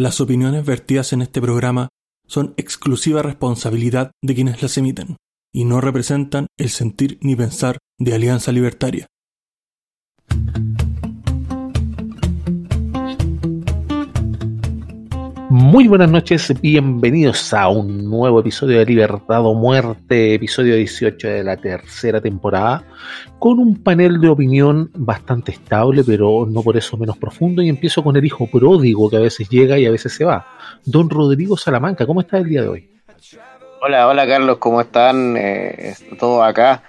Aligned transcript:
Las 0.00 0.18
opiniones 0.22 0.64
vertidas 0.64 1.12
en 1.12 1.20
este 1.20 1.42
programa 1.42 1.90
son 2.26 2.54
exclusiva 2.56 3.20
responsabilidad 3.20 4.12
de 4.24 4.34
quienes 4.34 4.62
las 4.62 4.78
emiten 4.78 5.18
y 5.52 5.66
no 5.66 5.82
representan 5.82 6.46
el 6.58 6.70
sentir 6.70 7.18
ni 7.20 7.36
pensar 7.36 7.76
de 7.98 8.14
Alianza 8.14 8.50
Libertaria. 8.50 9.06
Muy 15.60 15.88
buenas 15.88 16.10
noches, 16.10 16.58
bienvenidos 16.62 17.52
a 17.52 17.68
un 17.68 18.08
nuevo 18.08 18.40
episodio 18.40 18.78
de 18.78 18.86
Libertad 18.86 19.44
o 19.44 19.52
Muerte, 19.52 20.32
episodio 20.32 20.74
18 20.74 21.28
de 21.28 21.44
la 21.44 21.58
tercera 21.58 22.18
temporada, 22.18 22.82
con 23.38 23.58
un 23.58 23.82
panel 23.82 24.22
de 24.22 24.28
opinión 24.30 24.90
bastante 24.94 25.52
estable, 25.52 26.02
pero 26.02 26.46
no 26.50 26.62
por 26.62 26.78
eso 26.78 26.96
menos 26.96 27.18
profundo, 27.18 27.60
y 27.60 27.68
empiezo 27.68 28.02
con 28.02 28.16
el 28.16 28.24
hijo 28.24 28.46
pródigo 28.50 29.10
que 29.10 29.18
a 29.18 29.20
veces 29.20 29.50
llega 29.50 29.78
y 29.78 29.84
a 29.84 29.90
veces 29.90 30.14
se 30.14 30.24
va. 30.24 30.46
Don 30.86 31.10
Rodrigo 31.10 31.58
Salamanca, 31.58 32.06
¿cómo 32.06 32.22
está 32.22 32.38
el 32.38 32.48
día 32.48 32.62
de 32.62 32.68
hoy? 32.68 32.90
Hola, 33.82 34.08
hola 34.08 34.26
Carlos, 34.26 34.56
¿cómo 34.56 34.80
están? 34.80 35.36
Eh, 35.36 35.94
todos 36.18 36.42
acá. 36.42 36.82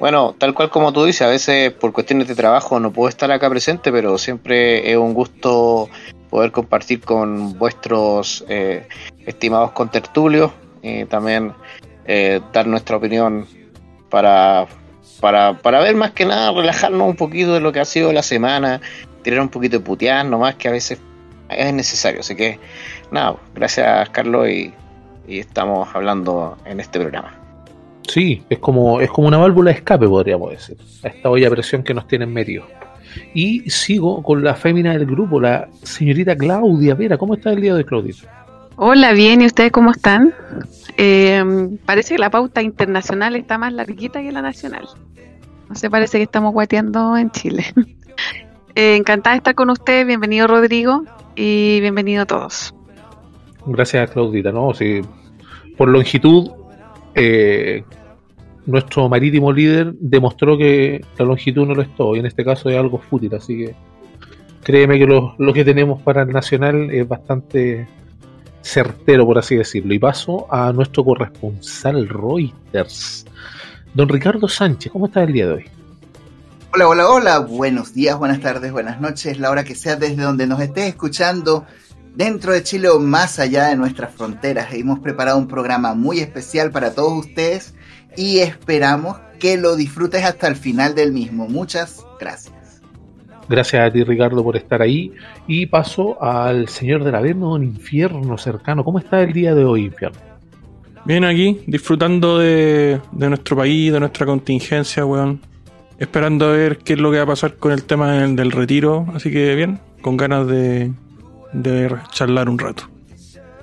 Bueno, 0.00 0.34
tal 0.38 0.54
cual 0.54 0.70
como 0.70 0.94
tú 0.94 1.04
dices, 1.04 1.22
a 1.22 1.30
veces 1.30 1.72
por 1.72 1.92
cuestiones 1.92 2.26
de 2.26 2.34
trabajo 2.34 2.80
no 2.80 2.90
puedo 2.90 3.10
estar 3.10 3.30
acá 3.30 3.50
presente, 3.50 3.92
pero 3.92 4.16
siempre 4.16 4.90
es 4.90 4.96
un 4.96 5.12
gusto 5.12 5.90
poder 6.34 6.50
compartir 6.50 7.00
con 7.00 7.56
vuestros 7.60 8.44
eh, 8.48 8.88
estimados 9.24 9.70
contertulios 9.70 10.50
y 10.82 11.04
también 11.04 11.52
eh, 12.06 12.40
dar 12.52 12.66
nuestra 12.66 12.96
opinión 12.96 13.46
para, 14.10 14.66
para, 15.20 15.56
para 15.58 15.78
ver 15.78 15.94
más 15.94 16.10
que 16.10 16.24
nada, 16.24 16.50
relajarnos 16.50 17.06
un 17.06 17.14
poquito 17.14 17.54
de 17.54 17.60
lo 17.60 17.70
que 17.70 17.78
ha 17.78 17.84
sido 17.84 18.12
la 18.12 18.24
semana, 18.24 18.80
tirar 19.22 19.42
un 19.42 19.48
poquito 19.48 19.78
de 19.78 19.84
putear 19.84 20.26
nomás 20.26 20.56
que 20.56 20.66
a 20.66 20.72
veces 20.72 20.98
es 21.48 21.72
necesario. 21.72 22.18
Así 22.18 22.34
que 22.34 22.58
nada, 23.12 23.36
gracias 23.54 24.08
Carlos 24.08 24.48
y, 24.48 24.74
y 25.28 25.38
estamos 25.38 25.88
hablando 25.94 26.58
en 26.64 26.80
este 26.80 26.98
programa. 26.98 27.38
Sí, 28.08 28.42
es 28.50 28.58
como, 28.58 29.00
es 29.00 29.08
como 29.08 29.28
una 29.28 29.38
válvula 29.38 29.70
de 29.70 29.76
escape, 29.76 30.08
podríamos 30.08 30.50
decir, 30.50 30.78
a 31.04 31.06
esta 31.06 31.30
olla 31.30 31.46
a 31.46 31.50
presión 31.52 31.84
que 31.84 31.94
nos 31.94 32.08
tienen 32.08 32.32
medio. 32.32 32.66
Y 33.34 33.68
sigo 33.70 34.22
con 34.22 34.42
la 34.42 34.54
fémina 34.54 34.92
del 34.92 35.06
grupo, 35.06 35.40
la 35.40 35.68
señorita 35.82 36.36
Claudia 36.36 36.94
Vera. 36.94 37.18
¿Cómo 37.18 37.34
está 37.34 37.52
el 37.52 37.60
día 37.60 37.72
de 37.72 37.78
hoy, 37.78 37.84
Claudia? 37.84 38.14
Hola, 38.76 39.12
bien, 39.12 39.40
¿y 39.40 39.46
ustedes 39.46 39.70
cómo 39.70 39.92
están? 39.92 40.34
Eh, 40.96 41.42
parece 41.84 42.14
que 42.14 42.18
la 42.18 42.30
pauta 42.30 42.62
internacional 42.62 43.36
está 43.36 43.56
más 43.58 43.72
larguita 43.72 44.20
que 44.20 44.32
la 44.32 44.42
nacional. 44.42 44.88
No 45.68 45.74
sé, 45.74 45.90
parece 45.90 46.18
que 46.18 46.24
estamos 46.24 46.52
guateando 46.52 47.16
en 47.16 47.30
Chile. 47.30 47.64
eh, 48.74 48.96
encantada 48.96 49.34
de 49.34 49.38
estar 49.38 49.54
con 49.54 49.70
ustedes, 49.70 50.06
bienvenido 50.06 50.46
Rodrigo 50.46 51.04
y 51.36 51.80
bienvenido 51.80 52.22
a 52.22 52.26
todos. 52.26 52.74
Gracias, 53.66 54.10
Claudita. 54.10 54.52
¿no? 54.52 54.74
Sí, 54.74 55.00
por 55.76 55.88
longitud, 55.88 56.50
eh, 57.14 57.84
nuestro 58.66 59.08
marítimo 59.08 59.52
líder 59.52 59.94
demostró 59.98 60.56
que 60.56 61.04
la 61.18 61.24
longitud 61.24 61.66
no 61.66 61.74
lo 61.74 61.82
es 61.82 61.94
todo, 61.96 62.16
y 62.16 62.20
en 62.20 62.26
este 62.26 62.44
caso 62.44 62.70
es 62.70 62.78
algo 62.78 62.98
fútil, 62.98 63.34
así 63.34 63.58
que 63.58 63.74
créeme 64.62 64.98
que 64.98 65.06
lo, 65.06 65.36
que 65.52 65.64
tenemos 65.64 66.02
para 66.02 66.22
el 66.22 66.30
Nacional 66.30 66.90
es 66.90 67.06
bastante 67.06 67.86
certero, 68.62 69.26
por 69.26 69.38
así 69.38 69.56
decirlo. 69.56 69.92
Y 69.94 69.98
paso 69.98 70.46
a 70.52 70.72
nuestro 70.72 71.04
corresponsal 71.04 72.08
Reuters, 72.08 73.26
don 73.92 74.08
Ricardo 74.08 74.48
Sánchez. 74.48 74.90
¿Cómo 74.90 75.06
está 75.06 75.22
el 75.22 75.32
día 75.32 75.46
de 75.46 75.52
hoy? 75.52 75.64
Hola, 76.72 76.88
hola, 76.88 77.08
hola. 77.08 77.38
Buenos 77.40 77.92
días, 77.94 78.18
buenas 78.18 78.40
tardes, 78.40 78.72
buenas 78.72 79.00
noches, 79.00 79.38
la 79.38 79.50
hora 79.50 79.62
que 79.62 79.74
sea 79.74 79.96
desde 79.96 80.22
donde 80.22 80.46
nos 80.46 80.60
estés 80.60 80.88
escuchando. 80.88 81.66
Dentro 82.16 82.52
de 82.52 82.62
Chile 82.62 82.88
o 82.88 83.00
más 83.00 83.38
allá 83.40 83.66
de 83.66 83.76
nuestras 83.76 84.14
fronteras, 84.14 84.72
hemos 84.72 85.00
preparado 85.00 85.36
un 85.36 85.48
programa 85.48 85.94
muy 85.94 86.20
especial 86.20 86.70
para 86.70 86.94
todos 86.94 87.26
ustedes 87.26 87.74
y 88.16 88.38
esperamos 88.38 89.18
que 89.38 89.56
lo 89.56 89.76
disfrutes 89.76 90.24
hasta 90.24 90.48
el 90.48 90.56
final 90.56 90.94
del 90.94 91.12
mismo. 91.12 91.48
Muchas 91.48 92.04
gracias. 92.18 92.82
Gracias 93.48 93.86
a 93.86 93.92
ti, 93.92 94.02
Ricardo, 94.04 94.42
por 94.42 94.56
estar 94.56 94.80
ahí. 94.80 95.12
Y 95.46 95.66
paso 95.66 96.22
al 96.22 96.68
señor 96.68 97.04
del 97.04 97.14
Averno, 97.14 97.52
un 97.52 97.64
infierno 97.64 98.38
cercano. 98.38 98.84
¿Cómo 98.84 98.98
está 98.98 99.22
el 99.22 99.32
día 99.32 99.54
de 99.54 99.64
hoy, 99.64 99.86
infierno? 99.86 100.18
Bien, 101.04 101.24
aquí, 101.24 101.60
disfrutando 101.66 102.38
de, 102.38 103.00
de 103.12 103.28
nuestro 103.28 103.56
país, 103.56 103.92
de 103.92 104.00
nuestra 104.00 104.24
contingencia, 104.24 105.04
weón. 105.04 105.40
Esperando 105.98 106.46
a 106.46 106.52
ver 106.52 106.78
qué 106.78 106.94
es 106.94 106.98
lo 106.98 107.10
que 107.10 107.18
va 107.18 107.24
a 107.24 107.26
pasar 107.26 107.56
con 107.56 107.72
el 107.72 107.84
tema 107.84 108.12
del, 108.12 108.36
del 108.36 108.50
retiro. 108.50 109.06
Así 109.14 109.30
que 109.30 109.54
bien, 109.54 109.78
con 110.00 110.16
ganas 110.16 110.46
de, 110.46 110.92
de 111.52 111.94
charlar 112.10 112.48
un 112.48 112.58
rato. 112.58 112.93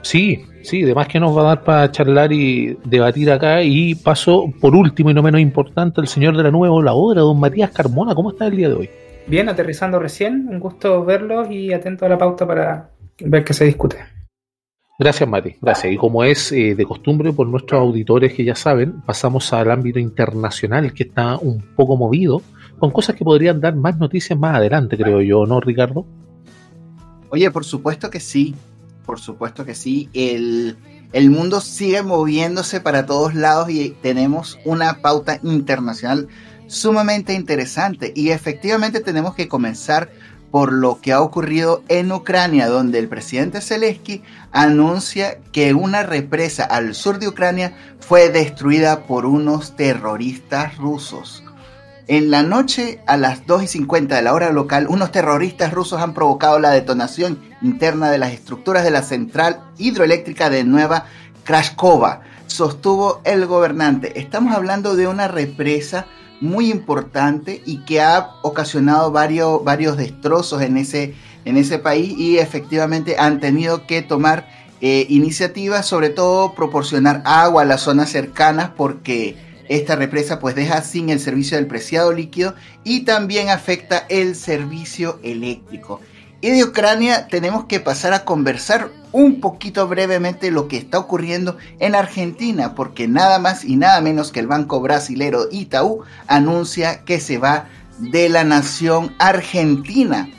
Sí, 0.01 0.44
sí, 0.63 0.84
además 0.84 1.07
que 1.07 1.19
nos 1.19 1.35
va 1.35 1.41
a 1.41 1.45
dar 1.45 1.63
para 1.63 1.91
charlar 1.91 2.31
y 2.31 2.78
debatir 2.85 3.31
acá. 3.31 3.63
Y 3.63 3.95
paso, 3.95 4.51
por 4.59 4.75
último 4.75 5.12
y 5.12 5.13
no 5.13 5.22
menos 5.23 5.41
importante, 5.41 6.01
el 6.01 6.07
señor 6.07 6.35
de 6.35 6.44
la 6.44 6.51
nueva 6.51 6.81
la 6.84 6.94
obra, 6.94 7.22
don 7.22 7.39
Matías 7.39 7.72
Carmona. 7.72 8.16
¿Cómo 8.16 8.31
está 8.31 8.47
el 8.47 8.57
día 8.57 8.69
de 8.69 8.75
hoy? 8.75 8.89
Bien, 9.28 9.50
aterrizando 9.50 10.00
recién. 10.00 10.47
Un 10.50 10.59
gusto 10.59 11.03
verlos 11.06 11.50
y 11.51 11.73
atento 11.73 12.06
a 12.06 12.09
la 12.09 12.17
pauta 12.17 12.47
para 12.47 12.89
ver 13.19 13.44
qué 13.44 13.53
se 13.53 13.66
discute. 13.66 13.97
Gracias, 15.01 15.28
Mati. 15.28 15.56
Gracias. 15.59 15.94
Y 15.94 15.97
como 15.97 16.23
es 16.23 16.51
eh, 16.51 16.75
de 16.75 16.85
costumbre 16.85 17.33
por 17.33 17.47
nuestros 17.47 17.81
auditores 17.81 18.33
que 18.33 18.44
ya 18.44 18.53
saben, 18.53 19.01
pasamos 19.01 19.51
al 19.51 19.72
ámbito 19.72 19.97
internacional 19.97 20.94
que 20.94 21.03
está 21.03 21.38
un 21.38 21.59
poco 21.75 21.97
movido, 21.97 22.41
con 22.78 22.91
cosas 22.91 23.16
que 23.16 23.23
podrían 23.23 23.59
dar 23.59 23.75
más 23.75 23.97
noticias 23.97 24.38
más 24.38 24.57
adelante, 24.57 24.97
creo 24.97 25.22
yo, 25.22 25.45
¿no, 25.47 25.59
Ricardo? 25.59 26.06
Oye, 27.29 27.50
por 27.50 27.63
supuesto 27.63 28.09
que 28.12 28.19
sí. 28.19 28.53
Por 29.06 29.19
supuesto 29.19 29.66
que 29.66 29.75
sí. 29.75 30.09
El, 30.13 30.78
el 31.13 31.29
mundo 31.29 31.62
sigue 31.62 32.03
moviéndose 32.03 32.79
para 32.79 33.06
todos 33.06 33.35
lados 33.35 33.69
y 33.69 33.95
tenemos 34.01 34.59
una 34.66 35.01
pauta 35.01 35.39
internacional 35.44 36.28
sumamente 36.67 37.34
interesante. 37.34 38.13
Y 38.16 38.29
efectivamente 38.29 39.01
tenemos 39.01 39.35
que 39.35 39.47
comenzar 39.47 40.09
por 40.51 40.73
lo 40.73 41.00
que 41.00 41.13
ha 41.13 41.22
ocurrido 41.22 41.81
en 41.88 42.12
Ucrania, 42.12 42.67
donde 42.67 43.00
el 43.00 43.07
presidente 43.07 43.62
Zelensky 43.62 44.22
anuncia 44.51 45.39
que 45.53 45.73
una 45.73 46.03
represa 46.03 46.66
al 46.66 46.94
sur 46.94 47.19
de 47.19 47.29
Ucrania 47.29 47.73
fue 48.00 48.29
destruida 48.29 49.03
por 49.03 49.25
unos 49.25 49.75
terroristas 49.78 50.78
rusos. 50.78 51.44
En 52.07 52.29
la 52.29 52.44
noche, 52.44 53.01
a 53.07 53.16
las 53.16 53.47
2 53.47 53.63
y 53.63 53.68
50 53.68 54.16
de 54.16 54.22
la 54.22 54.33
hora 54.33 54.51
local, 54.51 54.88
unos 54.89 55.13
terroristas 55.13 55.72
rusos 55.72 56.01
han 56.01 56.13
provocado 56.13 56.59
la 56.59 56.72
detonación 56.72 57.39
interna 57.62 58.10
de 58.12 58.18
las 58.18 58.34
estructuras 58.34 58.84
de 58.84 58.92
la 58.92 59.04
central 59.04 59.62
hidroeléctrica 59.78 60.50
de 60.50 60.64
Nueva 60.64 61.06
Krashkova, 61.44 62.22
sostuvo 62.48 63.22
el 63.24 63.46
gobernante. 63.46 64.20
Estamos 64.20 64.54
hablando 64.54 64.96
de 64.96 65.08
una 65.08 65.28
represa 65.28 66.06
muy 66.42 66.72
importante 66.72 67.62
y 67.66 67.86
que 67.86 68.02
ha 68.02 68.32
ocasionado 68.42 69.12
varios, 69.12 69.64
varios 69.64 69.96
destrozos 69.96 70.62
en 70.62 70.78
ese, 70.78 71.14
en 71.46 71.58
ese 71.58 71.80
país 71.80 72.18
y 72.18 72.40
efectivamente 72.40 73.16
han 73.18 73.40
tenido 73.40 73.86
que 73.86 74.02
tomar 74.02 74.48
eh, 74.82 75.06
iniciativas, 75.10 75.86
sobre 75.86 76.10
todo 76.10 76.56
proporcionar 76.56 77.22
agua 77.26 77.62
a 77.62 77.66
las 77.66 77.82
zonas 77.82 78.10
cercanas 78.10 78.72
porque 78.76 79.38
esta 79.70 79.96
represa 79.96 80.40
pues 80.40 80.56
deja 80.56 80.82
sin 80.82 81.10
el 81.10 81.20
servicio 81.20 81.58
del 81.58 81.68
preciado 81.68 82.12
líquido 82.12 82.56
y 82.84 83.02
también 83.02 83.50
afecta 83.50 84.06
el 84.10 84.36
servicio 84.36 85.20
eléctrico. 85.24 86.02
Y 86.41 86.50
de 86.50 86.63
Ucrania 86.63 87.28
tenemos 87.28 87.66
que 87.66 87.79
pasar 87.79 88.13
a 88.13 88.25
conversar 88.25 88.90
un 89.12 89.40
poquito 89.40 89.88
brevemente 89.88 90.50
lo 90.50 90.68
que 90.68 90.78
está 90.78 90.97
ocurriendo 90.97 91.57
en 91.79 91.94
Argentina, 91.94 92.74
porque 92.74 93.07
nada 93.07 93.38
más 93.38 93.63
y 93.63 93.75
nada 93.75 94.02
menos 94.02 94.31
que 94.31 94.40
el 94.40 94.47
banco 94.47 94.81
brasilero 94.81 95.47
Itaú 95.51 96.01
anuncia 96.25 97.03
que 97.03 97.19
se 97.19 97.38
va 97.38 97.68
de 98.00 98.28
la 98.28 98.44
nación 98.44 99.13
argentina. 99.19 100.30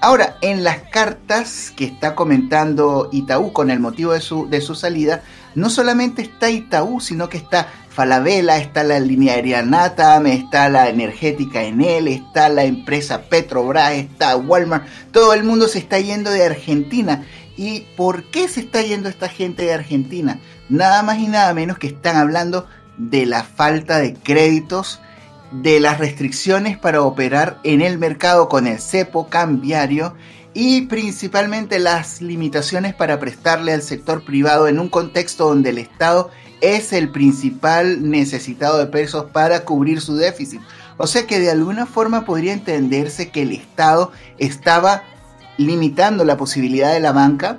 Ahora, 0.00 0.36
en 0.40 0.64
las 0.64 0.78
cartas 0.90 1.72
que 1.76 1.84
está 1.84 2.16
comentando 2.16 3.08
Itaú 3.12 3.52
con 3.52 3.70
el 3.70 3.78
motivo 3.78 4.14
de 4.14 4.20
su, 4.20 4.48
de 4.50 4.60
su 4.60 4.74
salida, 4.74 5.22
no 5.54 5.70
solamente 5.70 6.22
está 6.22 6.50
Itaú, 6.50 7.00
sino 7.00 7.28
que 7.28 7.36
está 7.36 7.68
Falabella, 7.90 8.56
está 8.56 8.84
la 8.84 8.98
línea 9.00 9.34
aérea 9.34 9.62
NATAM, 9.62 10.26
está 10.26 10.68
la 10.70 10.88
energética 10.88 11.62
Enel, 11.62 12.08
está 12.08 12.48
la 12.48 12.64
empresa 12.64 13.22
Petrobras, 13.22 13.92
está 13.92 14.36
Walmart, 14.36 14.86
todo 15.12 15.34
el 15.34 15.44
mundo 15.44 15.68
se 15.68 15.78
está 15.78 15.98
yendo 15.98 16.30
de 16.30 16.44
Argentina. 16.44 17.24
¿Y 17.56 17.80
por 17.96 18.24
qué 18.24 18.48
se 18.48 18.60
está 18.60 18.80
yendo 18.80 19.10
esta 19.10 19.28
gente 19.28 19.64
de 19.64 19.74
Argentina? 19.74 20.40
Nada 20.70 21.02
más 21.02 21.18
y 21.18 21.28
nada 21.28 21.52
menos 21.52 21.78
que 21.78 21.88
están 21.88 22.16
hablando 22.16 22.66
de 22.96 23.26
la 23.26 23.44
falta 23.44 23.98
de 23.98 24.14
créditos, 24.14 25.00
de 25.50 25.78
las 25.78 25.98
restricciones 25.98 26.78
para 26.78 27.02
operar 27.02 27.58
en 27.62 27.82
el 27.82 27.98
mercado 27.98 28.48
con 28.48 28.66
el 28.66 28.80
cepo 28.80 29.28
cambiario 29.28 30.14
y 30.54 30.82
principalmente 30.82 31.78
las 31.78 32.20
limitaciones 32.20 32.94
para 32.94 33.18
prestarle 33.18 33.72
al 33.72 33.82
sector 33.82 34.24
privado 34.24 34.68
en 34.68 34.78
un 34.78 34.88
contexto 34.88 35.48
donde 35.48 35.70
el 35.70 35.78
Estado 35.78 36.30
es 36.60 36.92
el 36.92 37.10
principal 37.10 38.08
necesitado 38.08 38.78
de 38.78 38.86
pesos 38.86 39.26
para 39.32 39.64
cubrir 39.64 40.00
su 40.00 40.16
déficit. 40.16 40.60
O 40.96 41.06
sea 41.06 41.26
que 41.26 41.40
de 41.40 41.50
alguna 41.50 41.86
forma 41.86 42.24
podría 42.24 42.52
entenderse 42.52 43.30
que 43.30 43.42
el 43.42 43.52
Estado 43.52 44.12
estaba 44.38 45.02
limitando 45.56 46.24
la 46.24 46.36
posibilidad 46.36 46.92
de 46.92 47.00
la 47.00 47.12
banca 47.12 47.58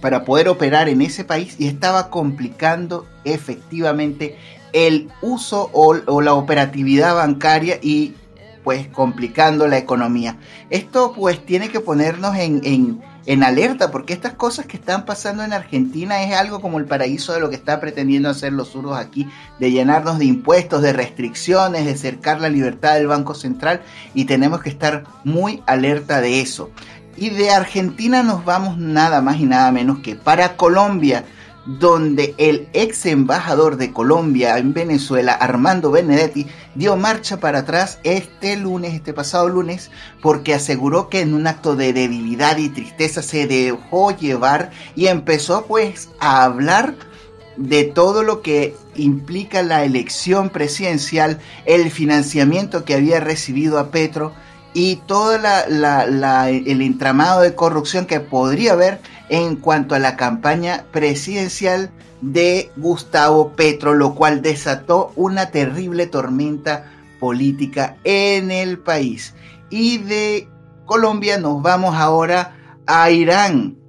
para 0.00 0.24
poder 0.24 0.48
operar 0.48 0.88
en 0.88 1.02
ese 1.02 1.24
país 1.24 1.56
y 1.58 1.66
estaba 1.66 2.10
complicando 2.10 3.06
efectivamente 3.24 4.36
el 4.72 5.10
uso 5.20 5.70
o, 5.72 6.20
la 6.20 6.34
operatividad 6.34 7.14
bancaria 7.14 7.78
y 7.82 8.14
pues 8.64 8.88
complicando 8.88 9.66
la 9.66 9.78
economía. 9.78 10.36
Esto 10.70 11.12
pues 11.12 11.44
tiene 11.44 11.68
que 11.68 11.80
ponernos 11.80 12.36
en, 12.36 13.00
en, 13.26 13.42
alerta 13.42 13.90
porque 13.90 14.12
estas 14.12 14.34
cosas 14.34 14.66
que 14.66 14.76
están 14.76 15.04
pasando 15.04 15.44
en 15.44 15.52
Argentina 15.52 16.22
es 16.22 16.34
algo 16.34 16.60
como 16.60 16.78
el 16.78 16.86
paraíso 16.86 17.32
de 17.32 17.40
lo 17.40 17.50
que 17.50 17.56
está 17.56 17.80
pretendiendo 17.80 18.28
hacer 18.28 18.52
los 18.52 18.68
zurdos 18.68 18.98
aquí, 18.98 19.28
de 19.58 19.70
llenarnos 19.70 20.18
de 20.18 20.26
impuestos, 20.26 20.82
de 20.82 20.92
restricciones, 20.92 21.84
de 21.84 21.96
cercar 21.96 22.40
la 22.40 22.48
libertad 22.48 22.94
del 22.94 23.06
Banco 23.06 23.34
Central 23.34 23.82
y 24.14 24.24
tenemos 24.24 24.62
que 24.62 24.70
estar 24.70 25.04
muy 25.24 25.62
alerta 25.66 26.20
de 26.20 26.40
eso. 26.40 26.70
Y 27.16 27.30
de 27.30 27.50
Argentina 27.50 28.22
nos 28.22 28.44
vamos 28.44 28.78
nada 28.78 29.20
más 29.20 29.38
y 29.38 29.44
nada 29.44 29.70
menos 29.70 29.98
que 29.98 30.16
para 30.16 30.56
Colombia 30.56 31.24
donde 31.64 32.34
el 32.38 32.68
ex 32.72 33.06
embajador 33.06 33.76
de 33.76 33.92
Colombia 33.92 34.58
en 34.58 34.72
Venezuela, 34.72 35.32
Armando 35.32 35.90
Benedetti, 35.90 36.46
dio 36.74 36.96
marcha 36.96 37.38
para 37.38 37.60
atrás 37.60 37.98
este 38.02 38.56
lunes, 38.56 38.94
este 38.94 39.12
pasado 39.12 39.48
lunes, 39.48 39.90
porque 40.20 40.54
aseguró 40.54 41.08
que 41.08 41.20
en 41.20 41.34
un 41.34 41.46
acto 41.46 41.76
de 41.76 41.92
debilidad 41.92 42.56
y 42.56 42.68
tristeza 42.68 43.22
se 43.22 43.46
dejó 43.46 44.10
llevar 44.10 44.70
y 44.96 45.06
empezó 45.06 45.66
pues 45.66 46.08
a 46.18 46.44
hablar 46.44 46.94
de 47.56 47.84
todo 47.84 48.22
lo 48.22 48.42
que 48.42 48.74
implica 48.96 49.62
la 49.62 49.84
elección 49.84 50.50
presidencial, 50.50 51.38
el 51.64 51.90
financiamiento 51.90 52.84
que 52.84 52.94
había 52.94 53.20
recibido 53.20 53.78
a 53.78 53.90
Petro 53.90 54.32
y 54.74 54.96
todo 55.06 55.34
el 55.34 56.82
entramado 56.82 57.42
de 57.42 57.54
corrupción 57.54 58.06
que 58.06 58.20
podría 58.20 58.72
haber 58.72 59.00
en 59.28 59.56
cuanto 59.56 59.94
a 59.94 59.98
la 59.98 60.16
campaña 60.16 60.84
presidencial 60.92 61.90
de 62.20 62.70
Gustavo 62.76 63.52
Petro, 63.52 63.94
lo 63.94 64.14
cual 64.14 64.42
desató 64.42 65.12
una 65.16 65.50
terrible 65.50 66.06
tormenta 66.06 66.90
política 67.20 67.96
en 68.04 68.50
el 68.50 68.78
país. 68.78 69.34
Y 69.70 69.98
de 69.98 70.48
Colombia 70.86 71.38
nos 71.38 71.62
vamos 71.62 71.94
ahora 71.96 72.56
a 72.86 73.10
Irán. 73.10 73.81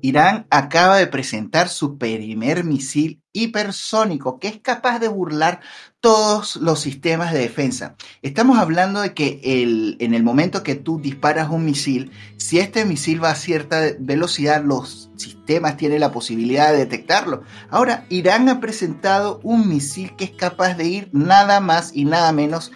Irán 0.00 0.46
acaba 0.50 0.96
de 0.96 1.06
presentar 1.06 1.68
su 1.68 1.98
primer 1.98 2.64
misil 2.64 3.22
hipersónico 3.32 4.38
que 4.38 4.48
es 4.48 4.58
capaz 4.60 4.98
de 4.98 5.08
burlar 5.08 5.60
todos 6.00 6.56
los 6.56 6.80
sistemas 6.80 7.32
de 7.32 7.40
defensa. 7.40 7.96
Estamos 8.22 8.58
hablando 8.58 9.00
de 9.00 9.14
que 9.14 9.40
el, 9.42 9.96
en 10.00 10.14
el 10.14 10.22
momento 10.22 10.62
que 10.62 10.74
tú 10.74 11.00
disparas 11.00 11.50
un 11.50 11.64
misil, 11.64 12.10
si 12.36 12.58
este 12.58 12.84
misil 12.84 13.22
va 13.22 13.30
a 13.30 13.34
cierta 13.34 13.82
velocidad, 13.98 14.64
los 14.64 15.10
sistemas 15.16 15.76
tienen 15.76 16.00
la 16.00 16.12
posibilidad 16.12 16.72
de 16.72 16.78
detectarlo. 16.78 17.42
Ahora, 17.70 18.06
Irán 18.08 18.48
ha 18.48 18.60
presentado 18.60 19.40
un 19.42 19.68
misil 19.68 20.14
que 20.16 20.24
es 20.24 20.30
capaz 20.30 20.74
de 20.74 20.86
ir 20.86 21.08
nada 21.12 21.60
más 21.60 21.90
y 21.94 22.04
nada 22.04 22.32
menos 22.32 22.72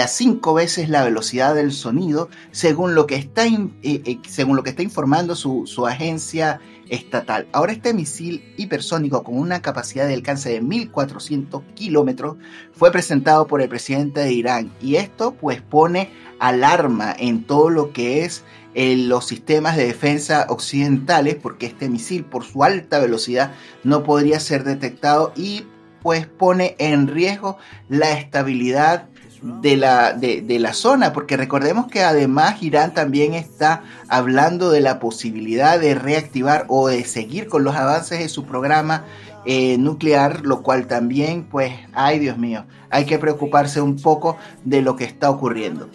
a 0.00 0.08
cinco 0.08 0.54
veces 0.54 0.88
la 0.88 1.04
velocidad 1.04 1.54
del 1.54 1.72
sonido, 1.72 2.28
según 2.50 2.94
lo 2.94 3.06
que 3.06 3.16
está, 3.16 3.46
eh, 3.46 3.70
eh, 3.82 4.18
según 4.28 4.56
lo 4.56 4.62
que 4.62 4.70
está 4.70 4.82
informando 4.82 5.34
su, 5.36 5.66
su 5.66 5.86
agencia 5.86 6.60
estatal. 6.88 7.48
Ahora 7.52 7.72
este 7.72 7.94
misil 7.94 8.54
hipersónico 8.56 9.22
con 9.22 9.38
una 9.38 9.62
capacidad 9.62 10.06
de 10.06 10.14
alcance 10.14 10.50
de 10.50 10.60
1400 10.60 11.62
kilómetros 11.74 12.36
fue 12.72 12.92
presentado 12.92 13.46
por 13.46 13.62
el 13.62 13.68
presidente 13.68 14.20
de 14.20 14.32
Irán 14.32 14.72
y 14.80 14.96
esto 14.96 15.34
pues 15.34 15.62
pone 15.62 16.10
alarma 16.38 17.14
en 17.18 17.44
todo 17.44 17.70
lo 17.70 17.92
que 17.92 18.24
es 18.24 18.44
eh, 18.74 18.96
los 18.96 19.26
sistemas 19.26 19.76
de 19.76 19.86
defensa 19.86 20.46
occidentales 20.50 21.36
porque 21.36 21.66
este 21.66 21.88
misil 21.88 22.24
por 22.24 22.44
su 22.44 22.62
alta 22.62 22.98
velocidad 22.98 23.52
no 23.84 24.02
podría 24.02 24.38
ser 24.38 24.64
detectado 24.64 25.32
y 25.34 25.64
pues 26.02 26.26
pone 26.26 26.74
en 26.78 27.06
riesgo 27.06 27.56
la 27.88 28.12
estabilidad 28.12 29.08
de 29.42 29.76
la, 29.76 30.12
de, 30.12 30.58
la 30.60 30.72
zona, 30.72 31.12
porque 31.12 31.36
recordemos 31.36 31.88
que 31.88 32.02
además 32.02 32.62
Irán 32.62 32.94
también 32.94 33.34
está 33.34 33.82
hablando 34.08 34.70
de 34.70 34.80
la 34.80 35.00
posibilidad 35.00 35.80
de 35.80 35.94
reactivar 35.96 36.64
o 36.68 36.88
de 36.88 37.04
seguir 37.04 37.48
con 37.48 37.64
los 37.64 37.74
avances 37.74 38.20
de 38.20 38.28
su 38.28 38.44
programa 38.44 39.04
eh, 39.44 39.76
nuclear, 39.78 40.46
lo 40.46 40.62
cual 40.62 40.86
también, 40.86 41.44
pues, 41.50 41.72
ay 41.92 42.20
Dios 42.20 42.38
mío, 42.38 42.64
hay 42.90 43.04
que 43.04 43.18
preocuparse 43.18 43.80
un 43.80 43.96
poco 43.96 44.36
de 44.64 44.80
lo 44.80 44.94
que 44.94 45.04
está 45.04 45.28
ocurriendo. 45.28 45.88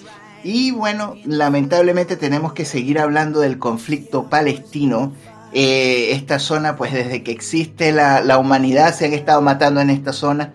Y 0.44 0.72
bueno, 0.72 1.16
lamentablemente 1.26 2.18
tenemos 2.18 2.54
que 2.54 2.66
seguir 2.66 3.00
hablando 3.00 3.40
del 3.40 3.60
conflicto 3.60 4.30
palestino. 4.30 5.14
Eh, 5.54 6.12
esta 6.12 6.40
zona, 6.40 6.76
pues 6.76 6.92
desde 6.92 7.24
que 7.24 7.32
existe 7.32 7.92
la, 7.92 8.22
la 8.22 8.38
humanidad 8.38 8.94
se 8.94 9.06
han 9.06 9.14
estado 9.14 9.42
matando 9.42 9.80
en 9.80 9.90
esta 9.90 10.12
zona. 10.12 10.54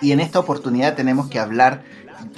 Y 0.00 0.12
en 0.12 0.20
esta 0.20 0.38
oportunidad 0.38 0.94
tenemos 0.94 1.28
que 1.28 1.38
hablar 1.38 1.82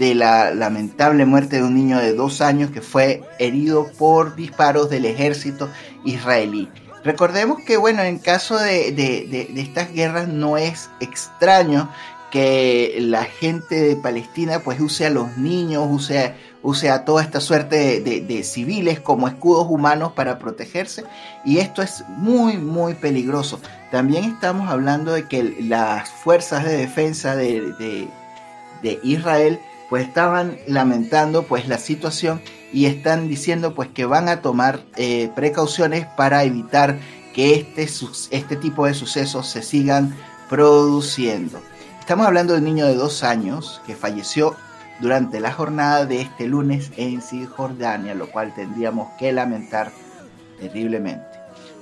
de 0.00 0.14
la 0.14 0.55
lamentable 0.55 1.26
muerte 1.26 1.56
de 1.56 1.62
un 1.62 1.75
niño 1.75 1.99
de 1.99 2.14
dos 2.14 2.41
años 2.41 2.70
que 2.70 2.81
fue 2.81 3.23
herido 3.38 3.93
por 3.99 4.35
disparos 4.35 4.88
del 4.88 5.05
ejército 5.05 5.69
israelí. 6.06 6.70
Recordemos 7.05 7.58
que, 7.67 7.76
bueno, 7.76 8.02
en 8.02 8.19
caso 8.19 8.58
de, 8.58 9.52
estas 9.56 9.93
guerras 9.93 10.26
no 10.26 10.56
es 10.56 10.88
extraño 11.00 11.91
que 12.31 12.97
la 12.99 13.25
gente 13.25 13.75
de 13.75 13.97
Palestina 13.97 14.61
pues 14.61 14.81
use 14.81 15.05
a 15.05 15.11
los 15.11 15.37
niños, 15.37 15.87
use, 15.87 16.32
use 16.62 16.88
a 16.88 17.05
toda 17.05 17.23
esta 17.23 17.41
suerte 17.41 18.00
de, 18.00 18.43
civiles 18.43 19.00
como 19.00 19.29
escudos 19.29 19.67
humanos 19.69 20.12
para 20.12 20.38
protegerse 20.38 21.05
y 21.44 21.58
esto 21.58 21.82
es 21.82 22.05
muy 22.08 22.56
muy 22.56 22.94
peligroso. 22.94 23.61
También 23.91 24.25
estamos 24.25 24.70
hablando 24.70 25.12
de 25.12 25.29
que 25.29 25.56
las 25.61 26.08
fuerzas 26.08 26.64
de 26.64 26.76
defensa 26.79 27.37
de, 27.37 28.08
de 28.82 29.00
Israel 29.02 29.61
pues 29.90 30.06
estaban 30.06 30.56
lamentando 30.69 31.42
pues 31.42 31.69
la 31.69 31.76
situación 31.76 32.40
y 32.72 32.87
están 32.87 33.28
diciendo 33.28 33.75
pues 33.75 33.88
que 33.88 34.06
van 34.06 34.28
a 34.28 34.40
tomar 34.40 34.81
eh, 34.96 35.31
precauciones 35.34 36.06
para 36.16 36.44
evitar 36.44 36.98
que 37.34 37.56
este, 37.56 37.82
este 38.31 38.56
tipo 38.56 38.87
de 38.87 38.94
sucesos 38.94 39.48
se 39.48 39.62
sigan 39.62 40.16
produciendo. 40.48 41.60
Estamos 41.98 42.26
hablando 42.26 42.54
de 42.54 42.60
un 42.60 42.64
niño 42.64 42.87
de 42.87 42.94
dos 42.94 43.25
años 43.25 43.82
que 43.87 43.96
falleció 43.96 44.56
durante 45.00 45.40
la 45.40 45.52
jornada 45.52 46.06
de 46.06 46.20
este 46.22 46.46
lunes 46.46 46.92
en 46.96 47.20
Cisjordania, 47.20 48.14
lo 48.14 48.31
cual 48.31 48.54
tendríamos 48.54 49.08
que 49.19 49.32
lamentar 49.32 49.90
terriblemente. 50.60 51.29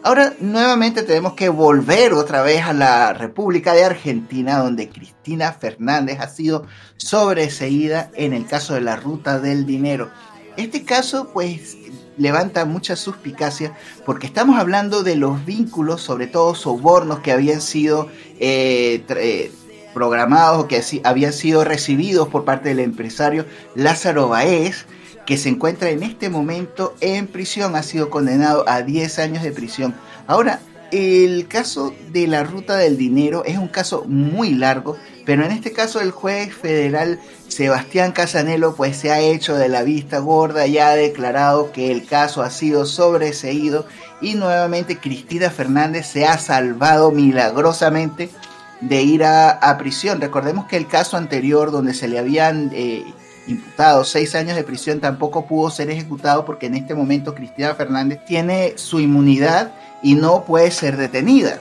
Ahora 0.04 0.34
nuevamente 0.40 1.02
tenemos 1.02 1.34
que 1.34 1.48
volver 1.48 2.12
otra 2.12 2.43
vez 2.43 2.62
a 2.62 2.72
la 2.72 3.12
República 3.12 3.72
de 3.72 3.84
Argentina, 3.84 4.58
donde 4.58 4.88
Cristina 4.88 5.52
Fernández 5.52 6.20
ha 6.20 6.28
sido 6.28 6.67
sobreseída 6.96 8.10
en 8.14 8.32
el 8.32 8.46
caso 8.46 8.74
de 8.74 8.81
la 8.81 8.96
ruta 8.96 9.40
del 9.40 9.67
dinero. 9.67 10.10
Este 10.56 10.84
caso 10.84 11.31
pues 11.32 11.76
levanta 12.17 12.64
mucha 12.64 12.94
suspicacia 12.94 13.76
porque 14.06 14.26
estamos 14.26 14.58
hablando 14.58 15.02
de 15.02 15.17
los 15.17 15.44
vínculos, 15.44 16.00
sobre 16.00 16.28
todo 16.28 16.55
sobornos 16.55 17.19
que 17.19 17.32
habían 17.32 17.60
sido 17.60 18.08
eh, 18.38 19.05
eh, 19.08 19.52
programados 19.94 20.64
o 20.64 20.69
que 20.69 20.81
habían 21.02 21.32
sido 21.32 21.64
recibidos 21.64 22.28
por 22.28 22.44
parte 22.44 22.69
del 22.69 22.81
empresario 22.81 23.46
Lázaro 23.74 24.28
Baez 24.28 24.86
que 25.29 25.37
se 25.37 25.51
encuentra 25.51 25.91
en 25.91 26.03
este 26.03 26.31
momento 26.31 26.94
en 27.03 27.27
prisión, 27.27 27.77
ha 27.77 27.82
sido 27.82 28.08
condenado 28.08 28.65
a 28.67 28.81
10 28.81 29.19
años 29.19 29.43
de 29.43 29.53
prisión. 29.53 29.94
Ahora, 30.27 30.61
el 30.91 31.49
caso 31.49 31.93
de 32.13 32.27
la 32.27 32.44
ruta 32.44 32.79
del 32.79 32.97
dinero 32.97 33.44
es 33.44 33.58
un 33.58 33.69
caso 33.69 34.06
muy 34.06 34.55
largo, 34.55 34.97
pero 35.27 35.44
en 35.44 35.53
este 35.53 35.73
caso 35.73 36.01
el 36.01 36.13
juez 36.13 36.55
federal 36.55 37.20
Sebastián 37.47 38.13
Casanelo 38.13 38.75
pues 38.75 38.97
se 38.97 39.13
ha 39.13 39.20
hecho 39.20 39.55
de 39.56 39.69
la 39.69 39.82
vista 39.82 40.19
gorda 40.20 40.67
y 40.67 40.79
ha 40.79 40.94
declarado 40.94 41.73
que 41.73 41.93
el 41.93 42.06
caso 42.06 42.41
ha 42.41 42.49
sido 42.49 42.87
sobreseído 42.87 43.85
y 44.23 44.32
nuevamente 44.35 44.97
Cristina 44.97 45.51
Fernández 45.51 46.06
se 46.06 46.25
ha 46.25 46.39
salvado 46.39 47.11
milagrosamente 47.11 48.31
de 48.81 49.03
ir 49.03 49.25
a, 49.25 49.77
prisión. 49.79 50.23
Recordemos 50.23 50.67
que 50.69 50.79
el 50.79 50.87
caso 50.87 51.19
anterior 51.19 51.70
donde 51.70 51.93
se 51.93 52.08
le 52.08 52.19
habían 52.19 52.70
eh, 52.73 53.05
imputado 53.48 54.05
seis 54.05 54.34
años 54.34 54.56
de 54.56 54.64
prisión 54.64 55.00
tampoco 55.00 55.46
pudo 55.46 55.70
ser 55.70 55.90
ejecutado 55.90 56.44
porque 56.44 56.67
en 56.67 56.74
este 56.74 56.94
momento 56.94 57.34
Cristina 57.34 57.74
Fernández 57.74 58.20
tiene 58.26 58.74
su 58.76 59.00
inmunidad 59.00 59.72
y 60.02 60.14
no 60.14 60.44
puede 60.44 60.70
ser 60.70 60.96
detenida. 60.96 61.60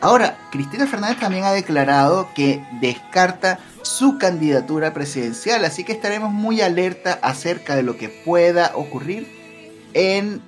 Ahora, 0.00 0.38
Cristina 0.50 0.86
Fernández 0.86 1.18
también 1.20 1.44
ha 1.44 1.52
declarado 1.52 2.28
que 2.34 2.64
descarta 2.80 3.58
su 3.82 4.16
candidatura 4.16 4.94
presidencial, 4.94 5.64
así 5.64 5.84
que 5.84 5.92
estaremos 5.92 6.32
muy 6.32 6.62
alerta 6.62 7.18
acerca 7.22 7.76
de 7.76 7.82
lo 7.82 7.96
que 7.96 8.08
pueda 8.08 8.72
ocurrir 8.74 9.28
en 9.92 10.40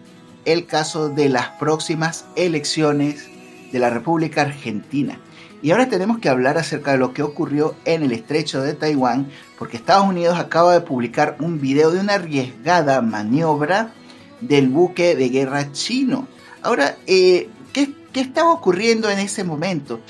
el 0.44 0.66
caso 0.66 1.08
de 1.08 1.28
las 1.28 1.48
próximas 1.50 2.24
elecciones 2.36 3.28
de 3.72 3.78
la 3.78 3.90
República 3.90 4.42
Argentina. 4.42 5.18
Y 5.62 5.70
ahora 5.70 5.88
tenemos 5.88 6.18
que 6.18 6.28
hablar 6.28 6.58
acerca 6.58 6.92
de 6.92 6.98
lo 6.98 7.12
que 7.12 7.22
ocurrió 7.22 7.76
en 7.84 8.02
el 8.02 8.12
estrecho 8.12 8.60
de 8.62 8.74
Taiwán, 8.74 9.28
porque 9.58 9.76
Estados 9.76 10.06
Unidos 10.06 10.38
acaba 10.38 10.72
de 10.74 10.80
publicar 10.80 11.36
un 11.40 11.60
video 11.60 11.90
de 11.90 12.00
una 12.00 12.14
arriesgada 12.14 13.00
maniobra 13.00 13.92
del 14.40 14.68
buque 14.68 15.14
de 15.14 15.28
guerra 15.28 15.70
chino. 15.72 16.26
Ahora, 16.62 16.96
eh, 17.06 17.48
¿qué, 17.72 17.92
¿qué, 18.12 18.20
estaba 18.20 18.52
ocurriendo 18.52 19.08
en 19.08 19.20
ese 19.20 19.44
momento? 19.44 20.00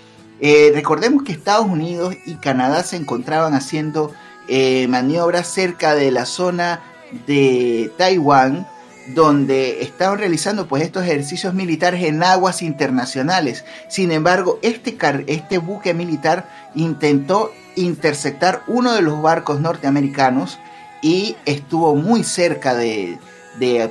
Eh, 0.41 0.73
recordemos 0.75 1.23
que 1.23 1.33
Estados 1.33 1.67
Unidos 1.67 2.17
y 2.27 2.35
Canadá 2.37 2.83
se 2.83 2.97
encontraban 2.97 3.55
haciendo 3.55 4.13
eh, 4.49 4.89
maniobras 4.89 5.47
cerca 5.47 5.95
de 5.95 6.11
la 6.11 6.27
zona 6.27 6.81
de 7.27 7.93
Taiwán, 7.97 8.67
donde 9.09 9.83
estaban 9.83 10.19
realizando 10.19 10.69
pues 10.69 10.83
estos 10.83 11.05
ejercicios 11.05 11.55
militares 11.55 12.05
en 12.05 12.23
aguas 12.23 12.63
internacionales. 12.63 13.65
Sin 13.89 14.13
embargo, 14.13 14.59
este, 14.63 14.97
este 15.27 15.59
buque 15.59 15.95
militar 15.95 16.49
intentó 16.75 17.53
interceptar 17.77 18.63
uno 18.67 18.93
de 18.95 19.03
los 19.03 19.21
barcos 19.21 19.61
norteamericanos 19.61 20.59
y 21.01 21.37
estuvo 21.47 21.95
muy 21.97 22.23
cerca 22.23 22.75
de, 22.75 23.19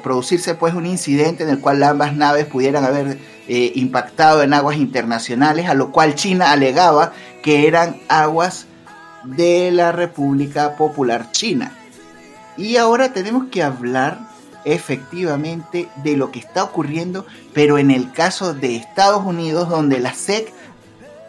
producirse 0.01 0.55
pues 0.55 0.73
un 0.73 0.85
incidente 0.85 1.43
en 1.43 1.49
el 1.49 1.59
cual 1.59 1.83
ambas 1.83 2.15
naves 2.15 2.45
pudieran 2.45 2.83
haber 2.83 3.19
eh, 3.47 3.71
impactado 3.75 4.41
en 4.43 4.53
aguas 4.53 4.77
internacionales, 4.77 5.67
a 5.69 5.73
lo 5.73 5.91
cual 5.91 6.15
China 6.15 6.51
alegaba 6.51 7.13
que 7.43 7.67
eran 7.67 7.97
aguas 8.07 8.65
de 9.23 9.71
la 9.71 9.91
República 9.91 10.77
Popular 10.77 11.31
China. 11.31 11.73
Y 12.57 12.77
ahora 12.77 13.13
tenemos 13.13 13.45
que 13.51 13.61
hablar 13.61 14.30
efectivamente 14.65 15.89
de 16.03 16.17
lo 16.17 16.31
que 16.31 16.39
está 16.39 16.63
ocurriendo, 16.63 17.25
pero 17.53 17.77
en 17.77 17.91
el 17.91 18.11
caso 18.11 18.53
de 18.53 18.75
Estados 18.75 19.25
Unidos, 19.25 19.69
donde 19.69 19.99
la 19.99 20.13
SEC 20.13 20.51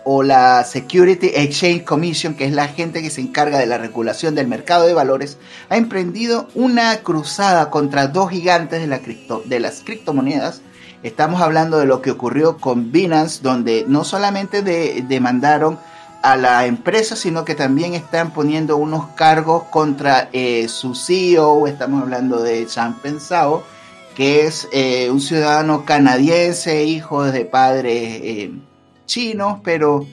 o 0.05 0.23
la 0.23 0.65
Security 0.65 1.31
Exchange 1.35 1.85
Commission, 1.85 2.35
que 2.35 2.45
es 2.45 2.53
la 2.53 2.69
gente 2.69 3.03
que 3.03 3.11
se 3.11 3.21
encarga 3.21 3.59
de 3.59 3.67
la 3.67 3.79
regulación 3.79 4.35
del 4.35 4.49
mercado 4.49 4.87
de 4.87 4.95
valores, 4.95 5.39
ha 5.69 5.77
emprendido 5.77 6.49
una 6.55 6.97
cruzada 6.99 7.71
contra 7.71 8.09
dos 8.09 8.31
gigantes 8.31 8.81
de, 8.81 8.87
la 8.87 9.01
cripto, 9.01 9.43
de 9.45 9.61
las 9.61 9.81
criptomonedas. 9.81 10.61
Estamos 11.03 11.41
hablando 11.41 11.79
de 11.79 11.87
lo 11.87 12.03
que 12.03 12.11
ocurrió 12.11 12.59
con 12.59 12.93
Binance, 12.93 13.43
donde 13.43 13.85
no 13.89 14.05
solamente 14.05 14.63
demandaron 14.63 15.79
a 16.23 16.37
la 16.37 16.67
empresa, 16.67 17.17
sino 17.17 17.45
que 17.45 17.55
también 17.55 17.95
están 17.95 18.33
poniendo 18.33 18.77
unos 18.77 19.09
cargos 19.09 19.65
contra 19.65 20.31
eh, 20.33 20.69
su 20.69 20.95
CEO, 20.95 21.67
estamos 21.67 22.03
hablando 22.03 22.41
de 22.43 22.65
Chan 22.67 23.01
Pensao, 23.01 23.65
que 24.15 24.47
es 24.47 24.69
eh, 24.73 25.11
un 25.11 25.21
ciudadano 25.21 25.85
canadiense, 25.85 26.85
hijo 26.85 27.25
de 27.25 27.45
padres 27.45 28.21
eh, 28.23 28.53
chinos, 29.05 29.59
pero 29.65 30.07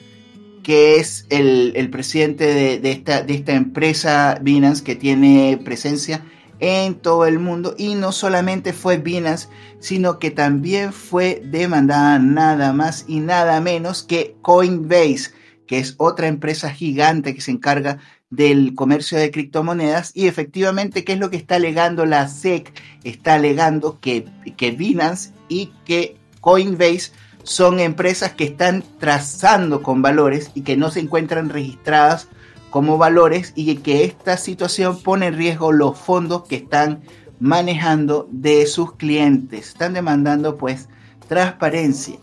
que 0.64 0.96
es 0.96 1.26
el, 1.30 1.88
presidente 1.90 2.44
de, 2.80 2.90
esta, 2.90 3.22
de 3.22 3.34
esta 3.34 3.52
empresa 3.52 4.38
Binance 4.42 4.82
que 4.82 4.96
tiene 4.96 5.60
presencia 5.64 6.22
en 6.58 6.96
todo 6.96 7.24
el 7.26 7.38
mundo. 7.38 7.74
Y 7.78 7.94
no 7.94 8.12
solamente 8.12 8.72
fue 8.72 8.98
Binance, 8.98 9.48
sino 9.78 10.18
que 10.18 10.30
también 10.30 10.92
fue 10.92 11.40
demandada 11.44 12.18
nada 12.18 12.72
más 12.72 13.04
y 13.08 13.20
nada 13.20 13.60
menos 13.60 14.02
que 14.02 14.36
Coinbase 14.42 15.32
que 15.70 15.78
es 15.78 15.94
otra 15.98 16.26
empresa 16.26 16.68
gigante 16.70 17.32
que 17.32 17.40
se 17.40 17.52
encarga 17.52 17.98
del 18.28 18.74
comercio 18.74 19.16
de 19.16 19.30
criptomonedas 19.30 20.10
y 20.16 20.26
efectivamente, 20.26 21.04
¿qué 21.04 21.12
es 21.12 21.20
lo 21.20 21.30
que 21.30 21.36
está 21.36 21.54
alegando 21.54 22.06
la 22.06 22.26
SEC? 22.26 22.72
Está 23.04 23.34
alegando 23.34 24.00
que, 24.00 24.26
que 24.56 24.72
Binance 24.72 25.30
y 25.48 25.70
que 25.84 26.16
Coinbase 26.40 27.12
son 27.44 27.78
empresas 27.78 28.32
que 28.32 28.42
están 28.42 28.82
trazando 28.98 29.80
con 29.80 30.02
valores 30.02 30.50
y 30.56 30.62
que 30.62 30.76
no 30.76 30.90
se 30.90 30.98
encuentran 30.98 31.50
registradas 31.50 32.26
como 32.70 32.98
valores 32.98 33.52
y 33.54 33.72
que 33.76 34.02
esta 34.02 34.38
situación 34.38 35.00
pone 35.00 35.28
en 35.28 35.36
riesgo 35.36 35.70
los 35.70 35.96
fondos 35.96 36.46
que 36.48 36.56
están 36.56 37.02
manejando 37.38 38.28
de 38.32 38.66
sus 38.66 38.96
clientes. 38.96 39.68
Están 39.68 39.92
demandando 39.92 40.56
pues 40.56 40.88
transparencia. 41.28 42.18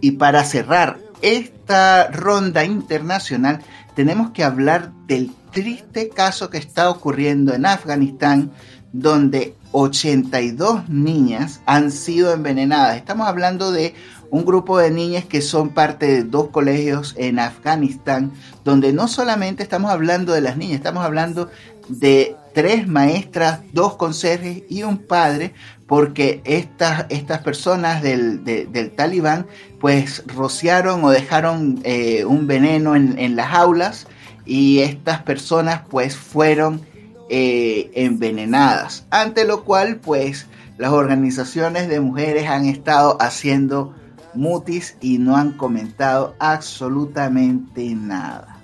Y 0.00 0.12
para 0.12 0.44
cerrar 0.44 1.11
esta 1.22 2.08
ronda 2.08 2.64
internacional 2.64 3.60
tenemos 3.94 4.30
que 4.30 4.44
hablar 4.44 4.92
del 5.06 5.32
triste 5.52 6.08
caso 6.08 6.50
que 6.50 6.58
está 6.58 6.90
ocurriendo 6.90 7.54
en 7.54 7.66
Afganistán, 7.66 8.50
donde 8.92 9.54
82 9.72 10.88
niñas 10.88 11.60
han 11.66 11.90
sido 11.90 12.32
envenenadas. 12.32 12.96
Estamos 12.96 13.26
hablando 13.26 13.70
de 13.72 13.94
un 14.30 14.44
grupo 14.44 14.78
de 14.78 14.90
niñas 14.90 15.24
que 15.24 15.42
son 15.42 15.70
parte 15.70 16.06
de 16.06 16.24
dos 16.24 16.48
colegios 16.48 17.14
en 17.18 17.38
Afganistán, 17.38 18.32
donde 18.64 18.92
no 18.92 19.08
solamente 19.08 19.62
estamos 19.62 19.90
hablando 19.90 20.32
de 20.32 20.40
las 20.40 20.56
niñas, 20.56 20.76
estamos 20.76 21.04
hablando 21.04 21.50
de 21.88 22.36
tres 22.52 22.86
maestras, 22.86 23.60
dos 23.72 23.96
conserjes 23.96 24.62
y 24.68 24.82
un 24.82 24.98
padre, 24.98 25.54
porque 25.86 26.40
estas, 26.44 27.06
estas 27.10 27.40
personas 27.40 28.02
del, 28.02 28.44
del 28.44 28.90
talibán 28.92 29.46
pues 29.78 30.22
rociaron 30.26 31.04
o 31.04 31.10
dejaron 31.10 31.80
eh, 31.84 32.24
un 32.24 32.46
veneno 32.46 32.94
en, 32.96 33.36
las 33.36 33.52
aulas 33.52 34.06
y 34.46 34.78
estas 34.78 35.22
personas 35.22 35.82
pues 35.90 36.16
fueron 36.16 36.80
eh, 37.28 37.90
envenenadas, 37.94 39.06
ante 39.10 39.44
lo 39.44 39.64
cual 39.64 39.96
pues 39.96 40.46
las 40.78 40.92
organizaciones 40.92 41.88
de 41.88 42.00
mujeres 42.00 42.48
han 42.48 42.66
estado 42.66 43.16
haciendo 43.20 43.94
mutis 44.34 44.96
y 45.00 45.18
no 45.18 45.36
han 45.36 45.52
comentado 45.52 46.34
absolutamente 46.38 47.94
nada. 47.94 48.61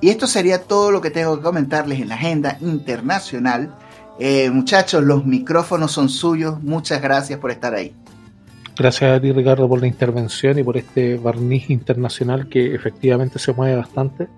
Y 0.00 0.10
esto 0.10 0.26
sería 0.26 0.62
todo 0.62 0.90
lo 0.90 1.00
que 1.00 1.10
tengo 1.10 1.36
que 1.36 1.42
comentarles 1.42 2.00
en 2.00 2.08
la 2.08 2.16
agenda 2.16 2.58
internacional. 2.60 3.74
Eh, 4.18 4.50
muchachos, 4.50 5.02
los 5.02 5.24
micrófonos 5.24 5.92
son 5.92 6.08
suyos. 6.08 6.62
Muchas 6.62 7.00
gracias 7.00 7.38
por 7.38 7.50
estar 7.50 7.74
ahí. 7.74 7.94
Gracias 8.76 9.16
a 9.16 9.20
ti, 9.20 9.32
Ricardo, 9.32 9.68
por 9.68 9.80
la 9.80 9.86
intervención 9.86 10.58
y 10.58 10.62
por 10.62 10.76
este 10.76 11.16
barniz 11.16 11.70
internacional 11.70 12.48
que 12.48 12.74
efectivamente 12.74 13.38
se 13.38 13.52
mueve 13.52 13.76
bastante. 13.76 14.28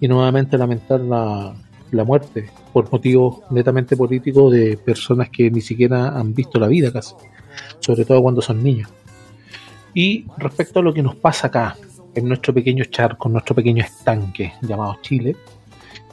Y 0.00 0.08
nuevamente 0.08 0.56
lamentar 0.56 1.00
la, 1.00 1.54
la 1.92 2.04
muerte 2.04 2.50
por 2.72 2.90
motivos 2.90 3.40
netamente 3.50 3.96
políticos 3.96 4.52
de 4.52 4.76
personas 4.76 5.28
que 5.30 5.50
ni 5.50 5.60
siquiera 5.60 6.08
han 6.18 6.34
visto 6.34 6.58
la 6.58 6.66
vida 6.66 6.92
casi, 6.92 7.14
sobre 7.80 8.04
todo 8.04 8.20
cuando 8.22 8.40
son 8.42 8.62
niños. 8.62 8.88
Y 9.94 10.26
respecto 10.38 10.80
a 10.80 10.82
lo 10.82 10.94
que 10.94 11.02
nos 11.02 11.14
pasa 11.16 11.48
acá, 11.48 11.76
en 12.14 12.28
nuestro 12.28 12.52
pequeño 12.52 12.84
charco, 12.84 13.28
en 13.28 13.34
nuestro 13.34 13.54
pequeño 13.54 13.82
estanque 13.82 14.52
llamado 14.62 14.98
Chile, 15.02 15.36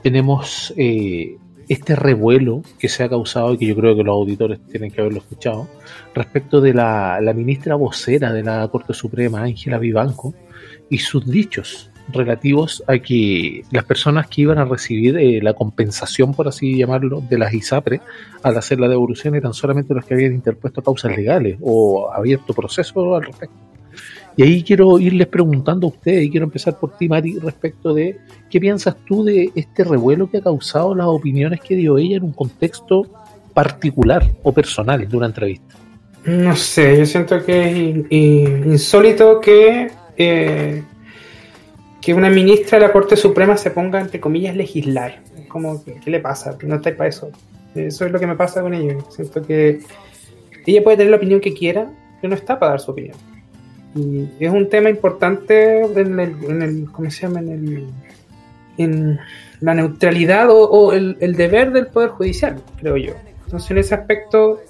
tenemos 0.01 0.73
eh, 0.77 1.37
este 1.67 1.95
revuelo 1.95 2.63
que 2.79 2.89
se 2.89 3.03
ha 3.03 3.09
causado 3.09 3.53
y 3.53 3.57
que 3.57 3.67
yo 3.67 3.75
creo 3.75 3.95
que 3.95 4.03
los 4.03 4.13
auditores 4.13 4.59
tienen 4.67 4.91
que 4.91 5.01
haberlo 5.01 5.19
escuchado 5.19 5.67
respecto 6.15 6.61
de 6.61 6.73
la, 6.73 7.19
ministra 7.35 7.75
vocera 7.75 8.33
de 8.33 8.43
la 8.43 8.67
Corte 8.69 8.93
Suprema, 8.93 9.43
Ángela 9.43 9.77
Vivanco, 9.77 10.33
y 10.89 10.97
sus 10.97 11.29
dichos 11.29 11.91
relativos 12.11 12.83
a 12.87 12.97
que 12.97 13.63
las 13.71 13.83
personas 13.83 14.27
que 14.27 14.41
iban 14.41 14.57
a 14.57 14.65
recibir 14.65 15.15
eh, 15.17 15.39
la 15.43 15.53
compensación, 15.53 16.33
por 16.33 16.47
así 16.47 16.75
llamarlo, 16.75 17.21
de 17.21 17.37
las 17.37 17.53
ISAPRE 17.53 18.01
al 18.41 18.57
hacer 18.57 18.79
la 18.79 18.87
devolución 18.87 19.35
eran 19.35 19.53
solamente 19.53 19.93
los 19.93 20.05
que 20.05 20.15
habían 20.15 20.33
interpuesto 20.33 20.81
causas 20.81 21.15
legales 21.15 21.57
o 21.61 22.11
abierto 22.11 22.55
procesos 22.55 23.15
al 23.15 23.23
respecto. 23.23 23.68
Y 24.39 24.41
ahí 24.41 24.63
quiero 24.63 24.97
irles 25.01 25.27
preguntando 25.27 25.87
a 25.87 25.89
ustedes, 25.89 26.23
y 26.23 26.29
quiero 26.29 26.45
empezar 26.45 26.79
por 26.79 26.97
ti, 26.97 27.09
Mari, 27.09 27.39
respecto 27.39 27.93
de 27.93 28.19
qué 28.49 28.57
piensas 28.57 28.95
tú 29.05 29.25
de 29.25 29.51
este 29.53 29.83
revuelo 29.83 30.31
que 30.31 30.37
ha 30.37 30.41
causado 30.41 30.95
las 30.95 31.07
opiniones 31.07 31.59
que 31.59 31.75
dio 31.75 31.97
ella 31.97 32.15
en 32.15 32.23
un 32.23 32.31
contexto 32.31 33.05
particular 33.53 34.25
o 34.43 34.53
personal 34.53 35.05
de 35.05 35.17
una 35.17 35.25
entrevista. 35.25 35.75
No 36.23 36.55
sé, 36.55 36.97
yo 36.97 37.05
siento 37.05 37.43
que 37.43 38.05
es 38.09 38.65
insólito 38.65 39.41
que, 39.41 39.91
eh, 40.15 40.83
que 41.99 42.13
una 42.13 42.29
ministra 42.29 42.79
de 42.79 42.87
la 42.87 42.93
Corte 42.93 43.17
Suprema 43.17 43.57
se 43.57 43.71
ponga, 43.71 43.99
entre 43.99 44.21
comillas, 44.21 44.55
legislar. 44.55 45.21
Como, 45.49 45.83
¿qué 45.83 46.09
le 46.09 46.21
pasa? 46.21 46.57
No 46.63 46.75
está 46.75 46.95
para 46.95 47.09
eso. 47.09 47.29
Eso 47.75 48.05
es 48.05 48.11
lo 48.13 48.17
que 48.17 48.27
me 48.27 48.37
pasa 48.37 48.61
con 48.61 48.73
ella. 48.73 48.95
Siento 49.09 49.41
que 49.41 49.81
ella 50.65 50.81
puede 50.81 50.95
tener 50.95 51.11
la 51.11 51.17
opinión 51.17 51.41
que 51.41 51.53
quiera, 51.53 51.91
pero 52.21 52.29
no 52.29 52.35
está 52.37 52.57
para 52.57 52.71
dar 52.71 52.79
su 52.79 52.91
opinión. 52.91 53.17
Y 53.95 54.29
es 54.39 54.51
un 54.51 54.69
tema 54.69 54.89
importante 54.89 55.81
en 55.81 56.19
el, 56.19 56.35
en 56.47 56.61
el 56.61 56.91
¿cómo 56.91 57.09
se 57.09 57.21
llama? 57.21 57.39
En, 57.39 57.49
el, 57.49 57.87
en 58.77 59.19
la 59.61 59.73
neutralidad 59.73 60.47
o, 60.49 60.93
el, 60.93 61.17
deber 61.35 61.71
del 61.71 61.87
Poder 61.87 62.09
Judicial, 62.09 62.61
creo 62.79 62.97
yo. 62.97 63.13
Entonces, 63.45 63.71
en 63.71 63.77
ese 63.79 63.95
aspecto, 63.95 64.61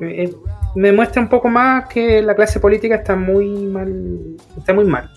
eh, 0.00 0.32
me 0.74 0.92
muestra 0.92 1.22
un 1.22 1.28
poco 1.28 1.48
más 1.48 1.88
que 1.88 2.22
la 2.22 2.34
clase 2.34 2.60
política 2.60 2.96
está 2.96 3.16
muy 3.16 3.48
mal. 3.66 4.36
Está 4.56 4.74
muy 4.74 4.84
mal. 4.84 5.10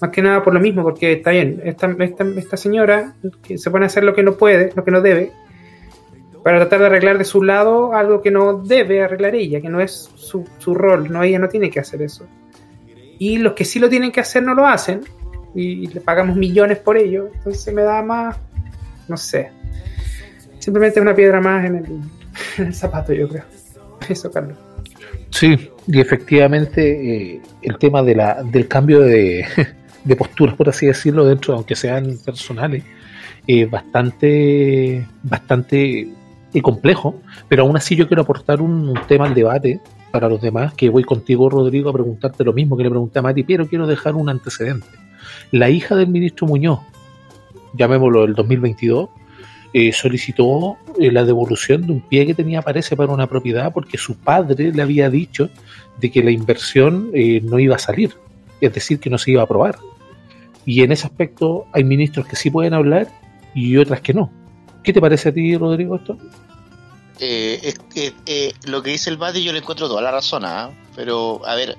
Más 0.00 0.10
que 0.10 0.22
nada 0.22 0.44
por 0.44 0.54
lo 0.54 0.60
mismo, 0.60 0.82
porque 0.82 1.14
está 1.14 1.30
bien, 1.30 1.60
esta, 1.64 1.88
esta, 1.98 2.24
esta 2.24 2.56
señora 2.56 3.14
se 3.56 3.70
pone 3.70 3.86
a 3.86 3.88
hacer 3.88 4.04
lo 4.04 4.14
que 4.14 4.22
no 4.22 4.34
puede, 4.34 4.72
lo 4.76 4.84
que 4.84 4.92
no 4.92 5.00
debe, 5.00 5.32
para 6.44 6.58
tratar 6.58 6.80
de 6.80 6.86
arreglar 6.86 7.18
de 7.18 7.24
su 7.24 7.42
lado 7.42 7.92
algo 7.94 8.22
que 8.22 8.30
no 8.30 8.62
debe 8.62 9.02
arreglar 9.02 9.34
ella, 9.34 9.60
que 9.60 9.68
no 9.68 9.80
es 9.80 10.08
su, 10.14 10.46
su 10.58 10.72
rol, 10.72 11.10
no 11.10 11.24
ella 11.24 11.40
no 11.40 11.48
tiene 11.48 11.68
que 11.68 11.80
hacer 11.80 12.02
eso 12.02 12.28
y 13.18 13.38
los 13.38 13.54
que 13.54 13.64
sí 13.64 13.78
lo 13.78 13.88
tienen 13.88 14.12
que 14.12 14.20
hacer 14.20 14.42
no 14.42 14.54
lo 14.54 14.66
hacen 14.66 15.00
y 15.54 15.88
le 15.88 16.00
pagamos 16.00 16.36
millones 16.36 16.78
por 16.78 16.96
ello, 16.96 17.30
entonces 17.34 17.72
me 17.74 17.82
da 17.82 18.02
más, 18.02 18.36
no 19.08 19.16
sé, 19.16 19.50
simplemente 20.58 21.00
una 21.00 21.14
piedra 21.14 21.40
más 21.40 21.64
en 21.66 22.02
el, 22.58 22.74
zapato, 22.74 23.12
yo 23.12 23.28
creo. 23.28 23.44
Eso, 24.08 24.30
Carlos. 24.30 24.56
Sí, 25.30 25.70
y 25.86 26.00
efectivamente 26.00 27.34
eh, 27.34 27.40
el 27.62 27.78
tema 27.78 28.02
de 28.02 28.14
la, 28.14 28.42
del 28.42 28.68
cambio 28.68 29.00
de, 29.00 29.44
posturas, 30.16 30.54
por 30.54 30.68
así 30.68 30.86
decirlo, 30.86 31.24
dentro, 31.24 31.54
aunque 31.54 31.74
sean 31.74 32.18
personales, 32.24 32.84
es 33.46 33.68
bastante, 33.70 35.06
bastante 35.22 36.08
eh, 36.54 36.62
complejo, 36.62 37.20
pero 37.48 37.62
aún 37.62 37.76
así 37.76 37.96
yo 37.96 38.06
quiero 38.06 38.22
aportar 38.22 38.60
un 38.60 38.94
tema 39.08 39.26
al 39.26 39.34
debate 39.34 39.80
para 40.10 40.28
los 40.28 40.40
demás, 40.40 40.74
que 40.74 40.88
voy 40.88 41.04
contigo, 41.04 41.48
Rodrigo, 41.48 41.90
a 41.90 41.92
preguntarte 41.92 42.44
lo 42.44 42.52
mismo 42.52 42.76
que 42.76 42.84
le 42.84 42.90
pregunté 42.90 43.18
a 43.18 43.22
Mati, 43.22 43.42
pero 43.42 43.66
quiero 43.66 43.86
dejar 43.86 44.14
un 44.14 44.28
antecedente. 44.28 44.86
La 45.50 45.70
hija 45.70 45.94
del 45.96 46.08
ministro 46.08 46.46
Muñoz, 46.46 46.80
llamémoslo 47.74 48.24
el 48.24 48.34
2022, 48.34 49.08
eh, 49.74 49.92
solicitó 49.92 50.78
eh, 50.98 51.12
la 51.12 51.24
devolución 51.24 51.86
de 51.86 51.92
un 51.92 52.00
pie 52.00 52.26
que 52.26 52.34
tenía, 52.34 52.62
parece, 52.62 52.96
para 52.96 53.12
una 53.12 53.26
propiedad 53.26 53.72
porque 53.72 53.98
su 53.98 54.16
padre 54.16 54.72
le 54.72 54.80
había 54.80 55.10
dicho 55.10 55.50
de 56.00 56.10
que 56.10 56.22
la 56.22 56.30
inversión 56.30 57.10
eh, 57.12 57.40
no 57.42 57.58
iba 57.58 57.76
a 57.76 57.78
salir, 57.78 58.14
es 58.62 58.72
decir, 58.72 58.98
que 58.98 59.10
no 59.10 59.18
se 59.18 59.32
iba 59.32 59.42
a 59.42 59.44
aprobar. 59.44 59.76
Y 60.64 60.82
en 60.82 60.92
ese 60.92 61.06
aspecto 61.06 61.66
hay 61.72 61.84
ministros 61.84 62.26
que 62.26 62.36
sí 62.36 62.50
pueden 62.50 62.72
hablar 62.72 63.08
y 63.54 63.76
otras 63.76 64.00
que 64.00 64.14
no. 64.14 64.30
¿Qué 64.82 64.92
te 64.92 65.00
parece 65.00 65.28
a 65.28 65.32
ti, 65.32 65.56
Rodrigo, 65.56 65.96
esto? 65.96 66.16
Eh, 67.20 67.74
que, 67.92 68.14
eh, 68.26 68.52
lo 68.64 68.82
que 68.82 68.90
dice 68.90 69.10
el 69.10 69.16
Bati 69.16 69.42
yo 69.42 69.52
le 69.52 69.58
encuentro 69.58 69.88
toda 69.88 70.02
la 70.02 70.10
razón, 70.10 70.44
¿ah? 70.44 70.70
pero 70.94 71.40
a 71.44 71.54
ver, 71.56 71.76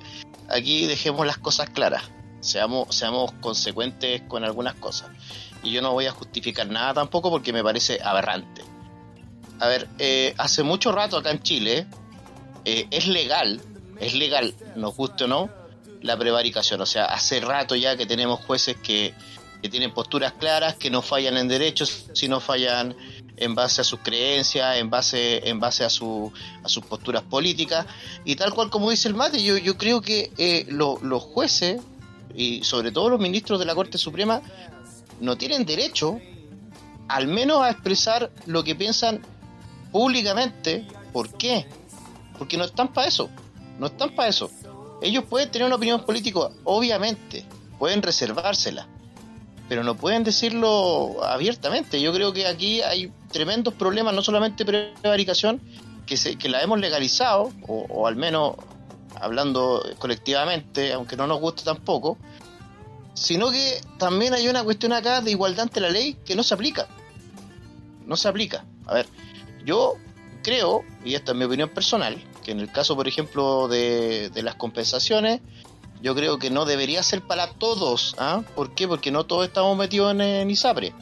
aquí 0.49 0.85
dejemos 0.85 1.25
las 1.25 1.37
cosas 1.37 1.69
claras, 1.69 2.03
seamos, 2.41 2.93
seamos 2.95 3.31
consecuentes 3.39 4.21
con 4.27 4.43
algunas 4.43 4.75
cosas. 4.75 5.09
Y 5.63 5.71
yo 5.71 5.81
no 5.81 5.91
voy 5.91 6.05
a 6.05 6.11
justificar 6.11 6.67
nada 6.67 6.93
tampoco 6.93 7.29
porque 7.29 7.51
me 7.53 7.63
parece 7.63 7.99
aberrante. 8.03 8.63
A 9.59 9.67
ver, 9.67 9.87
eh, 9.99 10.33
hace 10.37 10.63
mucho 10.63 10.91
rato 10.91 11.17
acá 11.17 11.31
en 11.31 11.41
Chile 11.43 11.85
eh, 12.63 12.87
es 12.91 13.07
legal, 13.07 13.61
es 13.99 14.13
legal, 14.13 14.53
nos 14.75 14.95
guste 14.95 15.25
o 15.25 15.27
no, 15.27 15.49
la 16.01 16.17
prevaricación. 16.17 16.79
O 16.79 16.85
sea, 16.85 17.05
hace 17.05 17.41
rato 17.41 17.75
ya 17.75 17.97
que 17.97 18.05
tenemos 18.05 18.39
jueces 18.39 18.77
que, 18.77 19.13
que 19.61 19.69
tienen 19.69 19.93
posturas 19.93 20.33
claras, 20.33 20.75
que 20.75 20.89
no 20.89 21.01
fallan 21.01 21.35
en 21.35 21.49
derechos, 21.49 22.05
sino 22.13 22.39
fallan 22.39 22.95
en 23.39 23.55
base 23.55 23.81
a 23.81 23.83
sus 23.83 23.99
creencias, 24.01 24.77
en 24.77 24.89
base, 24.89 25.47
en 25.49 25.59
base 25.59 25.83
a, 25.83 25.89
su, 25.89 26.31
a 26.63 26.69
sus 26.69 26.83
posturas 26.85 27.23
políticas. 27.23 27.85
Y 28.25 28.35
tal 28.35 28.53
cual 28.53 28.69
como 28.69 28.89
dice 28.89 29.07
el 29.07 29.15
mate, 29.15 29.41
yo, 29.41 29.57
yo 29.57 29.77
creo 29.77 30.01
que 30.01 30.31
eh, 30.37 30.65
lo- 30.69 30.99
los 31.01 31.23
jueces, 31.23 31.81
y 32.35 32.63
sobre 32.63 32.91
todo 32.91 33.09
los 33.09 33.19
ministros 33.19 33.59
de 33.59 33.65
la 33.65 33.73
Corte 33.75 33.97
Suprema, 33.97 34.41
no 35.19 35.37
tienen 35.37 35.65
derecho 35.65 36.19
al 37.07 37.27
menos 37.27 37.63
a 37.63 37.71
expresar 37.71 38.31
lo 38.45 38.63
que 38.63 38.75
piensan 38.75 39.21
públicamente. 39.91 40.85
¿Por 41.11 41.33
qué? 41.33 41.65
Porque 42.37 42.55
no 42.57 42.65
están 42.65 42.89
para 42.93 43.07
eso. 43.07 43.29
No 43.79 43.87
están 43.87 44.13
para 44.15 44.29
eso. 44.29 44.51
Ellos 45.01 45.23
pueden 45.29 45.49
tener 45.49 45.65
una 45.65 45.75
opinión 45.77 46.05
política, 46.05 46.49
obviamente, 46.65 47.45
pueden 47.79 48.01
reservársela, 48.01 48.87
pero 49.69 49.83
no 49.83 49.95
pueden 49.95 50.23
decirlo 50.23 51.23
abiertamente. 51.23 52.01
Yo 52.01 52.13
creo 52.13 52.33
que 52.33 52.45
aquí 52.45 52.81
hay 52.81 53.11
tremendos 53.31 53.73
problemas, 53.73 54.13
no 54.13 54.21
solamente 54.21 54.65
prevaricación, 54.65 55.61
que, 56.05 56.17
se, 56.17 56.37
que 56.37 56.49
la 56.49 56.61
hemos 56.61 56.79
legalizado, 56.79 57.51
o, 57.67 58.07
al 58.07 58.15
menos 58.15 58.55
hablando 59.21 59.83
colectivamente, 59.99 60.93
aunque 60.93 61.15
no 61.15 61.27
nos 61.27 61.39
guste 61.39 61.63
tampoco, 61.63 62.17
sino 63.13 63.51
que 63.51 63.81
también 63.97 64.33
hay 64.33 64.47
una 64.47 64.63
cuestión 64.63 64.93
acá 64.93 65.21
de 65.21 65.31
igualdad 65.31 65.63
ante 65.63 65.79
la 65.79 65.89
ley 65.89 66.17
que 66.25 66.35
no 66.35 66.43
se 66.43 66.53
aplica. 66.53 66.87
No 68.05 68.15
se 68.15 68.27
aplica. 68.27 68.65
A 68.87 68.93
ver, 68.95 69.07
yo 69.65 69.95
creo, 70.41 70.83
y 71.05 71.15
esta 71.15 71.33
es 71.33 71.37
mi 71.37 71.43
opinión 71.43 71.69
personal, 71.69 72.23
que 72.43 72.51
en 72.51 72.59
el 72.59 72.71
caso, 72.71 72.95
por 72.95 73.07
ejemplo, 73.07 73.67
de, 73.67 74.29
de 74.29 74.41
las 74.41 74.55
compensaciones, 74.55 75.41
yo 76.01 76.15
creo 76.15 76.39
que 76.39 76.49
no 76.49 76.65
debería 76.65 77.03
ser 77.03 77.21
para 77.21 77.47
todos. 77.51 78.15
¿ah? 78.17 78.41
¿Por 78.55 78.73
qué? 78.73 78.87
Porque 78.87 79.11
no 79.11 79.25
todos 79.25 79.45
estamos 79.45 79.77
metidos 79.77 80.11
en, 80.11 80.21
en 80.21 80.49
ISAPRE. 80.49 80.93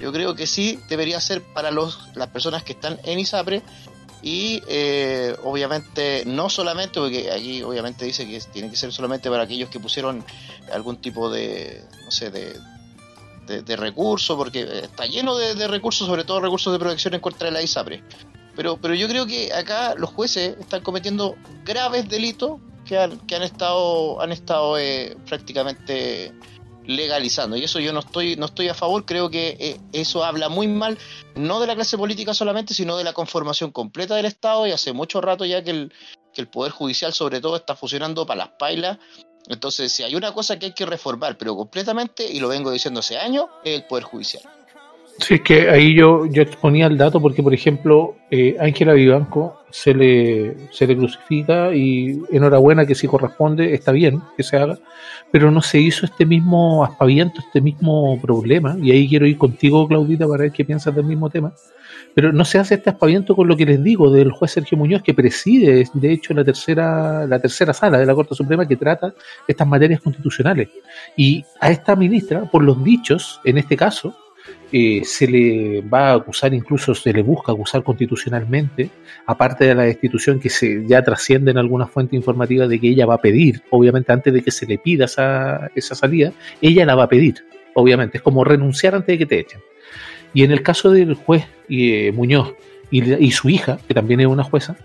Yo 0.00 0.12
creo 0.12 0.34
que 0.34 0.46
sí 0.46 0.78
debería 0.88 1.20
ser 1.20 1.42
para 1.42 1.70
los, 1.70 1.98
las 2.14 2.28
personas 2.28 2.62
que 2.62 2.72
están 2.72 2.98
en 3.04 3.18
ISAPRE 3.18 3.62
y 4.22 4.62
eh, 4.68 5.36
obviamente 5.44 6.24
no 6.26 6.48
solamente, 6.50 7.00
porque 7.00 7.30
aquí 7.30 7.62
obviamente 7.62 8.04
dice 8.04 8.26
que 8.26 8.40
tiene 8.52 8.70
que 8.70 8.76
ser 8.76 8.92
solamente 8.92 9.30
para 9.30 9.44
aquellos 9.44 9.70
que 9.70 9.80
pusieron 9.80 10.24
algún 10.72 10.96
tipo 10.96 11.30
de, 11.30 11.84
no 12.04 12.10
sé, 12.10 12.30
de, 12.30 12.56
de, 13.46 13.62
de 13.62 13.76
recurso, 13.76 14.36
porque 14.36 14.62
está 14.82 15.06
lleno 15.06 15.36
de, 15.36 15.54
de 15.54 15.68
recursos, 15.68 16.06
sobre 16.06 16.24
todo 16.24 16.40
recursos 16.40 16.72
de 16.72 16.78
protección 16.78 17.14
en 17.14 17.20
contra 17.20 17.46
de 17.46 17.52
la 17.52 17.62
ISAPRE. 17.62 18.02
Pero, 18.56 18.76
pero 18.76 18.94
yo 18.94 19.06
creo 19.08 19.24
que 19.26 19.52
acá 19.52 19.94
los 19.96 20.10
jueces 20.10 20.56
están 20.58 20.82
cometiendo 20.82 21.36
graves 21.64 22.08
delitos 22.08 22.60
que 22.84 22.98
han, 22.98 23.18
que 23.20 23.36
han 23.36 23.42
estado, 23.42 24.20
han 24.20 24.32
estado 24.32 24.76
eh, 24.78 25.16
prácticamente 25.28 26.32
legalizando. 26.88 27.56
Y 27.56 27.64
eso 27.64 27.78
yo 27.80 27.92
no 27.92 28.00
estoy 28.00 28.34
no 28.36 28.46
estoy 28.46 28.68
a 28.68 28.74
favor 28.74 29.04
creo 29.04 29.30
que 29.30 29.56
eh, 29.60 29.80
eso 29.92 30.24
habla 30.24 30.48
muy 30.48 30.66
mal 30.66 30.98
no 31.36 31.60
de 31.60 31.66
la 31.66 31.74
clase 31.74 31.98
política 31.98 32.32
solamente 32.32 32.72
sino 32.72 32.96
de 32.96 33.04
la 33.04 33.12
conformación 33.12 33.70
completa 33.70 34.16
del 34.16 34.24
estado 34.24 34.66
y 34.66 34.72
hace 34.72 34.94
mucho 34.94 35.20
rato 35.20 35.44
ya 35.44 35.62
que 35.62 35.70
el, 35.70 35.92
que 36.32 36.40
el 36.40 36.48
poder 36.48 36.72
judicial 36.72 37.12
sobre 37.12 37.40
todo 37.40 37.56
está 37.56 37.76
funcionando 37.76 38.26
para 38.26 38.38
las 38.38 38.48
pailas. 38.58 38.98
Entonces 39.48 39.92
si 39.92 40.02
hay 40.02 40.14
una 40.14 40.32
cosa 40.32 40.58
que 40.58 40.66
hay 40.66 40.72
que 40.72 40.86
reformar 40.86 41.36
pero 41.36 41.54
completamente 41.54 42.24
y 42.24 42.40
lo 42.40 42.48
vengo 42.48 42.70
diciendo 42.70 43.00
hace 43.00 43.18
años 43.18 43.46
es 43.64 43.76
el 43.76 43.84
poder 43.84 44.04
judicial 44.04 44.57
Sí, 45.20 45.34
es 45.34 45.40
que 45.40 45.68
ahí 45.68 45.94
yo, 45.94 46.26
yo 46.26 46.42
exponía 46.42 46.86
el 46.86 46.96
dato 46.96 47.20
porque, 47.20 47.42
por 47.42 47.52
ejemplo, 47.52 48.14
eh, 48.30 48.56
Ángela 48.60 48.92
Vivanco 48.92 49.64
se 49.68 49.92
le, 49.92 50.56
se 50.70 50.86
le 50.86 50.96
crucifica 50.96 51.74
y 51.74 52.22
enhorabuena 52.30 52.86
que 52.86 52.94
si 52.94 53.08
corresponde, 53.08 53.74
está 53.74 53.90
bien 53.90 54.22
que 54.36 54.44
se 54.44 54.56
haga, 54.56 54.78
pero 55.32 55.50
no 55.50 55.60
se 55.60 55.80
hizo 55.80 56.06
este 56.06 56.24
mismo 56.24 56.84
aspaviento, 56.84 57.40
este 57.40 57.60
mismo 57.60 58.18
problema, 58.20 58.76
y 58.80 58.92
ahí 58.92 59.08
quiero 59.08 59.26
ir 59.26 59.36
contigo, 59.36 59.88
Claudita, 59.88 60.26
para 60.28 60.44
ver 60.44 60.52
qué 60.52 60.64
piensas 60.64 60.94
del 60.94 61.04
mismo 61.04 61.28
tema, 61.28 61.52
pero 62.14 62.32
no 62.32 62.44
se 62.44 62.58
hace 62.58 62.76
este 62.76 62.90
aspaviento 62.90 63.34
con 63.34 63.48
lo 63.48 63.56
que 63.56 63.66
les 63.66 63.82
digo 63.82 64.12
del 64.12 64.30
juez 64.30 64.52
Sergio 64.52 64.78
Muñoz, 64.78 65.02
que 65.02 65.14
preside, 65.14 65.84
de 65.92 66.12
hecho, 66.12 66.32
la 66.32 66.44
tercera, 66.44 67.26
la 67.26 67.40
tercera 67.40 67.72
sala 67.72 67.98
de 67.98 68.06
la 68.06 68.14
Corte 68.14 68.36
Suprema 68.36 68.68
que 68.68 68.76
trata 68.76 69.12
estas 69.48 69.66
materias 69.66 70.00
constitucionales. 70.00 70.68
Y 71.16 71.44
a 71.60 71.70
esta 71.72 71.96
ministra, 71.96 72.48
por 72.50 72.62
los 72.62 72.82
dichos, 72.84 73.40
en 73.44 73.58
este 73.58 73.76
caso, 73.76 74.14
eh, 74.70 75.00
se 75.04 75.26
le 75.26 75.80
va 75.82 76.10
a 76.10 76.14
acusar, 76.14 76.52
incluso 76.52 76.94
se 76.94 77.12
le 77.12 77.22
busca 77.22 77.52
acusar 77.52 77.82
constitucionalmente, 77.82 78.90
aparte 79.26 79.64
de 79.64 79.74
la 79.74 79.84
destitución 79.84 80.38
que 80.38 80.50
se 80.50 80.86
ya 80.86 81.02
trasciende 81.02 81.50
en 81.50 81.58
alguna 81.58 81.86
fuente 81.86 82.16
informativa 82.16 82.66
de 82.66 82.78
que 82.78 82.88
ella 82.88 83.06
va 83.06 83.14
a 83.14 83.20
pedir, 83.20 83.62
obviamente 83.70 84.12
antes 84.12 84.32
de 84.32 84.42
que 84.42 84.50
se 84.50 84.66
le 84.66 84.78
pida 84.78 85.06
esa, 85.06 85.70
esa 85.74 85.94
salida, 85.94 86.32
ella 86.60 86.84
la 86.84 86.94
va 86.94 87.04
a 87.04 87.08
pedir, 87.08 87.44
obviamente, 87.74 88.18
es 88.18 88.22
como 88.22 88.44
renunciar 88.44 88.94
antes 88.94 89.14
de 89.14 89.18
que 89.18 89.26
te 89.26 89.40
echen. 89.40 89.60
Y 90.34 90.44
en 90.44 90.50
el 90.50 90.62
caso 90.62 90.90
del 90.90 91.14
juez 91.14 91.46
eh, 91.70 92.12
Muñoz 92.12 92.54
y, 92.90 93.14
y 93.14 93.30
su 93.30 93.48
hija, 93.48 93.78
que 93.88 93.94
también 93.94 94.20
es 94.20 94.26
una 94.26 94.44
jueza, 94.44 94.76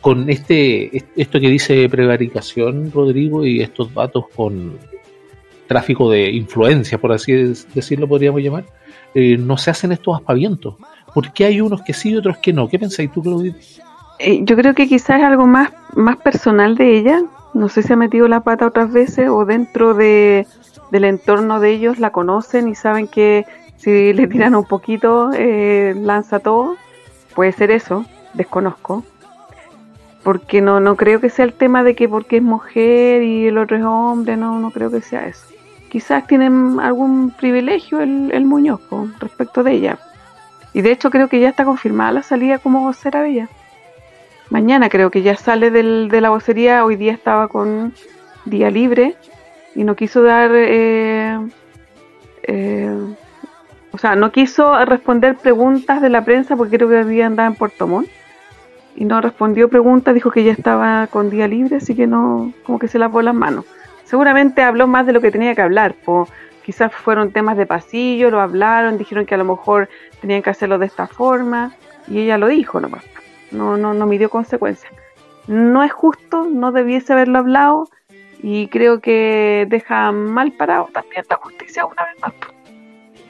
con 0.00 0.30
este 0.30 1.04
esto 1.16 1.40
que 1.40 1.50
dice 1.50 1.88
prevaricación, 1.88 2.92
Rodrigo, 2.92 3.44
y 3.44 3.60
estos 3.60 3.92
datos 3.92 4.26
con 4.34 4.78
tráfico 5.66 6.10
de 6.10 6.30
influencia, 6.30 6.98
por 6.98 7.12
así 7.12 7.32
decirlo, 7.74 8.06
podríamos 8.06 8.40
llamar, 8.40 8.64
eh, 9.18 9.38
no 9.38 9.56
se 9.56 9.70
hacen 9.70 9.92
estos 9.92 10.14
aspavientos. 10.14 10.74
¿Por 11.14 11.32
qué 11.32 11.46
hay 11.46 11.62
unos 11.62 11.80
que 11.80 11.94
sí 11.94 12.10
y 12.10 12.16
otros 12.16 12.36
que 12.36 12.52
no? 12.52 12.68
¿Qué 12.68 12.78
pensáis 12.78 13.10
tú, 13.10 13.22
Claudita? 13.22 13.56
Eh, 14.18 14.40
yo 14.42 14.56
creo 14.56 14.74
que 14.74 14.86
quizás 14.86 15.20
es 15.20 15.24
algo 15.24 15.46
más, 15.46 15.70
más 15.94 16.18
personal 16.18 16.76
de 16.76 16.98
ella. 16.98 17.22
No 17.54 17.70
sé 17.70 17.82
si 17.82 17.94
ha 17.94 17.96
metido 17.96 18.28
la 18.28 18.40
pata 18.40 18.66
otras 18.66 18.92
veces 18.92 19.30
o 19.30 19.46
dentro 19.46 19.94
de, 19.94 20.46
del 20.90 21.04
entorno 21.04 21.60
de 21.60 21.70
ellos 21.70 21.98
la 21.98 22.10
conocen 22.10 22.68
y 22.68 22.74
saben 22.74 23.08
que 23.08 23.46
si 23.78 24.12
le 24.12 24.26
tiran 24.26 24.54
un 24.54 24.66
poquito 24.66 25.30
eh, 25.32 25.94
lanza 25.96 26.38
todo. 26.40 26.76
Puede 27.34 27.52
ser 27.52 27.70
eso, 27.70 28.04
desconozco. 28.34 29.02
Porque 30.22 30.60
no, 30.60 30.78
no 30.80 30.94
creo 30.96 31.22
que 31.22 31.30
sea 31.30 31.46
el 31.46 31.54
tema 31.54 31.84
de 31.84 31.94
que 31.94 32.06
porque 32.06 32.36
es 32.36 32.42
mujer 32.42 33.22
y 33.22 33.46
el 33.46 33.56
otro 33.56 33.78
es 33.78 33.82
hombre, 33.82 34.36
no, 34.36 34.60
no 34.60 34.70
creo 34.72 34.90
que 34.90 35.00
sea 35.00 35.26
eso. 35.26 35.55
Quizás 35.96 36.26
tienen 36.26 36.78
algún 36.78 37.30
privilegio 37.30 38.02
el, 38.02 38.30
el 38.30 38.44
Muñoz 38.44 38.82
po, 38.82 39.08
respecto 39.18 39.62
de 39.62 39.72
ella. 39.72 39.98
Y 40.74 40.82
de 40.82 40.92
hecho 40.92 41.08
creo 41.08 41.28
que 41.28 41.40
ya 41.40 41.48
está 41.48 41.64
confirmada 41.64 42.12
la 42.12 42.22
salida 42.22 42.58
como 42.58 42.82
vocera 42.82 43.22
de 43.22 43.30
ella. 43.30 43.48
Mañana 44.50 44.90
creo 44.90 45.10
que 45.10 45.22
ya 45.22 45.36
sale 45.36 45.70
del, 45.70 46.10
de 46.10 46.20
la 46.20 46.28
vocería. 46.28 46.84
Hoy 46.84 46.96
día 46.96 47.14
estaba 47.14 47.48
con 47.48 47.94
día 48.44 48.70
libre 48.70 49.16
y 49.74 49.84
no 49.84 49.96
quiso 49.96 50.22
dar. 50.22 50.50
Eh, 50.52 51.38
eh, 52.42 52.98
o 53.90 53.96
sea, 53.96 54.16
no 54.16 54.32
quiso 54.32 54.84
responder 54.84 55.36
preguntas 55.36 56.02
de 56.02 56.10
la 56.10 56.26
prensa 56.26 56.56
porque 56.56 56.76
creo 56.76 56.90
que 56.90 56.98
había 56.98 57.24
andado 57.24 57.48
en 57.48 57.54
Puerto 57.54 57.86
Montt. 57.86 58.10
Y 58.96 59.06
no 59.06 59.22
respondió 59.22 59.70
preguntas, 59.70 60.14
dijo 60.14 60.30
que 60.30 60.44
ya 60.44 60.52
estaba 60.52 61.06
con 61.06 61.30
día 61.30 61.48
libre, 61.48 61.76
así 61.76 61.94
que 61.94 62.06
no, 62.06 62.52
como 62.66 62.78
que 62.78 62.86
se 62.86 62.98
lavó 62.98 63.22
las 63.22 63.34
manos. 63.34 63.64
Seguramente 64.06 64.62
habló 64.62 64.86
más 64.86 65.04
de 65.04 65.12
lo 65.12 65.20
que 65.20 65.30
tenía 65.30 65.54
que 65.54 65.62
hablar. 65.62 65.94
po. 66.04 66.28
quizás 66.64 66.92
fueron 66.92 67.32
temas 67.32 67.56
de 67.56 67.66
pasillo, 67.66 68.30
lo 68.30 68.40
hablaron, 68.40 68.98
dijeron 68.98 69.26
que 69.26 69.34
a 69.34 69.38
lo 69.38 69.44
mejor 69.44 69.88
tenían 70.20 70.42
que 70.42 70.50
hacerlo 70.50 70.78
de 70.78 70.86
esta 70.86 71.06
forma 71.06 71.74
y 72.08 72.20
ella 72.20 72.38
lo 72.38 72.46
dijo 72.46 72.80
nomás. 72.80 73.04
No, 73.50 73.76
no, 73.76 73.94
no 73.94 74.06
midió 74.06 74.30
consecuencias. 74.30 74.92
no 75.46 75.82
es 75.84 75.92
justo, 75.92 76.48
no 76.50 76.72
debiese 76.72 77.12
haberlo 77.12 77.38
hablado 77.38 77.88
y 78.42 78.68
creo 78.68 79.00
que 79.00 79.66
deja 79.68 80.12
mal 80.12 80.52
parado 80.52 80.88
también 80.92 81.24
la 81.28 81.36
justicia 81.36 81.84
una 81.84 82.04
vez 82.04 82.20
más. 82.20 82.32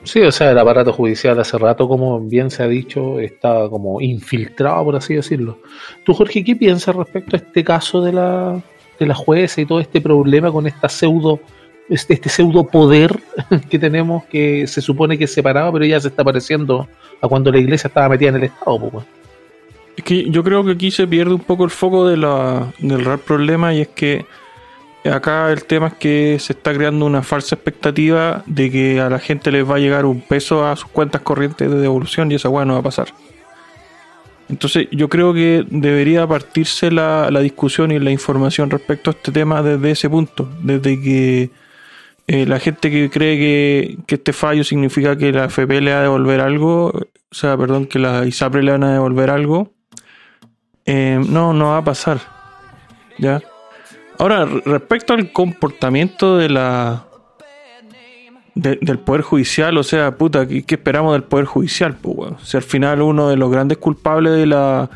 Sí, 0.05 0.21
o 0.23 0.31
sea, 0.31 0.53
el 0.53 0.59
aparato 0.59 0.93
judicial 0.93 1.41
hace 1.41 1.59
rato, 1.59 1.89
como 1.89 2.21
bien 2.21 2.51
se 2.51 2.63
ha 2.63 2.69
dicho, 2.69 3.19
está 3.19 3.69
como 3.69 4.01
infiltrado, 4.01 4.85
por 4.85 4.97
así 4.97 5.15
decirlo. 5.15 5.59
Tú, 6.05 6.15
Jorge, 6.15 6.45
¿qué 6.45 6.55
piensas 6.55 6.95
respecto 6.95 7.35
a 7.35 7.39
este 7.39 7.65
caso 7.65 8.01
de 8.01 8.13
la, 8.13 8.63
de 8.99 9.07
la 9.07 9.15
jueza 9.15 9.61
y 9.61 9.67
todo 9.67 9.81
este 9.81 10.01
problema 10.01 10.51
con 10.51 10.67
esta 10.67 10.89
pseudo, 10.89 11.41
este, 11.89 12.15
este 12.15 12.29
pseudo 12.29 12.65
poder 12.67 13.19
que 13.71 13.79
tenemos 13.79 14.25
que 14.25 14.67
se 14.67 14.81
supone 14.81 15.19
que 15.19 15.25
es 15.25 15.33
separado, 15.33 15.73
pero 15.73 15.85
ya 15.85 16.01
se 16.01 16.09
está 16.09 16.25
pareciendo 16.25 16.89
a 17.21 17.29
cuando 17.29 17.51
la 17.51 17.59
iglesia 17.59 17.89
estaba 17.89 18.09
metida 18.09 18.31
en 18.31 18.37
el 18.37 18.45
Estado? 18.45 18.79
Pues, 18.79 19.05
Es 19.97 20.05
que 20.05 20.31
yo 20.31 20.43
creo 20.43 20.65
que 20.65 20.73
aquí 20.73 20.91
se 20.91 21.07
pierde 21.07 21.35
un 21.35 21.41
poco 21.41 21.65
el 21.65 21.71
foco 21.71 22.07
de 22.07 22.17
la, 22.17 22.73
del 22.79 23.05
real 23.05 23.19
problema 23.19 23.75
y 23.75 23.83
es 23.83 23.89
que 23.89 24.27
acá 25.05 25.53
el 25.53 25.65
tema 25.65 25.89
es 25.89 25.95
que 25.95 26.39
se 26.41 26.53
está 26.53 26.75
creando 26.75 27.07
una 27.07 27.23
falsa 27.23 27.55
expectativa 27.55 28.43
de 28.47 28.71
que 28.71 29.01
a 29.01 29.09
la 29.09 29.19
gente 29.19 29.53
les 29.53 29.69
va 29.69 29.77
a 29.77 29.79
llegar 29.79 30.05
un 30.05 30.21
peso 30.21 30.67
a 30.67 30.77
sus 30.77 30.89
cuentas 30.89 31.23
corrientes 31.23 31.71
de 31.71 31.79
devolución 31.79 32.31
y 32.31 32.37
esa 32.37 32.49
weá 32.49 32.65
no 32.65 32.75
va 32.75 32.81
a 32.81 32.83
pasar. 32.83 33.09
Entonces 34.49 34.87
yo 34.93 35.09
creo 35.09 35.35
que 35.35 35.65
debería 35.69 36.27
partirse 36.27 36.91
la, 36.91 37.31
la 37.31 37.41
discusión 37.41 37.91
y 37.91 37.99
la 37.99 38.11
información 38.13 38.71
respecto 38.71 39.11
a 39.11 39.15
este 39.15 39.33
tema 39.33 39.63
desde 39.63 39.91
ese 39.91 40.09
punto, 40.09 40.49
desde 40.63 41.01
que 41.01 41.51
eh, 42.29 42.47
la 42.47 42.61
gente 42.61 42.91
que 42.91 43.11
cree 43.11 43.37
que, 43.39 43.99
que 44.07 44.15
este 44.17 44.33
fallo 44.33 44.63
significa 44.63 45.17
que 45.17 45.33
la 45.33 45.47
FP 45.47 45.81
le 45.81 45.93
va 45.93 45.99
a 45.99 46.03
devolver 46.03 46.41
algo, 46.41 46.87
o 46.89 47.35
sea, 47.35 47.57
perdón, 47.57 47.87
que 47.87 47.99
la 47.99 48.25
ISAPRE 48.25 48.63
le 48.63 48.73
van 48.73 48.85
a 48.85 48.93
devolver 48.93 49.31
algo, 49.31 49.73
eh, 50.85 51.21
no, 51.29 51.53
no 51.53 51.71
va 51.71 51.79
a 51.79 51.85
pasar. 51.85 52.21
¿Ya? 53.19 53.41
Ahora, 54.19 54.45
re- 54.45 54.63
respecto 54.65 55.13
al 55.15 55.33
comportamiento 55.33 56.37
de 56.37 56.51
la 56.51 57.06
de- 58.57 58.79
del 58.83 58.99
Poder 58.99 59.23
Judicial, 59.23 59.77
o 59.79 59.85
sea, 59.85 60.17
puta, 60.17 60.49
¿qué, 60.49 60.65
qué 60.65 60.75
esperamos 60.75 61.13
del 61.13 61.23
Poder 61.23 61.47
Judicial? 61.47 61.95
Pues, 62.03 62.17
weón? 62.17 62.37
Si 62.43 62.57
al 62.57 62.65
final 62.65 63.01
uno 63.03 63.29
de 63.29 63.37
los 63.37 63.51
grandes 63.53 63.79
culpables 63.79 64.33
de 64.35 64.47
la, 64.47 64.91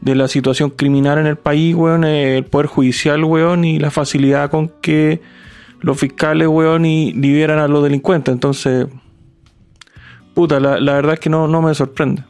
de 0.00 0.14
la 0.14 0.26
situación 0.28 0.70
criminal 0.70 1.18
en 1.18 1.26
el 1.26 1.36
país, 1.36 1.74
weón, 1.74 2.04
es 2.04 2.38
el 2.38 2.44
Poder 2.44 2.68
Judicial, 2.68 3.22
weón, 3.24 3.64
y 3.66 3.78
la 3.78 3.90
facilidad 3.90 4.50
con 4.50 4.70
que 4.80 5.20
los 5.80 5.98
fiscales, 5.98 6.48
weón, 6.48 6.86
y 6.86 7.12
liberan 7.12 7.58
a 7.58 7.68
los 7.68 7.82
delincuentes. 7.82 8.32
Entonces, 8.32 8.86
puta, 10.34 10.60
la, 10.60 10.80
la 10.80 10.94
verdad 10.94 11.14
es 11.14 11.20
que 11.20 11.30
no, 11.30 11.48
no 11.48 11.60
me 11.62 11.74
sorprende. 11.74 12.22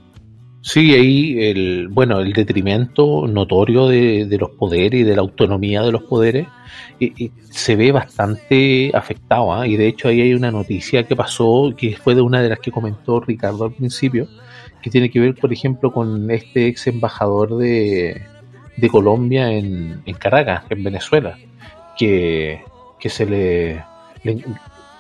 Sí, 0.63 0.93
ahí 0.95 1.39
el, 1.41 1.89
bueno, 1.89 2.21
el 2.21 2.35
detrimento 2.35 3.27
notorio 3.27 3.89
de, 3.89 4.27
de 4.27 4.37
los 4.39 4.51
poderes 4.51 5.01
y 5.01 5.05
de 5.05 5.15
la 5.17 5.23
autonomía 5.23 5.81
de 5.83 5.91
los 5.91 6.03
poderes 6.03 6.49
eh, 7.01 7.31
se 7.49 7.77
ve 7.77 7.93
bastante 7.93 8.91
afectado. 8.93 9.55
¿ah? 9.55 9.67
Y 9.67 9.77
de 9.77 9.89
hecho 9.89 10.09
ahí 10.09 10.21
hay 10.21 10.35
una 10.35 10.51
noticia 10.51 11.05
que 11.05 11.17
pasó, 11.17 11.73
que 11.75 11.97
fue 11.97 12.15
de 12.15 12.21
una 12.21 12.43
de 12.43 12.51
las 12.51 12.59
que 12.61 12.71
comentó 12.71 13.21
Ricardo 13.21 13.65
al 13.65 13.73
principio, 13.73 14.29
que 14.83 14.91
tiene 14.91 15.11
que 15.11 15.21
ver, 15.21 15.35
por 15.35 15.51
ejemplo, 15.51 15.93
con 15.93 16.31
este 16.31 16.67
ex 16.67 16.89
embajador 16.89 17.57
de, 17.57 18.21
de 18.77 18.89
Colombia 18.89 19.51
en, 19.51 20.03
en 20.05 20.15
Caracas, 20.15 20.65
en 20.69 20.85
Venezuela, 20.85 21.39
que, 21.99 22.61
que 22.99 23.09
se 23.09 23.25
le, 23.25 23.83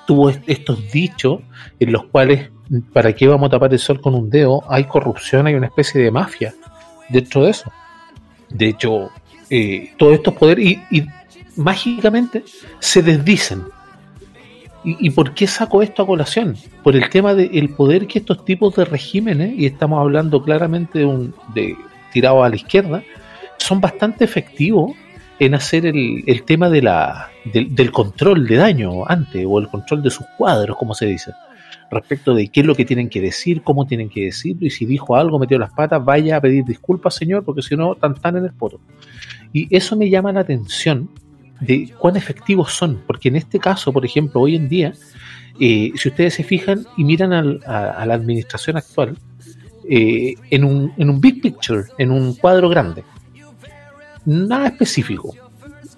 tuvo 0.06 0.30
est- 0.30 0.42
estos 0.48 0.90
dichos 0.90 1.40
en 1.78 1.92
los 1.92 2.04
cuales 2.06 2.50
¿para 2.92 3.12
qué 3.12 3.26
vamos 3.26 3.48
a 3.48 3.50
tapar 3.50 3.72
el 3.72 3.78
sol 3.78 4.00
con 4.00 4.14
un 4.14 4.30
dedo? 4.30 4.62
Hay 4.68 4.84
corrupción, 4.84 5.46
hay 5.46 5.54
una 5.54 5.66
especie 5.66 6.00
de 6.00 6.10
mafia 6.10 6.54
dentro 7.08 7.44
de 7.44 7.50
eso. 7.50 7.72
De 8.48 8.68
hecho, 8.68 9.10
eh, 9.48 9.92
todos 9.96 10.14
estos 10.14 10.34
poderes, 10.34 10.78
y, 10.90 11.06
mágicamente 11.56 12.44
se 12.78 13.02
desdicen. 13.02 13.64
¿Y, 14.82 15.10
por 15.10 15.34
qué 15.34 15.46
saco 15.46 15.82
esto 15.82 16.02
a 16.02 16.06
colación? 16.06 16.56
Por 16.82 16.96
el 16.96 17.10
tema 17.10 17.34
del 17.34 17.68
poder 17.68 18.06
que 18.06 18.20
estos 18.20 18.46
tipos 18.46 18.74
de 18.76 18.86
regímenes, 18.86 19.52
y 19.58 19.66
estamos 19.66 20.00
hablando 20.00 20.42
claramente 20.42 21.00
de 21.00 21.04
un 21.04 21.34
de 21.54 21.76
tirado 22.14 22.42
a 22.42 22.48
la 22.48 22.56
izquierda, 22.56 23.02
son 23.58 23.78
bastante 23.82 24.24
efectivos 24.24 24.92
en 25.38 25.54
hacer 25.54 25.84
el, 25.84 26.42
tema 26.46 26.70
del 26.70 27.92
control 27.92 28.46
de 28.46 28.56
daño 28.56 29.06
antes, 29.06 29.44
o 29.46 29.58
el 29.58 29.68
control 29.68 30.02
de 30.02 30.10
sus 30.10 30.24
cuadros, 30.38 30.78
como 30.78 30.94
se 30.94 31.04
dice 31.04 31.32
respecto 31.90 32.34
de 32.34 32.48
qué 32.48 32.60
es 32.60 32.66
lo 32.66 32.74
que 32.74 32.84
tienen 32.84 33.08
que 33.08 33.20
decir, 33.20 33.62
cómo 33.62 33.86
tienen 33.86 34.08
que 34.08 34.24
decirlo, 34.26 34.66
y 34.66 34.70
si 34.70 34.86
dijo 34.86 35.16
algo, 35.16 35.38
metió 35.38 35.58
las 35.58 35.72
patas, 35.72 36.04
vaya 36.04 36.36
a 36.36 36.40
pedir 36.40 36.64
disculpas, 36.64 37.14
señor, 37.14 37.44
porque 37.44 37.62
si 37.62 37.76
no, 37.76 37.94
tan 37.94 38.14
tan 38.14 38.36
en 38.36 38.44
el 38.44 38.52
poto. 38.52 38.80
Y 39.52 39.74
eso 39.74 39.96
me 39.96 40.08
llama 40.08 40.32
la 40.32 40.40
atención 40.40 41.10
de 41.60 41.92
cuán 41.98 42.16
efectivos 42.16 42.72
son, 42.72 43.02
porque 43.06 43.28
en 43.28 43.36
este 43.36 43.58
caso, 43.58 43.92
por 43.92 44.04
ejemplo, 44.04 44.40
hoy 44.40 44.56
en 44.56 44.68
día, 44.68 44.92
eh, 45.58 45.92
si 45.96 46.08
ustedes 46.08 46.34
se 46.34 46.44
fijan 46.44 46.86
y 46.96 47.04
miran 47.04 47.32
a 47.32 48.06
la 48.06 48.14
administración 48.14 48.76
actual, 48.76 49.18
eh, 49.88 50.34
en, 50.50 50.64
un, 50.64 50.92
en 50.98 51.10
un 51.10 51.20
big 51.20 51.40
picture, 51.40 51.84
en 51.98 52.12
un 52.12 52.34
cuadro 52.34 52.68
grande, 52.68 53.02
nada 54.24 54.68
específico. 54.68 55.34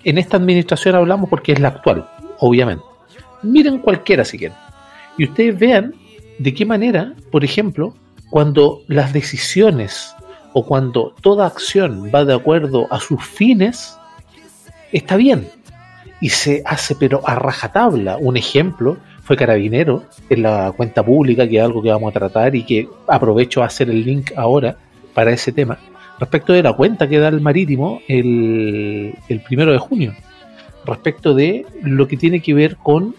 En 0.03 0.17
esta 0.19 0.39
administración 0.39 0.95
hablamos 0.95 1.29
porque 1.29 1.53
es 1.53 1.61
la 1.61 1.69
actual, 1.69 2.09
obviamente. 2.39 2.83
Miren 3.43 3.81
cualquiera 3.81 4.25
si 4.25 4.39
quieren 4.39 4.57
y 5.19 5.25
ustedes 5.25 5.59
vean 5.59 5.95
de 6.39 6.55
qué 6.55 6.65
manera, 6.65 7.15
por 7.31 7.45
ejemplo, 7.45 7.95
cuando 8.31 8.83
las 8.89 9.13
decisiones 9.13 10.15
o 10.53 10.65
cuando 10.65 11.15
toda 11.21 11.47
acción 11.47 12.11
va 12.15 12.25
de 12.25 12.35
acuerdo 12.35 12.87
a 12.91 12.99
sus 12.99 13.25
fines, 13.25 13.97
está 14.93 15.17
bien. 15.17 15.49
Y 16.21 16.29
se 16.29 16.63
hace 16.65 16.95
pero 16.95 17.21
a 17.27 17.35
rajatabla. 17.35 18.17
Un 18.17 18.37
ejemplo 18.37 18.97
fue 19.23 19.37
Carabinero 19.37 20.05
en 20.31 20.43
la 20.43 20.73
cuenta 20.77 21.03
pública, 21.03 21.49
que 21.49 21.59
es 21.59 21.63
algo 21.63 21.83
que 21.83 21.91
vamos 21.91 22.11
a 22.11 22.19
tratar 22.19 22.55
y 22.55 22.65
que 22.65 22.89
aprovecho 23.07 23.63
a 23.63 23.67
hacer 23.67 23.91
el 23.91 24.05
link 24.05 24.33
ahora 24.37 24.77
para 25.15 25.33
ese 25.33 25.53
tema. 25.53 25.79
Respecto 26.19 26.53
de 26.53 26.63
la 26.63 26.73
cuenta 26.73 27.09
que 27.09 27.19
da 27.19 27.29
el 27.29 27.41
marítimo 27.41 28.01
el, 28.09 29.15
el 29.29 29.41
primero 29.41 29.73
de 29.73 29.79
junio. 29.79 30.15
Respecto 30.85 31.35
de 31.35 31.67
lo 31.83 32.07
que 32.09 32.17
tiene 32.17 32.41
que 32.41 32.55
ver 32.55 32.77
con 32.77 33.15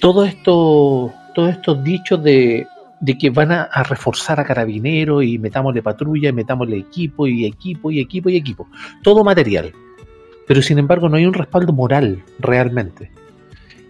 todo 0.00 0.24
esto, 0.24 1.12
todos 1.36 1.50
estos 1.50 1.84
dichos 1.84 2.22
de, 2.24 2.66
de 2.98 3.18
que 3.18 3.28
van 3.28 3.52
a, 3.52 3.68
reforzar 3.82 4.40
a 4.40 4.44
carabineros 4.44 5.22
y 5.22 5.38
metámosle 5.38 5.82
patrulla 5.82 6.30
y 6.30 6.32
metámosle 6.32 6.78
equipo 6.78 7.26
y 7.26 7.44
equipo 7.44 7.90
y 7.90 8.00
equipo 8.00 8.30
y 8.30 8.36
equipo. 8.36 8.66
Todo 9.02 9.22
material. 9.22 9.70
Pero 10.46 10.62
sin 10.62 10.78
embargo 10.78 11.10
no 11.10 11.18
hay 11.18 11.26
un 11.26 11.34
respaldo 11.34 11.74
moral 11.74 12.24
realmente. 12.38 13.10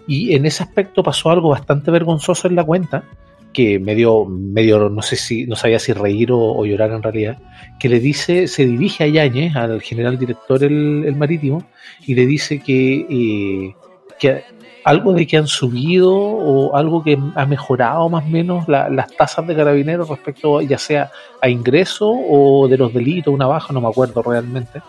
Y 0.08 0.34
en 0.34 0.44
ese 0.44 0.64
aspecto 0.64 1.04
pasó 1.04 1.30
algo 1.30 1.50
bastante 1.50 1.92
vergonzoso 1.92 2.48
en 2.48 2.56
la 2.56 2.64
cuenta, 2.64 3.04
que 3.52 3.78
me 3.78 3.94
dio, 3.94 4.24
medio, 4.24 4.88
no 4.88 5.02
sé 5.02 5.14
si, 5.14 5.46
no 5.46 5.54
sabía 5.54 5.78
si 5.78 5.92
reír 5.92 6.30
o, 6.32 6.66
llorar 6.66 6.90
en 6.90 7.02
realidad, 7.02 7.38
que 7.78 7.88
le 7.88 8.00
dice, 8.00 8.48
se 8.48 8.66
dirige 8.66 9.04
a 9.04 9.06
Yáñez, 9.06 9.54
al 9.54 9.80
general 9.82 10.18
director 10.18 10.64
el, 10.64 11.04
el 11.06 11.14
marítimo, 11.14 11.64
y 12.06 12.14
le 12.16 12.26
dice 12.26 12.58
que, 12.58 13.06
eh, 13.08 13.74
que 14.18 14.44
algo 14.86 15.12
de 15.12 15.26
que 15.26 15.36
han 15.36 15.48
subido 15.48 16.14
o 16.14 16.76
algo 16.76 17.02
que 17.02 17.18
ha 17.34 17.44
mejorado 17.44 18.08
más 18.08 18.24
o 18.24 18.28
menos 18.28 18.68
la- 18.68 18.88
las 18.88 19.08
tasas 19.16 19.44
de 19.44 19.56
carabineros 19.56 20.08
respecto 20.08 20.60
ya 20.60 20.78
sea 20.78 21.10
a 21.42 21.48
ingreso 21.48 22.08
o 22.08 22.68
de 22.68 22.78
los 22.78 22.94
delitos, 22.94 23.34
una 23.34 23.46
baja, 23.48 23.72
no 23.72 23.80
me 23.80 23.88
acuerdo 23.88 24.22
realmente, 24.22 24.80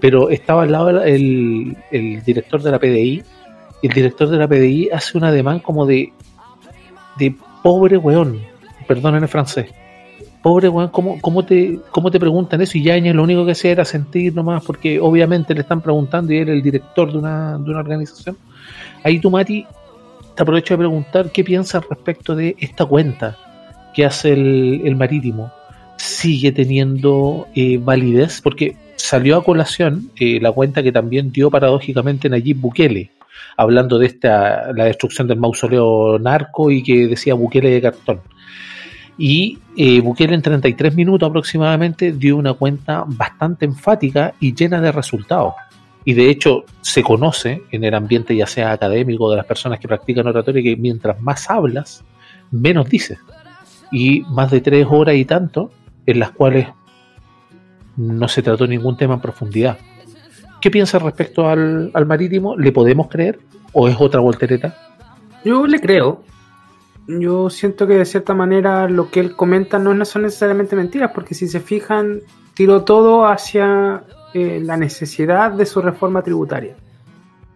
pero 0.00 0.30
estaba 0.30 0.62
al 0.62 0.72
lado 0.72 1.02
el, 1.04 1.76
el 1.90 2.22
director 2.24 2.62
de 2.62 2.70
la 2.70 2.78
PDI 2.78 3.22
y 3.82 3.86
el 3.86 3.92
director 3.92 4.28
de 4.28 4.38
la 4.38 4.48
PDI 4.48 4.88
hace 4.90 5.18
un 5.18 5.24
ademán 5.24 5.58
como 5.60 5.84
de, 5.84 6.10
de 7.18 7.34
pobre 7.62 7.98
weón, 7.98 8.40
perdonen 8.88 9.24
el 9.24 9.28
francés, 9.28 9.66
pobre 10.42 10.70
weón, 10.70 10.88
¿cómo, 10.88 11.20
cómo, 11.20 11.44
te, 11.44 11.80
¿cómo 11.90 12.10
te 12.10 12.18
preguntan 12.18 12.62
eso? 12.62 12.78
Y 12.78 12.82
Yañez 12.82 13.14
lo 13.14 13.22
único 13.22 13.44
que 13.44 13.52
hacía 13.52 13.72
era 13.72 13.84
sentir 13.84 14.34
nomás, 14.34 14.64
porque 14.64 14.98
obviamente 14.98 15.52
le 15.52 15.60
están 15.60 15.82
preguntando 15.82 16.32
y 16.32 16.38
él 16.38 16.48
es 16.48 16.54
el 16.54 16.62
director 16.62 17.12
de 17.12 17.18
una, 17.18 17.58
de 17.58 17.70
una 17.70 17.80
organización. 17.80 18.38
Ahí 19.04 19.20
tú, 19.20 19.30
Mati, 19.30 19.66
te 20.34 20.42
aprovecho 20.42 20.74
de 20.74 20.78
preguntar 20.78 21.30
qué 21.30 21.44
piensas 21.44 21.84
respecto 21.88 22.34
de 22.34 22.56
esta 22.58 22.86
cuenta 22.86 23.36
que 23.94 24.04
hace 24.04 24.32
el, 24.32 24.80
el 24.84 24.96
marítimo. 24.96 25.52
¿Sigue 25.96 26.50
teniendo 26.50 27.46
eh, 27.54 27.78
validez? 27.78 28.40
Porque 28.42 28.76
salió 28.96 29.36
a 29.36 29.44
colación 29.44 30.10
eh, 30.18 30.40
la 30.40 30.50
cuenta 30.52 30.82
que 30.82 30.90
también 30.90 31.30
dio 31.30 31.50
paradójicamente 31.50 32.28
Nayib 32.28 32.56
Bukele, 32.58 33.10
hablando 33.56 33.98
de 33.98 34.06
esta 34.06 34.72
la 34.72 34.84
destrucción 34.86 35.28
del 35.28 35.38
mausoleo 35.38 36.18
narco 36.18 36.70
y 36.70 36.82
que 36.82 37.06
decía 37.06 37.34
Bukele 37.34 37.70
de 37.70 37.82
cartón. 37.82 38.20
Y 39.16 39.58
eh, 39.76 40.00
Bukele 40.00 40.34
en 40.34 40.42
33 40.42 40.94
minutos 40.94 41.28
aproximadamente 41.28 42.12
dio 42.12 42.36
una 42.36 42.54
cuenta 42.54 43.04
bastante 43.06 43.66
enfática 43.66 44.34
y 44.40 44.54
llena 44.54 44.80
de 44.80 44.90
resultados. 44.90 45.54
Y 46.04 46.14
de 46.14 46.28
hecho 46.28 46.64
se 46.82 47.02
conoce 47.02 47.62
en 47.70 47.84
el 47.84 47.94
ambiente 47.94 48.36
ya 48.36 48.46
sea 48.46 48.72
académico 48.72 49.30
de 49.30 49.36
las 49.36 49.46
personas 49.46 49.80
que 49.80 49.88
practican 49.88 50.26
oratoria 50.26 50.62
que 50.62 50.76
mientras 50.76 51.20
más 51.20 51.50
hablas, 51.50 52.04
menos 52.50 52.88
dices. 52.88 53.18
Y 53.90 54.22
más 54.28 54.50
de 54.50 54.60
tres 54.60 54.86
horas 54.90 55.14
y 55.14 55.24
tanto 55.24 55.70
en 56.06 56.18
las 56.18 56.30
cuales 56.30 56.68
no 57.96 58.28
se 58.28 58.42
trató 58.42 58.66
ningún 58.66 58.96
tema 58.96 59.14
en 59.14 59.20
profundidad. 59.20 59.78
¿Qué 60.60 60.70
piensas 60.70 61.02
respecto 61.02 61.48
al, 61.48 61.90
al 61.94 62.06
marítimo? 62.06 62.56
¿Le 62.56 62.72
podemos 62.72 63.08
creer? 63.08 63.38
¿O 63.72 63.88
es 63.88 63.96
otra 63.98 64.20
voltereta? 64.20 64.76
Yo 65.44 65.66
le 65.66 65.80
creo. 65.80 66.22
Yo 67.06 67.50
siento 67.50 67.86
que 67.86 67.94
de 67.94 68.06
cierta 68.06 68.34
manera 68.34 68.88
lo 68.88 69.10
que 69.10 69.20
él 69.20 69.36
comenta 69.36 69.78
no 69.78 70.04
son 70.04 70.22
necesariamente 70.22 70.74
mentiras, 70.74 71.10
porque 71.14 71.34
si 71.34 71.48
se 71.48 71.60
fijan, 71.60 72.20
tiró 72.54 72.82
todo 72.84 73.26
hacia 73.26 74.04
eh, 74.34 74.60
la 74.62 74.76
necesidad 74.76 75.52
de 75.52 75.64
su 75.64 75.80
reforma 75.80 76.22
tributaria 76.22 76.76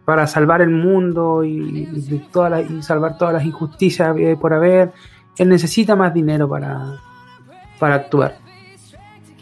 para 0.05 0.27
salvar 0.27 0.62
el 0.62 0.71
mundo 0.71 1.45
y, 1.45 1.88
y, 1.93 2.19
toda 2.33 2.49
la- 2.49 2.62
y 2.62 2.83
salvar 2.83 3.19
todas 3.19 3.35
las 3.35 3.45
injusticias 3.45 4.17
y 4.19 4.37
por 4.37 4.55
haber. 4.55 4.93
Él 5.37 5.49
necesita 5.51 5.95
más 5.95 6.14
dinero 6.14 6.49
para, 6.49 6.97
para 7.79 7.95
actuar. 7.97 8.38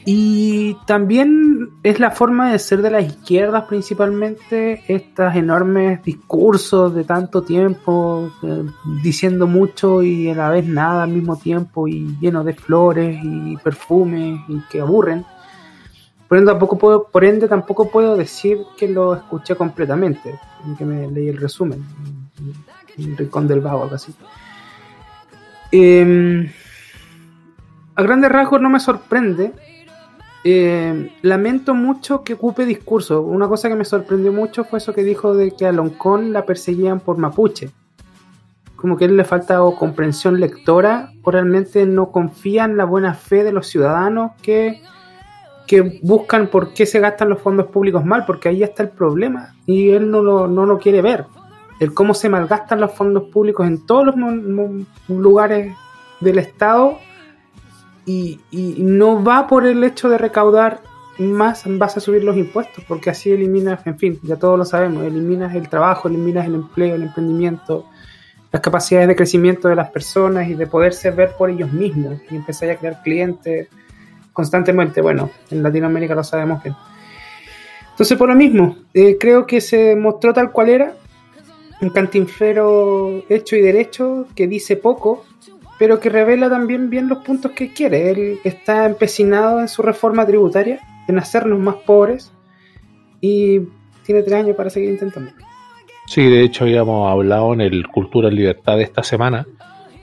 Y 0.09 0.77
también 0.87 1.71
es 1.83 1.99
la 1.99 2.13
forma 2.13 2.53
de 2.53 2.61
ser 2.61 2.81
de 2.81 2.91
las 2.91 3.05
izquierdas 3.05 3.65
principalmente, 3.65 4.83
estos 4.87 5.35
enormes 5.35 6.01
discursos 6.05 6.95
de 6.95 7.03
tanto 7.03 7.43
tiempo, 7.43 8.31
eh, 8.43 8.65
diciendo 9.03 9.49
mucho 9.49 10.03
y 10.05 10.31
a 10.31 10.35
la 10.37 10.51
vez 10.51 10.65
nada 10.65 11.03
al 11.03 11.11
mismo 11.11 11.37
tiempo, 11.37 11.89
y 11.89 12.17
lleno 12.21 12.45
de 12.45 12.55
flores 12.55 13.19
y 13.21 13.57
perfumes 13.57 14.41
y 14.49 14.61
que 14.71 14.81
aburren. 14.81 15.25
Por 16.29 16.39
ende, 16.39 16.51
tampoco 16.51 16.79
puedo, 16.79 17.05
por 17.05 17.25
ende, 17.25 17.47
tampoco 17.47 17.89
puedo 17.89 18.17
decir 18.17 18.59
que 18.77 18.89
lo 18.89 19.15
escuché 19.15 19.55
completamente, 19.55 20.39
que 20.77 20.85
me 20.85 21.09
leí 21.11 21.29
el 21.29 21.39
resumen, 21.39 21.85
en 22.99 23.11
un 23.11 23.17
rincón 23.17 23.47
del 23.47 23.61
vago, 23.61 23.85
algo. 23.85 23.97
Em, 25.71 26.49
a 27.95 28.03
grandes 28.03 28.31
rasgos 28.31 28.61
no 28.61 28.69
me 28.69 28.81
sorprende. 28.81 29.53
Eh, 30.45 31.13
lamento 31.23 31.75
mucho 31.75 32.23
que 32.23 32.35
ocupe 32.35 32.65
discurso. 32.65 33.23
Una 33.23 33.49
cosa 33.49 33.69
que 33.69 33.75
me 33.75 33.85
sorprendió 33.85 34.33
mucho 34.33 34.65
fue 34.65 34.79
eso 34.79 34.95
que 34.95 35.03
dijo 35.03 35.35
de 35.35 35.51
que 35.51 35.67
a 35.67 35.73
Loncón 35.73 36.33
la 36.33 36.45
perseguían 36.45 37.01
por 37.01 37.19
mapuche. 37.19 37.71
Como 38.77 38.97
que 38.97 39.05
a 39.05 39.09
él 39.09 39.17
le 39.17 39.25
falta 39.25 39.63
o 39.63 39.77
comprensión 39.77 40.39
lectora 40.39 41.13
o 41.23 41.31
realmente 41.31 41.85
no 41.87 42.13
confía 42.13 42.65
en 42.65 42.77
la 42.77 42.85
buena 42.85 43.15
fe 43.15 43.43
de 43.43 43.53
los 43.53 43.67
ciudadanos 43.67 44.33
que, 44.41 44.83
que 45.67 46.01
buscan 46.03 46.49
por 46.49 46.73
qué 46.75 46.87
se 46.87 47.01
gastan 47.01 47.29
los 47.29 47.41
fondos 47.41 47.67
públicos 47.67 48.05
mal, 48.05 48.25
porque 48.27 48.49
ahí 48.49 48.63
está 48.63 48.83
el 48.83 48.91
problema 48.91 49.55
y 49.67 49.91
él 49.91 50.11
no 50.11 50.23
lo, 50.23 50.47
no 50.47 50.67
lo 50.67 50.79
quiere 50.79 51.03
ver. 51.03 51.27
El 51.81 51.93
cómo 51.93 52.15
se 52.15 52.29
malgastan 52.29 52.81
los 52.81 52.93
fondos 52.93 53.25
públicos 53.25 53.67
en 53.67 53.85
todos 53.85 54.07
los 54.07 54.87
lugares 55.09 55.75
del 56.21 56.39
Estado 56.39 56.99
y, 58.07 58.41
y 58.51 58.77
no 58.79 59.23
va 59.23 59.47
por 59.47 59.67
el 59.67 59.83
hecho 59.85 60.09
de 60.09 60.17
recaudar 60.17 60.81
más 61.19 61.65
base 61.67 61.99
a 61.99 62.03
subir 62.03 62.25
los 62.25 62.37
impuestos, 62.37 62.85
porque 62.87 63.11
así 63.11 63.31
eliminas, 63.31 63.87
en 63.87 63.99
fin, 63.99 64.21
ya 64.23 64.37
todos 64.37 64.59
lo 64.59 64.65
sabemos, 64.65 65.05
eliminas 65.05 65.55
el 65.55 65.69
trabajo, 65.69 66.09
eliminas 66.09 66.47
el 66.47 66.57
empleo, 66.57 66.95
el 66.95 67.03
emprendimiento, 67.05 67.87
las 68.53 68.63
capacidades 68.63 69.09
de 69.09 69.17
crecimiento 69.17 69.69
de 69.69 69.77
las 69.77 69.91
personas 69.91 70.49
y 70.49 70.55
de 70.55 70.67
poderse 70.67 71.11
ver 71.11 71.33
por 71.37 71.51
ellos 71.51 71.73
mismos 71.73 72.21
y 72.31 72.37
empezar 72.37 72.71
a 72.71 72.77
crear 72.77 73.03
clientes 73.03 73.69
constantemente. 74.37 75.01
Bueno, 75.01 75.31
en 75.51 75.63
Latinoamérica 75.63 76.15
lo 76.15 76.23
sabemos 76.23 76.63
bien. 76.63 76.77
Entonces, 77.91 78.19
por 78.19 78.29
lo 78.29 78.35
mismo, 78.35 78.77
eh, 78.93 79.17
creo 79.19 79.47
que 79.47 79.63
se 79.63 79.97
mostró 79.97 80.35
tal 80.35 80.53
cual 80.53 80.69
era, 80.69 80.95
un 81.81 81.89
cantinflero 81.89 83.23
hecho 83.31 83.57
y 83.57 83.63
derecho 83.63 84.27
que 84.35 84.47
dice 84.47 84.77
poco, 84.77 85.25
pero 85.79 86.01
que 86.01 86.11
revela 86.11 86.51
también 86.51 86.91
bien 86.91 87.09
los 87.09 87.25
puntos 87.25 87.53
que 87.53 87.73
quiere. 87.73 88.11
Él 88.11 88.39
está 88.45 88.85
empecinado 88.85 89.61
en 89.61 89.69
su 89.69 89.81
reforma 89.81 90.27
tributaria, 90.27 90.81
en 91.09 91.19
hacernos 91.19 91.59
más 91.59 91.77
pobres, 91.77 92.31
y 93.23 93.61
tiene 94.05 94.23
tres 94.23 94.35
años 94.35 94.57
para 94.57 94.69
seguir 94.69 94.91
intentando. 94.91 95.33
Sí, 96.07 96.29
de 96.29 96.43
hecho 96.43 96.65
habíamos 96.65 97.11
hablado 97.11 97.55
en 97.55 97.63
el 97.63 97.89
Cultura 97.89 98.29
en 98.29 98.37
Libertad 98.37 98.77
de 98.77 98.83
esta 98.83 99.03
semana 99.03 99.47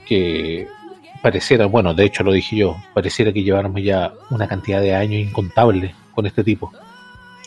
que 0.06 0.66
pareciera, 1.24 1.64
bueno, 1.64 1.94
de 1.94 2.04
hecho 2.04 2.22
lo 2.22 2.32
dije 2.32 2.54
yo, 2.54 2.76
pareciera 2.92 3.32
que 3.32 3.42
lleváramos 3.42 3.82
ya 3.82 4.12
una 4.28 4.46
cantidad 4.46 4.82
de 4.82 4.94
años 4.94 5.26
incontable 5.26 5.94
con 6.14 6.26
este 6.26 6.44
tipo. 6.44 6.70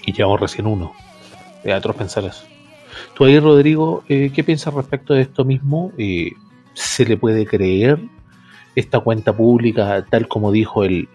Y 0.03 0.13
llevamos 0.13 0.39
recién 0.39 0.65
uno. 0.65 0.93
Es 1.63 1.75
atroz 1.75 1.95
pensar. 1.95 2.23
Tú 3.13 3.25
ahí, 3.25 3.39
Rodrigo, 3.39 4.03
eh, 4.09 4.31
¿qué 4.33 4.43
piensas 4.43 4.73
respecto 4.73 5.13
de 5.13 5.21
esto 5.21 5.45
mismo? 5.45 5.91
Eh, 5.95 6.31
¿Se 6.73 7.05
le 7.05 7.17
puede 7.17 7.45
creer 7.45 7.99
esta 8.73 8.99
cuenta 8.99 9.37
pública 9.37 10.03
tal 10.09 10.27
como 10.27 10.51
dijo 10.51 10.83
el, 10.83 11.07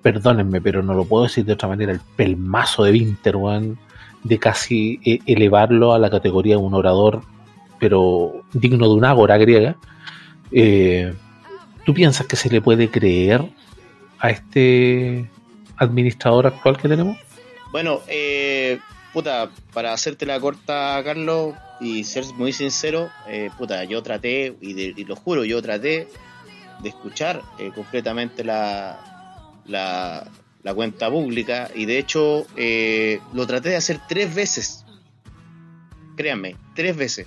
perdónenme, 0.00 0.62
pero 0.62 0.82
no 0.82 0.94
lo 0.94 1.04
puedo 1.04 1.24
decir 1.24 1.44
de 1.44 1.52
otra 1.52 1.68
manera, 1.68 1.92
el 1.92 2.00
pelmazo 2.16 2.84
de 2.84 2.92
Winterwan, 2.92 3.76
de 4.24 4.38
casi 4.38 4.98
eh, 5.04 5.18
elevarlo 5.26 5.92
a 5.92 5.98
la 5.98 6.08
categoría 6.08 6.54
de 6.54 6.62
un 6.62 6.72
orador, 6.72 7.20
pero 7.78 8.32
digno 8.54 8.88
de 8.88 8.94
una 8.94 9.10
ágora 9.10 9.36
griega? 9.36 9.76
Eh, 10.52 11.12
¿Tú 11.86 11.94
piensas 11.94 12.26
que 12.26 12.34
se 12.36 12.50
le 12.50 12.60
puede 12.60 12.90
creer 12.90 13.42
a 14.18 14.30
este 14.30 15.30
administrador 15.76 16.48
actual 16.48 16.76
que 16.76 16.88
tenemos? 16.88 17.16
Bueno, 17.70 18.00
eh, 18.08 18.80
puta, 19.12 19.50
para 19.72 19.92
hacerte 19.92 20.26
la 20.26 20.40
corta, 20.40 21.00
Carlos, 21.04 21.54
y 21.80 22.02
ser 22.04 22.24
muy 22.34 22.52
sincero, 22.52 23.08
eh, 23.28 23.50
puta, 23.56 23.84
yo 23.84 24.02
traté, 24.02 24.56
y, 24.60 24.72
de- 24.72 24.94
y 24.96 25.04
lo 25.04 25.14
juro, 25.14 25.44
yo 25.44 25.62
traté 25.62 26.08
de 26.82 26.88
escuchar 26.88 27.42
eh, 27.58 27.70
completamente 27.74 28.42
la, 28.42 28.98
la, 29.66 30.28
la 30.64 30.74
cuenta 30.74 31.08
pública, 31.08 31.70
y 31.74 31.84
de 31.86 31.98
hecho 31.98 32.46
eh, 32.56 33.20
lo 33.32 33.46
traté 33.46 33.68
de 33.70 33.76
hacer 33.76 34.00
tres 34.08 34.34
veces. 34.34 34.84
Créanme, 36.16 36.56
tres 36.74 36.96
veces. 36.96 37.26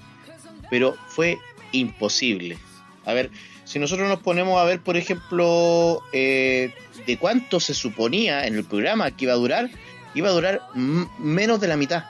Pero 0.69 0.95
fue 1.07 1.37
imposible. 1.71 2.57
A 3.05 3.13
ver, 3.13 3.29
si 3.69 3.77
nosotros 3.77 4.09
nos 4.09 4.19
ponemos 4.21 4.59
a 4.59 4.63
ver, 4.63 4.79
por 4.81 4.97
ejemplo, 4.97 6.01
eh, 6.11 6.73
de 7.05 7.17
cuánto 7.19 7.59
se 7.59 7.75
suponía 7.75 8.47
en 8.47 8.55
el 8.55 8.63
programa 8.63 9.11
que 9.11 9.25
iba 9.25 9.33
a 9.33 9.37
durar, 9.37 9.69
iba 10.15 10.29
a 10.29 10.31
durar 10.31 10.61
menos 10.73 11.61
de 11.61 11.67
la 11.67 11.77
mitad. 11.77 12.03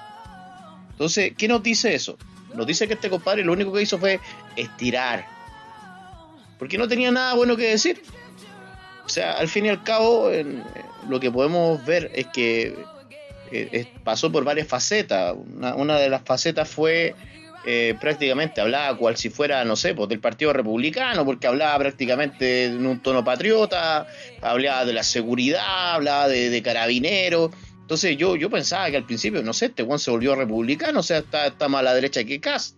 Entonces, 0.91 1.33
¿qué 1.37 1.49
nos 1.49 1.61
dice 1.61 1.93
eso? 1.93 2.17
Nos 2.55 2.65
dice 2.65 2.87
que 2.87 2.93
este 2.93 3.09
compadre 3.09 3.43
lo 3.43 3.51
único 3.51 3.73
que 3.73 3.81
hizo 3.81 3.97
fue 3.97 4.21
estirar. 4.55 5.27
Porque 6.57 6.77
no 6.77 6.87
tenía 6.87 7.11
nada 7.11 7.33
bueno 7.33 7.57
que 7.57 7.63
decir. 7.71 8.01
O 9.05 9.09
sea, 9.09 9.33
al 9.33 9.49
fin 9.49 9.65
y 9.65 9.69
al 9.69 9.83
cabo, 9.83 10.31
en- 10.31 10.63
lo 11.09 11.19
que 11.19 11.29
podemos 11.29 11.83
ver 11.85 12.09
es 12.15 12.27
que 12.27 12.77
eh, 13.51 13.85
pasó 14.05 14.31
por 14.31 14.45
varias 14.45 14.67
facetas. 14.67 15.35
Una, 15.55 15.75
una 15.75 15.97
de 15.97 16.09
las 16.09 16.21
facetas 16.23 16.69
fue 16.69 17.15
eh, 17.65 17.95
prácticamente 17.99 18.61
hablaba 18.61 18.97
cual 18.97 19.17
si 19.17 19.29
fuera, 19.29 19.65
no 19.65 19.75
sé, 19.75 19.93
pues 19.93 20.07
del 20.09 20.19
Partido 20.19 20.53
Republicano, 20.53 21.25
porque 21.25 21.47
hablaba 21.47 21.77
prácticamente 21.77 22.65
en 22.65 22.85
un 22.85 23.01
tono 23.01 23.23
patriota, 23.23 24.07
hablaba 24.41 24.85
de 24.85 24.93
la 24.93 25.03
seguridad, 25.03 25.95
hablaba 25.95 26.27
de, 26.27 26.61
carabineros. 26.61 27.51
Entonces 27.81 28.17
yo, 28.17 28.35
yo 28.35 28.49
pensaba 28.49 28.89
que 28.89 28.97
al 28.97 29.05
principio, 29.05 29.43
no 29.43 29.53
sé, 29.53 29.67
este 29.67 29.83
Juan 29.83 29.99
se 29.99 30.11
volvió 30.11 30.35
republicano, 30.35 31.01
o 31.01 31.03
sea, 31.03 31.19
está, 31.19 31.47
está 31.47 31.67
más 31.67 31.79
a 31.79 31.83
la 31.83 31.93
derecha 31.93 32.23
que 32.23 32.39
Cast. 32.39 32.77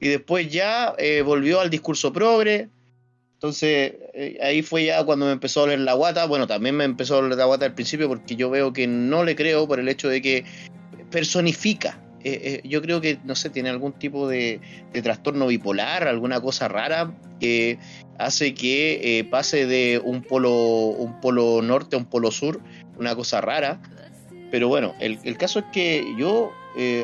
Y 0.00 0.08
después 0.08 0.50
ya 0.50 0.94
eh, 0.98 1.22
volvió 1.22 1.60
al 1.60 1.70
discurso 1.70 2.12
progre. 2.12 2.68
Entonces 3.34 3.94
eh, 4.14 4.38
ahí 4.42 4.62
fue 4.62 4.84
ya 4.84 5.04
cuando 5.04 5.26
me 5.26 5.32
empezó 5.32 5.60
a 5.60 5.62
doler 5.64 5.80
la 5.80 5.94
guata. 5.94 6.26
Bueno, 6.26 6.46
también 6.46 6.76
me 6.76 6.84
empezó 6.84 7.14
a 7.14 7.20
doler 7.20 7.36
la 7.36 7.44
guata 7.44 7.66
al 7.66 7.74
principio 7.74 8.08
porque 8.08 8.36
yo 8.36 8.48
veo 8.48 8.72
que 8.72 8.86
no 8.86 9.24
le 9.24 9.36
creo 9.36 9.66
por 9.68 9.80
el 9.80 9.88
hecho 9.88 10.08
de 10.08 10.22
que 10.22 10.44
personifica. 11.10 12.03
Eh, 12.24 12.62
eh, 12.64 12.68
yo 12.68 12.80
creo 12.80 13.02
que, 13.02 13.18
no 13.24 13.34
sé, 13.34 13.50
tiene 13.50 13.68
algún 13.68 13.92
tipo 13.92 14.26
de, 14.26 14.60
trastorno 15.02 15.46
bipolar, 15.46 16.08
alguna 16.08 16.40
cosa 16.40 16.68
rara 16.68 17.12
que 17.38 17.78
hace 18.18 18.54
que 18.54 19.18
eh, 19.18 19.24
pase 19.24 19.66
de 19.66 20.00
un 20.02 20.22
polo, 20.22 20.50
un 20.50 21.20
polo 21.20 21.60
norte 21.60 21.96
a 21.96 21.98
un 21.98 22.06
polo 22.06 22.30
sur, 22.30 22.60
una 22.98 23.14
cosa 23.14 23.42
rara. 23.42 23.80
Pero 24.50 24.68
bueno, 24.68 24.94
el, 25.00 25.18
el 25.24 25.36
caso 25.36 25.58
es 25.58 25.64
que 25.72 26.14
yo, 26.16 26.52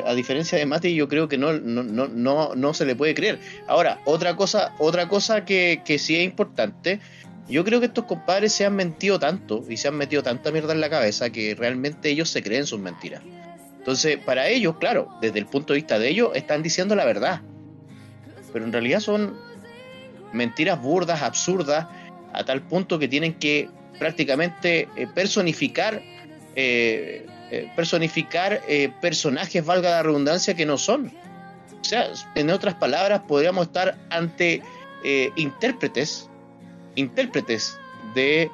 a 0.05 0.13
diferencia 0.15 0.57
de 0.57 0.65
Mati, 0.65 0.95
yo 0.95 1.07
creo 1.07 1.27
que 1.27 1.37
no, 1.37 1.53
no, 1.53 1.83
no, 1.83 2.07
no, 2.07 2.55
no 2.55 2.73
se 2.73 2.85
le 2.85 2.95
puede 2.95 3.13
creer. 3.13 3.39
Ahora, 3.67 3.99
otra 4.05 4.35
cosa, 4.35 4.73
otra 4.79 5.07
cosa 5.07 5.43
que, 5.45 5.81
que 5.85 5.99
sí 5.99 6.15
es 6.15 6.23
importante, 6.23 6.99
yo 7.49 7.65
creo 7.65 7.81
que 7.81 7.87
estos 7.87 8.05
compadres 8.05 8.53
se 8.53 8.65
han 8.65 8.75
mentido 8.75 9.19
tanto 9.19 9.65
y 9.69 9.77
se 9.77 9.89
han 9.89 9.97
metido 9.97 10.23
tanta 10.23 10.51
mierda 10.51 10.73
en 10.73 10.79
la 10.79 10.89
cabeza 10.89 11.29
que 11.29 11.53
realmente 11.53 12.09
ellos 12.09 12.29
se 12.29 12.41
creen 12.41 12.65
sus 12.65 12.79
mentiras. 12.79 13.21
Entonces, 13.81 14.17
para 14.17 14.47
ellos, 14.47 14.77
claro, 14.77 15.09
desde 15.21 15.39
el 15.39 15.47
punto 15.47 15.73
de 15.73 15.79
vista 15.79 15.97
de 15.99 16.09
ellos, 16.09 16.31
están 16.35 16.61
diciendo 16.63 16.95
la 16.95 17.03
verdad. 17.03 17.41
Pero 18.53 18.63
en 18.63 18.71
realidad 18.71 18.99
son 18.99 19.35
mentiras 20.31 20.81
burdas, 20.81 21.21
absurdas, 21.21 21.87
a 22.33 22.43
tal 22.43 22.61
punto 22.61 22.99
que 22.99 23.07
tienen 23.07 23.33
que 23.33 23.69
prácticamente 23.99 24.87
eh, 24.95 25.07
personificar 25.13 26.01
eh, 26.55 27.25
eh, 27.51 27.69
personificar 27.75 28.61
eh, 28.65 28.93
personajes, 29.01 29.65
valga 29.65 29.89
la 29.89 30.03
redundancia, 30.03 30.53
que 30.53 30.65
no 30.65 30.77
son. 30.77 31.11
O 31.81 31.83
sea, 31.83 32.09
en 32.35 32.49
otras 32.49 32.75
palabras, 32.75 33.23
podríamos 33.27 33.67
estar 33.67 33.97
ante 34.09 34.61
eh, 35.03 35.31
intérpretes, 35.35 36.29
intérpretes 36.95 37.77
de 38.15 38.49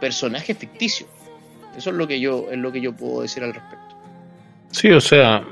personajes 0.00 0.56
ficticios. 0.56 1.08
Eso 1.76 1.90
es 1.90 1.96
lo 1.96 2.06
que 2.06 2.20
yo, 2.20 2.50
es 2.50 2.58
lo 2.58 2.72
que 2.72 2.80
yo 2.80 2.94
puedo 2.94 3.22
decir 3.22 3.42
al 3.42 3.54
respecto. 3.54 3.91
Sí, 4.72 4.90
o 4.90 5.00
sea, 5.00 5.44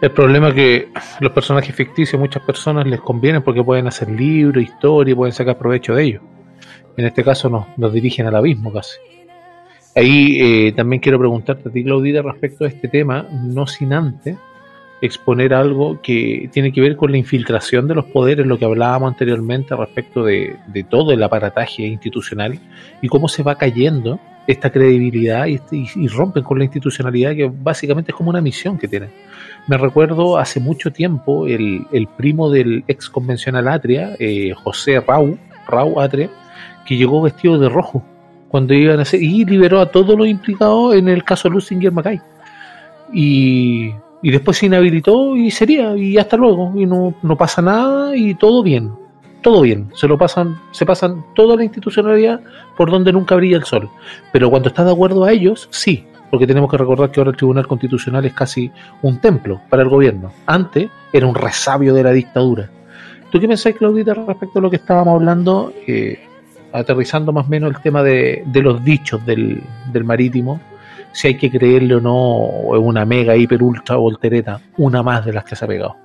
el 0.00 0.10
problema 0.12 0.48
es 0.48 0.54
que 0.54 0.88
los 1.20 1.32
personajes 1.32 1.74
ficticios 1.74 2.18
muchas 2.18 2.42
personas 2.42 2.86
les 2.86 3.00
convienen 3.00 3.42
porque 3.42 3.62
pueden 3.62 3.88
hacer 3.88 4.08
libros, 4.08 4.62
historia, 4.62 5.14
pueden 5.14 5.34
sacar 5.34 5.58
provecho 5.58 5.94
de 5.94 6.04
ellos. 6.04 6.22
En 6.96 7.04
este 7.04 7.22
caso 7.22 7.50
nos, 7.50 7.66
nos 7.76 7.92
dirigen 7.92 8.26
al 8.26 8.36
abismo 8.36 8.72
casi. 8.72 8.96
Ahí 9.96 10.38
eh, 10.40 10.72
también 10.72 11.00
quiero 11.00 11.18
preguntarte 11.18 11.68
a 11.68 11.72
ti, 11.72 11.82
Claudita, 11.82 12.22
respecto 12.22 12.64
a 12.64 12.68
este 12.68 12.86
tema, 12.86 13.26
no 13.30 13.66
sin 13.66 13.92
antes 13.92 14.38
exponer 15.02 15.52
algo 15.52 16.00
que 16.00 16.48
tiene 16.52 16.72
que 16.72 16.80
ver 16.80 16.94
con 16.94 17.10
la 17.10 17.16
infiltración 17.16 17.88
de 17.88 17.94
los 17.94 18.04
poderes, 18.04 18.46
lo 18.46 18.58
que 18.58 18.66
hablábamos 18.66 19.10
anteriormente 19.10 19.74
respecto 19.74 20.22
de, 20.24 20.56
de 20.68 20.84
todo 20.84 21.12
el 21.12 21.22
aparataje 21.22 21.82
institucional 21.82 22.58
y 23.02 23.08
cómo 23.08 23.26
se 23.26 23.42
va 23.42 23.56
cayendo 23.56 24.20
esta 24.46 24.70
credibilidad 24.70 25.46
y, 25.46 25.60
y, 25.70 25.88
y 25.94 26.08
rompen 26.08 26.42
con 26.42 26.58
la 26.58 26.64
institucionalidad 26.64 27.34
que 27.34 27.50
básicamente 27.52 28.10
es 28.10 28.16
como 28.16 28.30
una 28.30 28.40
misión 28.40 28.78
que 28.78 28.88
tienen. 28.88 29.10
Me 29.66 29.76
recuerdo 29.76 30.38
hace 30.38 30.58
mucho 30.58 30.90
tiempo 30.90 31.46
el, 31.46 31.86
el 31.92 32.06
primo 32.06 32.50
del 32.50 32.82
ex 32.88 33.08
convencional 33.08 33.68
Atria, 33.68 34.16
eh, 34.18 34.52
José 34.54 35.00
Rau, 35.00 35.38
Rau 35.68 36.00
Atria, 36.00 36.30
que 36.84 36.96
llegó 36.96 37.22
vestido 37.22 37.58
de 37.58 37.68
rojo 37.68 38.02
cuando 38.48 38.74
iban 38.74 38.98
a 38.98 39.02
hacer 39.02 39.22
y 39.22 39.44
liberó 39.44 39.80
a 39.80 39.86
todos 39.86 40.18
los 40.18 40.26
implicados 40.26 40.96
en 40.96 41.08
el 41.08 41.22
caso 41.22 41.48
Lusinger 41.48 41.92
Mackay. 41.92 42.20
Y, 43.12 43.92
y 44.22 44.30
después 44.30 44.56
se 44.58 44.66
inhabilitó 44.66 45.36
y 45.36 45.50
sería, 45.50 45.96
y 45.96 46.16
hasta 46.18 46.36
luego, 46.36 46.72
y 46.76 46.86
no, 46.86 47.14
no 47.22 47.36
pasa 47.36 47.62
nada 47.62 48.16
y 48.16 48.34
todo 48.34 48.62
bien, 48.62 48.90
todo 49.42 49.62
bien, 49.62 49.90
se 49.94 50.06
lo 50.06 50.18
pasan, 50.18 50.60
se 50.70 50.84
pasan 50.84 51.24
toda 51.34 51.56
la 51.56 51.64
institucionalidad 51.64 52.40
por 52.76 52.90
donde 52.90 53.12
nunca 53.12 53.34
brilla 53.36 53.56
el 53.56 53.64
sol. 53.64 53.88
Pero 54.32 54.50
cuando 54.50 54.68
está 54.68 54.84
de 54.84 54.92
acuerdo 54.92 55.24
a 55.24 55.32
ellos, 55.32 55.68
sí, 55.70 56.06
porque 56.30 56.46
tenemos 56.46 56.70
que 56.70 56.76
recordar 56.76 57.10
que 57.10 57.20
ahora 57.20 57.30
el 57.30 57.36
Tribunal 57.36 57.66
Constitucional 57.66 58.24
es 58.24 58.32
casi 58.32 58.70
un 59.02 59.18
templo 59.18 59.60
para 59.68 59.82
el 59.82 59.88
gobierno. 59.88 60.32
Antes 60.46 60.90
era 61.12 61.26
un 61.26 61.34
resabio 61.34 61.94
de 61.94 62.04
la 62.04 62.12
dictadura. 62.12 62.70
¿Tú 63.30 63.40
qué 63.40 63.48
pensáis, 63.48 63.76
Claudita, 63.76 64.14
respecto 64.14 64.58
a 64.58 64.62
lo 64.62 64.70
que 64.70 64.76
estábamos 64.76 65.14
hablando? 65.14 65.72
Eh, 65.86 66.20
aterrizando 66.72 67.32
más 67.32 67.46
o 67.46 67.48
menos 67.48 67.70
el 67.70 67.82
tema 67.82 68.02
de, 68.02 68.44
de 68.46 68.62
los 68.62 68.82
dichos 68.84 69.24
del, 69.26 69.62
del, 69.92 70.04
marítimo, 70.04 70.60
si 71.12 71.28
hay 71.28 71.36
que 71.36 71.50
creerle 71.50 71.96
o 71.96 72.00
no, 72.00 72.16
o 72.16 72.76
es 72.76 72.82
una 72.82 73.04
mega, 73.04 73.36
hiper, 73.36 73.62
ultra 73.62 73.96
voltereta, 73.96 74.60
una 74.78 75.02
más 75.02 75.24
de 75.24 75.32
las 75.32 75.44
que 75.44 75.56
se 75.56 75.64
ha 75.64 75.68
pegado. 75.68 75.96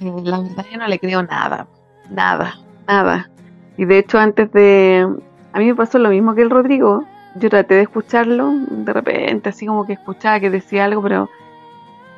La 0.00 0.40
verdad 0.40 0.66
yo 0.70 0.78
no 0.78 0.88
le 0.88 0.98
creo 0.98 1.22
nada, 1.22 1.66
nada, 2.10 2.54
nada. 2.90 3.30
Y 3.76 3.84
de 3.84 3.98
hecho 3.98 4.18
antes 4.18 4.50
de... 4.52 5.06
A 5.52 5.58
mí 5.58 5.66
me 5.66 5.74
pasó 5.74 5.98
lo 5.98 6.10
mismo 6.10 6.34
que 6.34 6.42
el 6.42 6.50
Rodrigo. 6.50 7.04
Yo 7.36 7.48
traté 7.48 7.74
de 7.74 7.82
escucharlo, 7.82 8.52
de 8.68 8.92
repente 8.92 9.48
así 9.48 9.66
como 9.66 9.86
que 9.86 9.92
escuchaba 9.92 10.40
que 10.40 10.50
decía 10.50 10.84
algo, 10.84 11.02
pero 11.02 11.28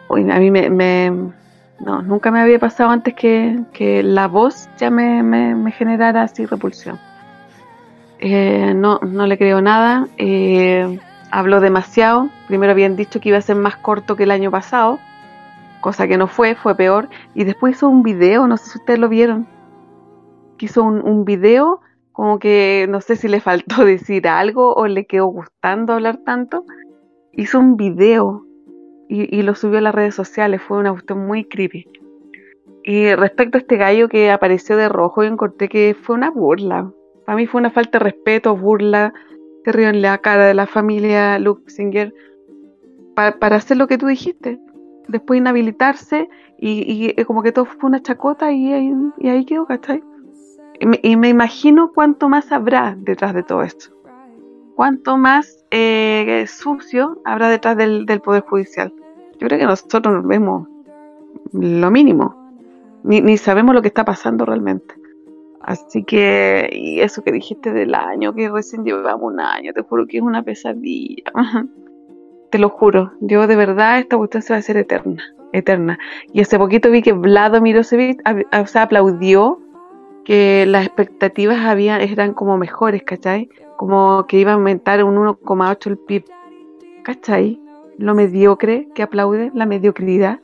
a 0.08 0.38
mí 0.38 0.50
me, 0.50 0.70
me, 0.70 1.10
no, 1.80 2.02
nunca 2.02 2.30
me 2.30 2.40
había 2.40 2.58
pasado 2.58 2.90
antes 2.90 3.14
que, 3.14 3.58
que 3.72 4.02
la 4.02 4.26
voz 4.28 4.68
ya 4.78 4.90
me, 4.90 5.22
me, 5.22 5.54
me 5.54 5.70
generara 5.70 6.22
así 6.22 6.46
repulsión. 6.46 6.98
Eh, 8.20 8.72
no, 8.74 9.00
no 9.00 9.26
le 9.26 9.36
creo 9.36 9.60
nada. 9.60 10.06
Eh, 10.16 10.98
habló 11.30 11.60
demasiado. 11.60 12.28
Primero 12.46 12.72
habían 12.72 12.96
dicho 12.96 13.20
que 13.20 13.30
iba 13.30 13.38
a 13.38 13.42
ser 13.42 13.56
más 13.56 13.76
corto 13.76 14.16
que 14.16 14.22
el 14.22 14.30
año 14.30 14.50
pasado, 14.50 14.98
cosa 15.80 16.06
que 16.06 16.16
no 16.16 16.26
fue, 16.26 16.54
fue 16.54 16.74
peor. 16.74 17.08
Y 17.34 17.44
después 17.44 17.76
hizo 17.76 17.88
un 17.88 18.02
video, 18.02 18.46
no 18.46 18.56
sé 18.56 18.70
si 18.70 18.78
ustedes 18.78 18.98
lo 18.98 19.08
vieron. 19.08 19.46
Hizo 20.58 20.82
un, 20.82 21.06
un 21.06 21.24
video 21.24 21.80
como 22.12 22.38
que 22.38 22.86
no 22.88 23.00
sé 23.00 23.16
si 23.16 23.28
le 23.28 23.40
faltó 23.40 23.84
decir 23.84 24.28
algo 24.28 24.74
o 24.74 24.86
le 24.86 25.06
quedó 25.06 25.26
gustando 25.26 25.94
hablar 25.94 26.18
tanto. 26.18 26.64
Hizo 27.32 27.58
un 27.58 27.76
video 27.76 28.46
y, 29.08 29.34
y 29.34 29.42
lo 29.42 29.54
subió 29.54 29.78
a 29.78 29.82
las 29.82 29.94
redes 29.94 30.14
sociales. 30.14 30.62
Fue 30.62 30.78
una 30.78 30.92
cuestión 30.92 31.26
muy 31.26 31.44
creepy. 31.44 31.86
Y 32.84 33.14
respecto 33.14 33.58
a 33.58 33.60
este 33.60 33.76
gallo 33.76 34.08
que 34.08 34.30
apareció 34.30 34.76
de 34.76 34.88
rojo, 34.88 35.22
yo 35.22 35.30
encontré 35.30 35.68
que 35.68 35.96
fue 36.00 36.16
una 36.16 36.30
burla. 36.30 36.92
Para 37.24 37.36
mí 37.36 37.46
fue 37.46 37.60
una 37.60 37.70
falta 37.70 37.98
de 37.98 38.04
respeto, 38.04 38.56
burla, 38.56 39.14
que 39.64 39.72
río 39.72 39.88
en 39.88 40.02
la 40.02 40.18
cara 40.18 40.46
de 40.46 40.54
la 40.54 40.66
familia 40.66 41.38
Luxinger 41.38 42.12
para, 43.14 43.38
para 43.38 43.56
hacer 43.56 43.76
lo 43.76 43.86
que 43.86 43.98
tú 43.98 44.06
dijiste. 44.06 44.58
Después 45.06 45.38
inhabilitarse 45.38 46.28
y, 46.58 47.12
y, 47.16 47.24
como 47.24 47.42
que 47.42 47.52
todo 47.52 47.66
fue 47.66 47.88
una 47.88 48.02
chacota 48.02 48.52
y, 48.52 48.72
y 49.18 49.28
ahí 49.28 49.44
quedó, 49.44 49.66
¿cachai? 49.66 50.02
Y 50.82 51.16
me, 51.16 51.28
imagino 51.28 51.92
cuánto 51.94 52.28
más 52.28 52.50
habrá 52.50 52.96
detrás 52.98 53.34
de 53.34 53.44
todo 53.44 53.62
esto. 53.62 53.94
Cuánto 54.74 55.16
más 55.16 55.64
eh, 55.70 56.44
sucio 56.48 57.20
habrá 57.24 57.48
detrás 57.48 57.76
del, 57.76 58.04
Poder 58.20 58.42
Judicial. 58.42 58.92
Yo 59.38 59.46
creo 59.46 59.60
que 59.60 59.66
nosotros 59.66 60.12
nos 60.12 60.26
vemos 60.26 60.66
lo 61.52 61.90
mínimo. 61.92 62.34
Ni, 63.04 63.36
sabemos 63.36 63.76
lo 63.76 63.82
que 63.82 63.88
está 63.88 64.04
pasando 64.04 64.44
realmente. 64.44 64.92
Así 65.60 66.02
que, 66.02 66.68
y 66.72 66.98
eso 67.00 67.22
que 67.22 67.30
dijiste 67.30 67.72
del 67.72 67.94
año, 67.94 68.34
que 68.34 68.50
recién 68.50 68.82
llevamos 68.82 69.32
un 69.32 69.38
año, 69.38 69.72
te 69.72 69.82
juro 69.82 70.08
que 70.08 70.16
es 70.16 70.22
una 70.24 70.42
pesadilla. 70.42 71.30
te 72.50 72.58
lo 72.58 72.70
juro, 72.70 73.12
yo 73.20 73.46
de 73.46 73.54
verdad 73.54 74.00
esta 74.00 74.16
cuestión 74.16 74.42
se 74.42 74.52
va 74.52 74.56
a 74.56 74.58
hacer 74.58 74.76
eterna, 74.78 75.22
eterna. 75.52 76.00
Y 76.32 76.40
hace 76.40 76.58
poquito 76.58 76.90
vi 76.90 77.02
que 77.02 77.12
Vlado 77.12 77.60
Mirosevic 77.60 78.20
o 78.26 78.78
aplaudió 78.80 79.61
que 80.24 80.66
las 80.66 80.86
expectativas 80.86 81.60
habían, 81.60 82.00
eran 82.00 82.34
como 82.34 82.56
mejores, 82.56 83.02
¿cachai? 83.02 83.48
Como 83.76 84.26
que 84.26 84.38
iba 84.38 84.52
a 84.52 84.54
aumentar 84.54 85.02
un 85.04 85.16
1,8 85.16 85.86
el 85.86 85.98
PIB. 85.98 86.24
¿Cachai? 87.02 87.60
Lo 87.98 88.14
mediocre 88.14 88.88
que 88.94 89.02
aplaude, 89.02 89.50
la 89.54 89.66
mediocridad. 89.66 90.40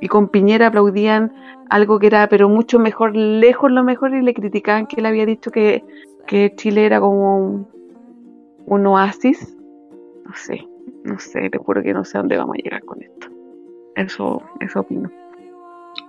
Y 0.00 0.08
con 0.08 0.28
Piñera 0.28 0.68
aplaudían 0.68 1.32
algo 1.68 1.98
que 1.98 2.08
era 2.08 2.28
pero 2.28 2.48
mucho 2.48 2.78
mejor, 2.78 3.14
lejos 3.14 3.70
lo 3.70 3.84
mejor, 3.84 4.14
y 4.14 4.22
le 4.22 4.34
criticaban 4.34 4.86
que 4.86 4.96
él 5.00 5.06
había 5.06 5.26
dicho 5.26 5.50
que, 5.50 5.84
que 6.26 6.54
Chile 6.56 6.86
era 6.86 7.00
como 7.00 7.38
un, 7.38 7.68
un, 8.66 8.86
oasis. 8.86 9.56
No 10.26 10.34
sé, 10.34 10.66
no 11.04 11.18
sé, 11.18 11.50
te 11.50 11.58
juro 11.58 11.82
que 11.82 11.92
no 11.92 12.04
sé 12.04 12.18
a 12.18 12.20
dónde 12.20 12.36
vamos 12.36 12.56
a 12.56 12.62
llegar 12.62 12.84
con 12.84 13.02
esto. 13.02 13.28
Eso, 13.94 14.42
eso 14.60 14.80
opino. 14.80 15.10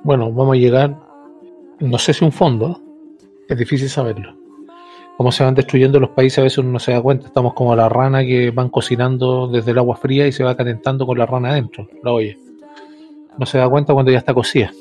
Bueno, 0.04 0.32
vamos 0.32 0.56
a 0.56 0.60
llegar, 0.60 0.98
no 1.80 1.98
sé 1.98 2.14
si 2.14 2.24
un 2.24 2.32
fondo, 2.32 2.80
es 3.54 3.60
difícil 3.60 3.90
saberlo. 3.90 4.36
Cómo 5.18 5.32
se 5.32 5.44
van 5.44 5.54
destruyendo 5.54 6.00
los 6.00 6.10
países, 6.10 6.40
a 6.40 6.44
veces 6.44 6.58
uno 6.58 6.72
no 6.72 6.80
se 6.80 6.92
da 6.92 7.02
cuenta. 7.02 7.28
Estamos 7.28 7.54
como 7.54 7.76
la 7.76 7.88
rana 7.88 8.24
que 8.24 8.52
van 8.52 8.70
cocinando 8.70 9.48
desde 9.48 9.72
el 9.72 9.78
agua 9.78 9.96
fría 9.96 10.28
y 10.28 10.32
se 10.32 10.44
va 10.44 10.56
calentando 10.56 11.06
con 11.06 11.18
la 11.18 11.26
rana 11.26 11.52
adentro, 11.52 11.88
la 12.04 12.12
olla. 12.12 12.36
No 13.38 13.46
se 13.46 13.58
da 13.58 13.70
cuenta 13.70 13.94
cuando 13.94 14.12
ya 14.12 14.18
está 14.18 14.34
cocida 14.34 14.72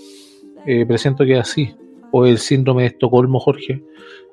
eh, 0.67 0.87
presiento 0.87 1.25
que 1.25 1.35
es 1.35 1.41
así, 1.41 1.75
o 2.11 2.27
el 2.27 2.39
síndrome 2.39 2.83
de 2.83 2.89
Estocolmo, 2.89 3.41
Jorge. 3.41 3.83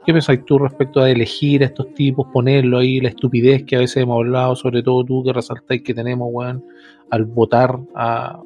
¿Qué 0.06 0.14
pensáis 0.14 0.46
tú 0.46 0.58
respecto 0.60 1.02
a 1.02 1.10
elegir 1.10 1.64
a 1.64 1.68
estos 1.68 1.94
tipos, 1.94 2.28
ponerlo 2.32 2.80
ahí, 2.80 3.00
la 3.00 3.10
estupidez 3.10 3.64
que 3.66 3.76
a 3.76 3.80
veces 3.80 3.98
hemos 3.98 4.18
hablado, 4.18 4.56
sobre 4.56 4.82
todo 4.82 5.04
tú 5.04 5.24
que 5.24 5.34
resaltáis 5.34 5.82
que 5.82 5.94
tenemos, 5.94 6.30
weón, 6.32 6.64
al 7.10 7.26
votar 7.26 7.80
a, 7.96 8.42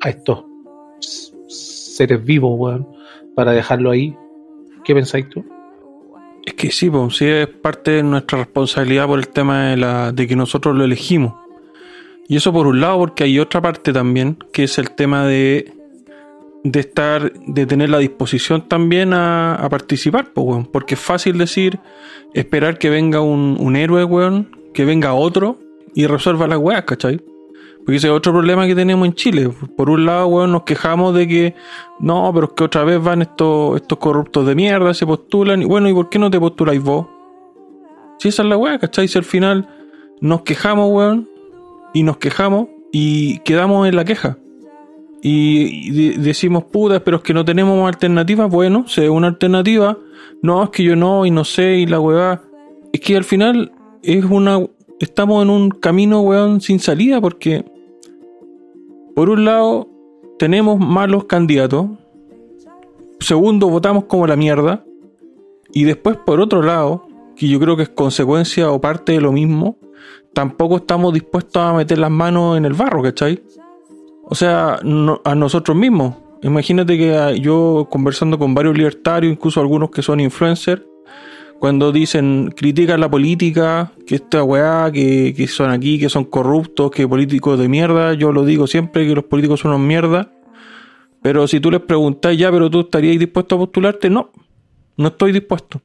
a 0.00 0.08
estos 0.08 0.44
seres 1.48 2.24
vivos, 2.24 2.52
weón, 2.56 2.88
para 3.34 3.52
dejarlo 3.52 3.90
ahí? 3.90 4.16
¿Qué 4.84 4.94
pensáis 4.94 5.28
tú? 5.28 5.44
Es 6.44 6.54
que 6.54 6.70
sí, 6.70 6.90
pues, 6.90 7.16
sí 7.16 7.26
es 7.26 7.46
parte 7.48 7.92
de 7.92 8.02
nuestra 8.02 8.38
responsabilidad 8.38 9.06
por 9.06 9.18
el 9.18 9.28
tema 9.28 9.70
de, 9.70 9.76
la, 9.76 10.12
de 10.12 10.26
que 10.26 10.36
nosotros 10.36 10.76
lo 10.76 10.84
elegimos. 10.84 11.34
Y 12.28 12.36
eso 12.36 12.52
por 12.52 12.66
un 12.66 12.80
lado, 12.80 12.98
porque 12.98 13.24
hay 13.24 13.38
otra 13.38 13.60
parte 13.60 13.92
también, 13.92 14.38
que 14.52 14.64
es 14.64 14.78
el 14.78 14.90
tema 14.90 15.26
de 15.26 15.72
de 16.64 16.80
estar, 16.80 17.30
de 17.32 17.66
tener 17.66 17.90
la 17.90 17.98
disposición 17.98 18.66
también 18.66 19.12
a, 19.12 19.54
a 19.54 19.68
participar, 19.68 20.32
pues, 20.32 20.46
weón. 20.46 20.64
Porque 20.66 20.94
es 20.94 21.00
fácil 21.00 21.36
decir, 21.38 21.78
esperar 22.32 22.78
que 22.78 22.90
venga 22.90 23.20
un, 23.20 23.56
un 23.60 23.76
héroe, 23.76 24.02
weón, 24.04 24.48
que 24.72 24.84
venga 24.84 25.12
otro 25.12 25.58
y 25.94 26.06
resuelva 26.06 26.46
las 26.48 26.58
weas, 26.58 26.84
¿cachai? 26.84 27.20
Porque 27.84 27.96
ese 27.96 28.06
es 28.08 28.12
otro 28.12 28.32
problema 28.32 28.66
que 28.66 28.74
tenemos 28.74 29.06
en 29.06 29.14
Chile. 29.14 29.50
Por 29.76 29.90
un 29.90 30.06
lado, 30.06 30.26
weón, 30.28 30.52
nos 30.52 30.62
quejamos 30.62 31.14
de 31.14 31.28
que, 31.28 31.54
no, 32.00 32.30
pero 32.34 32.46
es 32.46 32.52
que 32.52 32.64
otra 32.64 32.84
vez 32.84 33.02
van 33.02 33.22
estos, 33.22 33.76
estos 33.76 33.98
corruptos 33.98 34.46
de 34.46 34.54
mierda, 34.54 34.94
se 34.94 35.06
postulan, 35.06 35.62
y 35.62 35.64
bueno, 35.66 35.88
¿y 35.88 35.94
por 35.94 36.08
qué 36.08 36.18
no 36.18 36.30
te 36.30 36.40
postuláis 36.40 36.82
vos? 36.82 37.06
Si 38.18 38.28
esa 38.28 38.42
es 38.42 38.48
la 38.48 38.56
wea, 38.56 38.78
¿cachai? 38.78 39.06
Si 39.08 39.18
al 39.18 39.24
final 39.24 39.68
nos 40.20 40.42
quejamos, 40.42 40.90
weón, 40.90 41.28
y 41.92 42.02
nos 42.02 42.16
quejamos 42.16 42.68
y 42.92 43.38
quedamos 43.40 43.86
en 43.86 43.96
la 43.96 44.04
queja 44.04 44.38
y, 45.26 46.12
decimos, 46.18 46.64
putas, 46.64 47.00
pero 47.02 47.16
es 47.16 47.22
que 47.22 47.32
no 47.32 47.46
tenemos 47.46 47.88
alternativa, 47.88 48.44
bueno, 48.44 48.86
se 48.86 49.08
una 49.08 49.28
alternativa, 49.28 49.96
no, 50.42 50.64
es 50.64 50.68
que 50.68 50.82
yo 50.84 50.96
no, 50.96 51.24
y 51.24 51.30
no 51.30 51.44
sé, 51.44 51.76
y 51.76 51.86
la 51.86 51.98
weá, 51.98 52.42
es 52.92 53.00
que 53.00 53.16
al 53.16 53.24
final 53.24 53.72
es 54.02 54.22
una, 54.26 54.58
estamos 55.00 55.42
en 55.42 55.48
un 55.48 55.70
camino, 55.70 56.20
weón, 56.20 56.60
sin 56.60 56.78
salida, 56.78 57.22
porque 57.22 57.64
por 59.14 59.30
un 59.30 59.44
lado 59.44 59.88
tenemos 60.38 60.78
malos 60.78 61.24
candidatos, 61.24 61.86
segundo, 63.20 63.68
votamos 63.68 64.04
como 64.04 64.26
la 64.26 64.36
mierda, 64.36 64.84
y 65.72 65.84
después 65.84 66.16
por 66.16 66.40
otro 66.40 66.62
lado, 66.62 67.06
que 67.36 67.48
yo 67.48 67.58
creo 67.58 67.76
que 67.76 67.84
es 67.84 67.88
consecuencia 67.88 68.70
o 68.70 68.80
parte 68.80 69.12
de 69.12 69.20
lo 69.20 69.32
mismo, 69.32 69.76
tampoco 70.32 70.76
estamos 70.76 71.12
dispuestos 71.12 71.62
a 71.62 71.72
meter 71.72 71.98
las 71.98 72.10
manos 72.10 72.56
en 72.56 72.64
el 72.64 72.74
barro, 72.74 73.02
¿cachai? 73.02 73.42
O 74.24 74.34
sea, 74.34 74.78
a 75.24 75.34
nosotros 75.34 75.76
mismos. 75.76 76.16
Imagínate 76.42 76.98
que 76.98 77.16
ah, 77.16 77.32
yo 77.32 77.88
conversando 77.90 78.38
con 78.38 78.54
varios 78.54 78.76
libertarios, 78.76 79.32
incluso 79.32 79.60
algunos 79.60 79.90
que 79.90 80.02
son 80.02 80.20
influencers, 80.20 80.82
cuando 81.64 81.92
dicen, 81.92 82.52
critican 82.54 83.00
la 83.00 83.10
política, 83.10 83.90
que 84.06 84.16
esta 84.16 84.44
weá, 84.44 84.92
que, 84.92 85.32
que 85.34 85.46
son 85.46 85.70
aquí, 85.70 85.98
que 85.98 86.10
son 86.10 86.26
corruptos, 86.26 86.90
que 86.90 87.08
políticos 87.08 87.58
de 87.58 87.68
mierda, 87.68 88.12
yo 88.12 88.32
lo 88.32 88.44
digo 88.44 88.66
siempre 88.66 89.08
que 89.08 89.14
los 89.14 89.24
políticos 89.24 89.60
son 89.60 89.70
unos 89.70 89.80
mierda. 89.80 90.30
Pero 91.22 91.48
si 91.48 91.60
tú 91.60 91.70
les 91.70 91.80
preguntas 91.80 92.36
ya, 92.36 92.52
pero 92.52 92.68
tú 92.68 92.80
estarías 92.80 93.18
dispuesto 93.18 93.54
a 93.54 93.58
postularte, 93.60 94.10
no, 94.10 94.30
no 94.98 95.08
estoy 95.08 95.32
dispuesto. 95.32 95.80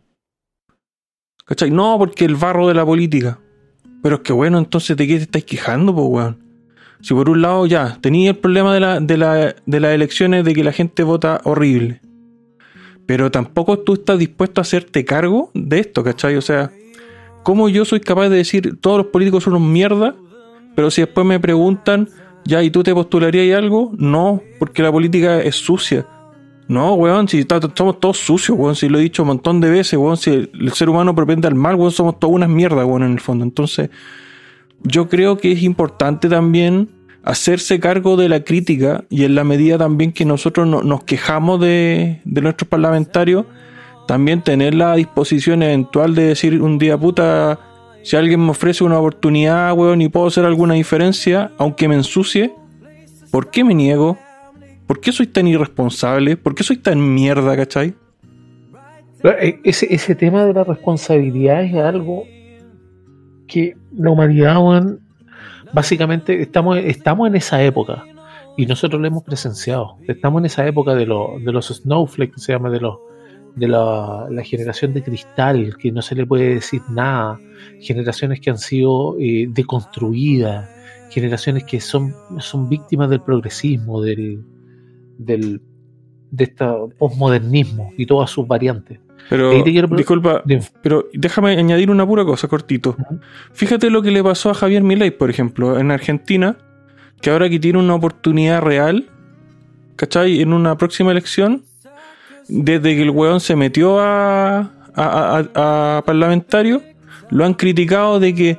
¿Cachai? 1.45 1.71
No, 1.71 1.95
porque 1.97 2.25
el 2.25 2.35
barro 2.35 2.67
de 2.67 2.73
la 2.73 2.85
política. 2.85 3.39
Pero 4.03 4.17
es 4.17 4.21
que 4.23 4.33
bueno, 4.33 4.57
entonces 4.57 4.97
de 4.97 5.07
qué 5.07 5.15
te 5.15 5.23
estáis 5.23 5.45
quejando, 5.45 5.95
pues 5.95 6.07
weón. 6.09 6.43
Si 6.99 7.13
por 7.13 7.29
un 7.29 7.41
lado 7.41 7.65
ya 7.67 7.97
tenía 8.01 8.31
el 8.31 8.37
problema 8.37 8.73
de, 8.73 8.81
la, 8.81 8.99
de, 8.99 9.15
la, 9.15 9.55
de 9.65 9.79
las 9.79 9.93
elecciones 9.93 10.43
de 10.43 10.53
que 10.53 10.65
la 10.65 10.73
gente 10.73 11.03
vota 11.03 11.39
horrible. 11.45 12.01
Pero 13.09 13.31
tampoco 13.31 13.79
tú 13.79 13.93
estás 13.93 14.19
dispuesto 14.19 14.61
a 14.61 14.63
hacerte 14.63 15.03
cargo 15.03 15.49
de 15.55 15.79
esto, 15.79 16.03
¿cachai? 16.03 16.35
O 16.35 16.43
sea, 16.43 16.69
¿cómo 17.41 17.67
yo 17.67 17.83
soy 17.83 18.01
capaz 18.01 18.29
de 18.29 18.37
decir 18.37 18.77
todos 18.79 18.99
los 18.99 19.07
políticos 19.07 19.45
son 19.45 19.55
unos 19.55 19.67
mierda? 19.67 20.13
Pero 20.75 20.91
si 20.91 21.01
después 21.01 21.25
me 21.25 21.39
preguntan, 21.39 22.07
ya, 22.45 22.61
¿y 22.61 22.69
tú 22.69 22.83
te 22.83 22.93
postularías 22.93 23.57
algo? 23.57 23.91
No, 23.97 24.43
porque 24.59 24.83
la 24.83 24.91
política 24.91 25.41
es 25.41 25.55
sucia. 25.55 26.05
No, 26.67 26.93
weón, 26.93 27.27
si 27.27 27.47
somos 27.73 27.99
todos 27.99 28.19
sucios, 28.19 28.55
weón, 28.55 28.75
si 28.75 28.87
lo 28.87 28.99
he 28.99 29.01
dicho 29.01 29.23
un 29.23 29.29
montón 29.29 29.59
de 29.59 29.71
veces, 29.71 29.97
weón, 29.97 30.15
si 30.15 30.29
el, 30.29 30.51
el 30.53 30.71
ser 30.73 30.87
humano 30.87 31.15
propende 31.15 31.47
al 31.47 31.55
mal, 31.55 31.73
weón, 31.73 31.89
somos 31.89 32.19
todas 32.19 32.35
unas 32.35 32.49
mierdas, 32.49 32.85
weón, 32.85 33.01
en 33.01 33.13
el 33.13 33.19
fondo. 33.19 33.43
Entonces, 33.43 33.89
yo 34.83 35.09
creo 35.09 35.39
que 35.39 35.51
es 35.51 35.63
importante 35.63 36.29
también 36.29 36.89
hacerse 37.23 37.79
cargo 37.79 38.15
de 38.17 38.29
la 38.29 38.43
crítica 38.43 39.03
y 39.09 39.23
en 39.25 39.35
la 39.35 39.43
medida 39.43 39.77
también 39.77 40.11
que 40.11 40.25
nosotros 40.25 40.67
no- 40.67 40.83
nos 40.83 41.03
quejamos 41.03 41.59
de, 41.59 42.21
de 42.23 42.41
nuestros 42.41 42.67
parlamentarios, 42.67 43.45
también 44.07 44.41
tener 44.41 44.73
la 44.73 44.95
disposición 44.95 45.61
eventual 45.63 46.15
de 46.15 46.23
decir 46.23 46.61
un 46.61 46.79
día, 46.79 46.97
puta, 46.97 47.59
si 48.03 48.15
alguien 48.15 48.43
me 48.43 48.51
ofrece 48.51 48.83
una 48.83 48.97
oportunidad, 48.97 49.73
weón, 49.73 50.01
y 50.01 50.09
puedo 50.09 50.27
hacer 50.27 50.45
alguna 50.45 50.73
diferencia, 50.75 51.51
aunque 51.57 51.87
me 51.87 51.95
ensucie, 51.95 52.53
¿por 53.31 53.51
qué 53.51 53.63
me 53.63 53.75
niego? 53.75 54.17
¿Por 54.87 54.99
qué 55.01 55.11
soy 55.11 55.27
tan 55.27 55.45
irresponsable? 55.47 56.35
¿Por 56.37 56.55
qué 56.55 56.63
soy 56.63 56.77
tan 56.77 57.13
mierda, 57.13 57.55
cachai? 57.55 57.93
Eh, 59.23 59.59
Ese, 59.63 59.93
ese 59.93 60.15
tema 60.15 60.45
de 60.45 60.53
la 60.53 60.63
responsabilidad 60.63 61.61
es 61.63 61.75
algo 61.75 62.23
que 63.47 63.75
la 63.95 64.09
humanidad, 64.11 64.55
básicamente 65.73 66.41
estamos, 66.41 66.77
estamos 66.77 67.27
en 67.27 67.35
esa 67.35 67.61
época 67.63 68.03
y 68.57 68.65
nosotros 68.65 69.01
lo 69.01 69.07
hemos 69.07 69.23
presenciado. 69.23 69.97
Estamos 70.07 70.41
en 70.41 70.45
esa 70.45 70.67
época 70.67 70.93
de, 70.93 71.05
de 71.05 71.51
los 71.51 71.67
snowflakes, 71.67 72.33
que 72.33 72.41
se 72.41 72.51
llama 72.53 72.69
de, 72.69 72.79
los 72.79 72.97
de 73.55 73.67
la, 73.67 74.27
la 74.29 74.43
generación 74.43 74.93
de 74.93 75.03
cristal, 75.03 75.75
que 75.77 75.91
no 75.91 76.01
se 76.01 76.15
le 76.15 76.25
puede 76.25 76.55
decir 76.55 76.81
nada, 76.89 77.39
generaciones 77.79 78.39
que 78.39 78.49
han 78.49 78.57
sido 78.57 79.15
eh, 79.19 79.47
deconstruidas, 79.49 80.69
generaciones 81.09 81.63
que 81.63 81.79
son, 81.79 82.13
son 82.39 82.69
víctimas 82.69 83.09
del 83.09 83.21
progresismo, 83.21 84.01
del, 84.01 84.43
del, 85.17 85.61
de 86.31 86.43
este 86.43 86.65
posmodernismo 86.97 87.91
y 87.97 88.05
todas 88.05 88.29
sus 88.29 88.47
variantes. 88.47 88.99
Pero, 89.29 89.51
disculpa, 89.97 90.41
Dime. 90.45 90.63
pero 90.81 91.05
déjame 91.13 91.51
añadir 91.57 91.91
una 91.91 92.05
pura 92.05 92.25
cosa, 92.25 92.47
cortito. 92.47 92.95
Fíjate 93.53 93.89
lo 93.89 94.01
que 94.01 94.11
le 94.11 94.23
pasó 94.23 94.49
a 94.49 94.53
Javier 94.53 94.81
Milei, 94.83 95.11
por 95.11 95.29
ejemplo, 95.29 95.77
en 95.79 95.91
Argentina, 95.91 96.57
que 97.21 97.29
ahora 97.29 97.49
que 97.49 97.59
tiene 97.59 97.77
una 97.79 97.95
oportunidad 97.95 98.61
real, 98.61 99.07
¿cachai? 99.95 100.41
En 100.41 100.53
una 100.53 100.77
próxima 100.77 101.11
elección, 101.11 101.63
desde 102.47 102.95
que 102.95 103.03
el 103.03 103.11
weón 103.11 103.39
se 103.39 103.55
metió 103.55 103.99
a, 103.99 104.59
a, 104.95 105.43
a- 105.53 105.97
a 105.97 106.01
parlamentario, 106.05 106.81
lo 107.29 107.45
han 107.45 107.53
criticado 107.53 108.19
de 108.19 108.33
que 108.33 108.57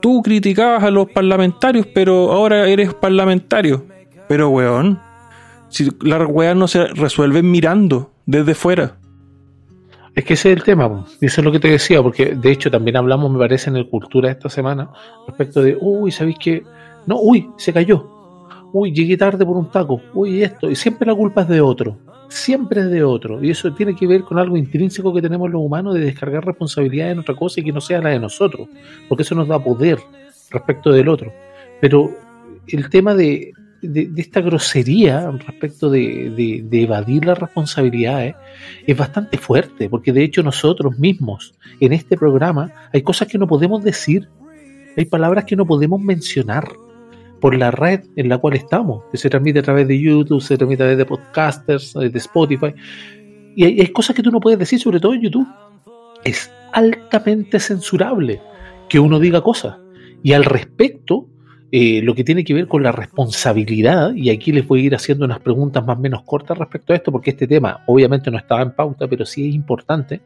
tú 0.00 0.22
criticabas 0.22 0.82
a 0.82 0.90
los 0.90 1.08
parlamentarios, 1.10 1.86
pero 1.94 2.32
ahora 2.32 2.66
eres 2.68 2.92
parlamentario. 2.94 3.86
Pero 4.26 4.48
weón, 4.48 4.98
si 5.68 5.88
las 6.02 6.26
weas 6.28 6.56
no 6.56 6.66
se 6.66 6.86
resuelven 6.88 7.48
mirando 7.48 8.10
desde 8.26 8.54
fuera. 8.56 8.96
Es 10.18 10.24
que 10.24 10.34
ese 10.34 10.50
es 10.50 10.56
el 10.56 10.64
tema, 10.64 11.06
y 11.20 11.26
eso 11.26 11.40
es 11.40 11.44
lo 11.44 11.52
que 11.52 11.60
te 11.60 11.68
decía, 11.68 12.02
porque 12.02 12.34
de 12.34 12.50
hecho 12.50 12.72
también 12.72 12.96
hablamos, 12.96 13.30
me 13.30 13.38
parece, 13.38 13.70
en 13.70 13.76
el 13.76 13.88
Cultura 13.88 14.28
esta 14.28 14.48
semana, 14.48 14.90
respecto 15.28 15.62
de, 15.62 15.78
uy, 15.80 16.10
¿sabéis 16.10 16.36
qué? 16.40 16.64
No, 17.06 17.20
uy, 17.20 17.48
se 17.56 17.72
cayó. 17.72 18.04
Uy, 18.72 18.90
llegué 18.90 19.16
tarde 19.16 19.46
por 19.46 19.56
un 19.56 19.70
taco. 19.70 20.00
Uy, 20.14 20.42
esto. 20.42 20.68
Y 20.68 20.74
siempre 20.74 21.06
la 21.06 21.14
culpa 21.14 21.42
es 21.42 21.48
de 21.48 21.60
otro. 21.60 21.98
Siempre 22.26 22.80
es 22.80 22.90
de 22.90 23.04
otro. 23.04 23.40
Y 23.44 23.50
eso 23.50 23.72
tiene 23.72 23.94
que 23.94 24.08
ver 24.08 24.22
con 24.22 24.40
algo 24.40 24.56
intrínseco 24.56 25.14
que 25.14 25.22
tenemos 25.22 25.52
los 25.52 25.62
humanos 25.62 25.94
de 25.94 26.00
descargar 26.00 26.44
responsabilidad 26.44 27.12
en 27.12 27.20
otra 27.20 27.36
cosa 27.36 27.60
y 27.60 27.64
que 27.64 27.72
no 27.72 27.80
sea 27.80 28.02
la 28.02 28.08
de 28.08 28.18
nosotros. 28.18 28.66
Porque 29.08 29.22
eso 29.22 29.36
nos 29.36 29.46
da 29.46 29.62
poder 29.62 30.00
respecto 30.50 30.90
del 30.90 31.06
otro. 31.06 31.32
Pero 31.80 32.10
el 32.66 32.90
tema 32.90 33.14
de, 33.14 33.52
de, 33.82 34.10
esta 34.16 34.40
grosería 34.40 35.30
respecto 35.30 35.90
de, 35.90 36.62
de- 36.68 36.82
evadir 36.82 37.24
las 37.24 37.38
responsabilidades 37.38 38.34
es 38.86 38.96
bastante 38.96 39.38
fuerte, 39.38 39.88
porque 39.88 40.12
de 40.12 40.24
hecho 40.24 40.42
nosotros 40.42 40.98
mismos 40.98 41.54
en 41.80 41.92
este 41.92 42.16
programa 42.16 42.72
hay 42.92 43.02
cosas 43.02 43.28
que 43.28 43.38
no 43.38 43.46
podemos 43.46 43.82
decir, 43.82 44.28
hay 44.96 45.04
palabras 45.04 45.44
que 45.44 45.56
no 45.56 45.66
podemos 45.66 46.00
mencionar 46.00 46.68
por 47.40 47.56
la 47.56 47.70
red 47.70 48.00
en 48.16 48.28
la 48.28 48.38
cual 48.38 48.54
estamos, 48.54 49.04
que 49.12 49.16
se 49.16 49.30
transmite 49.30 49.60
a 49.60 49.62
través 49.62 49.86
de 49.86 50.00
YouTube, 50.00 50.40
se 50.40 50.56
transmite 50.56 50.82
a 50.82 50.86
través 50.86 50.98
de 50.98 51.04
podcasters, 51.04 51.94
eh, 51.96 52.08
de 52.08 52.18
Spotify, 52.18 52.74
y 53.54 53.64
hay 53.64 53.88
cosas 53.88 54.14
que 54.14 54.22
tú 54.22 54.30
no 54.30 54.38
puedes 54.38 54.58
decir, 54.58 54.78
sobre 54.78 55.00
todo 55.00 55.14
en 55.14 55.22
YouTube. 55.22 55.48
Es 56.22 56.48
altamente 56.72 57.58
censurable 57.58 58.40
que 58.88 59.00
uno 59.00 59.18
diga 59.18 59.40
cosas. 59.42 59.78
Y 60.22 60.32
al 60.32 60.44
respecto, 60.44 61.26
eh, 61.70 62.00
lo 62.02 62.14
que 62.14 62.24
tiene 62.24 62.44
que 62.44 62.54
ver 62.54 62.66
con 62.66 62.82
la 62.82 62.92
responsabilidad, 62.92 64.14
y 64.14 64.30
aquí 64.30 64.52
les 64.52 64.66
voy 64.66 64.80
a 64.80 64.84
ir 64.84 64.94
haciendo 64.94 65.26
unas 65.26 65.40
preguntas 65.40 65.84
más 65.84 65.98
o 65.98 66.00
menos 66.00 66.22
cortas 66.22 66.56
respecto 66.56 66.92
a 66.92 66.96
esto, 66.96 67.12
porque 67.12 67.30
este 67.30 67.46
tema 67.46 67.82
obviamente 67.86 68.30
no 68.30 68.38
estaba 68.38 68.62
en 68.62 68.72
pauta, 68.72 69.06
pero 69.06 69.26
sí 69.26 69.48
es 69.48 69.54
importante. 69.54 70.22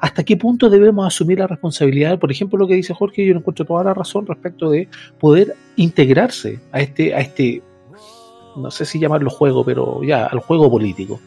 ¿Hasta 0.00 0.22
qué 0.22 0.36
punto 0.36 0.70
debemos 0.70 1.06
asumir 1.06 1.40
la 1.40 1.46
responsabilidad? 1.46 2.18
Por 2.18 2.30
ejemplo, 2.30 2.58
lo 2.58 2.66
que 2.66 2.74
dice 2.74 2.94
Jorge, 2.94 3.26
yo 3.26 3.34
encuentro 3.34 3.66
toda 3.66 3.84
la 3.84 3.94
razón 3.94 4.26
respecto 4.26 4.70
de 4.70 4.88
poder 5.18 5.54
integrarse 5.76 6.60
a 6.72 6.80
este, 6.80 7.14
a 7.14 7.20
este, 7.20 7.62
no 8.56 8.70
sé 8.70 8.86
si 8.86 8.98
llamarlo 8.98 9.28
juego, 9.28 9.64
pero 9.64 10.02
ya, 10.02 10.26
al 10.26 10.38
juego 10.38 10.70
político. 10.70 11.20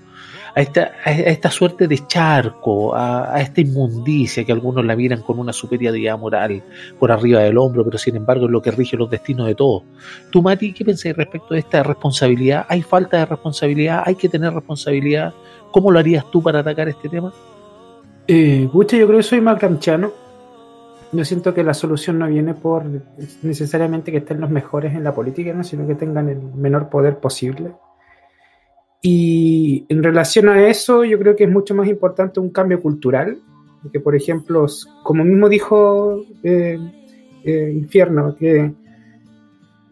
A 0.54 0.62
esta, 0.62 0.92
a 1.06 1.12
esta 1.12 1.50
suerte 1.50 1.88
de 1.88 2.06
charco, 2.08 2.94
a, 2.94 3.34
a 3.34 3.42
esta 3.42 3.62
inmundicia 3.62 4.44
que 4.44 4.52
algunos 4.52 4.86
la 4.86 4.96
miran 4.96 5.22
con 5.22 5.40
una 5.40 5.54
superioridad 5.54 6.18
moral 6.20 6.64
por 7.00 7.12
arriba 7.12 7.42
del 7.42 7.58
hombro, 7.58 7.86
pero 7.86 7.98
sin 7.98 8.16
embargo 8.16 8.46
es 8.46 8.52
lo 8.52 8.62
que 8.62 8.72
rige 8.72 8.98
los 8.98 9.10
destinos 9.10 9.48
de 9.48 9.56
todos. 9.56 9.84
Tú, 10.30 10.42
Mati, 10.42 10.74
¿qué 10.74 10.84
pensáis 10.84 11.16
respecto 11.16 11.54
de 11.54 11.62
esta 11.62 11.84
responsabilidad? 11.84 12.66
¿Hay 12.68 12.82
falta 12.82 13.18
de 13.18 13.26
responsabilidad? 13.26 14.04
¿Hay 14.06 14.16
que 14.16 14.30
tener 14.30 14.54
responsabilidad? 14.54 15.34
¿Cómo 15.72 15.92
lo 15.92 16.00
harías 16.00 16.30
tú 16.32 16.42
para 16.42 16.60
atacar 16.60 16.90
este 16.90 17.08
tema? 17.10 17.32
Eh, 18.28 18.70
yo 18.74 18.86
creo 18.86 19.18
que 19.18 19.24
soy 19.24 19.42
más 19.42 19.60
gramsciano. 19.60 20.12
Yo 21.12 21.26
siento 21.26 21.54
que 21.54 21.64
la 21.64 21.74
solución 21.74 22.20
no 22.20 22.28
viene 22.28 22.54
por 22.54 22.86
necesariamente 23.42 24.12
que 24.12 24.20
estén 24.20 24.40
los 24.40 24.50
mejores 24.50 24.94
en 24.96 25.04
la 25.04 25.14
política, 25.14 25.52
¿no? 25.54 25.64
sino 25.64 25.86
que 25.86 25.96
tengan 25.96 26.30
el 26.30 26.42
menor 26.42 26.90
poder 26.90 27.20
posible. 27.20 27.74
Y 29.02 29.86
en 29.90 30.04
relación 30.04 30.48
a 30.48 30.68
eso, 30.68 31.04
yo 31.04 31.18
creo 31.18 31.36
que 31.36 31.46
es 31.46 31.50
mucho 31.50 31.74
más 31.74 31.88
importante 31.88 32.40
un 32.40 32.52
cambio 32.52 32.80
cultural, 32.80 33.42
que 33.92 34.00
por 34.00 34.16
ejemplo, 34.16 34.68
como 35.04 35.24
mismo 35.24 35.50
dijo 35.50 36.24
eh, 36.44 36.78
eh, 37.44 37.72
Infierno, 37.74 38.36
que 38.36 38.72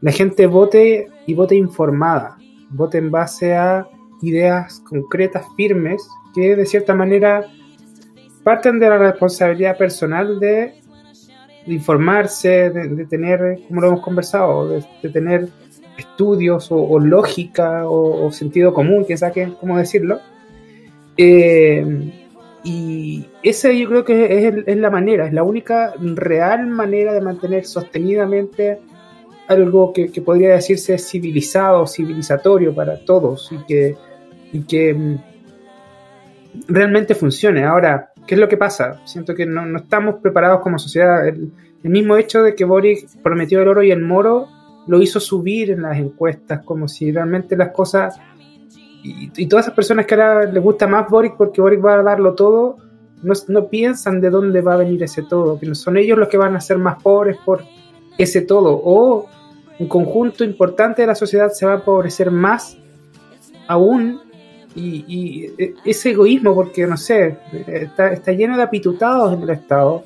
la 0.01 0.12
gente 0.12 0.45
vote 0.45 1.07
y 1.26 1.34
vote 1.34 1.55
informada, 1.55 2.38
vote 2.70 2.99
en 2.99 3.10
base 3.10 3.55
a 3.55 3.88
ideas 4.22 4.82
concretas, 4.88 5.45
firmes, 5.57 6.07
que 6.36 6.55
de 6.55 6.66
cierta 6.68 6.93
manera 6.93 7.45
parten 8.43 8.80
de 8.80 8.89
la 8.89 8.97
responsabilidad 8.99 9.76
personal 9.76 10.39
de, 10.39 10.76
informarse, 11.66 12.70
de, 12.70 12.89
de 12.89 13.05
tener, 13.05 13.60
como 13.68 13.82
lo 13.82 13.88
hemos 13.88 14.01
conversado, 14.01 14.70
de 14.70 15.10
tener 15.10 15.49
estudios 16.00 16.68
o, 16.72 17.00
lógica 17.00 17.88
o, 17.88 18.32
sentido 18.32 18.74
común, 18.74 19.06
que 19.06 19.18
saquen, 19.18 19.56
¿cómo 19.60 19.78
decirlo? 19.78 20.20
Eh, 21.18 21.86
y 22.64 23.26
esa 23.41 23.72
yo 23.72 23.88
creo 23.88 24.04
que 24.04 24.64
es, 24.66 24.78
la 24.78 24.89
manera, 24.89 25.28
es 25.28 25.34
la 25.34 25.43
única 25.43 25.93
real 26.00 26.68
manera 26.68 27.14
de 27.14 27.22
mantener 27.22 27.66
sostenidamente 27.66 28.80
algo 29.47 29.93
que, 29.93 30.12
que 30.12 30.22
podría 30.22 30.54
decirse 30.54 30.97
civilizado, 30.97 31.88
civilizatorio 31.88 32.76
para 32.76 33.04
todos 33.04 33.52
y 33.52 33.58
que, 33.66 33.95
y 34.52 34.62
que 34.62 34.93
mm, 34.93 35.18
realmente 36.68 37.16
funcione. 37.16 37.64
Ahora, 37.64 38.12
¿qué 38.28 38.36
es 38.36 38.41
lo 38.41 38.50
que 38.50 38.58
pasa? 38.58 39.02
Siento 39.06 39.34
que 39.34 39.45
no, 39.45 39.66
no 39.66 39.80
estamos 39.80 40.16
preparados 40.22 40.60
como 40.62 40.78
sociedad. 40.78 41.28
El, 41.28 41.52
el 41.84 41.89
mismo 41.89 42.18
hecho 42.18 42.43
de 42.43 42.56
que 42.56 42.66
Boric 42.66 43.08
prometió 43.24 43.62
el 43.62 43.70
oro 43.70 43.84
y 43.84 43.91
el 43.91 44.02
moro 44.02 44.47
lo 44.90 45.00
hizo 45.04 45.20
subir 45.20 45.70
en 45.70 45.84
las 45.84 46.00
encuestas, 46.00 46.64
como 46.66 46.88
si 46.88 47.12
realmente 47.12 47.56
las 47.56 47.70
cosas... 47.70 48.20
Y, 49.04 49.46
todas 49.46 49.66
esas 49.66 49.76
personas 49.76 50.08
que 50.08 50.16
ahora 50.16 50.46
les 50.52 50.62
gusta 50.62 50.88
más 50.88 51.08
Boric 51.08 51.38
porque 51.38 51.62
Boric 51.62 51.86
va 51.86 52.00
a 52.00 52.04
darlo 52.04 52.34
todo, 52.34 52.78
no, 53.22 53.34
no 53.50 53.68
piensan 53.68 54.20
de 54.20 54.32
dónde 54.32 54.62
va 54.62 54.74
a 54.74 54.78
venir 54.78 55.04
ese 55.04 55.22
todo, 55.22 55.60
que 55.60 55.68
no 55.68 55.76
son 55.76 55.96
ellos 55.96 56.18
los 56.18 56.28
que 56.28 56.38
van 56.38 56.56
a 56.56 56.60
ser 56.60 56.80
más 56.80 57.02
pobres 57.04 57.38
por 57.46 57.64
ese 58.18 58.42
todo, 58.42 58.82
o 58.84 59.28
un 59.78 59.88
conjunto 59.88 60.44
importante 60.44 61.04
de 61.04 61.08
la 61.08 61.16
sociedad 61.16 61.52
se 61.52 61.68
va 61.68 61.74
a 61.74 61.76
empobrecer 61.76 62.32
más 62.32 62.76
aún 63.68 64.20
y, 64.76 65.06
y 65.08 65.54
e- 65.58 65.76
ese 65.86 66.10
egoísmo, 66.10 66.56
porque 66.56 66.88
no 66.88 66.98
sé, 66.98 67.38
está, 67.68 68.12
está 68.12 68.32
lleno 68.32 68.58
de 68.58 68.64
apitutados 68.64 69.34
en 69.34 69.44
el 69.44 69.52
Estado, 69.52 70.04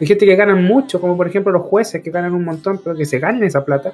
de 0.00 0.06
gente 0.06 0.24
que 0.24 0.34
ganan 0.34 0.64
mucho, 0.64 0.98
como 0.98 1.14
por 1.14 1.28
ejemplo 1.28 1.52
los 1.52 1.62
jueces 1.62 2.02
que 2.02 2.10
ganan 2.10 2.34
un 2.34 2.44
montón, 2.44 2.80
pero 2.82 2.96
que 2.96 3.04
se 3.04 3.18
ganen 3.18 3.44
esa 3.44 3.64
plata, 3.64 3.92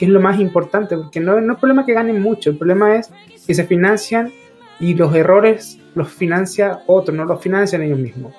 que 0.00 0.06
es 0.06 0.10
lo 0.10 0.18
más 0.18 0.40
importante, 0.40 0.96
porque 0.96 1.20
no, 1.20 1.38
no 1.42 1.52
es 1.52 1.58
problema 1.58 1.84
que 1.84 1.92
ganen 1.92 2.22
mucho, 2.22 2.48
el 2.48 2.56
problema 2.56 2.96
es 2.96 3.12
que 3.46 3.52
se 3.52 3.64
financian 3.64 4.32
y 4.80 4.94
los 4.94 5.14
errores 5.14 5.78
los 5.94 6.08
financia 6.08 6.80
otro, 6.86 7.14
no 7.14 7.26
los 7.26 7.38
financian 7.38 7.82
ellos 7.82 7.98
mismos. 7.98 8.34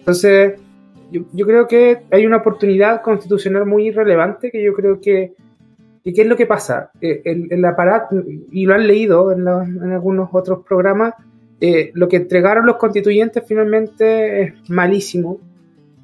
Entonces, 0.00 0.60
yo, 1.12 1.20
yo 1.32 1.46
creo 1.46 1.68
que 1.68 2.00
hay 2.10 2.26
una 2.26 2.38
oportunidad 2.38 3.00
constitucional 3.02 3.64
muy 3.64 3.92
relevante 3.92 4.50
que 4.50 4.60
yo 4.60 4.74
creo 4.74 5.00
que 5.00 5.34
¿Y 6.02 6.14
qué 6.14 6.22
es 6.22 6.26
lo 6.26 6.36
que 6.36 6.46
pasa? 6.46 6.90
Eh, 7.02 7.20
el, 7.24 7.48
el 7.50 7.62
aparato, 7.66 8.16
y 8.50 8.64
lo 8.64 8.72
han 8.72 8.86
leído 8.86 9.30
en 9.30 9.46
algunos 9.46 10.30
otros 10.32 10.64
programas, 10.66 11.12
eh, 11.60 11.90
lo 11.92 12.08
que 12.08 12.16
entregaron 12.16 12.64
los 12.64 12.76
constituyentes 12.76 13.44
finalmente 13.46 14.42
es 14.42 14.70
malísimo 14.70 15.38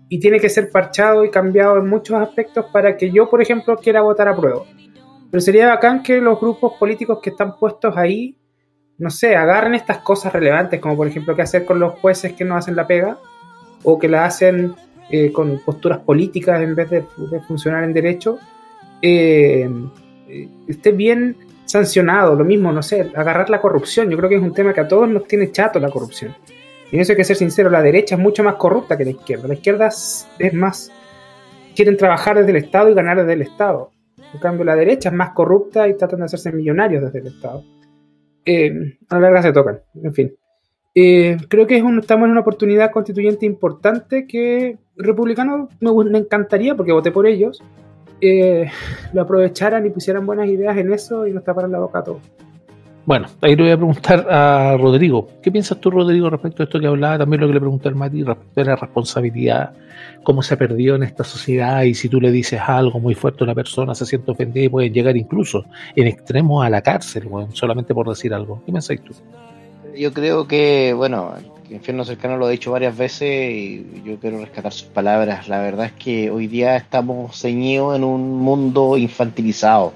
y 0.09 0.19
tiene 0.19 0.41
que 0.41 0.49
ser 0.49 0.71
parchado 0.71 1.25
y 1.25 1.31
cambiado 1.31 1.79
en 1.79 1.89
muchos 1.89 2.21
aspectos 2.21 2.67
para 2.73 2.97
que 2.97 3.11
yo, 3.11 3.31
por 3.31 3.41
ejemplo, 3.41 3.77
quiera 3.77 4.03
votar 4.03 4.29
a 4.29 4.37
prueba. 4.37 4.65
Pero 5.35 5.43
sería 5.43 5.67
bacán 5.67 6.01
que 6.01 6.21
los 6.21 6.39
grupos 6.39 6.75
políticos 6.79 7.19
que 7.21 7.31
están 7.31 7.59
puestos 7.59 7.97
ahí, 7.97 8.37
no 8.99 9.11
sé, 9.11 9.35
agarren 9.35 9.75
estas 9.75 9.99
cosas 9.99 10.33
relevantes, 10.33 10.79
como 10.79 10.97
por 10.97 11.09
ejemplo 11.09 11.35
qué 11.35 11.43
hacer 11.43 11.65
con 11.65 11.81
los 11.81 11.99
jueces 11.99 12.35
que 12.35 12.45
no 12.45 12.57
hacen 12.57 12.77
la 12.77 12.87
pega, 12.87 13.19
o 13.83 13.99
que 13.99 14.09
la 14.09 14.27
hacen 14.27 14.77
eh, 15.11 15.33
con 15.33 15.59
posturas 15.59 15.99
políticas 15.99 16.63
en 16.63 16.77
vez 16.77 16.89
de, 16.89 17.05
funcionar 17.49 17.83
en 17.83 17.93
derecho, 17.93 18.39
eh, 19.03 19.69
eh, 20.29 20.49
esté 20.69 20.93
bien 20.93 21.37
sancionado. 21.65 22.37
Lo 22.37 22.45
mismo, 22.45 22.71
no 22.71 22.85
sé, 22.85 23.11
agarrar 23.17 23.51
la 23.51 23.61
corrupción. 23.61 24.09
Yo 24.11 24.17
creo 24.17 24.31
que 24.31 24.37
es 24.37 24.41
un 24.41 24.55
tema 24.55 24.73
que 24.73 24.83
a 24.83 24.87
todos 24.87 25.09
nos 25.09 25.27
tiene 25.27 25.51
chato 25.51 25.81
la 25.81 25.91
corrupción. 25.91 26.33
Y 26.93 26.95
en 26.95 27.03
eso 27.03 27.11
hay 27.11 27.17
que 27.17 27.25
ser 27.25 27.35
sincero, 27.35 27.71
la 27.71 27.83
derecha 27.83 28.15
es 28.15 28.21
mucho 28.21 28.45
más 28.45 28.55
corrupta 28.55 28.97
que 28.97 29.05
la 29.05 29.11
izquierda. 29.11 29.49
La 29.49 29.55
izquierda 29.55 29.89
es, 29.89 30.29
es 30.39 30.55
más, 30.55 30.93
quieren 31.75 31.97
trabajar 31.97 32.39
desde 32.39 32.51
el 32.53 32.59
Estado 32.59 32.89
y 32.89 32.95
ganar 32.95 33.17
desde 33.17 33.33
el 33.33 33.43
Estado. 33.43 33.91
En 34.35 34.41
cambio, 34.41 34.65
la 34.65 34.77
derecha 34.77 35.09
es 35.09 35.15
más 35.15 35.31
corrupta 35.31 35.89
y 35.89 35.97
tratan 35.97 36.19
de 36.19 36.25
hacerse 36.27 36.53
millonarios 36.53 37.03
desde 37.05 37.21
el 37.21 37.27
Estado. 37.29 37.63
Eh, 38.45 38.99
a 39.09 39.15
la 39.15 39.21
larga 39.21 39.43
se 39.43 39.53
tocan, 39.53 39.81
en 40.03 40.13
fin. 40.13 40.35
Eh, 40.95 41.37
creo 41.49 41.67
que 41.67 41.77
es 41.77 41.83
un- 41.83 41.99
estamos 42.01 42.27
en 42.27 42.33
una 42.33 42.41
oportunidad 42.43 42.91
constituyente 42.91 43.47
importante 43.47 44.27
que 44.27 44.79
republicanos 44.97 45.71
me, 45.81 45.91
me 46.11 46.19
encantaría, 46.19 46.75
porque 46.75 46.93
voté 46.93 47.11
por 47.11 47.27
ellos, 47.27 47.63
eh, 48.21 48.71
lo 49.13 49.23
aprovecharan 49.23 49.87
y 49.87 49.91
pusieran 49.91 50.27
buenas 50.27 50.49
ideas 50.49 50.77
en 50.77 50.93
eso 50.93 51.27
y 51.27 51.33
nos 51.33 51.43
taparan 51.45 51.73
la 51.73 51.79
boca 51.81 52.01
a 52.01 52.05
todos. 52.05 52.21
Bueno, 53.07 53.27
ahí 53.43 53.55
le 53.55 53.63
voy 53.65 53.73
a 53.73 53.77
preguntar 53.77 54.27
a 54.31 54.79
Rodrigo. 54.79 55.29
¿Qué 55.43 55.53
piensas 55.53 55.79
tú, 55.79 55.91
Rodrigo, 55.91 56.31
respecto 56.31 56.63
a 56.63 56.65
esto 56.65 56.81
que 56.81 56.87
hablaba? 56.87 57.19
También 57.19 57.43
lo 57.43 57.47
que 57.47 57.53
le 57.53 57.61
pregunté 57.61 57.89
al 57.89 57.97
Mati, 57.97 58.23
respecto 58.23 58.61
a 58.63 58.65
la 58.65 58.77
responsabilidad, 58.77 59.73
cómo 60.23 60.43
se 60.43 60.57
perdió 60.57 60.95
en 60.95 61.03
esta 61.03 61.23
sociedad 61.23 61.83
y 61.83 61.95
si 61.95 62.09
tú 62.09 62.19
le 62.19 62.33
dices 62.33 62.61
algo 62.67 62.99
muy 63.01 63.15
fuerte 63.15 63.43
a 63.43 63.45
una 63.45 63.55
persona, 63.55 63.95
se 63.95 64.07
siente 64.07 64.31
ofendida 64.31 64.65
y 64.65 64.69
pueden 64.71 64.95
llegar 64.95 65.19
incluso 65.19 65.67
en 65.95 66.07
extremos 66.07 66.65
a 66.65 66.71
la 66.71 66.81
cárcel, 66.81 67.27
weón, 67.27 67.55
solamente 67.55 67.93
por 67.93 68.09
decir 68.09 68.33
algo. 68.33 68.63
¿Qué 68.65 68.73
pensáis 68.73 69.03
tú? 69.03 69.13
Yo 69.95 70.13
creo 70.15 70.49
que, 70.49 70.95
bueno, 70.97 71.35
Infierno 71.71 72.05
Cercano 72.05 72.39
lo 72.39 72.47
ha 72.47 72.51
dicho 72.51 72.73
varias 72.73 72.97
veces 72.97 73.53
y 73.53 74.03
yo 74.05 74.19
quiero 74.19 74.39
rescatar 74.39 74.73
sus 74.73 74.89
palabras. 74.89 75.47
La 75.49 75.61
verdad 75.61 75.87
es 75.87 75.93
que 75.93 76.31
hoy 76.31 76.47
día 76.47 76.77
estamos 76.77 77.39
ceñidos 77.39 77.97
en 77.97 78.05
un 78.05 78.39
mundo 78.39 78.97
infantilizado. 78.97 79.93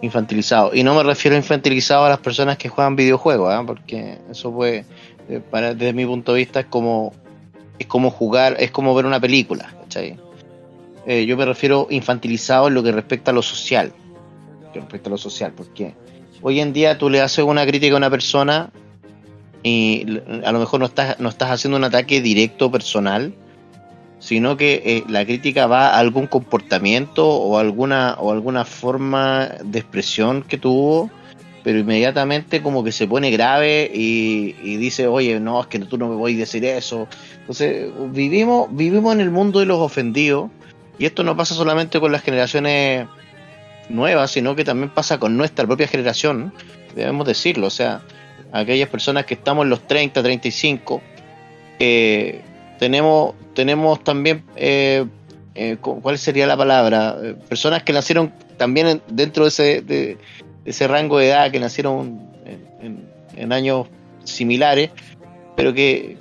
Infantilizado. 0.00 0.74
Y 0.74 0.82
no 0.84 0.94
me 0.94 1.02
refiero 1.02 1.34
a 1.34 1.38
infantilizado 1.38 2.04
a 2.04 2.08
las 2.08 2.18
personas 2.18 2.56
que 2.56 2.68
juegan 2.68 2.96
videojuegos, 2.96 3.52
¿ah? 3.52 3.62
porque 3.66 4.18
eso 4.30 4.52
puede, 4.52 4.84
eh, 5.28 5.40
para, 5.50 5.74
desde 5.74 5.92
mi 5.92 6.06
punto 6.06 6.34
de 6.34 6.38
vista, 6.38 6.60
es 6.60 6.66
como, 6.66 7.12
es 7.78 7.86
como 7.86 8.10
jugar, 8.10 8.56
es 8.58 8.70
como 8.70 8.94
ver 8.94 9.06
una 9.06 9.20
película. 9.20 9.74
Eh, 11.06 11.24
yo 11.26 11.36
me 11.36 11.44
refiero 11.44 11.86
infantilizado 11.90 12.68
en 12.68 12.74
lo 12.74 12.82
que 12.82 12.92
respecta 12.92 13.30
a 13.30 13.34
lo 13.34 13.42
social. 13.42 13.92
Que 14.72 14.80
respecta 14.80 15.08
a 15.08 15.12
lo 15.12 15.18
social, 15.18 15.52
porque 15.56 15.94
hoy 16.42 16.60
en 16.60 16.72
día 16.72 16.98
tú 16.98 17.10
le 17.10 17.20
haces 17.20 17.44
una 17.44 17.66
crítica 17.66 17.94
a 17.94 17.96
una 17.96 18.10
persona 18.10 18.70
y 19.62 20.20
a 20.44 20.52
lo 20.52 20.58
mejor 20.60 20.80
no 20.80 20.86
estás, 20.86 21.18
no 21.18 21.28
estás 21.28 21.50
haciendo 21.50 21.76
un 21.76 21.84
ataque 21.84 22.20
directo 22.20 22.70
personal, 22.70 23.34
sino 24.18 24.56
que 24.56 24.82
eh, 24.84 25.04
la 25.08 25.24
crítica 25.24 25.66
va 25.66 25.88
a 25.88 25.98
algún 25.98 26.26
comportamiento 26.26 27.28
o 27.28 27.58
alguna, 27.58 28.16
o 28.18 28.32
alguna 28.32 28.64
forma 28.64 29.50
de 29.64 29.78
expresión 29.78 30.42
que 30.42 30.58
tuvo, 30.58 31.10
pero 31.62 31.78
inmediatamente 31.78 32.62
como 32.62 32.82
que 32.82 32.92
se 32.92 33.06
pone 33.06 33.30
grave 33.30 33.90
y, 33.92 34.56
y 34.62 34.76
dice, 34.76 35.06
oye, 35.06 35.38
no, 35.40 35.60
es 35.60 35.66
que 35.66 35.78
tú 35.78 35.98
no 35.98 36.08
me 36.08 36.16
voy 36.16 36.34
a 36.34 36.38
decir 36.38 36.64
eso. 36.64 37.08
Entonces, 37.40 37.90
vivimos, 38.10 38.68
vivimos 38.70 39.14
en 39.14 39.20
el 39.20 39.30
mundo 39.30 39.60
de 39.60 39.66
los 39.66 39.78
ofendidos, 39.78 40.50
y 40.98 41.06
esto 41.06 41.22
no 41.22 41.36
pasa 41.36 41.54
solamente 41.54 42.00
con 42.00 42.10
las 42.10 42.22
generaciones 42.22 43.06
nuevas, 43.88 44.30
sino 44.30 44.56
que 44.56 44.64
también 44.64 44.90
pasa 44.90 45.18
con 45.18 45.36
nuestra 45.36 45.66
propia 45.66 45.86
generación, 45.86 46.52
debemos 46.94 47.26
decirlo, 47.26 47.68
o 47.68 47.70
sea, 47.70 48.02
aquellas 48.52 48.88
personas 48.88 49.24
que 49.24 49.34
estamos 49.34 49.64
en 49.64 49.70
los 49.70 49.86
30, 49.86 50.22
35, 50.22 51.02
eh, 51.78 52.42
tenemos, 52.78 53.34
tenemos 53.54 54.02
también, 54.04 54.44
eh, 54.56 55.04
eh, 55.54 55.76
cu- 55.80 56.00
¿cuál 56.00 56.18
sería 56.18 56.46
la 56.46 56.56
palabra? 56.56 57.16
Eh, 57.22 57.34
personas 57.48 57.82
que 57.82 57.92
nacieron 57.92 58.32
también 58.56 58.86
en- 58.86 59.02
dentro 59.08 59.44
de 59.44 59.48
ese, 59.48 59.82
de, 59.82 60.18
ese 60.64 60.86
rango 60.88 61.18
de 61.18 61.28
edad, 61.28 61.50
que 61.50 61.60
nacieron 61.60 62.20
en, 63.36 63.52
años 63.52 63.86
similares, 64.24 64.90
pero 65.56 65.72
que 65.72 66.16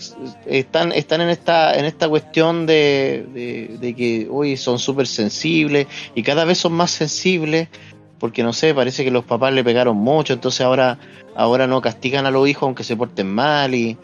están, 0.46 0.92
están 0.92 1.22
en 1.22 1.30
esta, 1.30 1.78
en 1.78 1.86
esta 1.86 2.08
cuestión 2.10 2.66
de, 2.66 3.26
de, 3.34 3.78
de 3.80 3.96
que 3.96 4.28
hoy 4.32 4.56
son 4.58 4.80
súper 4.80 5.08
sensibles 5.08 5.88
y 6.16 6.24
cada 6.24 6.46
vez 6.46 6.58
son 6.60 6.74
más 6.74 6.92
sensibles 6.92 7.68
porque 8.20 8.42
no 8.44 8.52
sé, 8.54 8.74
parece 8.74 9.04
que 9.04 9.12
los 9.12 9.26
papás 9.26 9.54
le 9.54 9.64
pegaron 9.64 9.96
mucho, 9.98 10.34
entonces 10.34 10.62
ahora, 10.62 10.98
ahora 11.36 11.68
no 11.68 11.82
castigan 11.82 12.26
a 12.26 12.32
los 12.32 12.48
hijos 12.48 12.64
aunque 12.64 12.84
se 12.84 12.96
porten 12.96 13.28
mal 13.28 13.76
y, 13.76 13.96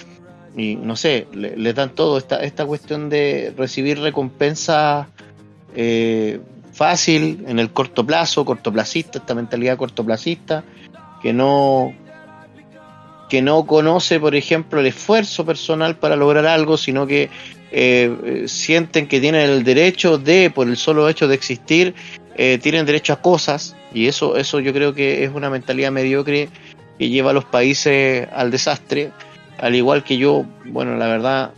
y 0.56 0.76
no 0.76 0.96
sé, 0.96 1.28
le, 1.34 1.74
dan 1.74 1.90
todo 1.96 2.18
esta, 2.18 2.44
esta 2.44 2.66
cuestión 2.66 3.10
de 3.10 3.54
recibir 3.58 4.00
recompensa 4.00 5.08
eh, 5.76 6.40
fácil 6.74 7.44
en 7.48 7.60
el 7.60 7.72
corto 7.72 8.06
plazo, 8.06 8.46
cortoplacista, 8.46 9.20
esta 9.20 9.36
mentalidad 9.36 9.78
cortoplacista, 9.78 10.64
que 11.22 11.34
no 11.34 11.94
que 13.30 13.42
no 13.42 13.66
conoce, 13.66 14.20
por 14.20 14.36
ejemplo, 14.36 14.80
el 14.80 14.86
esfuerzo 14.86 15.44
personal 15.44 15.96
para 15.96 16.16
lograr 16.16 16.46
algo, 16.46 16.78
sino 16.78 17.08
que 17.08 17.32
eh, 17.72 18.44
sienten 18.46 19.08
que 19.08 19.20
tienen 19.20 19.50
el 19.50 19.64
derecho 19.64 20.20
de, 20.20 20.52
por 20.52 20.68
el 20.68 20.78
solo 20.78 21.10
hecho 21.10 21.28
de 21.28 21.34
existir, 21.34 21.96
eh, 22.36 22.60
tienen 22.62 22.86
derecho 22.86 23.12
a 23.14 23.22
cosas, 23.22 23.76
y 23.92 24.06
eso, 24.06 24.38
eso 24.38 24.60
yo 24.60 24.72
creo 24.72 24.94
que 24.94 25.24
es 25.24 25.32
una 25.34 25.50
mentalidad 25.50 25.92
mediocre 25.92 26.50
que 27.00 27.10
lleva 27.10 27.32
a 27.32 27.34
los 27.34 27.46
países 27.46 28.28
al 28.32 28.52
desastre, 28.52 29.10
al 29.60 29.76
igual 29.76 30.04
que 30.04 30.18
yo, 30.18 30.46
bueno, 30.66 30.96
la 30.98 31.08
verdad, 31.08 31.52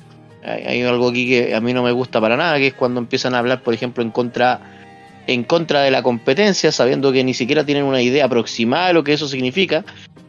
hay, 0.43 0.81
algo 0.83 1.09
aquí 1.09 1.27
que 1.27 1.55
a 1.55 1.61
mí 1.61 1.73
no 1.73 1.83
me 1.83 1.91
gusta 1.91 2.21
para 2.21 2.37
nada, 2.37 2.57
que 2.57 2.67
es 2.67 2.73
cuando 2.73 2.99
empiezan 2.99 3.33
a 3.33 3.39
hablar, 3.39 3.61
por 3.61 3.73
ejemplo, 3.73 4.03
en 4.03 4.11
contra 4.11 4.61
en 5.27 5.43
contra 5.43 5.81
de 5.81 5.89
la 5.89 6.03
competencia, 6.03 6.71
sabiendo 6.71 7.11
que 7.11 7.23
ni 7.23 7.33
siquiera 7.33 7.65
tienen 7.65 7.83
una 7.83 8.01
idea 8.01 8.25
aproximada 8.25 8.87
de 8.87 8.93
lo 8.93 9.03
que 9.03 9.13
eso 9.13 9.27
significa, 9.27 9.83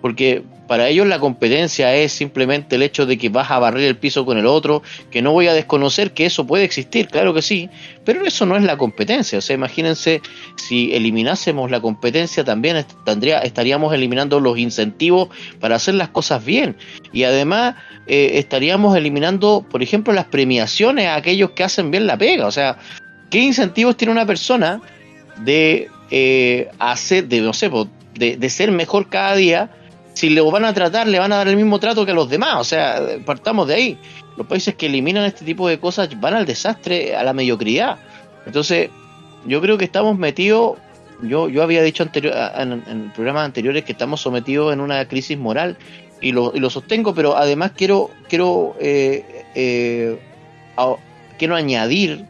porque 0.07 0.45
para 0.69 0.89
ellos 0.89 1.05
la 1.09 1.19
competencia 1.19 1.93
es 1.97 2.13
simplemente 2.13 2.77
el 2.77 2.83
hecho 2.83 3.07
de 3.07 3.19
que 3.19 3.29
vas 3.29 3.51
a 3.51 3.59
barrer 3.59 3.83
el 3.83 3.97
piso 3.97 4.25
con 4.25 4.39
el 4.39 4.47
otro, 4.47 4.85
que 5.11 5.21
no 5.21 5.33
voy 5.33 5.49
a 5.49 5.53
desconocer 5.53 6.13
que 6.13 6.27
eso 6.27 6.47
puede 6.47 6.63
existir, 6.63 7.09
claro 7.09 7.35
que 7.35 7.43
sí, 7.43 7.69
pero 8.05 8.25
eso 8.25 8.47
no 8.47 8.57
es 8.57 8.63
la 8.63 8.77
competencia, 8.77 9.37
o 9.37 9.41
sea, 9.41 9.55
imagínense 9.55 10.23
si 10.55 10.95
eliminásemos 10.95 11.73
la 11.73 11.81
competencia 11.81 12.45
también 12.45 12.87
tendría, 13.05 13.41
estaríamos 13.41 13.93
eliminando 13.93 14.39
los 14.39 14.57
incentivos 14.61 15.29
para 15.59 15.75
hacer 15.75 15.95
las 15.95 16.11
cosas 16.11 16.45
bien. 16.45 16.77
Y 17.13 17.25
además 17.25 17.75
eh, 18.07 18.35
estaríamos 18.35 18.97
eliminando, 18.97 19.67
por 19.69 19.83
ejemplo, 19.83 20.13
las 20.13 20.27
premiaciones 20.27 21.09
a 21.09 21.17
aquellos 21.17 21.51
que 21.51 21.65
hacen 21.65 21.91
bien 21.91 22.07
la 22.07 22.17
pega, 22.17 22.47
o 22.47 22.53
sea, 22.53 22.79
¿qué 23.29 23.41
incentivos 23.41 23.97
tiene 23.97 24.13
una 24.13 24.25
persona 24.25 24.81
de 25.41 25.89
eh, 26.13 26.69
hacer, 26.79 27.27
de 27.27 27.41
no 27.41 27.53
sé, 27.53 27.69
de, 28.15 28.37
de 28.37 28.51
ser 28.51 28.71
mejor 28.71 29.09
cada 29.09 29.35
día 29.35 29.71
si 30.17 30.31
lo 30.31 30.51
van 30.51 30.65
a 30.65 30.73
tratar, 30.73 31.07
le 31.07 31.19
van 31.19 31.31
a 31.33 31.37
dar 31.37 31.49
el 31.49 31.57
mismo 31.57 31.79
trato 31.79 32.07
que 32.07 32.13
a 32.13 32.15
los 32.15 32.31
demás. 32.31 32.55
O 32.57 32.65
sea, 32.65 33.03
partamos 33.27 33.69
de 33.69 33.75
ahí. 33.75 33.99
Los 34.39 34.47
países 34.47 34.75
que 34.75 34.87
eliminan 34.87 35.25
este 35.25 35.45
tipo 35.45 35.69
de 35.69 35.79
cosas 35.79 36.19
van 36.19 36.33
al 36.33 36.47
desastre, 36.47 37.15
a 37.15 37.23
la 37.23 37.35
mediocridad. 37.35 37.99
Entonces, 38.47 38.89
yo 39.47 39.61
creo 39.61 39.77
que 39.77 39.85
estamos 39.85 40.17
metidos, 40.17 40.79
yo, 41.21 41.51
yo 41.51 41.63
había 41.63 41.83
dicho 41.83 42.03
anterior, 42.03 42.35
en, 42.57 43.13
programas 43.15 43.45
anteriores 43.45 43.85
que 43.85 43.93
estamos 43.93 44.23
sometidos 44.23 44.73
en 44.73 44.81
una 44.81 45.07
crisis 45.07 45.37
moral 45.37 45.77
y 46.23 46.33
lo, 46.33 46.51
y 46.55 46.61
lo 46.61 46.71
sostengo, 46.71 47.15
pero 47.15 47.37
además 47.37 47.73
quiero, 47.77 48.09
quiero, 48.31 48.75
eh, 48.81 49.45
eh, 49.55 50.19
quiero 51.39 51.57
añadir 51.57 52.25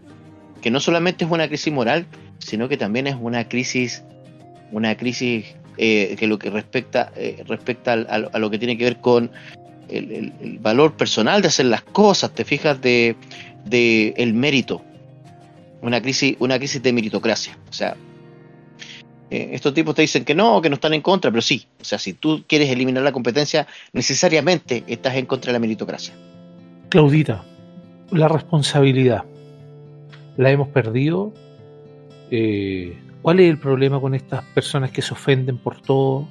que 0.61 0.73
no 0.73 0.81
solamente 0.81 1.25
es 1.25 1.31
una 1.31 1.47
crisis 1.47 1.73
moral, 1.73 2.07
sino 2.39 2.69
que 2.69 2.77
también 2.77 3.07
es 3.07 3.15
una 3.15 3.49
crisis, 3.49 4.03
una 4.73 4.97
crisis 4.97 5.55
eh, 5.79 6.17
que 6.19 6.27
lo 6.27 6.39
que 6.39 6.51
respecta, 6.51 7.13
eh, 7.17 7.43
respecta 7.47 7.93
al- 7.93 8.31
a, 8.33 8.39
lo 8.39 8.51
que 8.51 8.59
tiene 8.59 8.77
que 8.79 8.85
ver 8.85 8.97
con 8.99 9.31
el 9.89 10.59
valor 10.61 10.95
personal 10.95 11.43
de 11.43 11.49
hacer 11.49 11.67
las 11.67 11.83
cosas, 11.83 12.33
te 12.33 12.45
fijas 12.45 12.81
de, 12.81 13.15
de 13.65 14.15
el 14.17 14.35
mérito, 14.35 14.83
una 15.83 16.01
crisis, 16.03 16.37
una 16.41 16.59
crisis 16.59 16.83
de 16.83 16.93
meritocracia, 16.93 17.57
o 17.71 17.73
sea. 17.73 17.97
eh, 19.31 19.51
estos 19.53 19.75
tipos 19.75 19.95
te 19.95 20.03
dicen 20.03 20.25
que 20.25 20.35
no, 20.35 20.61
que 20.61 20.69
no 20.69 20.75
están 20.77 20.95
en 20.95 21.03
contra, 21.03 21.31
pero 21.31 21.41
sí. 21.43 21.67
O 21.81 21.85
sea, 21.85 21.99
si 21.99 22.13
tú 22.15 22.45
quieres 22.49 22.69
eliminar 22.71 23.03
la 23.05 23.13
competencia, 23.13 23.67
necesariamente 23.93 24.83
estás 24.89 25.15
en 25.17 25.27
contra 25.27 25.51
de 25.51 25.53
la 25.55 25.59
meritocracia. 25.61 26.15
Claudita, 26.89 27.45
la 28.11 28.29
responsabilidad. 28.29 29.25
La 30.37 30.51
hemos 30.51 30.69
perdido. 30.69 31.33
Eh, 32.31 32.97
¿Cuál 33.27 33.41
es 33.41 33.51
el 33.51 33.59
problema 33.59 34.01
con 34.01 34.15
estas 34.15 34.45
personas 34.55 34.93
que 34.93 35.03
se 35.03 35.13
ofenden 35.13 35.59
por 35.59 35.81
todo? 35.81 36.29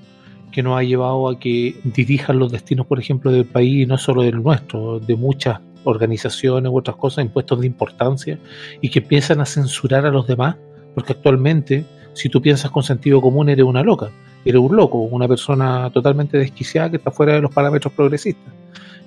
Que 0.49 0.63
nos 0.63 0.79
ha 0.79 0.83
llevado 0.83 1.27
a 1.27 1.37
que 1.37 1.75
dirijan 1.83 2.39
los 2.39 2.53
destinos, 2.53 2.85
por 2.85 2.99
ejemplo, 2.99 3.33
del 3.33 3.43
país 3.43 3.83
y 3.83 3.85
no 3.85 3.97
solo 3.97 4.21
del 4.21 4.41
nuestro, 4.41 5.01
de 5.01 5.17
muchas 5.17 5.59
organizaciones 5.83 6.71
u 6.71 6.77
otras 6.77 6.95
cosas 6.95 7.25
en 7.25 7.33
puestos 7.33 7.59
de 7.59 7.67
importancia 7.67 8.39
y 8.79 8.89
que 8.89 8.99
empiezan 8.99 9.41
a 9.41 9.45
censurar 9.45 10.05
a 10.05 10.09
los 10.09 10.25
demás, 10.25 10.55
porque 10.93 11.11
actualmente, 11.11 11.83
si 12.13 12.29
tú 12.29 12.41
piensas 12.41 12.71
con 12.71 12.81
sentido 12.81 13.19
común, 13.19 13.49
eres 13.49 13.65
una 13.65 13.83
loca, 13.83 14.09
eres 14.45 14.61
un 14.61 14.73
loco, 14.73 14.99
una 14.99 15.27
persona 15.27 15.89
totalmente 15.89 16.37
desquiciada 16.37 16.91
que 16.91 16.95
está 16.95 17.11
fuera 17.11 17.33
de 17.33 17.41
los 17.41 17.53
parámetros 17.53 17.91
progresistas. 17.91 18.53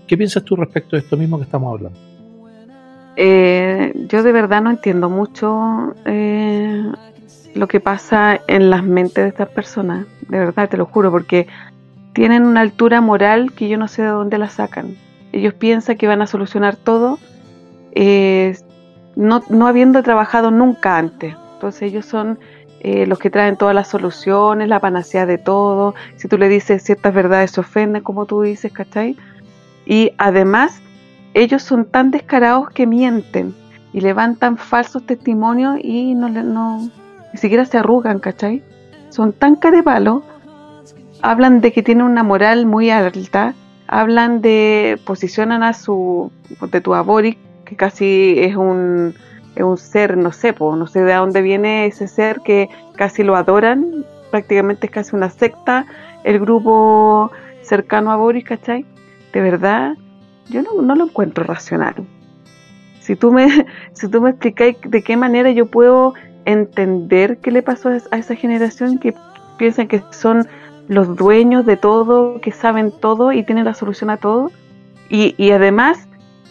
¿Qué 0.06 0.14
piensas 0.14 0.44
tú 0.44 0.56
respecto 0.56 0.94
de 0.94 1.00
esto 1.00 1.16
mismo 1.16 1.38
que 1.38 1.44
estamos 1.44 1.72
hablando? 1.72 1.98
Eh, 3.16 3.94
yo 4.08 4.22
de 4.22 4.30
verdad 4.30 4.62
no 4.62 4.70
entiendo 4.70 5.08
mucho 5.08 5.94
eh, 6.04 6.84
lo 7.58 7.66
que 7.66 7.80
pasa 7.80 8.40
en 8.46 8.70
las 8.70 8.84
mentes 8.84 9.24
de 9.24 9.28
estas 9.28 9.48
personas, 9.48 10.06
de 10.28 10.38
verdad 10.38 10.68
te 10.68 10.76
lo 10.76 10.86
juro, 10.86 11.10
porque 11.10 11.48
tienen 12.12 12.46
una 12.46 12.60
altura 12.60 13.00
moral 13.00 13.52
que 13.52 13.68
yo 13.68 13.76
no 13.76 13.88
sé 13.88 14.02
de 14.02 14.08
dónde 14.08 14.38
la 14.38 14.48
sacan. 14.48 14.96
Ellos 15.32 15.54
piensan 15.54 15.96
que 15.96 16.06
van 16.06 16.22
a 16.22 16.28
solucionar 16.28 16.76
todo, 16.76 17.18
eh, 17.92 18.56
no, 19.16 19.42
no 19.50 19.66
habiendo 19.66 20.02
trabajado 20.04 20.52
nunca 20.52 20.98
antes. 20.98 21.34
Entonces 21.54 21.82
ellos 21.82 22.06
son 22.06 22.38
eh, 22.78 23.06
los 23.08 23.18
que 23.18 23.28
traen 23.28 23.56
todas 23.56 23.74
las 23.74 23.88
soluciones, 23.88 24.68
la 24.68 24.78
panacea 24.78 25.26
de 25.26 25.38
todo. 25.38 25.96
Si 26.14 26.28
tú 26.28 26.38
le 26.38 26.48
dices 26.48 26.84
ciertas 26.84 27.12
verdades 27.12 27.50
se 27.50 27.60
ofenden, 27.60 28.04
como 28.04 28.26
tú 28.26 28.42
dices, 28.42 28.72
¿cachai? 28.72 29.16
Y 29.84 30.12
además 30.16 30.80
ellos 31.34 31.64
son 31.64 31.86
tan 31.86 32.12
descarados 32.12 32.70
que 32.70 32.86
mienten 32.86 33.52
y 33.92 34.00
levantan 34.00 34.58
falsos 34.58 35.04
testimonios 35.04 35.78
y 35.82 36.14
no, 36.14 36.28
no 36.28 36.88
ni 37.38 37.42
siquiera 37.42 37.64
se 37.64 37.78
arrugan, 37.78 38.18
¿cachai? 38.18 38.64
Son 39.10 39.32
tan 39.32 39.54
carepalos, 39.54 40.24
hablan 41.22 41.60
de 41.60 41.72
que 41.72 41.84
tienen 41.84 42.04
una 42.04 42.24
moral 42.24 42.66
muy 42.66 42.90
alta, 42.90 43.54
hablan 43.86 44.40
de, 44.40 45.00
posicionan 45.04 45.62
a 45.62 45.72
su, 45.72 46.32
de 46.72 46.80
tu 46.80 46.92
Boric, 47.04 47.38
que 47.64 47.76
casi 47.76 48.34
es 48.38 48.56
un, 48.56 49.14
es 49.54 49.62
un 49.62 49.78
ser, 49.78 50.16
no 50.16 50.32
sé, 50.32 50.52
po, 50.52 50.74
no 50.74 50.88
sé 50.88 51.02
de 51.02 51.14
dónde 51.14 51.40
viene 51.40 51.86
ese 51.86 52.08
ser 52.08 52.40
que 52.40 52.68
casi 52.96 53.22
lo 53.22 53.36
adoran, 53.36 54.04
prácticamente 54.32 54.88
es 54.88 54.92
casi 54.92 55.14
una 55.14 55.30
secta, 55.30 55.86
el 56.24 56.40
grupo 56.40 57.30
cercano 57.62 58.10
a 58.10 58.16
Boris, 58.16 58.42
¿cachai? 58.42 58.84
De 59.32 59.40
verdad, 59.40 59.94
yo 60.48 60.62
no, 60.62 60.82
no 60.82 60.96
lo 60.96 61.04
encuentro 61.04 61.44
racional. 61.44 61.94
Si 63.00 63.14
tú 63.14 63.30
me, 63.30 63.46
si 63.92 64.08
tú 64.08 64.20
me 64.20 64.30
explicáis 64.30 64.76
de 64.84 65.02
qué 65.02 65.16
manera 65.16 65.52
yo 65.52 65.66
puedo 65.66 66.14
entender 66.52 67.38
qué 67.38 67.50
le 67.50 67.62
pasó 67.62 67.90
a 67.90 67.96
es- 67.96 68.08
a 68.10 68.18
esa 68.18 68.34
generación 68.34 68.98
que 68.98 69.14
piensan 69.58 69.88
que 69.88 70.02
son 70.10 70.46
los 70.88 71.16
dueños 71.16 71.66
de 71.66 71.76
todo, 71.76 72.40
que 72.40 72.52
saben 72.52 72.90
todo 72.90 73.32
y 73.32 73.42
tienen 73.42 73.64
la 73.66 73.74
solución 73.74 74.10
a 74.10 74.16
todo, 74.16 74.50
y, 75.10 75.50
además 75.50 76.06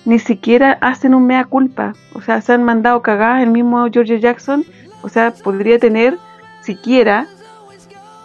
ni 0.06 0.20
siquiera 0.20 0.78
hacen 0.82 1.14
un 1.14 1.26
mea 1.28 1.46
culpa, 1.46 1.94
o 2.14 2.22
sea, 2.22 2.42
se 2.42 2.54
han 2.54 2.64
mandado 2.64 3.02
cagadas 3.02 3.44
el 3.44 3.50
mismo 3.50 3.88
George 3.92 4.20
Jackson, 4.20 4.64
o 5.02 5.10
sea, 5.10 5.34
podría 5.44 5.80
tener 5.80 6.18
siquiera 6.62 7.28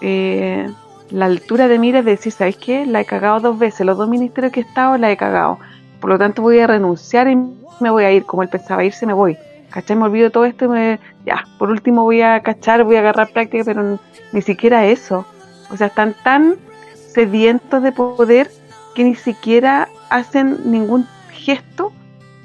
eh, 0.00 0.68
la 1.10 1.26
altura 1.26 1.68
de 1.68 1.78
mira 1.78 2.02
de 2.02 2.12
decir, 2.12 2.32
¿sabéis 2.32 2.56
qué? 2.56 2.86
La 2.86 3.00
he 3.00 3.04
cagado 3.04 3.40
dos 3.40 3.58
veces, 3.58 3.84
los 3.86 3.96
dos 3.98 4.08
ministerios 4.08 4.52
que 4.52 4.60
he 4.60 4.62
estado 4.64 4.96
la 4.96 5.10
he 5.10 5.16
cagado. 5.16 5.58
Por 6.00 6.10
lo 6.10 6.18
tanto 6.18 6.42
voy 6.42 6.58
a 6.58 6.66
renunciar 6.66 7.28
y 7.28 7.36
me 7.36 7.90
voy 7.90 8.04
a 8.04 8.12
ir, 8.12 8.24
como 8.24 8.42
él 8.42 8.48
pensaba 8.48 8.84
irse, 8.84 9.06
me 9.06 9.12
voy. 9.12 9.36
¿Cachai? 9.72 9.96
Me 9.96 10.04
olvido 10.04 10.30
todo 10.30 10.44
esto 10.44 10.66
y 10.66 10.68
me, 10.68 11.00
ya, 11.24 11.44
por 11.58 11.70
último 11.70 12.04
voy 12.04 12.20
a 12.20 12.40
cachar, 12.40 12.84
voy 12.84 12.96
a 12.96 13.00
agarrar 13.00 13.32
práctica, 13.32 13.64
pero 13.64 13.98
ni 14.32 14.42
siquiera 14.42 14.86
eso. 14.86 15.26
O 15.70 15.76
sea, 15.76 15.86
están 15.86 16.14
tan 16.22 16.56
sedientos 16.94 17.82
de 17.82 17.92
poder 17.92 18.50
que 18.94 19.04
ni 19.04 19.14
siquiera 19.14 19.88
hacen 20.10 20.70
ningún 20.70 21.06
gesto 21.30 21.92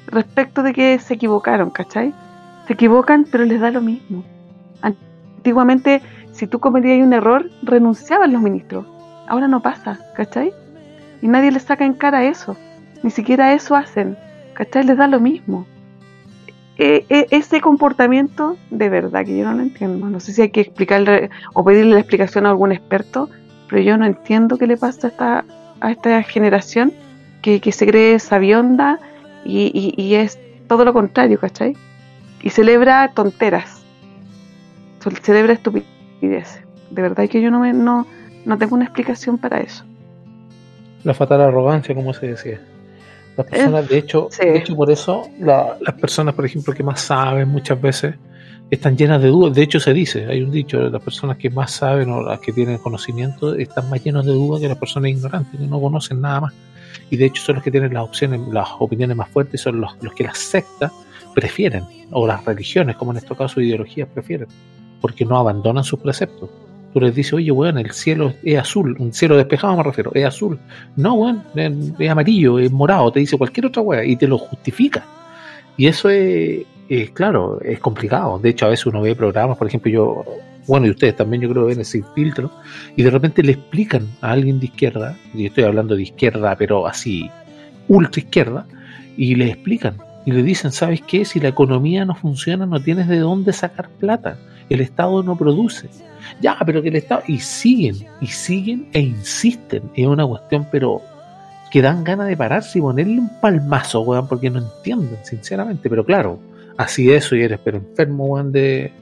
respecto 0.06 0.62
de 0.62 0.72
que 0.72 0.98
se 0.98 1.14
equivocaron, 1.14 1.70
¿cachai? 1.70 2.14
Se 2.66 2.72
equivocan, 2.72 3.26
pero 3.30 3.44
les 3.44 3.60
da 3.60 3.70
lo 3.70 3.82
mismo. 3.82 4.24
Antiguamente, 4.80 6.00
si 6.32 6.46
tú 6.46 6.60
cometías 6.60 7.04
un 7.04 7.12
error, 7.12 7.50
renunciaban 7.62 8.32
los 8.32 8.40
ministros. 8.40 8.86
Ahora 9.26 9.48
no 9.48 9.60
pasa, 9.60 9.98
¿cachai? 10.16 10.52
Y 11.20 11.28
nadie 11.28 11.50
les 11.50 11.64
saca 11.64 11.84
en 11.84 11.94
cara 11.94 12.24
eso. 12.24 12.56
Ni 13.02 13.10
siquiera 13.10 13.52
eso 13.52 13.76
hacen, 13.76 14.16
¿cachai? 14.54 14.84
Les 14.84 14.96
da 14.96 15.06
lo 15.06 15.20
mismo. 15.20 15.66
E- 16.78 17.04
e- 17.08 17.26
ese 17.30 17.60
comportamiento, 17.60 18.56
de 18.70 18.88
verdad 18.88 19.24
que 19.24 19.36
yo 19.36 19.44
no 19.44 19.52
lo 19.54 19.62
entiendo. 19.62 20.08
No 20.08 20.20
sé 20.20 20.32
si 20.32 20.42
hay 20.42 20.50
que 20.50 20.60
explicarle 20.60 21.28
o 21.54 21.64
pedirle 21.64 21.94
la 21.94 22.00
explicación 22.00 22.46
a 22.46 22.50
algún 22.50 22.70
experto, 22.72 23.28
pero 23.68 23.82
yo 23.82 23.96
no 23.98 24.06
entiendo 24.06 24.56
qué 24.58 24.66
le 24.66 24.76
pasa 24.76 25.08
a 25.08 25.10
esta, 25.10 25.44
a 25.80 25.90
esta 25.90 26.22
generación 26.22 26.92
que, 27.42 27.60
que 27.60 27.72
se 27.72 27.86
cree 27.86 28.18
sabionda 28.20 28.98
y, 29.44 29.70
y- 29.74 30.00
y 30.00 30.14
es 30.14 30.38
todo 30.68 30.84
lo 30.84 30.92
contrario, 30.92 31.38
¿cachai? 31.40 31.74
Y 32.42 32.50
celebra 32.50 33.10
tonteras, 33.14 33.82
celebra 35.22 35.54
estupideces. 35.54 36.62
De 36.90 37.02
verdad 37.02 37.28
que 37.28 37.40
yo 37.42 37.50
no, 37.50 37.60
me, 37.60 37.72
no, 37.72 38.06
no 38.44 38.56
tengo 38.58 38.76
una 38.76 38.84
explicación 38.84 39.36
para 39.38 39.60
eso. 39.60 39.84
La 41.04 41.14
fatal 41.14 41.40
arrogancia, 41.40 41.94
como 41.94 42.12
se 42.14 42.28
decía. 42.28 42.60
Las 43.38 43.46
personas, 43.46 43.88
de 43.88 43.98
hecho, 43.98 44.28
sí. 44.30 44.44
de 44.46 44.58
hecho 44.58 44.76
por 44.76 44.90
eso 44.90 45.22
la- 45.40 45.76
las 45.80 45.94
personas, 45.94 46.34
por 46.34 46.44
ejemplo, 46.44 46.74
que 46.74 46.82
más 46.82 47.00
saben 47.00 47.48
muchas 47.48 47.80
veces 47.80 48.14
están 48.70 48.96
llenas 48.96 49.22
de 49.22 49.28
dudas. 49.28 49.54
De 49.54 49.62
hecho, 49.62 49.80
se 49.80 49.94
dice, 49.94 50.26
hay 50.26 50.42
un 50.42 50.50
dicho, 50.50 50.78
las 50.78 51.00
personas 51.02 51.38
que 51.38 51.48
más 51.48 51.70
saben 51.70 52.10
o 52.10 52.20
las 52.22 52.40
que 52.40 52.52
tienen 52.52 52.76
conocimiento 52.78 53.54
están 53.54 53.88
más 53.88 54.04
llenas 54.04 54.26
de 54.26 54.32
dudas 54.32 54.60
que 54.60 54.68
las 54.68 54.76
personas 54.76 55.10
ignorantes, 55.10 55.58
que 55.58 55.66
no 55.66 55.80
conocen 55.80 56.20
nada 56.20 56.40
más. 56.42 56.52
Y 57.10 57.16
de 57.16 57.24
hecho 57.26 57.42
son 57.42 57.54
los 57.54 57.64
que 57.64 57.70
tienen 57.70 57.94
las 57.94 58.02
opciones, 58.04 58.40
las 58.52 58.68
opiniones 58.78 59.16
más 59.16 59.28
fuertes, 59.30 59.60
son 59.62 59.80
los, 59.80 59.92
los 60.02 60.12
que 60.12 60.24
las 60.24 60.36
sectas 60.36 60.92
prefieren, 61.34 61.84
o 62.10 62.26
las 62.26 62.44
religiones, 62.44 62.96
como 62.96 63.12
en 63.12 63.18
este 63.18 63.34
caso 63.36 63.60
ideologías 63.60 64.08
prefieren, 64.12 64.48
porque 65.00 65.24
no 65.24 65.38
abandonan 65.38 65.84
sus 65.84 66.00
preceptos. 66.00 66.50
Les 67.00 67.14
dices, 67.14 67.32
oye, 67.34 67.50
weón, 67.50 67.78
el 67.78 67.92
cielo 67.92 68.34
es 68.42 68.58
azul, 68.58 68.96
un 68.98 69.12
cielo 69.12 69.36
despejado 69.36 69.76
me 69.76 69.82
refiero, 69.82 70.10
es 70.14 70.24
azul. 70.24 70.58
No, 70.96 71.14
weón, 71.14 71.42
es, 71.98 72.10
amarillo, 72.10 72.58
es 72.58 72.70
morado, 72.70 73.12
te 73.12 73.20
dice 73.20 73.36
cualquier 73.36 73.66
otra 73.66 73.82
weá 73.82 74.04
y 74.04 74.16
te 74.16 74.26
lo 74.26 74.38
justifica. 74.38 75.04
Y 75.76 75.86
eso 75.86 76.10
es, 76.10 76.66
claro, 77.12 77.60
es 77.60 77.78
complicado. 77.78 78.38
De 78.38 78.50
hecho, 78.50 78.66
a 78.66 78.70
veces 78.70 78.86
uno 78.86 79.00
ve 79.00 79.14
programas, 79.14 79.56
por 79.56 79.66
ejemplo, 79.66 79.90
yo, 79.90 80.24
bueno, 80.66 80.86
y 80.86 80.90
ustedes 80.90 81.16
también, 81.16 81.42
yo 81.42 81.50
creo 81.50 81.66
ven 81.66 81.84
sin 81.84 82.04
filtro, 82.14 82.50
y 82.96 83.02
de 83.02 83.10
repente 83.10 83.42
le 83.42 83.52
explican 83.52 84.08
a 84.20 84.32
alguien 84.32 84.58
de 84.58 84.66
izquierda, 84.66 85.16
y 85.34 85.46
estoy 85.46 85.64
hablando 85.64 85.94
de 85.94 86.02
izquierda, 86.02 86.56
pero 86.56 86.86
así, 86.86 87.30
ultra 87.86 88.20
izquierda, 88.20 88.66
y 89.16 89.34
le 89.36 89.50
explican, 89.50 89.98
y 90.26 90.32
le 90.32 90.42
dicen, 90.42 90.72
¿sabes 90.72 91.00
qué? 91.06 91.24
Si 91.24 91.40
la 91.40 91.48
economía 91.48 92.04
no 92.04 92.14
funciona, 92.14 92.66
no 92.66 92.80
tienes 92.82 93.08
de 93.08 93.18
dónde 93.18 93.52
sacar 93.52 93.88
plata. 93.88 94.36
El 94.68 94.80
Estado 94.82 95.22
no 95.22 95.36
produce. 95.38 95.88
Ya, 96.40 96.56
pero 96.64 96.82
que 96.82 96.88
el 96.88 96.96
Estado. 96.96 97.22
Y 97.26 97.38
siguen, 97.40 97.96
y 98.20 98.26
siguen 98.26 98.88
e 98.92 99.00
insisten. 99.00 99.82
Es 99.94 100.06
una 100.06 100.26
cuestión, 100.26 100.66
pero 100.70 101.00
que 101.70 101.82
dan 101.82 102.02
ganas 102.04 102.28
de 102.28 102.36
pararse 102.36 102.78
y 102.78 102.82
ponerle 102.82 103.18
un 103.18 103.40
palmazo, 103.40 104.00
weón, 104.00 104.26
porque 104.28 104.48
no 104.50 104.58
entienden, 104.58 105.18
sinceramente. 105.22 105.90
Pero 105.90 106.04
claro, 106.04 106.38
así 106.76 107.12
es, 107.12 107.30
y 107.32 107.42
eres 107.42 107.60
pero 107.62 107.76
enfermo, 107.78 108.24
weón, 108.26 108.52
de, 108.52 108.92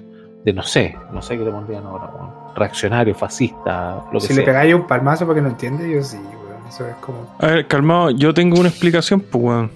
de 0.44 0.52
no 0.52 0.62
sé, 0.62 0.96
no 1.12 1.22
sé 1.22 1.38
qué 1.38 1.44
le 1.44 1.50
pondrían 1.50 1.84
ahora, 1.84 2.10
weón. 2.14 2.30
Reaccionario, 2.56 3.14
fascista, 3.14 4.02
lo 4.12 4.18
que 4.18 4.26
Si 4.26 4.34
sea. 4.34 4.36
le 4.36 4.42
pegáis 4.44 4.74
un 4.74 4.86
palmazo 4.86 5.26
porque 5.26 5.40
no 5.42 5.48
entiende, 5.48 5.88
yo 5.90 6.02
sí, 6.02 6.16
weón. 6.16 6.66
Eso 6.68 6.86
es 6.88 6.94
como. 6.96 7.18
A 7.38 7.46
ver, 7.46 7.66
calmado, 7.68 8.10
yo 8.10 8.34
tengo 8.34 8.58
una 8.58 8.68
explicación, 8.68 9.20
pues, 9.20 9.44
weón. 9.44 9.70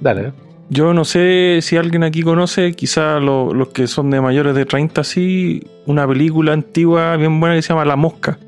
Dale, 0.00 0.28
¿eh? 0.28 0.32
Yo 0.74 0.94
no 0.94 1.04
sé 1.04 1.58
si 1.60 1.76
alguien 1.76 2.02
aquí 2.02 2.22
conoce, 2.22 2.72
quizá 2.72 3.20
lo- 3.20 3.52
los 3.52 3.68
que 3.68 3.86
son 3.86 4.08
de 4.08 4.22
mayores 4.22 4.54
de 4.54 4.64
30, 4.64 5.04
sí, 5.04 5.62
una 5.84 6.08
película 6.08 6.54
antigua 6.54 7.14
bien 7.18 7.38
buena 7.40 7.54
que 7.56 7.60
se 7.60 7.68
llama 7.68 7.84
La 7.84 7.96
Mosca, 7.96 8.38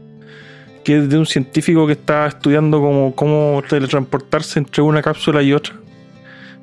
que 0.85 0.97
es 1.01 1.09
de 1.11 1.19
un 1.19 1.27
científico 1.27 1.87
que 1.87 1.93
está 1.93 2.27
estudiando 2.27 2.81
cómo, 3.15 3.63
teletransportarse 3.69 4.59
entre 4.59 4.81
una 4.83 5.03
cápsula 5.03 5.43
y 5.43 5.53
otra. 5.53 5.75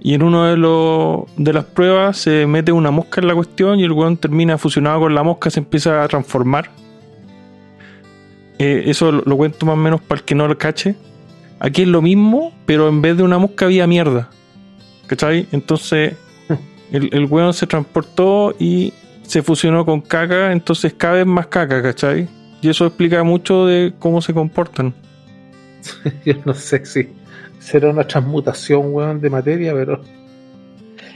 Y 0.04 0.16
en 0.16 0.22
los, 0.60 1.26
de 1.38 1.54
las 1.54 1.66
pruebas 1.66 2.18
se 2.18 2.48
mete 2.48 2.72
una 2.72 2.90
mosca 2.90 3.22
en 3.22 3.28
la 3.28 3.36
cuestión 3.36 3.80
y 3.80 3.84
el 3.84 3.92
weón 3.92 4.18
termina 4.18 4.58
fusionado 4.58 5.02
con 5.02 5.14
la 5.14 5.22
mosca, 5.22 5.52
se 5.52 5.60
empieza 5.60 6.04
a 6.04 6.08
transformar. 6.08 6.72
Eh, 8.58 8.84
eso 8.88 9.12
lo, 9.12 9.22
lo 9.24 9.38
cuento 9.38 9.68
más 9.68 9.74
o 9.74 9.78
menos 9.78 10.02
para 10.02 10.22
el 10.22 10.26
que 10.26 10.34
no 10.34 10.48
lo 10.48 10.58
cache. 10.58 10.96
Aquí 11.60 11.84
es 11.84 11.88
lo 11.88 12.02
mismo, 12.02 12.52
pero 12.66 12.90
en 12.90 13.04
vez 13.04 13.16
de 13.16 13.22
una 13.22 13.38
mosca 13.38 13.66
había 13.66 13.86
mierda. 13.86 14.32
¿Cachai? 15.12 15.46
Entonces 15.52 16.14
el, 16.94 17.10
el 17.12 17.54
se 17.54 17.68
transportó 17.68 18.56
y 18.58 18.94
se 19.24 19.44
fusionó 19.44 19.86
con 19.86 20.00
caca, 20.00 20.54
entonces 20.54 20.94
cada 20.94 21.16
vez 21.16 21.26
más 21.26 21.48
caca, 21.48 21.84
¿cachai? 21.84 22.30
Y 22.62 22.70
eso 22.70 22.86
explica 22.86 23.22
mucho 23.22 23.66
de 23.66 23.94
cómo 24.00 24.22
se 24.22 24.34
comportan. 24.34 24.94
Yo 26.26 26.36
no 26.46 26.54
sé 26.54 26.86
si 26.86 27.10
será 27.60 27.90
una 27.90 28.08
transmutación, 28.08 28.94
weón, 28.94 29.20
de 29.20 29.30
materia, 29.30 29.74
pero. 29.74 30.02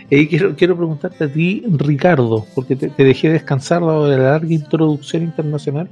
Y 0.09 0.27
quiero, 0.27 0.53
quiero 0.57 0.75
preguntarte 0.75 1.23
a 1.23 1.31
ti, 1.31 1.63
Ricardo, 1.65 2.45
porque 2.53 2.75
te, 2.75 2.91
dejé 3.01 3.29
descansar 3.29 3.79
de 3.79 4.17
la 4.17 4.31
larga 4.31 4.53
introducción 4.53 5.23
internacional. 5.23 5.87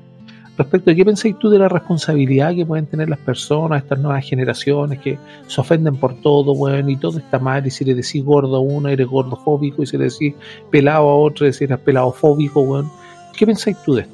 Respecto 0.56 0.92
a 0.92 0.96
qué 0.96 1.04
pensáis 1.04 1.38
tú 1.40 1.50
de 1.50 1.58
la 1.58 1.68
responsabilidad 1.68 2.54
que 2.54 2.66
pueden 2.66 2.86
tener 2.86 3.10
las 3.10 3.18
personas, 3.20 3.82
estas 3.82 3.98
nuevas 4.00 4.24
generaciones 4.24 5.00
que 5.00 5.18
se 5.48 5.60
ofenden 5.62 5.96
por 5.98 6.14
todo, 6.22 6.52
weón, 6.52 6.90
y 6.90 6.96
todo 6.98 7.18
está 7.18 7.40
mal, 7.40 7.66
y 7.66 7.72
si 7.72 7.84
le 7.84 7.96
decís 7.96 8.24
gordo 8.24 8.58
a 8.58 8.60
uno, 8.60 8.90
eres 8.90 9.08
gordofóbico, 9.08 9.82
y 9.82 9.88
si 9.88 9.98
le 9.98 10.06
decís 10.06 10.36
pelado 10.70 11.10
a 11.10 11.16
otro, 11.16 11.48
eres 11.48 11.60
peladofóbico, 11.80 12.62
weón. 12.62 12.92
¿Qué 13.36 13.46
pensáis 13.48 13.78
tú 13.84 13.96
de 13.96 14.02
esto? 14.02 14.14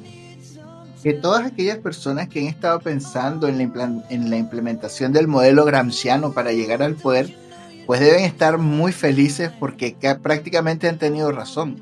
que 1.02 1.14
todas 1.14 1.46
aquellas 1.46 1.78
personas 1.78 2.28
que 2.28 2.40
han 2.40 2.46
estado 2.46 2.78
pensando 2.78 3.48
en 3.48 3.56
la, 3.56 4.02
en 4.10 4.28
la 4.28 4.36
implementación 4.36 5.14
del 5.14 5.28
modelo 5.28 5.64
gramsciano 5.64 6.32
para 6.32 6.52
llegar 6.52 6.82
al 6.82 6.94
poder, 6.94 7.34
pues 7.86 8.00
deben 8.00 8.24
estar 8.24 8.58
muy 8.58 8.92
felices 8.92 9.50
porque 9.58 9.94
ca- 9.94 10.18
prácticamente 10.18 10.88
han 10.90 10.98
tenido 10.98 11.32
razón. 11.32 11.76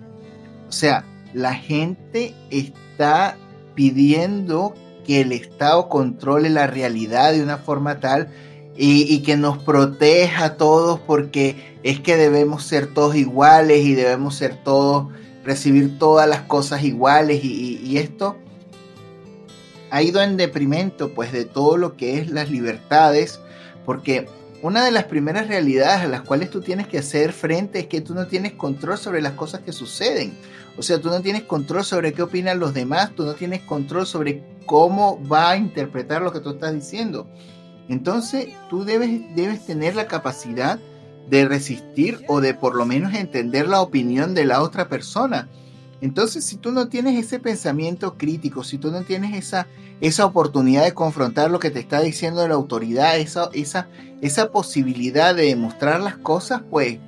O 0.68 0.72
sea, 0.72 1.04
la 1.34 1.54
gente 1.54 2.32
está 2.50 3.36
pidiendo 3.78 4.74
que 5.06 5.20
el 5.20 5.30
Estado 5.30 5.88
controle 5.88 6.50
la 6.50 6.66
realidad 6.66 7.32
de 7.32 7.44
una 7.44 7.58
forma 7.58 8.00
tal 8.00 8.28
y, 8.76 9.20
que 9.20 9.36
nos 9.36 9.58
proteja 9.58 10.44
a 10.46 10.56
todos 10.56 10.98
porque 10.98 11.76
es 11.84 12.00
que 12.00 12.16
debemos 12.16 12.64
ser 12.64 12.88
todos 12.92 13.14
iguales 13.14 13.84
y 13.84 13.94
debemos 13.94 14.34
ser 14.34 14.56
todos, 14.64 15.06
recibir 15.44 15.96
todas 15.96 16.28
las 16.28 16.40
cosas 16.42 16.82
iguales 16.82 17.44
y, 17.44 17.52
y- 17.52 17.86
y 17.86 17.98
esto 17.98 18.36
ha 19.90 20.02
ido 20.02 20.22
en 20.22 20.36
deprimento 20.36 21.14
pues 21.14 21.30
de 21.30 21.44
todo 21.44 21.76
lo 21.76 21.96
que 21.96 22.18
es 22.18 22.30
las 22.30 22.50
libertades, 22.50 23.38
porque 23.86 24.26
una 24.60 24.84
de 24.84 24.90
las 24.90 25.04
primeras 25.04 25.46
realidades 25.46 26.00
a 26.02 26.08
las 26.08 26.22
cuales 26.22 26.50
tú 26.50 26.60
tienes 26.62 26.88
que 26.88 26.98
hacer 26.98 27.32
frente 27.32 27.78
es 27.78 27.86
que 27.86 28.00
tú 28.00 28.12
no 28.12 28.26
tienes 28.26 28.54
control 28.54 28.98
sobre 28.98 29.22
las 29.22 29.34
cosas 29.34 29.60
que 29.60 29.72
suceden. 29.72 30.32
O 30.78 30.82
sea, 30.82 31.00
tú 31.00 31.08
no 31.08 31.20
tienes 31.20 31.42
control 31.42 31.84
sobre 31.84 32.12
qué 32.12 32.22
opinan 32.22 32.60
los 32.60 32.72
demás, 32.72 33.10
tú 33.16 33.24
no 33.24 33.34
tienes 33.34 33.62
control 33.62 34.06
sobre 34.06 34.44
cómo 34.64 35.20
va 35.26 35.50
a 35.50 35.56
interpretar 35.56 36.22
lo 36.22 36.32
que 36.32 36.38
tú 36.38 36.50
estás 36.50 36.72
diciendo. 36.72 37.26
Entonces, 37.88 38.48
tú 38.70 38.84
debes, 38.84 39.34
debes 39.34 39.66
tener 39.66 39.96
la 39.96 40.06
capacidad 40.06 40.78
de 41.28 41.48
resistir 41.48 42.20
o 42.28 42.40
de 42.40 42.54
por 42.54 42.76
lo 42.76 42.86
menos 42.86 43.12
entender 43.14 43.66
la 43.66 43.82
opinión 43.82 44.34
de 44.34 44.44
la 44.44 44.62
otra 44.62 44.88
persona. 44.88 45.48
Entonces, 46.00 46.44
si 46.44 46.56
tú 46.56 46.70
no 46.70 46.88
tienes 46.88 47.18
ese 47.18 47.40
pensamiento 47.40 48.16
crítico, 48.16 48.62
si 48.62 48.78
tú 48.78 48.92
no 48.92 49.02
tienes 49.02 49.36
esa, 49.36 49.66
esa 50.00 50.26
oportunidad 50.26 50.84
de 50.84 50.94
confrontar 50.94 51.50
lo 51.50 51.58
que 51.58 51.70
te 51.70 51.80
está 51.80 52.00
diciendo 52.00 52.46
la 52.46 52.54
autoridad, 52.54 53.18
esa, 53.18 53.50
esa, 53.52 53.88
esa 54.20 54.52
posibilidad 54.52 55.34
de 55.34 55.46
demostrar 55.46 56.00
las 56.00 56.16
cosas, 56.16 56.62
pues 56.70 57.00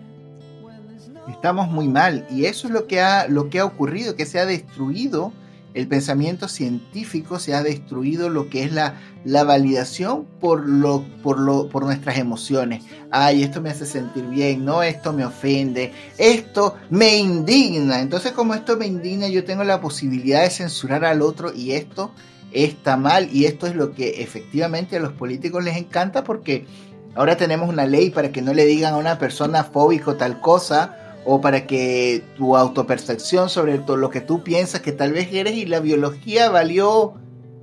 estamos 1.30 1.68
muy 1.68 1.88
mal. 1.88 2.26
Y 2.30 2.46
eso 2.46 2.66
es 2.66 2.72
lo 2.72 2.86
que 2.86 3.00
ha, 3.00 3.28
lo 3.28 3.50
que 3.50 3.60
ha 3.60 3.64
ocurrido, 3.64 4.16
que 4.16 4.26
se 4.26 4.38
ha 4.38 4.46
destruido 4.46 5.32
el 5.72 5.86
pensamiento 5.86 6.48
científico, 6.48 7.38
se 7.38 7.54
ha 7.54 7.62
destruido 7.62 8.28
lo 8.28 8.48
que 8.48 8.64
es 8.64 8.72
la, 8.72 8.94
la 9.24 9.44
validación 9.44 10.26
por, 10.40 10.68
lo, 10.68 11.04
por, 11.22 11.38
lo, 11.38 11.68
por 11.68 11.84
nuestras 11.84 12.18
emociones. 12.18 12.84
Ay, 13.10 13.42
esto 13.42 13.60
me 13.60 13.70
hace 13.70 13.86
sentir 13.86 14.24
bien, 14.24 14.64
no, 14.64 14.82
esto 14.82 15.12
me 15.12 15.24
ofende, 15.24 15.92
esto 16.18 16.76
me 16.90 17.18
indigna. 17.18 18.00
Entonces, 18.00 18.32
como 18.32 18.54
esto 18.54 18.76
me 18.76 18.86
indigna, 18.86 19.28
yo 19.28 19.44
tengo 19.44 19.62
la 19.62 19.80
posibilidad 19.80 20.42
de 20.42 20.50
censurar 20.50 21.04
al 21.04 21.22
otro 21.22 21.52
y 21.54 21.72
esto 21.72 22.12
está 22.52 22.96
mal 22.96 23.28
y 23.32 23.44
esto 23.44 23.68
es 23.68 23.76
lo 23.76 23.92
que 23.94 24.22
efectivamente 24.22 24.96
a 24.96 25.00
los 25.00 25.12
políticos 25.12 25.62
les 25.62 25.76
encanta 25.76 26.24
porque 26.24 26.66
ahora 27.14 27.36
tenemos 27.36 27.68
una 27.68 27.86
ley 27.86 28.10
para 28.10 28.32
que 28.32 28.42
no 28.42 28.52
le 28.52 28.66
digan 28.66 28.94
a 28.94 28.96
una 28.96 29.18
persona 29.18 29.62
fóbico 29.62 30.16
tal 30.16 30.40
cosa 30.40 31.09
o 31.24 31.40
para 31.40 31.66
que 31.66 32.22
tu 32.36 32.56
autopercepción 32.56 33.48
sobre 33.48 33.78
todo 33.78 33.96
lo 33.96 34.10
que 34.10 34.20
tú 34.20 34.42
piensas 34.42 34.80
que 34.80 34.92
tal 34.92 35.12
vez 35.12 35.32
eres 35.32 35.54
y 35.54 35.66
la 35.66 35.80
biología 35.80 36.50
valió 36.50 37.14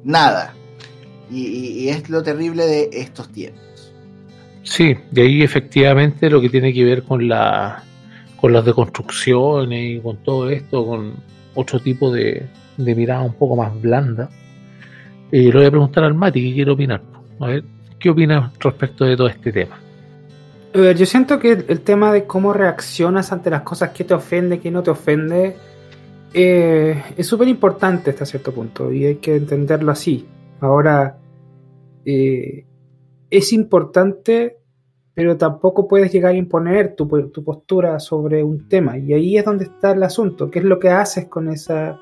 nada. 0.04 0.54
Y, 1.30 1.90
es 1.90 2.10
lo 2.10 2.24
terrible 2.24 2.66
de 2.66 2.90
estos 2.94 3.30
tiempos. 3.30 3.94
Sí, 4.64 4.96
de 5.12 5.22
ahí 5.22 5.44
efectivamente 5.44 6.30
lo 6.30 6.40
que 6.40 6.50
tiene 6.50 6.74
que 6.74 6.84
ver 6.86 7.04
con 7.04 7.28
la 7.28 7.84
con 8.38 8.54
las 8.54 8.64
deconstrucciones 8.64 9.98
y 9.98 10.00
con 10.00 10.18
todo 10.18 10.50
esto, 10.50 10.86
con 10.86 11.16
otro 11.56 11.80
tipo 11.80 12.12
de, 12.12 12.46
de 12.78 12.96
mirada 12.96 13.24
un 13.24 13.34
poco 13.34 13.56
más 13.56 13.82
blanda. 13.82 14.30
Y 15.32 15.52
le 15.52 15.58
voy 15.58 15.66
a 15.66 15.72
preguntar 15.72 16.04
al 16.04 16.14
Mati 16.14 16.50
qué 16.50 16.54
quiere 16.54 16.72
opinar. 16.72 17.02
A 17.40 17.48
ver, 17.48 17.64
¿qué 18.00 18.12
opinas 18.12 18.52
respecto 18.60 19.06
de 19.06 19.18
todo 19.18 19.28
este 19.28 19.52
tema? 19.52 19.80
Yo 20.74 21.06
siento 21.06 21.40
que 21.40 21.52
el, 21.54 21.82
tema 21.82 22.12
de 22.12 22.26
cómo 22.26 22.54
reaccionas 22.54 23.32
ante 23.32 23.50
las 23.50 23.62
cosas 23.62 23.92
que 23.92 24.04
te 24.04 24.14
ofende, 24.14 24.60
que 24.60 24.70
no 24.70 24.84
te 24.84 24.92
ofende, 24.92 25.56
eh, 26.34 27.04
es 27.16 27.26
súper 27.26 27.48
importante 27.48 28.12
hasta 28.12 28.26
cierto 28.26 28.54
punto 28.54 28.92
y 28.92 29.06
hay 29.06 29.16
que 29.16 29.36
entenderlo 29.36 29.92
así. 29.92 30.28
Ahora, 30.60 31.18
eh, 32.06 32.66
es 33.30 33.54
importante, 33.54 34.58
pero 35.14 35.38
tampoco 35.38 35.88
puedes 35.88 36.12
llegar 36.12 36.34
a 36.34 36.38
imponer 36.38 36.96
tu, 36.96 37.08
tu 37.30 37.44
postura 37.44 38.00
sobre 38.00 38.44
un 38.44 38.68
tema 38.68 38.98
y 38.98 39.14
ahí 39.14 39.38
es 39.38 39.46
donde 39.46 39.66
está 39.66 39.94
el 39.94 40.04
asunto. 40.04 40.52
¿Qué 40.52 40.60
es 40.60 40.66
lo 40.66 40.80
que 40.80 40.90
haces 40.90 41.28
con 41.28 41.48
esa, 41.48 42.00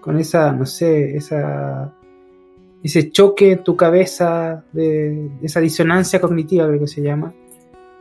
con 0.00 0.18
esa, 0.18 0.52
no 0.52 0.66
sé, 0.66 1.16
esa 1.16 1.94
ese 2.82 3.10
choque 3.10 3.52
en 3.52 3.64
tu 3.64 3.76
cabeza, 3.76 4.64
de, 4.72 5.30
esa 5.42 5.60
disonancia 5.60 6.20
cognitiva, 6.20 6.66
creo 6.66 6.80
que 6.80 6.86
se 6.86 7.02
llama, 7.02 7.34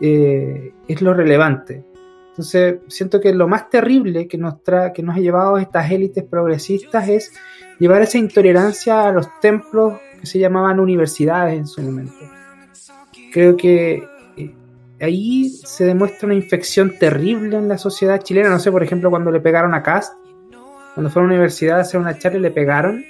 eh, 0.01 0.73
es 0.87 1.01
lo 1.01 1.13
relevante. 1.13 1.83
Entonces, 2.29 2.79
siento 2.87 3.19
que 3.19 3.33
lo 3.33 3.47
más 3.47 3.69
terrible 3.69 4.27
que 4.27 4.37
nos, 4.37 4.63
tra 4.63 4.93
que 4.93 5.03
nos 5.03 5.17
ha 5.17 5.19
llevado 5.19 5.57
estas 5.57 5.91
élites 5.91 6.23
progresistas 6.23 7.09
es 7.09 7.33
llevar 7.79 8.01
esa 8.01 8.17
intolerancia 8.17 9.07
a 9.07 9.11
los 9.11 9.27
templos 9.41 9.99
que 10.19 10.25
se 10.25 10.39
llamaban 10.39 10.79
universidades 10.79 11.57
en 11.57 11.67
su 11.67 11.81
momento. 11.81 12.13
Creo 13.33 13.57
que 13.57 14.03
eh, 14.37 14.55
ahí 15.01 15.49
se 15.49 15.85
demuestra 15.85 16.27
una 16.27 16.35
infección 16.35 16.93
terrible 16.97 17.57
en 17.57 17.67
la 17.67 17.77
sociedad 17.77 18.21
chilena. 18.21 18.49
No 18.49 18.59
sé, 18.59 18.71
por 18.71 18.83
ejemplo, 18.83 19.09
cuando 19.09 19.31
le 19.31 19.41
pegaron 19.41 19.73
a 19.73 19.83
Cast, 19.83 20.13
cuando 20.93 21.09
fue 21.09 21.21
a 21.21 21.25
la 21.25 21.33
universidad 21.33 21.79
a 21.79 21.81
hacer 21.81 21.99
una 21.99 22.17
charla 22.17 22.39
le 22.39 22.51
pegaron, 22.51 23.03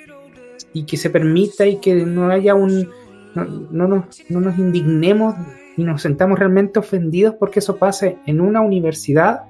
y 0.73 0.83
que 0.83 0.97
se 0.97 1.09
permita 1.09 1.65
y 1.65 1.77
que 1.77 1.93
no 1.93 2.29
haya 2.29 2.55
un. 2.55 2.89
No, 3.35 3.45
no 3.45 4.07
no 4.29 4.41
nos 4.41 4.57
indignemos 4.57 5.35
y 5.79 5.83
nos 5.83 6.01
sentamos 6.01 6.37
realmente 6.37 6.79
ofendidos 6.79 7.35
porque 7.35 7.59
eso 7.59 7.77
pase 7.77 8.17
en 8.25 8.41
una 8.41 8.61
universidad, 8.61 9.43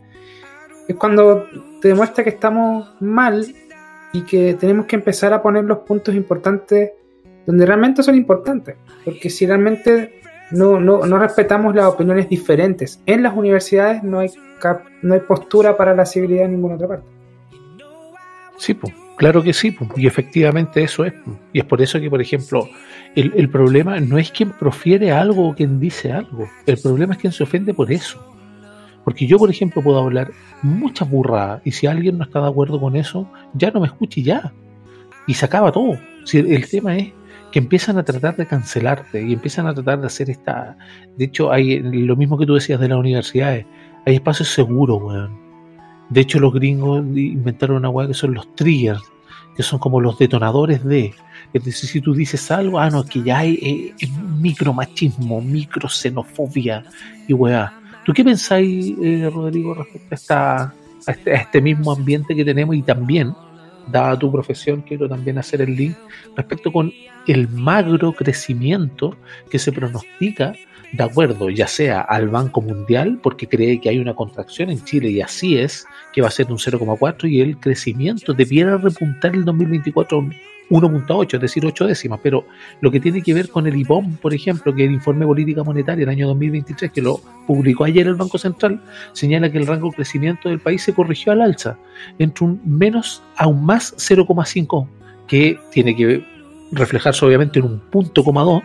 es 0.88 0.96
cuando 0.96 1.46
te 1.82 1.88
demuestra 1.90 2.24
que 2.24 2.30
estamos 2.32 2.94
mal 3.00 3.46
y 4.14 4.22
que 4.24 4.54
tenemos 4.56 4.86
que 4.86 4.96
empezar 4.96 5.34
a 5.34 5.42
poner 5.42 5.64
los 5.66 5.80
puntos 5.80 6.16
importantes 6.16 6.92
donde 7.46 7.66
realmente 7.66 8.04
son 8.04 8.16
importantes. 8.16 8.76
Porque 9.06 9.30
si 9.30 9.46
realmente 9.46 10.22
no, 10.52 10.80
no, 10.80 11.06
no 11.06 11.18
respetamos 11.20 11.76
las 11.76 11.86
opiniones 11.86 12.28
diferentes 12.30 13.02
en 13.06 13.24
las 13.24 13.36
universidades, 13.36 14.04
no 14.04 14.20
hay, 14.20 14.30
cap- 14.60 14.86
no 15.02 15.14
hay 15.14 15.20
postura 15.22 15.78
para 15.78 15.96
la 15.96 16.06
civilidad 16.06 16.46
en 16.46 16.52
ninguna 16.52 16.76
otra 16.76 16.88
parte. 16.88 17.06
Sí, 18.58 18.74
pues, 18.74 18.94
claro 19.16 19.42
que 19.42 19.54
sí, 19.54 19.72
pues, 19.72 19.90
y 19.96 20.06
efectivamente 20.06 20.84
eso 20.84 21.06
es. 21.06 21.14
pues. 21.14 21.38
Y 21.54 21.60
es 21.60 21.66
por 21.66 21.82
eso 21.82 22.00
que, 22.00 22.10
por 22.10 22.22
ejemplo, 22.22 22.68
el, 23.16 23.34
el 23.36 23.50
problema 23.50 24.00
no 24.00 24.18
es 24.18 24.32
quien 24.32 24.52
profiere 24.52 25.12
algo 25.12 25.50
o 25.50 25.56
quien 25.56 25.80
dice 25.80 26.12
algo, 26.12 26.48
el 26.66 26.78
problema 26.78 27.14
es 27.14 27.20
quien 27.20 27.34
se 27.34 27.44
ofende 27.44 27.74
por 27.74 27.92
eso. 27.92 28.26
Porque 29.04 29.26
yo, 29.26 29.38
por 29.38 29.50
ejemplo, 29.50 29.82
puedo 29.82 30.00
hablar 30.00 30.32
muchas 30.62 31.10
burradas 31.10 31.62
y 31.66 31.72
si 31.72 31.88
alguien 31.88 32.18
no 32.18 32.26
está 32.26 32.42
de 32.42 32.48
acuerdo 32.48 32.80
con 32.80 32.96
eso, 32.96 33.28
ya 33.54 33.72
no 33.72 33.80
me 33.80 33.88
escuche 33.88 34.22
ya. 34.22 34.54
Y 35.26 35.34
se 35.34 35.46
acaba 35.46 35.72
todo. 35.72 35.98
Si 36.26 36.38
el 36.38 36.70
tema 36.70 36.96
es 36.98 37.14
que 37.52 37.60
empiezan 37.60 37.98
a 37.98 38.04
tratar 38.04 38.36
de 38.36 38.46
cancelarte 38.46 39.22
y 39.26 39.34
empiezan 39.34 39.68
a 39.68 39.74
tratar 39.74 40.02
de 40.02 40.08
hacer 40.08 40.30
esta... 40.30 40.78
De 41.18 41.26
hecho, 41.26 41.52
hay 41.52 41.80
lo 41.80 42.16
mismo 42.16 42.38
que 42.38 42.46
tú 42.46 42.56
decías 42.56 42.80
de 42.80 42.88
las 42.88 42.98
universidades, 42.98 43.66
hay 44.06 44.16
espacios 44.16 44.50
seguros, 44.50 45.02
weón. 45.02 45.40
De 46.10 46.22
hecho, 46.22 46.40
los 46.40 46.54
gringos 46.54 47.00
inventaron 47.16 47.78
una 47.78 47.90
weá 47.90 48.08
que 48.08 48.14
son 48.14 48.34
los 48.34 48.54
triggers, 48.56 49.02
que 49.56 49.64
son 49.64 49.80
como 49.80 50.02
los 50.02 50.18
detonadores 50.18 50.84
de... 50.84 51.14
Es 51.54 51.64
decir, 51.64 51.90
si 51.90 52.02
tú 52.02 52.14
dices 52.14 52.52
algo, 52.52 52.80
ah, 52.80 52.90
no, 52.90 53.04
que 53.04 53.24
ya 53.24 53.40
hay 53.40 53.94
eh, 54.00 54.08
micromachismo, 54.38 55.42
microxenofobia 55.42 56.84
y 57.28 57.34
weá. 57.34 57.74
¿Tú 58.06 58.14
qué 58.14 58.24
pensáis, 58.24 58.94
eh, 59.02 59.30
Rodrigo, 59.34 59.74
respecto 59.74 60.08
a, 60.12 60.16
esta, 60.16 60.74
este, 61.08 61.32
a 61.32 61.36
este 61.38 61.62
mismo 61.62 61.92
ambiente 61.92 62.36
que 62.36 62.46
tenemos 62.46 62.76
y 62.76 62.82
también 62.82 63.34
dada 63.92 64.18
tu 64.18 64.32
profesión, 64.32 64.82
quiero 64.82 65.10
también 65.10 65.38
hacer 65.38 65.62
el 65.62 65.76
link 65.76 65.96
respecto 66.36 66.72
con 66.72 66.92
el 67.28 67.48
magro 67.48 68.14
crecimiento 68.14 69.16
que 69.50 69.60
se 69.60 69.72
pronostica 69.72 70.54
de 70.92 71.04
acuerdo 71.04 71.50
ya 71.50 71.68
sea 71.68 72.02
al 72.02 72.30
Banco 72.30 72.62
Mundial 72.62 73.20
porque 73.22 73.48
cree 73.48 73.80
que 73.80 73.90
hay 73.90 74.00
una 74.00 74.16
contracción 74.16 74.70
en 74.70 74.84
Chile 74.84 75.10
y 75.10 75.22
así 75.22 75.58
es, 75.58 75.86
que 76.14 76.22
va 76.22 76.30
a 76.30 76.32
ser 76.32 76.48
un 76.52 76.58
0,4 76.58 77.30
y 77.30 77.42
el 77.42 77.58
crecimiento 77.60 78.34
debiera 78.34 78.78
repuntar 78.78 79.36
el 79.36 79.46
2024 79.46 80.30
1.8, 80.70 81.36
es 81.36 81.42
decir, 81.42 81.66
8 81.66 81.88
décimas, 81.88 82.20
pero 82.22 82.46
lo 82.82 82.92
que 82.92 83.00
tiene 83.00 83.22
que 83.22 83.34
ver 83.34 83.50
con 83.50 83.68
el 83.68 83.76
IPOM, 83.76 84.18
por 84.18 84.34
ejemplo, 84.34 84.74
que 84.74 84.86
el 84.86 84.92
informe 84.92 85.26
política 85.26 85.64
monetaria 85.64 86.06
del 86.06 86.10
año 86.10 86.28
2023, 86.28 86.92
que 86.92 87.02
lo 87.02 87.20
publicó 87.48 87.86
ayer 87.86 88.08
el 88.08 88.16
Banco 88.16 88.38
Central, 88.38 88.82
señala 89.14 89.52
que 89.52 89.58
el 89.58 89.68
rango 89.68 89.90
de 89.90 89.96
crecimiento 89.96 90.50
del 90.50 90.60
país 90.60 90.84
se 90.84 90.94
corrigió 90.94 91.32
al 91.32 91.42
alza, 91.42 91.78
entre 92.20 92.46
un 92.46 92.62
menos 92.66 93.24
a 93.36 93.48
un 93.48 93.66
más 93.66 93.96
0,5, 93.98 94.88
que 95.28 95.60
tiene 95.72 95.96
que 95.96 96.24
reflejarse 96.72 97.26
obviamente 97.26 97.60
en 97.60 97.66
un 97.66 97.80
punto 97.80 98.24
coma 98.24 98.44
2 98.44 98.62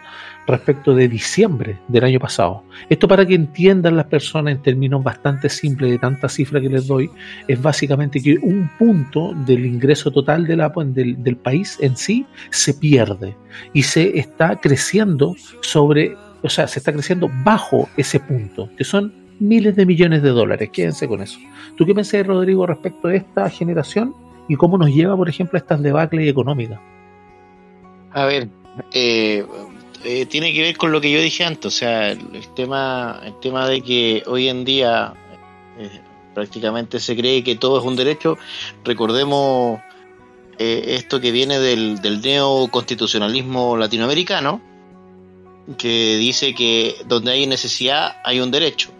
respecto 0.47 0.95
de 0.95 1.09
diciembre 1.09 1.78
del 1.88 2.05
año 2.05 2.20
pasado. 2.20 2.62
Esto 2.88 3.09
para 3.09 3.24
que 3.26 3.34
entiendan 3.34 3.97
las 3.97 4.07
personas 4.07 4.55
en 4.55 4.62
términos 4.62 5.03
bastante 5.03 5.49
simples 5.49 5.90
de 5.90 5.99
tanta 5.99 6.28
cifra 6.28 6.61
que 6.61 6.68
les 6.68 6.86
doy, 6.86 7.11
es 7.49 7.61
básicamente 7.61 8.20
que 8.20 8.36
un 8.42 8.70
punto 8.78 9.32
del 9.47 9.64
ingreso 9.64 10.11
total 10.11 10.47
del 10.47 11.36
país 11.36 11.78
en 11.80 11.97
sí 11.97 12.26
se 12.51 12.74
pierde 12.74 13.36
y 13.72 13.82
se 13.82 14.18
está 14.18 14.57
creciendo 14.57 15.34
sobre, 15.62 16.16
o 16.42 16.49
sea, 16.49 16.66
se 16.66 16.78
está 16.78 16.92
creciendo 16.92 17.30
bajo 17.42 17.88
ese 17.97 18.20
punto, 18.20 18.68
que 18.76 18.84
son 18.84 19.12
miles 19.40 19.76
de 19.76 19.86
millones 19.86 20.22
de 20.22 20.30
dólares. 20.30 20.70
Quédense 20.72 21.09
con 21.09 21.22
eso. 21.22 21.38
¿Tú 21.76 21.86
qué 21.86 21.95
pensás, 21.95 22.26
Rodrigo, 22.26 22.66
respecto 22.66 23.09
a 23.09 23.14
esta 23.14 23.49
generación 23.51 24.14
y 24.49 24.57
cómo 24.57 24.78
nos 24.78 24.90
lleva, 24.90 25.16
por 25.16 25.28
ejemplo, 25.28 25.57
a 25.57 25.61
estas 25.61 25.82
debacles 25.82 26.28
económicas? 26.28 26.80
A 28.12 28.26
ver, 28.26 28.49
eh, 28.92 29.45
eh, 30.05 30.26
tiene 30.26 30.52
que 30.52 30.62
ver 30.62 30.76
con 30.76 30.92
lo 30.92 31.00
que 31.00 31.11
yo 31.11 31.20
dije 31.20 31.44
antes, 31.44 31.66
o 31.66 31.70
sea, 31.76 32.12
el, 32.12 32.48
tema, 32.55 33.20
el 33.24 33.38
tema 33.40 33.66
de 33.66 33.80
que 33.80 34.22
hoy 34.26 34.48
en 34.48 34.64
día 34.64 35.14
eh, 35.78 36.00
prácticamente 36.34 37.00
se 37.00 37.16
cree 37.16 37.42
que 37.42 37.57
todo 37.57 37.78
es 37.78 37.84
un 37.84 37.96
derecho. 37.96 38.36
Recordemos 38.84 39.80
eh, 40.59 40.96
esto 40.98 41.20
que 41.20 41.32
viene 41.32 41.59
del, 41.59 42.00
neoconstitucionalismo 42.22 43.76
latinoamericano, 43.76 44.61
que 45.78 46.16
dice 46.16 46.55
que 46.55 46.96
donde 47.07 47.32
hay 47.32 47.46
necesidad 47.46 48.16
hay 48.24 48.40
un 48.40 48.50
derecho, 48.50 48.90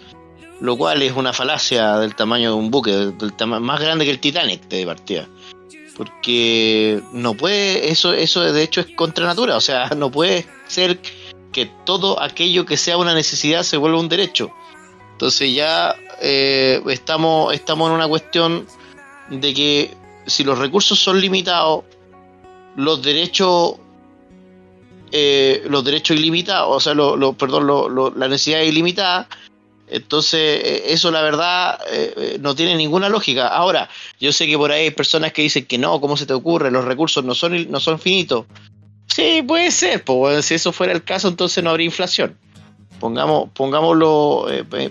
lo 0.61 0.76
cual 0.78 1.02
es 1.02 1.12
una 1.12 1.32
falacia 1.32 1.98
del 1.98 2.14
tamaño 2.14 2.50
de 2.50 2.57
un 2.57 2.70
buque, 2.70 2.92
del 2.92 3.34
tamaño 3.34 3.61
más 3.61 3.80
grande 3.80 4.07
que 4.07 4.11
el 4.11 4.20
Titanic 4.20 4.68
de 4.68 4.86
partida 4.86 5.28
porque 5.96 7.00
no 7.12 7.34
puede, 7.34 7.90
eso, 7.90 8.12
eso 8.12 8.52
de 8.52 8.62
hecho 8.62 8.80
es 8.80 8.88
contra 8.96 9.26
natura, 9.26 9.57
o 9.57 9.61
sea, 9.61 9.90
no 9.96 10.11
puede 10.11 10.46
ser 10.66 10.98
que 11.52 11.66
todo 11.86 12.20
aquello 12.20 12.66
que 12.66 12.76
sea 12.76 12.98
una 12.98 13.14
necesidad 13.14 13.62
se 13.62 13.76
vuelva 13.76 14.00
un 14.00 14.08
derecho. 14.08 14.50
Entonces 15.12 15.54
ya 15.54 15.94
eh, 16.20 16.82
estamos, 16.88 17.54
estamos 17.54 17.88
en 17.88 17.94
una 17.94 18.08
cuestión 18.08 18.66
de 19.30 19.54
que 19.54 19.94
si 20.26 20.42
los 20.42 20.58
recursos 20.58 20.98
son 20.98 21.20
limitados, 21.20 21.84
los 22.76 23.00
derechos, 23.00 23.76
eh, 25.12 25.62
los 25.68 25.84
derechos 25.84 26.16
ilimitados, 26.16 26.76
o 26.76 26.80
sea, 26.80 26.94
lo, 26.94 27.16
lo, 27.16 27.34
perdón, 27.34 27.66
la 28.18 28.28
necesidad 28.28 28.62
es 28.62 28.68
ilimitada, 28.68 29.28
entonces, 29.86 30.40
eh, 30.40 30.82
eso 30.88 31.10
la 31.12 31.22
verdad 31.22 31.78
no 32.40 32.54
tiene 32.56 32.74
ninguna 32.74 33.08
lógica. 33.08 33.46
Ahora, 33.48 33.88
yo 34.18 34.32
sé 34.32 34.46
que 34.46 34.58
por 34.58 34.72
ahí 34.72 34.84
hay 34.84 34.90
personas 34.90 35.32
que 35.32 35.42
dicen 35.42 35.66
que 35.66 35.78
no, 35.78 36.00
¿cómo 36.00 36.16
se 36.16 36.26
te 36.26 36.32
ocurre? 36.32 36.70
Los 36.72 36.84
recursos 36.84 37.24
no 37.24 37.34
son, 37.34 37.70
no 37.70 37.78
son 37.78 38.00
finitos. 38.00 38.46
Sí, 39.07 39.42
puede 39.46 39.70
ser, 39.70 40.02
pues 40.02 40.46
si 40.46 40.55
eso 40.55 40.72
fuera 40.72 40.92
el 40.92 41.05
caso, 41.05 41.28
entonces 41.28 41.62
no 41.62 41.70
habría 41.70 41.86
inflación. 41.86 42.36
Pongamos, 43.00 43.50
pongámoslo 43.52 44.46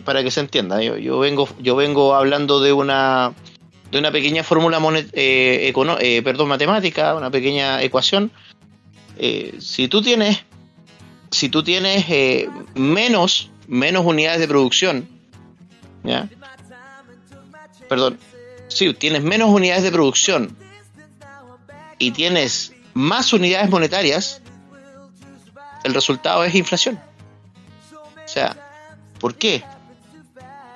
para 0.06 0.24
que 0.24 0.32
se 0.32 0.40
entienda. 0.40 0.82
Yo, 0.82 1.20
vengo, 1.20 1.50
yo 1.60 1.76
vengo 1.76 2.14
hablando 2.14 2.62
de 2.62 2.74
una 2.74 3.34
de 3.92 4.00
una 4.00 4.12
pequeña 4.12 4.44
fórmula 4.44 4.80
perdón, 6.24 6.48
matemática, 6.48 7.16
una 7.16 7.32
pequeña 7.32 7.82
ecuación. 7.82 8.32
si 9.60 9.88
tú 9.88 10.02
tienes, 10.02 10.44
si 11.32 11.50
tú 11.50 11.64
tienes 11.64 12.06
menos 12.76 13.52
menos 13.68 14.06
unidades 14.06 14.40
de 14.40 14.48
producción, 14.48 15.08
¿ya? 16.04 16.30
Perdón, 17.90 18.18
si 18.68 18.94
tienes 18.94 19.24
menos 19.24 19.50
unidades 19.50 19.84
de 19.84 19.92
producción 19.92 20.56
y 22.00 22.12
tienes 22.12 22.73
más 22.94 23.34
unidades 23.34 23.70
monetarias, 23.70 24.42
el 25.84 25.94
resultado 25.94 26.44
es 26.44 26.56
inflación. 26.56 27.00
O 27.94 28.28
sea, 28.28 28.56
¿por 29.20 29.36
qué? 29.36 29.64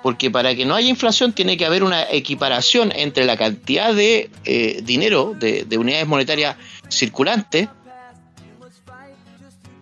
Porque 0.03 0.29
para 0.29 0.55
que 0.55 0.65
no 0.65 0.75
haya 0.75 0.89
inflación 0.89 1.33
tiene 1.33 1.57
que 1.57 1.65
haber 1.65 1.83
una 1.83 2.09
equiparación 2.09 2.91
entre 2.95 3.25
la 3.25 3.37
cantidad 3.37 3.93
de 3.93 4.29
eh, 4.45 4.81
dinero, 4.83 5.33
de, 5.37 5.65
unidades 5.77 6.07
monetarias 6.07 6.55
circulantes, 6.89 7.67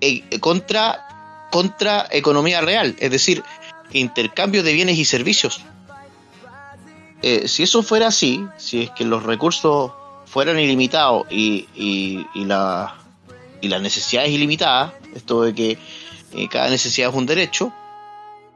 eh, 0.02 0.40
contra 0.40 1.06
contra 1.52 2.08
economía 2.12 2.60
real, 2.60 2.98
es 3.00 3.12
decir, 3.12 3.42
intercambio 3.94 4.62
de 4.62 4.74
bienes 4.74 4.98
y 4.98 5.06
servicios. 5.06 5.62
Eh, 7.22 7.48
si 7.48 7.64
eso 7.64 7.82
fuera 7.82 8.08
así, 8.08 8.46
si 8.58 8.84
es 8.84 8.92
que 8.92 9.06
los 9.06 9.24
recursos 9.24 9.94
fueran 10.36 10.60
ilimitados 10.60 11.28
y, 11.30 11.66
y, 11.74 12.28
y, 12.36 12.44
la, 12.44 12.94
y 13.62 13.70
las 13.70 13.82
necesidades 13.82 14.32
ilimitadas, 14.32 14.92
esto 15.16 15.44
de 15.44 15.56
que 15.56 15.78
eh, 16.34 16.50
cada 16.50 16.70
necesidad 16.70 17.10
es 17.10 17.16
un 17.16 17.26
derecho, 17.26 17.72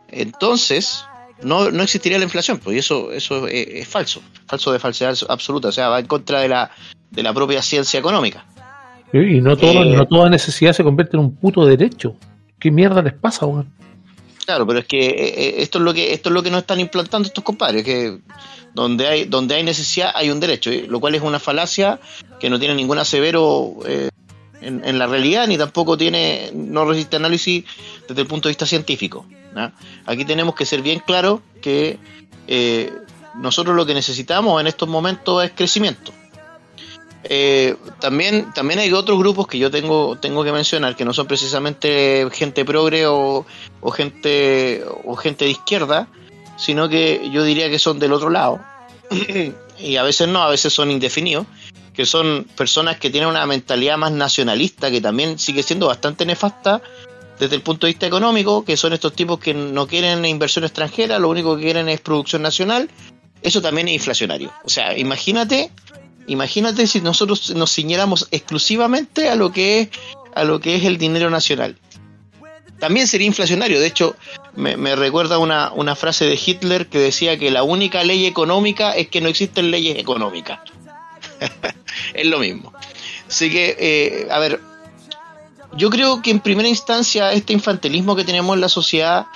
entonces 0.10 1.06
no, 1.42 1.72
no 1.72 1.84
existiría 1.84 2.18
la 2.18 2.26
inflación, 2.26 2.60
pues 2.62 2.80
eso, 2.80 3.14
eso 3.14 3.48
es, 3.48 3.88
falso, 3.88 4.22
falso 4.46 4.74
de 4.74 4.80
falsedad 4.80 5.16
absoluta, 5.30 5.70
o 5.70 5.72
sea, 5.72 5.88
va 5.88 6.02
en 6.02 6.08
contra 6.08 6.42
de 6.42 6.50
la, 6.50 6.70
de 7.12 7.24
la 7.24 7.34
propia 7.34 7.62
ciencia 7.62 7.98
económica. 7.98 8.46
Y 9.14 9.40
no, 9.40 9.56
todo, 9.56 9.82
eh, 9.82 9.96
no 9.96 10.06
toda 10.06 10.30
necesidad 10.30 10.74
se 10.74 10.84
convierte 10.84 11.16
en 11.16 11.24
un 11.24 11.34
puto 11.34 11.66
derecho. 11.66 12.14
¿Qué 12.60 12.72
mierda 12.72 13.02
les 13.02 13.14
pasa, 13.14 13.46
weón? 13.46 13.72
Claro, 14.50 14.66
pero 14.66 14.80
es 14.80 14.88
que 14.88 15.10
eh, 15.10 15.34
eh, 15.38 15.54
esto 15.58 15.78
es 15.78 15.84
lo 15.84 15.94
que 15.94 16.12
esto 16.12 16.30
es 16.30 16.34
lo 16.34 16.42
que 16.42 16.50
nos 16.50 16.62
están 16.62 16.80
implantando 16.80 17.28
estos 17.28 17.44
compadres, 17.44 17.84
que 17.84 18.18
donde 18.74 19.06
hay 19.08 19.26
donde 19.26 19.54
hay 19.54 19.62
necesidad 19.62 20.12
hay 20.16 20.32
un 20.32 20.40
derecho, 20.40 20.72
¿eh? 20.72 20.88
lo 20.90 21.00
cual 21.00 21.14
es 21.14 21.22
una 21.22 21.38
falacia 21.38 22.00
que 22.40 22.50
no 22.50 22.58
tiene 22.58 22.74
ningún 22.74 22.98
asevero 22.98 23.76
en, 24.60 24.98
la 24.98 25.06
realidad 25.06 25.46
ni 25.46 25.56
tampoco 25.56 26.00
tiene 26.00 26.50
no 26.52 26.84
resiste 26.86 27.18
análisis 27.18 27.64
desde 28.08 28.24
el 28.24 28.28
punto 28.28 28.50
de 28.50 28.54
vista 28.54 28.66
científico. 28.66 29.28
Aquí 30.08 30.26
tenemos 30.26 30.56
que 30.56 30.66
ser 30.66 30.82
bien 30.82 31.00
claros 31.06 31.42
que 31.62 32.00
nosotros 33.36 33.76
lo 33.76 33.86
que 33.86 33.94
necesitamos 33.94 34.60
en 34.60 34.66
estos 34.66 34.90
momentos 34.90 35.44
es 35.44 35.52
crecimiento. 35.52 36.12
Eh, 37.24 37.76
también, 38.00 38.54
también 38.54 38.80
hay 38.80 38.94
otros 38.94 39.18
grupos 39.20 39.48
que 39.48 39.58
yo 39.58 39.70
tengo, 39.70 40.18
tengo 40.18 40.44
que 40.44 40.52
mencionar 40.52 40.96
que 40.96 41.04
no 41.04 41.14
son 41.14 41.28
precisamente 41.28 42.28
gente 42.32 42.64
progre 42.64 43.06
o, 43.08 43.46
gente 43.94 44.84
o 45.04 45.16
gente 45.16 45.46
de 45.46 45.52
izquierda, 45.52 46.08
sino 46.58 46.88
que 46.88 47.30
yo 47.32 47.44
diría 47.44 47.70
que 47.70 47.80
son 47.80 48.00
del 48.00 48.14
otro 48.14 48.30
lado. 48.30 48.60
y 49.80 49.96
a 49.98 50.04
veces 50.04 50.28
no, 50.28 50.42
a 50.42 50.50
veces 50.50 50.72
son 50.72 50.92
indefinidos, 50.92 51.46
que 51.94 52.06
son 52.06 52.46
personas 52.56 52.98
que 52.98 53.10
tienen 53.10 53.30
una 53.30 53.46
mentalidad 53.46 53.98
más 53.98 54.12
nacionalista, 54.12 54.90
que 54.90 55.02
también 55.02 55.40
sigue 55.40 55.64
siendo 55.64 55.88
bastante 55.88 56.26
nefasta 56.26 56.82
desde 57.40 57.56
el 57.56 57.62
punto 57.62 57.88
de 57.88 57.94
vista 57.94 58.06
económico, 58.06 58.64
que 58.64 58.78
son 58.78 58.94
estos 58.94 59.14
tipos 59.14 59.40
que 59.40 59.54
no 59.54 59.88
quieren 59.88 60.26
inversión 60.26 60.66
extranjera, 60.66 61.20
lo 61.20 61.30
único 61.30 61.56
que 61.56 61.64
quieren 61.64 61.90
es 61.90 62.02
producción 62.02 62.42
nacional. 62.42 62.90
Eso 63.42 63.62
también 63.62 63.88
es 63.88 63.96
inflacionario. 63.96 64.52
O 64.66 64.70
sea, 64.70 64.98
imagínate 64.98 65.72
Imagínate 66.30 66.88
si 66.88 67.02
nosotros 67.02 67.54
nos 67.56 67.74
ciñéramos 67.74 68.28
exclusivamente 68.32 69.30
a 69.30 69.36
lo 69.36 69.52
que 69.52 69.82
es 69.82 69.90
a 70.36 70.44
lo 70.44 70.60
que 70.60 70.76
es 70.76 70.86
el 70.86 70.98
dinero 70.98 71.30
nacional. 71.30 71.76
también 72.80 73.08
sería 73.08 73.28
inflacionario. 73.28 73.80
De 73.80 73.88
hecho, 73.88 74.16
me, 74.56 74.96
recuerda 74.96 75.38
una, 75.38 75.74
una 75.74 75.96
frase 75.96 76.26
de 76.26 76.40
Hitler 76.44 76.88
que 76.88 77.00
decía 77.00 77.38
que 77.38 77.52
la 77.52 77.64
única 77.64 78.04
ley 78.04 78.26
económica 78.26 78.92
es 78.92 79.10
que 79.10 79.20
no 79.20 79.28
existen 79.28 79.70
leyes 79.70 79.98
económicas. 79.98 80.60
es 82.14 82.26
lo 82.26 82.40
mismo. 82.40 82.72
Así 83.28 83.50
que, 83.52 83.76
eh, 83.78 84.28
a 84.32 84.40
ver, 84.40 84.62
yo 85.74 85.90
creo 85.90 86.22
que 86.22 86.32
en 86.32 86.40
primera 86.40 86.70
instancia 86.70 87.34
este 87.34 87.54
infantilismo 87.54 88.16
que 88.16 88.24
tenemos 88.24 88.56
en 88.56 88.62
la 88.62 88.70
sociedad 88.70 89.28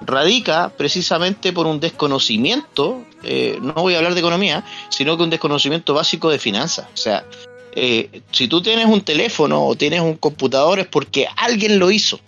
radica 0.00 0.70
precisamente 0.76 1.52
por 1.52 1.66
un 1.66 1.80
desconocimiento, 1.80 3.04
eh, 3.22 3.58
no 3.60 3.74
voy 3.74 3.94
a 3.94 3.98
hablar 3.98 4.14
de 4.14 4.20
economía, 4.20 4.64
sino 4.88 5.16
que 5.16 5.22
un 5.22 5.30
desconocimiento 5.30 5.94
básico 5.94 6.30
de 6.30 6.38
finanzas. 6.38 6.86
O 6.94 6.96
sea, 6.96 7.24
eh, 7.72 8.22
si 8.32 8.48
tú 8.48 8.62
tienes 8.62 8.86
un 8.86 9.02
teléfono 9.02 9.64
o 9.64 9.76
tienes 9.76 10.00
un 10.00 10.16
computador 10.16 10.78
es 10.78 10.86
porque 10.86 11.26
alguien 11.36 11.78
lo 11.78 11.90
hizo. 11.90 12.20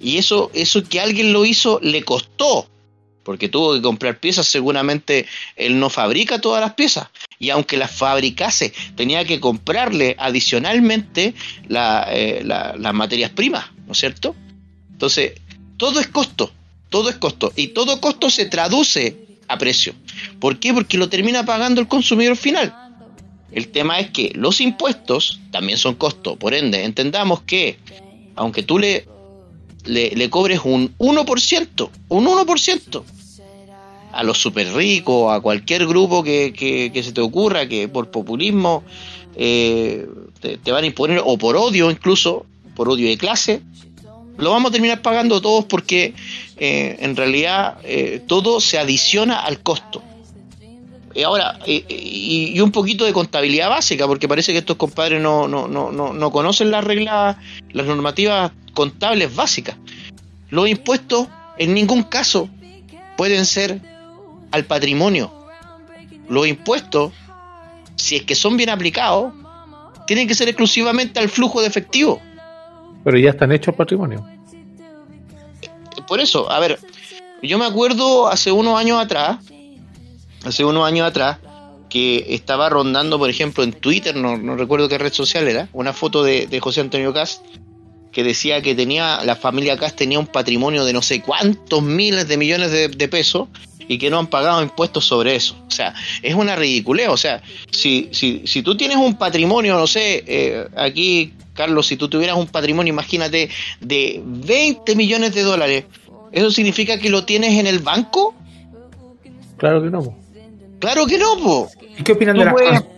Y 0.00 0.18
eso, 0.18 0.50
eso 0.52 0.82
que 0.84 1.00
alguien 1.00 1.32
lo 1.32 1.44
hizo 1.44 1.80
le 1.82 2.02
costó, 2.02 2.68
porque 3.22 3.48
tuvo 3.48 3.74
que 3.74 3.80
comprar 3.80 4.18
piezas, 4.20 4.46
seguramente 4.46 5.26
él 5.56 5.78
no 5.78 5.88
fabrica 5.88 6.40
todas 6.40 6.60
las 6.60 6.74
piezas. 6.74 7.08
Y 7.38 7.50
aunque 7.50 7.76
las 7.76 7.90
fabricase, 7.90 8.72
tenía 8.96 9.24
que 9.24 9.40
comprarle 9.40 10.14
adicionalmente 10.18 11.34
eh, 11.70 12.42
las 12.44 12.94
materias 12.94 13.30
primas, 13.30 13.66
¿no 13.86 13.92
es 13.92 13.98
cierto? 13.98 14.36
Entonces, 14.92 15.32
todo 15.76 16.00
es 16.00 16.08
costo, 16.08 16.50
todo 16.90 17.10
es 17.10 17.16
costo. 17.16 17.52
Y 17.56 17.68
todo 17.68 18.00
costo 18.00 18.30
se 18.30 18.46
traduce 18.46 19.16
a 19.48 19.58
precio. 19.58 19.94
¿Por 20.40 20.58
qué? 20.58 20.72
Porque 20.72 20.98
lo 20.98 21.08
termina 21.08 21.44
pagando 21.44 21.80
el 21.80 21.88
consumidor 21.88 22.36
final. 22.36 22.74
El 23.52 23.68
tema 23.68 24.00
es 24.00 24.10
que 24.10 24.32
los 24.34 24.60
impuestos 24.60 25.40
también 25.50 25.78
son 25.78 25.94
costo. 25.94 26.36
Por 26.36 26.54
ende, 26.54 26.84
entendamos 26.84 27.42
que 27.42 27.78
aunque 28.36 28.62
tú 28.62 28.78
le, 28.78 29.06
le, 29.84 30.30
cobres 30.30 30.60
un 30.64 30.96
1%, 30.98 31.90
un 32.08 32.26
1%, 32.26 33.02
a 34.12 34.22
los 34.22 34.38
super 34.38 34.72
ricos, 34.74 35.32
a 35.32 35.40
cualquier 35.40 35.86
grupo 35.86 36.22
que, 36.22 36.90
se 37.02 37.12
te 37.12 37.20
ocurra, 37.20 37.68
que 37.68 37.88
por 37.88 38.10
populismo 38.10 38.84
eh, 39.36 40.06
te, 40.40 40.72
van 40.72 40.84
a 40.84 40.86
imponer, 40.86 41.20
o 41.24 41.36
por 41.36 41.56
odio 41.56 41.90
incluso, 41.90 42.46
por 42.76 42.88
odio 42.88 43.08
de 43.08 43.18
clase, 43.18 43.60
lo 44.36 44.50
vamos 44.50 44.70
a 44.70 44.72
terminar 44.72 45.02
pagando 45.02 45.40
todos 45.40 45.64
porque 45.64 46.14
eh, 46.56 46.96
en 47.00 47.16
realidad 47.16 47.78
eh, 47.84 48.22
todo 48.26 48.60
se 48.60 48.78
adiciona 48.78 49.40
al 49.40 49.60
costo. 49.60 50.02
Y 51.14 51.22
ahora, 51.22 51.60
y, 51.64 52.58
un 52.58 52.72
poquito 52.72 53.04
de 53.04 53.12
contabilidad 53.12 53.70
básica, 53.70 54.06
porque 54.08 54.26
parece 54.26 54.52
que 54.52 54.58
estos 54.58 54.76
compadres 54.76 55.22
no, 55.22 55.46
no, 55.46 55.68
no, 55.68 55.92
no, 55.92 56.30
conocen 56.32 56.72
las 56.72 56.82
reglas, 56.82 57.36
las 57.70 57.86
normativas 57.86 58.50
contables 58.72 59.34
básicas. 59.34 59.76
Los 60.50 60.68
impuestos 60.68 61.28
en 61.56 61.72
ningún 61.72 62.02
caso 62.02 62.48
pueden 63.16 63.46
ser 63.46 63.80
al 64.50 64.64
patrimonio. 64.64 65.32
Los 66.28 66.48
impuestos, 66.48 67.12
si 67.94 68.16
es 68.16 68.22
que 68.24 68.34
son 68.34 68.56
bien 68.56 68.70
aplicados, 68.70 69.32
tienen 70.08 70.26
que 70.26 70.34
ser 70.34 70.48
exclusivamente 70.48 71.20
al 71.20 71.28
flujo 71.28 71.60
de 71.60 71.68
efectivo. 71.68 72.20
Pero 73.04 73.18
ya 73.18 73.30
están 73.30 73.52
hechos 73.52 73.74
patrimonio. 73.74 74.26
Por 76.08 76.20
eso, 76.20 76.50
a 76.50 76.58
ver, 76.58 76.78
yo 77.42 77.58
me 77.58 77.66
acuerdo 77.66 78.28
hace 78.28 78.50
unos 78.50 78.78
años 78.78 79.00
atrás, 79.00 79.38
hace 80.44 80.64
unos 80.64 80.86
años 80.86 81.06
atrás, 81.06 81.38
que 81.88 82.26
estaba 82.30 82.68
rondando, 82.68 83.18
por 83.18 83.30
ejemplo, 83.30 83.62
en 83.62 83.72
Twitter, 83.72 84.16
no, 84.16 84.56
recuerdo 84.56 84.88
qué 84.88 84.98
red 84.98 85.12
social 85.12 85.46
era, 85.46 85.68
una 85.72 85.92
foto 85.92 86.24
de, 86.24 86.58
José 86.60 86.80
Antonio 86.80 87.12
Cast 87.12 87.44
que 88.10 88.22
decía 88.22 88.62
que 88.62 88.76
tenía 88.76 89.24
la 89.24 89.34
familia 89.34 89.76
Cast 89.76 89.96
tenía 89.96 90.20
un 90.20 90.28
patrimonio 90.28 90.84
de 90.84 90.92
no 90.92 91.02
sé 91.02 91.20
cuántos 91.20 91.82
miles 91.82 92.28
de 92.28 92.36
millones 92.36 92.70
de, 92.70 93.08
pesos 93.08 93.48
y 93.88 93.98
que 93.98 94.08
no 94.08 94.20
han 94.20 94.28
pagado 94.28 94.62
impuestos 94.62 95.04
sobre 95.04 95.34
eso. 95.34 95.56
O 95.66 95.70
sea, 95.70 95.94
es 96.22 96.34
una 96.34 96.54
ridiculez. 96.54 97.08
O 97.08 97.16
sea, 97.16 97.42
si, 97.70 98.08
si, 98.12 98.42
si 98.46 98.62
tú 98.62 98.76
tienes 98.76 98.96
un 98.96 99.16
patrimonio, 99.16 99.76
no 99.76 99.88
sé, 99.88 100.22
eh, 100.26 100.68
aquí 100.76 101.32
Carlos, 101.54 101.86
si 101.86 101.96
tú 101.96 102.08
tuvieras 102.08 102.36
un 102.36 102.48
patrimonio, 102.48 102.92
imagínate, 102.92 103.48
de 103.80 104.20
20 104.24 104.96
millones 104.96 105.34
de 105.34 105.42
dólares, 105.42 105.84
¿eso 106.32 106.50
significa 106.50 106.98
que 106.98 107.10
lo 107.10 107.24
tienes 107.24 107.58
en 107.58 107.66
el 107.66 107.78
banco? 107.78 108.34
Claro 109.56 109.82
que 109.82 109.90
no. 109.90 110.16
Claro 110.80 111.06
que 111.06 111.16
no, 111.16 111.36
po. 111.42 111.70
¿Y 111.96 112.02
qué 112.02 112.12
opinan 112.12 112.36
de, 112.36 112.44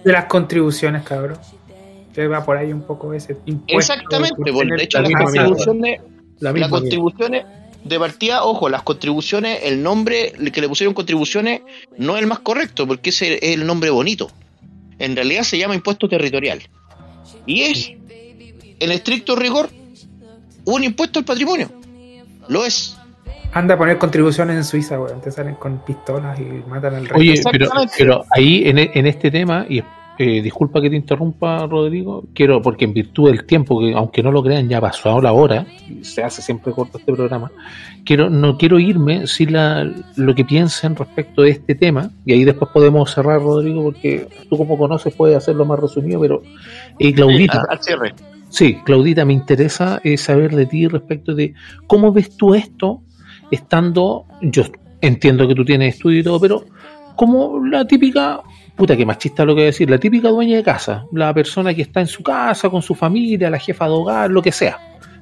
las, 0.05 0.25
contribuciones, 0.25 1.03
cabrón? 1.03 1.39
Que 2.15 2.27
va 2.27 2.45
por 2.45 2.57
ahí 2.57 2.73
un 2.73 2.83
poco 2.83 3.13
ese 3.13 3.37
impuesto. 3.45 3.93
Exactamente, 3.93 4.35
de 4.43 4.83
hecho, 4.83 5.01
las 5.03 5.13
contribuciones, 5.13 6.01
las 6.41 6.71
contribuciones 6.71 7.45
de 7.85 7.99
partida, 7.99 8.43
ojo, 8.43 8.69
las 8.69 8.83
contribuciones, 8.83 9.61
el 9.65 9.83
nombre 9.83 10.33
que 10.53 10.61
le 10.61 10.69
pusieron 10.69 10.95
contribuciones 10.95 11.61
no 11.99 12.17
es 12.17 12.23
el 12.23 12.27
más 12.27 12.41
correcto, 12.41 12.87
porque 12.87 13.11
ese 13.11 13.35
es 13.35 13.55
el 13.55 13.67
nombre 13.67 13.91
bonito. 13.91 14.31
En 14.99 15.15
realidad 15.15 15.43
se 15.43 15.59
llama 15.59 15.75
impuesto 15.75 16.09
territorial. 16.09 16.63
Y 17.45 17.63
es 17.63 17.93
en 18.81 18.93
estricto 18.93 19.37
rigor, 19.37 19.69
un 20.65 20.85
impuesto 20.85 21.19
al 21.19 21.25
patrimonio. 21.25 21.71
Lo 22.49 22.65
es. 22.65 22.97
Anda 23.53 23.75
a 23.75 23.79
poner 23.79 23.99
contribuciones 23.99 24.57
en 24.57 24.65
Suiza, 24.65 25.01
weón. 25.01 25.21
Te 25.21 25.31
salen 25.31 25.55
con 25.55 25.79
pistolas 25.79 26.39
y 26.39 26.45
matan 26.69 26.95
al 26.95 27.09
rey. 27.09 27.31
Oye, 27.31 27.43
pero, 27.51 27.71
pero 27.97 28.25
ahí 28.31 28.65
en, 28.67 28.79
en, 28.79 29.07
este 29.07 29.31
tema, 29.31 29.65
y 29.69 29.83
eh, 30.19 30.43
disculpa 30.43 30.81
que 30.81 30.91
te 30.91 30.97
interrumpa, 30.97 31.67
Rodrigo, 31.67 32.25
quiero, 32.35 32.61
porque 32.63 32.85
en 32.85 32.93
virtud 32.93 33.31
del 33.31 33.45
tiempo, 33.45 33.81
que 33.81 33.95
aunque 33.95 34.23
no 34.23 34.33
lo 34.33 34.43
crean, 34.43 34.69
ya 34.69 34.81
pasó 34.81 35.21
la 35.21 35.33
hora, 35.33 35.67
se 36.03 36.23
hace 36.23 36.43
siempre 36.43 36.73
corto 36.73 36.99
este 36.99 37.13
programa, 37.13 37.51
quiero, 38.05 38.31
no 38.31 38.57
quiero 38.57 38.79
irme 38.79 39.27
sin 39.27 39.53
la, 39.53 39.91
lo 40.17 40.35
que 40.35 40.45
piensen 40.45 40.97
respecto 40.97 41.43
de 41.43 41.51
este 41.51 41.75
tema, 41.75 42.11
y 42.25 42.33
ahí 42.33 42.45
después 42.45 42.71
podemos 42.73 43.11
cerrar, 43.11 43.41
Rodrigo, 43.41 43.85
porque 43.85 44.27
tú 44.49 44.57
como 44.57 44.79
conoces 44.79 45.15
puedes 45.15 45.37
hacerlo 45.37 45.65
más 45.65 45.81
resumido, 45.81 46.21
pero 46.21 46.43
eh, 46.99 47.13
Claudita. 47.13 47.63
al 47.69 47.83
cierre. 47.83 48.15
Sí, 48.57 48.79
Claudita, 48.87 49.27
me 49.27 49.35
interesa 49.35 50.01
eh, 50.03 50.17
saber 50.17 50.57
de 50.57 50.65
ti 50.65 50.89
respecto 50.89 51.35
de 51.35 51.53
cómo 51.87 52.11
ves 52.11 52.39
tú 52.39 52.55
esto 52.55 53.03
estando, 53.51 54.25
yo 54.41 54.63
entiendo 55.03 55.47
que 55.47 55.55
tú 55.55 55.63
tienes 55.63 55.97
estudio 55.97 56.21
y 56.21 56.23
todo, 56.23 56.41
pero 56.41 56.65
como 57.17 57.63
la 57.67 57.87
típica, 57.87 58.41
puta 58.75 58.97
que 58.97 59.05
machista 59.05 59.45
lo 59.45 59.55
que 59.55 59.65
decir, 59.65 59.91
la 59.91 59.99
típica 59.99 60.31
dueña 60.31 60.57
de 60.57 60.63
casa, 60.63 61.05
la 61.13 61.35
persona 61.35 61.75
que 61.75 61.83
está 61.83 62.01
en 62.01 62.07
su 62.07 62.23
casa 62.23 62.71
con 62.71 62.81
su 62.81 62.95
familia, 62.95 63.51
la 63.51 63.59
jefa 63.59 63.85
de 63.85 63.91
hogar, 63.91 64.31
lo 64.31 64.41
que 64.41 64.53
sea, 64.53 64.79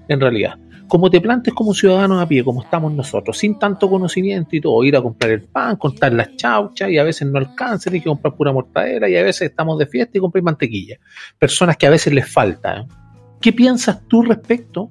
en 0.06 0.20
realidad. 0.20 0.54
Como 0.86 1.10
te 1.10 1.20
plantes 1.20 1.52
como 1.54 1.74
ciudadanos 1.74 2.22
a 2.22 2.28
pie, 2.28 2.44
como 2.44 2.62
estamos 2.62 2.92
nosotros, 2.92 3.36
sin 3.36 3.58
tanto 3.58 3.90
conocimiento 3.90 4.54
y 4.54 4.60
todo, 4.60 4.84
ir 4.84 4.94
a 4.94 5.02
comprar 5.02 5.32
el 5.32 5.42
pan, 5.42 5.74
contar 5.74 6.12
las 6.12 6.36
chauchas 6.36 6.88
y 6.88 6.98
a 6.98 7.02
veces 7.02 7.26
no 7.26 7.40
alcanza, 7.40 7.90
hay 7.90 7.98
que 7.98 8.08
comprar 8.08 8.36
pura 8.36 8.52
mortadera 8.52 9.08
y 9.08 9.16
a 9.16 9.24
veces 9.24 9.50
estamos 9.50 9.76
de 9.76 9.86
fiesta 9.86 10.18
y 10.18 10.20
comprar 10.20 10.44
mantequilla. 10.44 10.98
Personas 11.36 11.76
que 11.76 11.88
a 11.88 11.90
veces 11.90 12.14
les 12.14 12.32
falta. 12.32 12.76
¿eh? 12.76 12.86
¿Qué 13.44 13.52
piensas 13.52 14.00
tú 14.08 14.22
respecto 14.22 14.88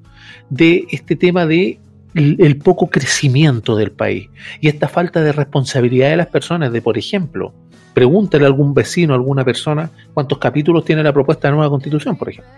de 0.51 0.85
este 0.91 1.15
tema 1.15 1.47
de 1.47 1.79
el, 2.13 2.57
poco 2.59 2.85
crecimiento 2.85 3.75
del 3.75 3.91
país 3.91 4.29
y 4.61 4.67
esta 4.67 4.87
falta 4.87 5.23
de 5.23 5.31
responsabilidad 5.31 6.11
de 6.11 6.17
las 6.17 6.27
personas 6.27 6.71
de, 6.71 6.79
por 6.79 6.95
ejemplo, 6.99 7.51
pregúntale 7.95 8.43
a 8.43 8.47
algún 8.47 8.75
vecino, 8.75 9.13
a 9.13 9.15
alguna 9.15 9.43
persona, 9.43 9.89
cuántos 10.13 10.37
capítulos 10.37 10.85
tiene 10.85 11.01
la 11.01 11.11
propuesta 11.11 11.47
de 11.47 11.55
nueva 11.55 11.71
constitución, 11.71 12.15
por 12.15 12.29
ejemplo. 12.29 12.53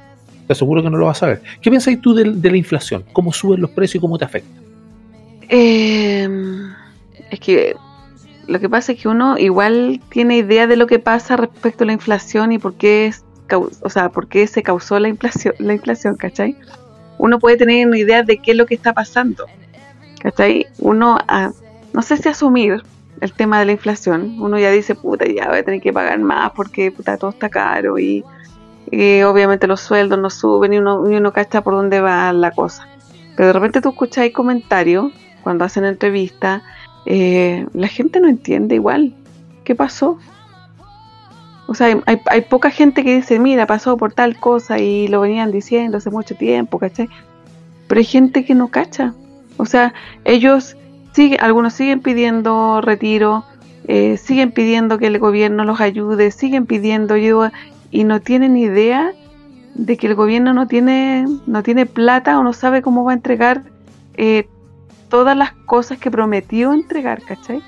Te 0.45 0.51
aseguro 0.51 0.83
que 0.83 0.89
no 0.89 0.97
lo 0.97 1.05
vas 1.05 1.23
a 1.23 1.27
ver. 1.27 1.41
¿Qué 1.61 1.69
piensas 1.69 1.97
tú 2.01 2.13
de, 2.13 2.25
la 2.25 2.57
inflación? 2.57 3.05
¿Cómo 3.13 3.31
suben 3.31 3.61
los 3.61 3.69
precios 3.69 3.95
y 3.95 4.01
cómo 4.01 4.17
te 4.17 4.25
afecta? 4.25 4.61
Eh, 5.47 6.27
es 7.31 7.39
que 7.39 7.73
lo 8.47 8.59
que 8.59 8.67
pasa 8.67 8.91
es 8.91 9.01
que 9.01 9.07
uno 9.07 9.37
igual 9.37 10.01
tiene 10.09 10.35
idea 10.35 10.67
de 10.67 10.75
lo 10.75 10.87
que 10.87 10.99
pasa 10.99 11.37
respecto 11.37 11.85
a 11.85 11.87
la 11.87 11.93
inflación 11.93 12.51
y 12.51 12.59
por 12.59 12.73
qué 12.73 13.07
es 13.07 13.24
o 13.53 13.89
sea, 13.89 14.09
por 14.09 14.27
qué 14.27 14.47
se 14.47 14.63
causó 14.63 14.99
la 14.99 15.07
inflación, 15.07 15.53
la 15.59 15.73
inflación, 15.73 16.15
¿cachai? 16.15 16.57
Uno 17.17 17.39
puede 17.39 17.57
tener 17.57 17.87
una 17.87 17.97
idea 17.97 18.23
de 18.23 18.37
qué 18.37 18.51
es 18.51 18.57
lo 18.57 18.65
que 18.65 18.75
está 18.75 18.93
pasando, 18.93 19.45
¿cachai? 20.21 20.67
Uno, 20.79 21.17
ah, 21.27 21.51
no 21.93 22.01
sé 22.01 22.17
si 22.17 22.29
asumir 22.29 22.83
el 23.21 23.33
tema 23.33 23.59
de 23.59 23.65
la 23.65 23.71
inflación, 23.71 24.37
uno 24.39 24.59
ya 24.59 24.71
dice, 24.71 24.95
puta, 24.95 25.25
ya 25.25 25.47
voy 25.47 25.59
a 25.59 25.63
tener 25.63 25.81
que 25.81 25.93
pagar 25.93 26.19
más 26.19 26.51
porque 26.51 26.91
puta, 26.91 27.17
todo 27.17 27.29
está 27.29 27.49
caro 27.49 27.97
y, 27.97 28.23
obviamente 29.23 29.67
los 29.67 29.81
sueldos 29.81 30.19
no 30.19 30.29
suben 30.29 30.73
y 30.73 30.77
uno, 30.77 31.09
y 31.09 31.15
uno 31.15 31.33
cacha 31.33 31.61
por 31.61 31.73
dónde 31.73 32.01
va 32.01 32.31
la 32.33 32.51
cosa. 32.51 32.87
Pero 33.35 33.47
de 33.47 33.53
repente 33.53 33.81
tú 33.81 33.89
escuchas 33.89 34.29
comentarios 34.31 35.11
cuando 35.43 35.65
hacen 35.65 35.85
entrevistas, 35.85 36.61
eh, 37.05 37.65
la 37.73 37.87
gente 37.87 38.19
no 38.19 38.27
entiende 38.27 38.75
igual. 38.75 39.13
¿Qué 39.63 39.75
pasó? 39.75 40.17
O 41.67 41.73
sea, 41.73 41.97
hay, 42.05 42.41
poca 42.41 42.69
gente 42.69 43.03
que 43.03 43.15
dice, 43.15 43.39
mira, 43.39 43.65
pasó 43.65 43.97
por 43.97 44.13
tal 44.13 44.37
cosa 44.37 44.77
y 44.79 45.07
lo 45.07 45.21
venían 45.21 45.51
diciendo 45.51 45.97
hace 45.97 46.11
mucho 46.11 46.35
tiempo, 46.35 46.77
¿cachai? 46.77 47.09
Pero 47.87 47.99
hay 47.99 48.05
gente 48.05 48.45
que 48.45 48.53
no 48.53 48.67
cacha. 48.67 49.13
O 49.57 49.65
sea, 49.65 49.93
ellos 50.25 50.77
siguen, 51.13 51.39
algunos 51.41 51.73
siguen 51.73 52.01
pidiendo 52.01 52.81
retiro, 52.81 53.45
eh, 53.87 54.17
siguen 54.17 54.51
pidiendo 54.51 54.99
que 54.99 55.07
el 55.07 55.17
gobierno 55.17 55.63
los 55.63 55.81
ayude, 55.81 56.29
siguen 56.31 56.67
pidiendo 56.67 57.15
ayuda 57.15 57.51
y 57.89 58.03
no 58.03 58.19
tienen 58.19 58.57
idea 58.57 59.13
de 59.73 59.97
que 59.97 60.07
el 60.07 60.15
gobierno 60.15 60.53
no 60.53 60.67
tiene, 60.67 61.25
no 61.47 61.63
tiene 61.63 61.85
plata 61.85 62.37
o 62.39 62.43
no 62.43 62.53
sabe 62.53 62.81
cómo 62.81 63.03
va 63.03 63.11
a 63.11 63.15
entregar 63.15 63.63
eh, 64.17 64.47
todas 65.09 65.35
las 65.35 65.51
cosas 65.51 65.97
que 65.97 66.11
prometió 66.11 66.73
entregar, 66.73 67.21
¿cachai? 67.23 67.61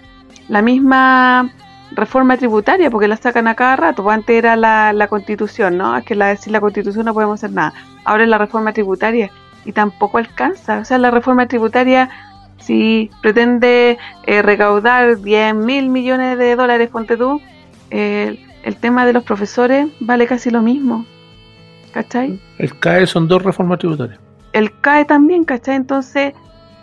La 0.49 0.61
misma 0.61 1.51
reforma 1.91 2.37
tributaria, 2.37 2.89
porque 2.89 3.07
la 3.07 3.17
sacan 3.17 3.47
a 3.47 3.55
cada 3.55 3.75
rato. 3.75 4.03
Pues 4.03 4.15
antes 4.15 4.35
era 4.35 4.55
la, 4.55 4.93
la 4.93 5.07
constitución, 5.07 5.77
¿no? 5.77 5.95
Es 5.97 6.05
que 6.05 6.15
la 6.15 6.27
decir 6.27 6.51
la 6.51 6.61
constitución 6.61 7.05
no 7.05 7.13
podemos 7.13 7.39
hacer 7.39 7.51
nada. 7.51 7.73
Ahora 8.03 8.23
es 8.23 8.29
la 8.29 8.37
reforma 8.37 8.73
tributaria 8.73 9.31
y 9.65 9.71
tampoco 9.71 10.17
alcanza. 10.17 10.79
O 10.79 10.85
sea, 10.85 10.97
la 10.97 11.11
reforma 11.11 11.47
tributaria, 11.47 12.09
si 12.57 13.09
pretende 13.21 13.97
eh, 14.25 14.41
recaudar 14.41 15.21
10 15.21 15.55
mil 15.55 15.89
millones 15.89 16.37
de 16.37 16.55
dólares, 16.55 16.89
ponte 16.89 17.17
tú, 17.17 17.41
eh, 17.91 18.43
el 18.63 18.75
tema 18.77 19.05
de 19.05 19.13
los 19.13 19.23
profesores 19.23 19.87
vale 19.99 20.25
casi 20.27 20.49
lo 20.49 20.61
mismo. 20.61 21.05
¿Cachai? 21.91 22.39
El 22.57 22.77
CAE 22.79 23.07
son 23.07 23.27
dos 23.27 23.43
reformas 23.43 23.79
tributarias. 23.79 24.19
El 24.53 24.71
CAE 24.79 25.05
también, 25.05 25.43
¿cachai? 25.45 25.75
Entonces 25.75 26.33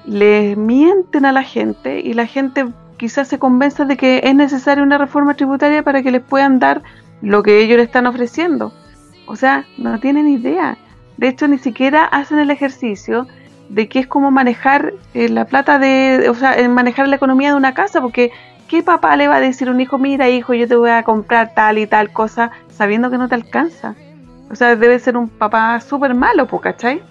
le 0.06 0.56
mienten 0.56 1.24
a 1.24 1.32
la 1.32 1.42
gente 1.42 2.00
y 2.00 2.12
la 2.14 2.26
gente 2.26 2.66
quizás 3.04 3.28
se 3.28 3.38
convenza 3.38 3.84
de 3.84 3.98
que 3.98 4.22
es 4.24 4.34
necesaria 4.34 4.82
una 4.82 4.96
reforma 4.96 5.34
tributaria 5.34 5.82
para 5.82 6.02
que 6.02 6.10
les 6.10 6.22
puedan 6.22 6.58
dar 6.58 6.80
lo 7.20 7.42
que 7.42 7.60
ellos 7.60 7.76
le 7.76 7.82
están 7.82 8.06
ofreciendo. 8.06 8.72
O 9.26 9.36
sea, 9.36 9.66
no 9.76 10.00
tienen 10.00 10.26
idea. 10.26 10.78
De 11.18 11.28
hecho, 11.28 11.46
ni 11.46 11.58
siquiera 11.58 12.06
hacen 12.06 12.38
el 12.38 12.50
ejercicio 12.50 13.26
de 13.68 13.90
que 13.90 13.98
es 13.98 14.06
como 14.06 14.30
manejar 14.30 14.94
eh, 15.12 15.28
la 15.28 15.44
plata 15.44 15.78
de, 15.78 16.30
o 16.30 16.34
sea, 16.34 16.56
manejar 16.70 17.06
la 17.06 17.16
economía 17.16 17.50
de 17.50 17.56
una 17.56 17.74
casa, 17.74 18.00
porque 18.00 18.32
¿qué 18.68 18.82
papá 18.82 19.14
le 19.16 19.28
va 19.28 19.36
a 19.36 19.40
decir 19.40 19.68
a 19.68 19.72
un 19.72 19.82
hijo, 19.82 19.98
mira 19.98 20.30
hijo, 20.30 20.54
yo 20.54 20.66
te 20.66 20.76
voy 20.76 20.88
a 20.88 21.02
comprar 21.02 21.52
tal 21.54 21.76
y 21.76 21.86
tal 21.86 22.10
cosa, 22.10 22.52
sabiendo 22.70 23.10
que 23.10 23.18
no 23.18 23.28
te 23.28 23.34
alcanza? 23.34 23.96
O 24.50 24.54
sea, 24.54 24.76
debe 24.76 24.98
ser 24.98 25.18
un 25.18 25.28
papá 25.28 25.78
súper 25.82 26.14
malo, 26.14 26.46
¿cachai? 26.46 27.02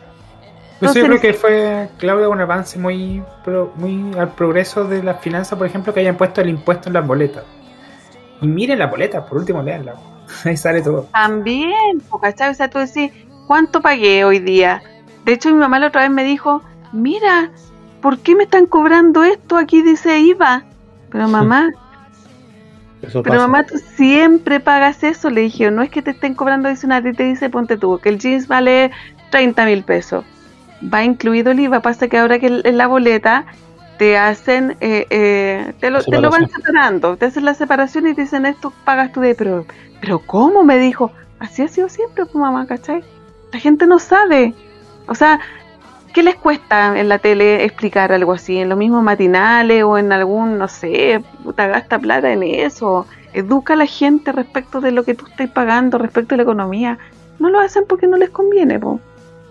Yo 0.84 1.06
creo 1.06 1.20
que 1.20 1.34
fue, 1.34 1.90
Claudia, 1.98 2.30
un 2.30 2.42
avance 2.42 2.78
muy, 2.80 3.24
muy 3.76 4.18
al 4.18 4.34
progreso 4.34 4.86
de 4.86 5.04
las 5.04 5.22
finanzas, 5.22 5.58
por 5.58 5.68
ejemplo, 5.68 5.94
que 5.94 6.02
hayan 6.02 6.18
puesto 6.18 6.42
el 6.42 6.50
impuesto 6.50 6.90
en 6.90 6.94
las 6.94 7.06
boletas. 7.06 7.44
Y 8.42 8.48
miren 8.48 8.80
las 8.80 8.90
boletas, 8.90 9.24
por 9.28 9.38
último, 9.38 9.62
leanla. 9.62 9.96
Ahí 10.46 10.58
sale 10.58 10.82
todo. 10.82 11.08
También, 11.14 12.02
¿cachai? 12.22 12.52
O 12.52 12.54
sea, 12.54 12.70
tú 12.70 12.80
decís, 12.80 13.12
¿cuánto 13.48 13.82
pagué 13.82 14.26
hoy 14.26 14.40
día? 14.40 14.82
De 15.26 15.34
hecho, 15.34 15.50
mi 15.50 15.56
mamá 15.56 15.80
la 15.80 15.88
otra 15.88 16.02
vez 16.02 16.12
me 16.12 16.24
dijo, 16.24 16.62
mira, 16.92 17.52
¿por 18.02 18.20
qué 18.20 18.36
me 18.36 18.44
están 18.44 18.66
cobrando 18.66 19.24
esto? 19.24 19.58
Aquí 19.58 19.82
dice 19.82 20.20
IVA. 20.20 20.64
Pero 21.10 21.28
mamá, 21.28 21.70
pero 23.24 23.36
mamá, 23.36 23.66
tú 23.66 23.78
siempre 23.96 24.60
pagas 24.60 25.04
eso. 25.04 25.30
Le 25.30 25.42
dije, 25.42 25.70
no 25.72 25.82
es 25.82 25.90
que 25.90 26.02
te 26.02 26.12
estén 26.12 26.36
cobrando 26.36 26.70
adicional 26.70 27.06
y 27.06 27.14
te 27.14 27.24
dice, 27.24 27.50
ponte 27.50 27.78
tú, 27.78 28.00
que 28.00 28.10
el 28.10 28.20
jeans 28.20 28.48
vale 28.48 28.92
30 29.32 29.66
mil 29.66 29.84
pesos. 29.84 30.26
Va 30.92 31.04
incluido 31.04 31.52
el 31.52 31.60
IVA. 31.60 31.82
Pasa 31.82 32.08
que 32.08 32.18
ahora 32.18 32.40
que 32.40 32.62
en 32.64 32.78
la 32.78 32.88
boleta 32.88 33.46
te 33.98 34.18
hacen, 34.18 34.76
eh, 34.82 35.06
eh, 35.10 35.74
te, 35.80 35.90
lo, 35.90 36.04
te, 36.04 36.20
lo, 36.20 36.30
van 36.30 36.50
separando, 36.50 37.16
te 37.16 37.28
hacen 37.28 37.46
la 37.46 37.54
separación 37.54 38.08
y 38.08 38.14
te 38.14 38.22
dicen, 38.22 38.46
esto 38.46 38.74
pagas 38.84 39.12
tú 39.12 39.22
de, 39.22 39.36
pero, 39.36 39.66
pero 40.02 40.20
¿cómo? 40.20 40.64
Me 40.64 40.78
dijo, 40.78 41.12
así 41.40 41.62
ha 41.62 41.68
sido 41.68 41.90
siempre, 41.90 42.26
pues 42.26 42.36
mamá, 42.36 42.66
¿cachai? 42.66 43.04
La 43.52 43.60
gente 43.60 43.86
no 43.86 44.00
sabe. 44.00 44.54
O 45.08 45.16
sea, 45.16 45.40
¿Qué 46.14 46.22
les 46.22 46.36
cuesta 46.36 47.00
en 47.00 47.10
la 47.10 47.18
tele 47.18 47.64
explicar 47.64 48.12
algo 48.14 48.34
así? 48.34 48.60
En 48.60 48.70
los 48.70 48.78
mismos 48.78 49.04
matinales 49.04 49.84
o 49.84 49.98
en 49.98 50.12
algún, 50.12 50.60
no 50.60 50.68
sé, 50.68 51.24
puta, 51.44 51.66
gasta 51.66 51.98
plata 51.98 52.32
en 52.32 52.44
eso. 52.44 53.08
Educa 53.34 53.74
a 53.74 53.78
la 53.78 53.88
gente 53.88 54.32
respecto 54.32 54.80
de 54.80 54.92
lo 54.92 55.04
que 55.06 55.16
tú 55.16 55.26
estás 55.26 55.50
pagando, 55.50 55.98
respecto 55.98 56.36
a 56.36 56.38
la 56.38 56.44
economía. 56.44 57.00
No 57.40 57.50
lo 57.50 57.60
hacen 57.60 57.86
porque 57.90 58.06
no 58.06 58.18
les 58.18 58.30
conviene, 58.30 58.80
po. 58.80 59.00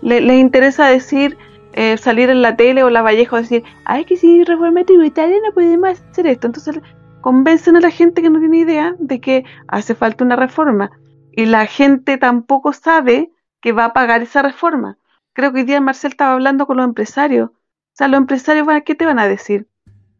Les 0.03 0.39
interesa 0.39 0.87
decir, 0.87 1.37
eh, 1.73 1.97
salir 1.97 2.29
en 2.29 2.41
la 2.41 2.55
tele 2.55 2.83
o 2.83 2.89
la 2.89 3.01
Vallejo 3.01 3.37
decir, 3.37 3.63
ay, 3.85 4.05
que 4.05 4.17
si 4.17 4.43
reforma 4.43 4.83
tributaria 4.83 5.37
no 5.45 5.53
podemos 5.53 5.89
hacer 5.89 6.27
esto. 6.27 6.47
Entonces 6.47 6.79
convencen 7.21 7.75
a 7.77 7.81
la 7.81 7.89
gente 7.89 8.21
que 8.21 8.29
no 8.29 8.39
tiene 8.39 8.59
idea 8.59 8.95
de 8.99 9.19
que 9.19 9.45
hace 9.67 9.95
falta 9.95 10.23
una 10.23 10.35
reforma. 10.35 10.91
Y 11.31 11.45
la 11.45 11.65
gente 11.65 12.17
tampoco 12.17 12.73
sabe 12.73 13.31
que 13.61 13.71
va 13.71 13.85
a 13.85 13.93
pagar 13.93 14.21
esa 14.21 14.41
reforma 14.41 14.97
creo 15.33 15.51
que 15.51 15.59
hoy 15.59 15.65
día 15.65 15.81
Marcel 15.81 16.11
estaba 16.11 16.33
hablando 16.33 16.65
con 16.65 16.77
los 16.77 16.85
empresarios. 16.85 17.49
O 17.49 17.95
sea, 17.95 18.07
los 18.07 18.19
empresarios, 18.19 18.67
¿qué 18.85 18.95
te 18.95 19.05
van 19.05 19.19
a 19.19 19.27
decir? 19.27 19.67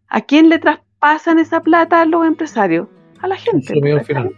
¿A 0.08 0.22
quién 0.22 0.50
le 0.50 0.60
traspasan 0.60 1.40
esa 1.40 1.62
plata 1.62 2.02
a 2.02 2.06
los 2.06 2.26
empresarios? 2.26 2.88
A 3.20 3.28
la 3.28 3.38
gente. 3.38 3.74
Final. 3.74 4.36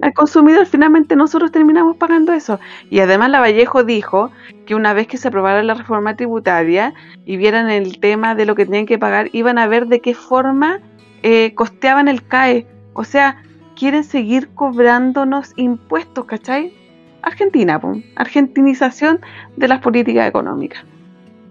Al 0.00 0.12
consumidor, 0.12 0.66
finalmente 0.66 1.16
nosotros 1.16 1.50
terminamos 1.52 1.96
pagando 1.96 2.32
eso. 2.32 2.60
Y 2.90 3.00
además 3.00 3.30
la 3.30 3.40
Vallejo 3.40 3.82
dijo 3.82 4.30
que 4.66 4.74
una 4.74 4.92
vez 4.92 5.06
que 5.06 5.16
se 5.16 5.28
aprobara 5.28 5.62
la 5.62 5.74
reforma 5.74 6.16
tributaria 6.16 6.92
y 7.24 7.36
vieran 7.36 7.70
el 7.70 7.98
tema 7.98 8.34
de 8.34 8.46
lo 8.46 8.54
que 8.54 8.66
tenían 8.66 8.86
que 8.86 8.98
pagar, 8.98 9.30
iban 9.32 9.58
a 9.58 9.66
ver 9.66 9.86
de 9.86 10.00
qué 10.00 10.14
forma 10.14 10.80
eh, 11.22 11.54
costeaban 11.54 12.08
el 12.08 12.26
CAE. 12.26 12.66
O 12.92 13.04
sea, 13.04 13.42
quieren 13.74 14.04
seguir 14.04 14.48
cobrándonos 14.54 15.52
impuestos, 15.56 16.24
¿cachai? 16.26 16.72
Argentina, 17.22 17.80
argentinización 18.14 19.20
de 19.56 19.68
las 19.68 19.80
políticas 19.80 20.28
económicas. 20.28 20.84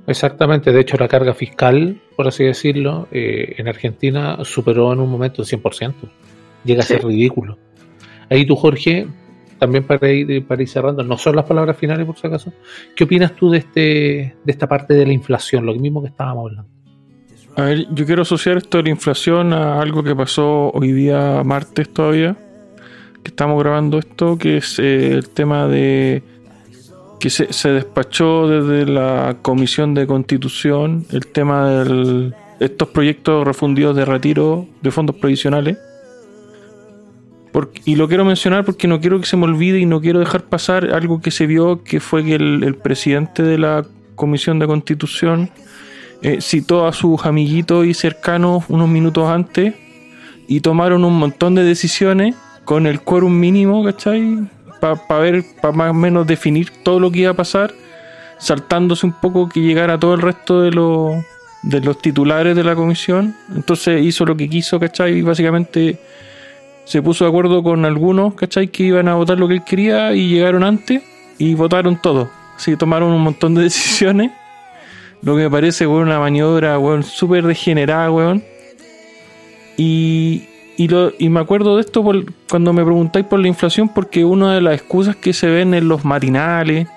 Exactamente, 0.08 0.72
de 0.72 0.82
hecho 0.82 0.98
la 0.98 1.08
carga 1.08 1.34
fiscal, 1.34 2.00
por 2.16 2.28
así 2.28 2.44
decirlo, 2.44 3.08
eh, 3.12 3.56
en 3.58 3.68
Argentina 3.68 4.38
superó 4.44 4.94
en 4.94 5.00
un 5.00 5.10
momento 5.10 5.42
el 5.42 5.48
100%. 5.48 5.94
Llega 6.64 6.82
a 6.82 6.86
ser 6.86 7.04
ridículo. 7.04 7.58
Ahí 8.30 8.46
tú, 8.46 8.56
Jorge, 8.56 9.08
también 9.60 9.84
para 9.86 10.12
ir, 10.12 10.46
para 10.46 10.62
ir 10.62 10.68
cerrando, 10.68 11.04
no 11.04 11.18
son 11.18 11.36
las 11.36 11.46
palabras 11.46 11.78
finales 11.78 12.06
por 12.06 12.18
si 12.18 12.28
acaso, 12.28 12.52
¿qué 12.96 13.04
opinas 13.04 13.36
tú 13.36 13.50
de, 13.50 13.60
este, 13.60 14.36
de 14.44 14.52
esta 14.52 14.68
parte 14.68 14.94
de 14.94 15.06
la 15.06 15.14
inflación, 15.14 15.66
lo 15.66 15.74
mismo 15.76 16.02
que 16.02 16.10
estábamos 16.10 16.50
hablando? 16.50 16.76
A 17.58 17.62
ver, 17.64 17.88
yo 17.92 18.06
quiero 18.06 18.24
asociar 18.24 18.58
esto 18.58 18.78
de 18.78 18.84
la 18.84 18.90
inflación 18.90 19.54
a 19.54 19.82
algo 19.82 20.04
que 20.04 20.14
pasó 20.14 20.72
hoy 20.72 20.92
día 20.92 21.42
martes 21.46 21.88
todavía, 21.90 22.36
que 23.24 23.30
estamos 23.30 23.58
grabando 23.64 23.98
esto, 23.98 24.38
que 24.38 24.58
es 24.58 24.78
eh, 24.78 25.14
el 25.14 25.30
tema 25.30 25.68
de 25.68 26.22
que 27.20 27.30
se, 27.30 27.54
se, 27.54 27.70
despachó 27.70 28.48
desde 28.48 28.92
la 28.92 29.38
Comisión 29.42 29.94
de 29.94 30.06
Constitución 30.06 31.06
el 31.12 31.28
tema 31.28 31.70
de 31.70 32.34
estos 32.60 32.90
proyectos 32.90 33.46
refundidos 33.48 33.96
de 33.96 34.04
retiro 34.04 34.68
de 34.82 34.92
fondos 34.92 35.16
provisionales. 35.16 35.78
Y 37.86 37.96
lo 37.96 38.08
quiero 38.08 38.26
mencionar 38.26 38.66
porque 38.66 38.88
no 38.88 39.00
quiero 39.00 39.20
que 39.20 39.26
se 39.26 39.38
me 39.38 39.46
olvide 39.46 39.80
y 39.80 39.86
no 39.86 40.02
quiero 40.02 40.20
dejar 40.20 40.44
pasar 40.44 40.94
algo 40.94 41.22
que 41.22 41.32
se 41.32 41.46
vio, 41.46 41.84
que 41.84 42.00
fue 42.00 42.24
que 42.24 42.36
el, 42.36 42.76
presidente 42.76 43.44
de 43.44 43.58
la 43.58 43.86
Comisión 44.16 44.60
de 44.60 44.68
Constitución 44.68 45.50
eh, 46.22 46.40
citó 46.42 46.88
a 46.88 46.94
sus 46.94 47.26
amiguitos 47.26 47.86
y 47.86 47.94
cercanos 47.94 48.64
unos 48.70 48.90
minutos 48.90 49.30
antes 49.30 49.74
y 50.48 50.60
tomaron 50.62 51.04
un 51.06 51.18
montón 51.18 51.56
de 51.56 51.64
decisiones 51.64 52.36
con 52.66 52.88
el 52.88 53.02
quórum 53.02 53.34
mínimo, 53.34 53.84
¿cachai? 53.84 54.50
Para 54.80 55.20
ver, 55.20 55.44
para 55.62 55.74
más 55.74 55.92
o 55.92 55.94
menos 55.94 56.28
definir 56.28 56.72
todo 56.84 57.00
lo 57.00 57.12
que 57.12 57.20
iba 57.20 57.32
a 57.32 57.36
pasar, 57.36 57.74
saltándose 58.38 59.06
un 59.06 59.14
poco 59.14 59.50
que 59.50 59.62
llegara 59.62 60.00
todo 60.00 60.14
el 60.14 60.22
resto 60.22 60.62
de 60.62 60.72
los, 60.72 61.16
de 61.64 61.82
los 61.82 62.02
titulares 62.02 62.56
de 62.56 62.64
la 62.64 62.76
comisión. 62.76 63.36
Entonces 63.56 64.04
hizo 64.04 64.26
lo 64.26 64.36
que 64.36 64.50
quiso, 64.50 64.80
¿cachai? 64.80 65.20
Y 65.20 65.22
básicamente 65.22 66.00
se 66.86 67.02
puso 67.02 67.26
de 67.26 67.30
acuerdo 67.30 67.64
con 67.64 67.84
algunos, 67.84 68.36
¿cachai? 68.36 68.68
Que 68.70 68.84
iban 68.84 69.08
a 69.08 69.16
votar 69.16 69.38
lo 69.38 69.48
que 69.48 69.56
él 69.56 69.64
quería 69.64 70.14
y 70.14 70.30
llegaron 70.30 70.64
antes 70.64 71.04
y 71.38 71.56
votaron 71.56 72.00
todo. 72.02 72.30
Así 72.56 72.78
tomaron 72.78 73.12
un 73.12 73.22
montón 73.22 73.56
de 73.56 73.64
decisiones. 73.64 74.32
Lo 75.22 75.36
que 75.36 75.44
me 75.44 75.50
parece, 75.50 75.88
weón, 75.88 76.04
una 76.04 76.20
maniobra, 76.20 76.78
weón, 76.78 77.04
súper 77.04 77.46
degenerada, 77.46 78.12
weón. 78.12 78.44
Y, 79.78 80.48
y, 80.78 80.88
lo, 80.88 81.12
y 81.18 81.30
me 81.30 81.40
acuerdo 81.40 81.76
de 81.76 81.82
esto 81.82 82.04
cuando 82.50 82.72
me 82.72 82.84
preguntáis 82.84 83.26
por 83.26 83.40
la 83.40 83.48
inflación, 83.48 83.90
porque 83.90 84.24
una 84.24 84.54
de 84.54 84.62
las 84.62 84.76
excusas 84.76 85.16
que 85.16 85.34
se 85.34 85.48
ven 85.48 85.74
en 85.74 85.88
los 85.88 86.06
matinales 86.06 86.88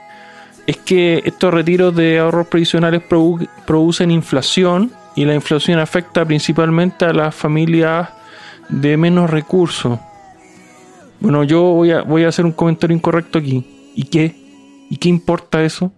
es 0.67 0.77
que 0.77 1.23
estos 1.25 1.53
retiros 1.55 1.97
de 1.97 2.19
ahorros 2.19 2.47
previsionales 2.49 3.03
producen 3.67 4.11
inflación 4.11 4.93
y 5.17 5.25
la 5.25 5.35
inflación 5.35 5.79
afecta 5.79 6.27
principalmente 6.27 7.07
a 7.07 7.15
las 7.15 7.35
familias 7.35 8.11
de 8.69 8.97
menos 8.97 9.31
recursos. 9.31 9.99
Bueno, 11.21 11.45
yo 11.45 11.63
voy 11.63 11.91
a, 11.91 12.03
voy 12.03 12.25
a 12.25 12.29
hacer 12.29 12.45
un 12.45 12.53
comentario 12.53 12.97
incorrecto 12.97 13.39
aquí. 13.39 13.67
¿Y 13.95 14.05
qué? 14.05 14.35
¿Y 14.91 14.97
qué 14.97 15.09
importa 15.09 15.63
eso? 15.65 15.93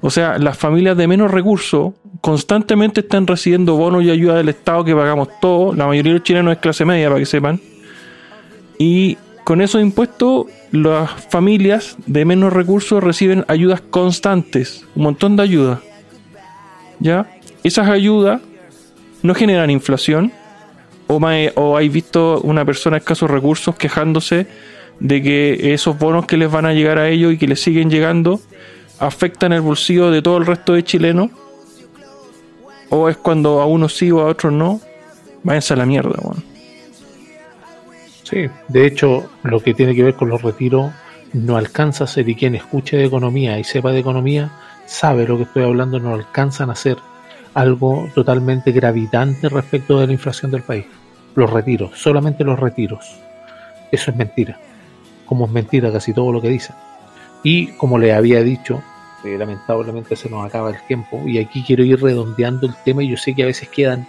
O 0.00 0.10
sea, 0.10 0.38
las 0.38 0.56
familias 0.56 0.96
de 0.96 1.08
menos 1.08 1.30
recursos 1.30 1.94
constantemente 2.20 3.00
están 3.00 3.26
recibiendo 3.26 3.76
bonos 3.76 4.04
y 4.04 4.10
ayuda 4.10 4.36
del 4.36 4.48
Estado 4.48 4.84
que 4.84 4.94
pagamos 4.94 5.28
todos. 5.40 5.76
La 5.76 5.86
mayoría 5.86 6.12
de 6.12 6.18
los 6.18 6.24
chilenos 6.24 6.52
es 6.52 6.58
clase 6.58 6.84
media, 6.84 7.08
para 7.08 7.18
que 7.18 7.26
sepan. 7.26 7.60
Y 8.78 9.16
con 9.42 9.60
esos 9.60 9.80
impuestos, 9.80 10.46
las 10.70 11.10
familias 11.10 11.96
de 12.06 12.24
menos 12.24 12.52
recursos 12.52 13.02
reciben 13.02 13.44
ayudas 13.48 13.80
constantes, 13.80 14.84
un 14.94 15.02
montón 15.04 15.36
de 15.36 15.42
ayudas. 15.42 15.80
¿Ya? 17.00 17.26
Esas 17.64 17.88
ayudas 17.88 18.40
no 19.22 19.34
generan 19.34 19.70
inflación. 19.70 20.32
O, 21.08 21.76
hay 21.76 21.88
visto 21.88 22.40
una 22.42 22.64
persona 22.64 22.96
de 22.96 22.98
escasos 22.98 23.30
recursos 23.30 23.74
quejándose 23.76 24.46
de 25.00 25.22
que 25.22 25.72
esos 25.72 25.98
bonos 25.98 26.26
que 26.26 26.36
les 26.36 26.50
van 26.50 26.66
a 26.66 26.74
llegar 26.74 26.98
a 26.98 27.08
ellos 27.08 27.32
y 27.32 27.38
que 27.38 27.48
les 27.48 27.60
siguen 27.60 27.90
llegando 27.90 28.40
afectan 28.98 29.52
el 29.52 29.62
bolsillo 29.62 30.10
de 30.10 30.20
todo 30.20 30.36
el 30.36 30.46
resto 30.46 30.74
de 30.74 30.84
chilenos. 30.84 31.30
o 32.90 33.08
es 33.08 33.16
cuando 33.16 33.60
a 33.60 33.66
unos 33.66 33.96
sí 33.96 34.10
o 34.10 34.20
a 34.20 34.26
otros 34.26 34.52
no, 34.52 34.80
váyanse 35.42 35.74
a 35.74 35.76
la 35.76 35.86
mierda, 35.86 36.14
weón. 36.22 36.42
Sí, 38.22 38.46
de 38.68 38.86
hecho, 38.86 39.30
lo 39.42 39.60
que 39.60 39.72
tiene 39.72 39.94
que 39.94 40.02
ver 40.02 40.14
con 40.14 40.28
los 40.28 40.42
retiros 40.42 40.92
no 41.32 41.56
alcanza 41.56 42.04
a 42.04 42.06
ser, 42.06 42.28
y 42.28 42.34
quien 42.34 42.54
escuche 42.54 42.96
de 42.96 43.04
economía 43.04 43.58
y 43.58 43.64
sepa 43.64 43.92
de 43.92 44.00
economía, 44.00 44.50
sabe 44.86 45.26
lo 45.26 45.36
que 45.36 45.44
estoy 45.44 45.62
hablando, 45.62 45.98
no 45.98 46.14
alcanzan 46.14 46.70
a 46.70 46.74
ser 46.74 46.98
algo 47.58 48.08
totalmente 48.14 48.70
gravitante 48.70 49.48
respecto 49.48 49.98
de 49.98 50.06
la 50.06 50.12
inflación 50.12 50.52
del 50.52 50.62
país. 50.62 50.84
Los 51.34 51.50
retiros, 51.50 51.90
solamente 51.98 52.44
los 52.44 52.58
retiros. 52.58 53.18
Eso 53.90 54.12
es 54.12 54.16
mentira. 54.16 54.60
Como 55.26 55.46
es 55.46 55.50
mentira 55.50 55.90
casi 55.90 56.12
todo 56.12 56.30
lo 56.32 56.40
que 56.40 56.50
dicen. 56.50 56.76
Y 57.42 57.72
como 57.72 57.98
le 57.98 58.14
había 58.14 58.44
dicho, 58.44 58.80
eh, 59.24 59.36
lamentablemente 59.36 60.14
se 60.14 60.30
nos 60.30 60.46
acaba 60.46 60.70
el 60.70 60.80
tiempo 60.86 61.20
y 61.26 61.38
aquí 61.38 61.64
quiero 61.66 61.82
ir 61.82 62.00
redondeando 62.00 62.68
el 62.68 62.74
tema 62.84 63.02
y 63.02 63.08
yo 63.08 63.16
sé 63.16 63.34
que 63.34 63.42
a 63.42 63.46
veces 63.46 63.68
quedan 63.68 64.06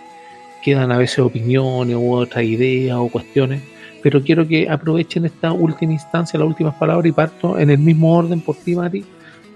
quedan 0.61 0.91
a 0.91 0.97
veces 0.97 1.19
opiniones 1.19 1.95
u 1.95 2.13
otras 2.13 2.43
ideas 2.43 2.97
o 2.97 3.07
cuestiones, 3.07 3.63
pero 4.03 4.21
quiero 4.21 4.45
que 4.45 4.69
aprovechen 4.69 5.25
esta 5.25 5.53
última 5.53 5.93
instancia, 5.93 6.37
las 6.37 6.47
últimas 6.47 6.75
palabras 6.75 7.07
y 7.07 7.13
parto 7.13 7.57
en 7.57 7.71
el 7.71 7.79
mismo 7.79 8.15
orden 8.15 8.41
por 8.41 8.57
ti, 8.57 8.75
Mari, 8.75 9.05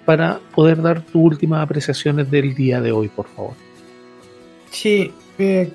para 0.05 0.39
poder 0.55 0.81
dar 0.81 1.01
tus 1.01 1.21
últimas 1.21 1.61
apreciaciones 1.61 2.31
del 2.31 2.55
día 2.55 2.81
de 2.81 2.91
hoy, 2.93 3.09
por 3.09 3.27
favor. 3.27 3.53
Sí, 4.73 5.13
eh, 5.37 5.71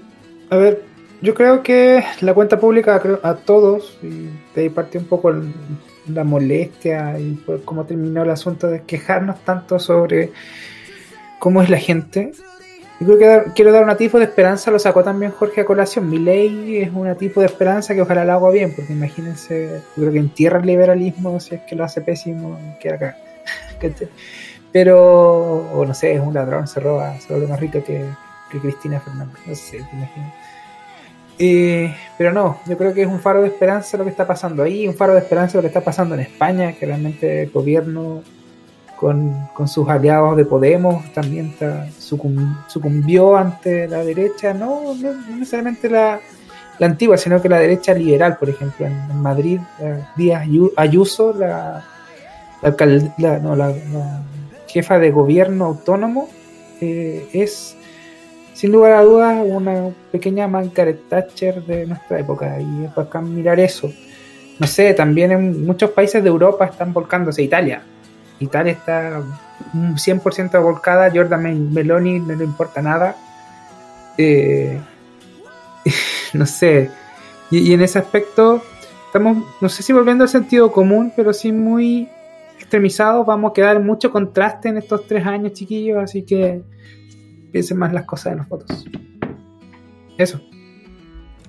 a 0.51 0.57
ver, 0.57 0.83
yo 1.23 1.33
creo 1.33 1.63
que 1.63 2.03
la 2.21 2.35
cuenta 2.35 2.59
pública 2.59 3.01
a 3.23 3.37
todos, 3.37 3.97
y 4.03 4.29
de 4.55 4.63
ahí 4.63 4.69
parte 4.69 4.99
un 4.99 5.05
poco 5.05 5.33
la 6.09 6.25
molestia 6.25 7.19
y 7.19 7.41
cómo 7.65 7.85
terminó 7.85 8.25
el 8.25 8.31
asunto 8.31 8.67
de 8.67 8.83
quejarnos 8.83 9.39
tanto 9.45 9.79
sobre 9.79 10.33
cómo 11.39 11.63
es 11.63 11.71
la 11.71 11.79
gente. 11.79 12.33
Yo 12.99 13.17
creo 13.17 13.45
que 13.45 13.53
quiero 13.53 13.71
dar 13.71 13.89
un 13.89 13.97
tipo 13.97 14.19
de 14.19 14.25
esperanza, 14.25 14.73
lo 14.73 14.81
sacó 14.81 15.05
también 15.05 15.31
Jorge 15.31 15.61
a 15.61 15.65
colación. 15.65 16.11
Mi 16.11 16.19
ley 16.19 16.79
es 16.79 16.91
un 16.93 17.15
tipo 17.17 17.39
de 17.41 17.47
esperanza 17.47 17.95
que 17.95 18.03
ojalá 18.03 18.25
lo 18.25 18.33
haga 18.33 18.51
bien, 18.51 18.75
porque 18.75 18.93
imagínense, 18.93 19.81
yo 19.97 20.03
creo 20.03 20.13
que 20.13 20.19
entierra 20.19 20.59
el 20.59 20.67
liberalismo 20.67 21.39
si 21.39 21.55
es 21.55 21.61
que 21.63 21.77
lo 21.77 21.85
hace 21.85 22.01
pésimo, 22.01 22.59
queda 22.81 22.97
acá. 22.97 23.17
Pero, 24.73 25.71
o 25.73 25.85
no 25.87 25.95
sé, 25.95 26.15
es 26.15 26.21
un 26.21 26.35
ladrón, 26.35 26.67
se 26.67 26.81
roba, 26.81 27.17
se 27.21 27.29
vuelve 27.33 27.47
más 27.47 27.61
rico 27.61 27.83
que, 27.85 28.05
que 28.51 28.59
Cristina 28.59 29.01
Fernández, 29.01 29.39
no 29.47 29.55
sé, 29.55 29.79
te 29.79 29.97
imaginas. 29.97 30.35
Eh, 31.41 31.95
pero 32.17 32.33
no, 32.33 32.59
yo 32.67 32.77
creo 32.77 32.93
que 32.93 33.03
es 33.03 33.09
un 33.09 33.21
faro 33.21 33.43
de 33.43 33.49
esperanza 33.49 33.97
lo 33.97 34.05
que 34.05 34.11
está 34.11 34.27
pasando 34.27 34.65
ahí, 34.65 34.89
un 34.89 34.95
faro 34.95 35.15
de 35.15 35.21
esperanza 35.21 35.59
lo 35.59 35.63
que 35.63 35.69
está 35.69 35.83
pasando 35.83 36.15
en 36.15 36.23
España, 36.23 36.73
que 36.73 36.87
realmente 36.87 37.43
el 37.43 37.51
gobierno 37.51 38.23
con, 38.99 39.69
sus 39.69 39.89
aliados 39.89 40.37
de 40.37 40.45
Podemos 40.45 41.13
también 41.13 41.55
sucumbió 41.99 43.37
ante 43.37 43.87
la 43.87 44.05
derecha, 44.05 44.53
no, 44.53 44.95
necesariamente 45.31 45.89
la, 45.89 46.21
antigua, 46.81 47.17
sino 47.17 47.41
que 47.41 47.49
la 47.49 47.61
derecha 47.61 47.95
liberal, 47.95 48.37
por 48.37 48.49
ejemplo, 48.49 48.87
en, 48.87 49.23
Madrid, 49.23 49.61
Díaz 50.17 50.45
Ayuso, 50.77 51.33
la, 51.33 51.85
la, 52.63 53.75
jefa 54.67 54.99
de 54.99 55.11
gobierno 55.13 55.67
autónomo, 55.67 56.29
eh, 56.81 57.29
es 57.33 57.77
sin 58.59 58.73
lugar 58.73 58.95
a 58.95 59.03
dudas 59.05 59.41
una 59.47 59.91
pequeña 60.11 60.49
Margaret 60.49 61.09
Thatcher 61.09 61.63
de 61.63 61.87
nuestra 61.87 62.19
época 62.19 62.61
y 62.61 62.87
es 62.87 62.93
bacán 62.93 63.33
mirar 63.33 63.61
eso. 63.61 63.89
No 64.59 64.67
sé, 64.67 64.95
también 64.95 65.31
en 65.31 65.65
muchos 65.65 65.93
países 65.93 66.25
de 66.25 66.29
Europa 66.29 66.65
están 66.65 66.93
volcándose. 66.93 67.41
Italia. 67.41 67.85
Italia 68.41 68.73
está 68.73 69.23
100% 69.73 70.61
volcada. 70.61 71.09
Jordan 71.15 71.73
Meloni 71.73 72.19
no 72.19 72.35
le 72.35 72.43
importa 72.43 72.83
nada. 72.83 73.15
Eh, 74.17 74.81
no 76.33 76.45
sé. 76.45 76.91
Y, 77.53 77.73
en 77.73 77.81
ese 77.81 78.01
aspecto 78.01 78.61
estamos, 79.07 79.39
no 79.61 79.69
sé 79.69 79.85
si 79.85 79.93
volviendo 79.93 80.25
al 80.25 80.31
sentido 80.31 80.73
común, 80.73 81.13
pero 81.15 81.33
sí 81.33 81.53
muy 81.53 82.09
extremizados. 82.57 83.25
Vamos 83.25 83.53
a 83.53 83.55
quedar 83.55 83.79
mucho 83.79 84.11
contraste 84.11 84.69
en 84.69 84.79
estos 84.79 85.07
tres 85.07 85.25
años, 85.25 85.53
chiquillos. 85.53 86.03
Así 86.03 86.25
que 86.25 86.63
piensen 87.53 87.79
más 87.79 87.93
las 87.93 88.05
cosas 88.05 88.33
en 88.33 88.39
las 88.39 88.49
fotos. 88.49 88.87
Eso. 90.17 90.41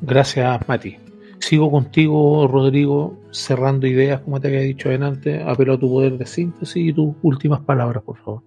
Gracias, 0.02 0.68
Mati. 0.68 0.98
Sigo 1.40 1.72
contigo, 1.72 2.48
Rodrigo, 2.48 3.18
cerrando 3.32 3.88
ideas, 3.88 4.22
como 4.22 4.40
te 4.40 4.50
había 4.50 4.62
dicho 4.62 4.90
antes. 4.90 5.42
Apelo 5.46 5.74
a 5.74 5.80
tu 5.80 5.90
poder 5.90 6.18
de 6.18 6.26
síntesis 6.26 6.90
y 6.90 6.94
tus 6.94 7.16
últimas 7.22 7.62
palabras, 7.62 8.04
por 8.04 8.18
favor. 8.18 8.44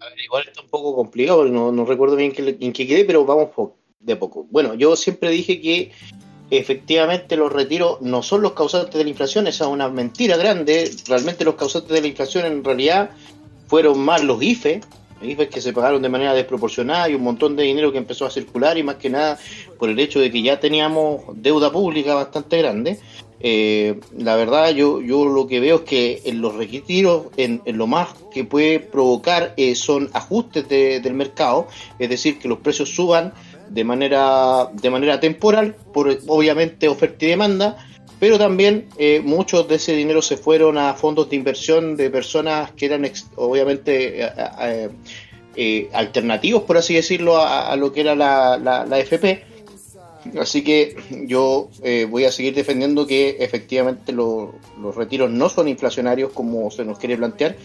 A 0.00 0.06
ver, 0.06 0.20
igual 0.24 0.44
está 0.46 0.60
un 0.60 0.68
poco 0.68 0.96
complicado, 0.96 1.44
no, 1.46 1.70
no 1.70 1.84
recuerdo 1.84 2.16
bien 2.16 2.32
en 2.36 2.72
qué 2.72 2.86
quedé, 2.86 3.04
pero 3.04 3.24
vamos 3.24 3.50
de 4.00 4.16
poco. 4.16 4.46
Bueno, 4.50 4.74
yo 4.74 4.96
siempre 4.96 5.30
dije 5.30 5.60
que 5.60 5.92
efectivamente 6.50 7.36
los 7.36 7.52
retiros 7.52 8.00
no 8.02 8.22
son 8.22 8.42
los 8.42 8.52
causantes 8.52 8.94
de 8.94 9.04
la 9.04 9.10
inflación, 9.10 9.46
esa 9.46 9.64
es 9.64 9.70
una 9.70 9.88
mentira 9.88 10.36
grande. 10.36 10.90
Realmente 11.06 11.44
los 11.44 11.54
causantes 11.54 11.92
de 11.92 12.00
la 12.00 12.08
inflación 12.08 12.44
en 12.44 12.64
realidad 12.64 13.10
fueron 13.68 14.00
más 14.00 14.22
los 14.22 14.42
IFE, 14.42 14.80
que 15.22 15.60
se 15.60 15.72
pagaron 15.72 16.02
de 16.02 16.08
manera 16.08 16.34
desproporcionada 16.34 17.08
y 17.08 17.14
un 17.14 17.22
montón 17.22 17.56
de 17.56 17.62
dinero 17.64 17.92
que 17.92 17.98
empezó 17.98 18.26
a 18.26 18.30
circular 18.30 18.76
y 18.76 18.82
más 18.82 18.96
que 18.96 19.10
nada 19.10 19.38
por 19.78 19.88
el 19.88 19.98
hecho 19.98 20.20
de 20.20 20.30
que 20.30 20.42
ya 20.42 20.60
teníamos 20.60 21.22
deuda 21.34 21.70
pública 21.70 22.14
bastante 22.14 22.58
grande. 22.58 22.98
Eh, 23.44 23.98
la 24.16 24.36
verdad 24.36 24.70
yo, 24.70 25.00
yo 25.00 25.24
lo 25.24 25.48
que 25.48 25.58
veo 25.58 25.76
es 25.76 25.82
que 25.82 26.22
en 26.26 26.40
los 26.40 26.54
retiros 26.54 27.26
en, 27.36 27.60
lo 27.66 27.88
más 27.88 28.10
que 28.32 28.44
puede 28.44 28.78
provocar 28.78 29.54
eh, 29.56 29.74
son 29.74 30.10
ajustes 30.12 30.68
del 30.68 31.14
mercado, 31.14 31.66
es 31.98 32.08
decir, 32.08 32.38
que 32.38 32.46
los 32.46 32.58
precios 32.58 32.94
suban 32.94 33.32
de 33.68 33.84
manera, 33.84 34.68
de 34.72 34.90
manera 34.90 35.18
temporal, 35.18 35.74
por 35.92 36.16
obviamente 36.28 36.88
oferta 36.88 37.24
y 37.24 37.28
demanda, 37.28 37.78
pero 38.22 38.38
también 38.38 38.86
eh, 38.98 39.20
muchos 39.20 39.66
de 39.66 39.74
ese 39.74 39.96
dinero 39.96 40.22
se 40.22 40.36
fueron 40.36 40.78
a 40.78 40.94
fondos 40.94 41.28
de 41.28 41.34
inversión 41.34 41.96
de 41.96 42.08
personas 42.08 42.70
que 42.70 42.86
eran 42.86 43.04
obviamente 43.34 44.22
eh, 44.24 44.88
eh, 45.56 45.88
alternativos, 45.92 46.62
por 46.62 46.76
así 46.76 46.94
decirlo, 46.94 47.36
a, 47.36 47.74
lo 47.74 47.92
que 47.92 48.02
era 48.02 48.14
la, 48.14 48.56
la, 48.58 48.98
FP. 49.00 49.42
Así 50.38 50.62
que 50.62 50.94
yo 51.26 51.68
voy 52.10 52.24
a 52.24 52.30
seguir 52.30 52.54
defendiendo 52.54 53.08
que 53.08 53.38
efectivamente 53.40 54.12
los 54.12 54.54
retiros 54.94 55.28
no 55.28 55.48
son 55.48 55.66
inflacionarios 55.66 56.30
como 56.30 56.70
se 56.70 56.84
nos 56.84 57.00
quiere 57.00 57.16
plantear, 57.16 57.56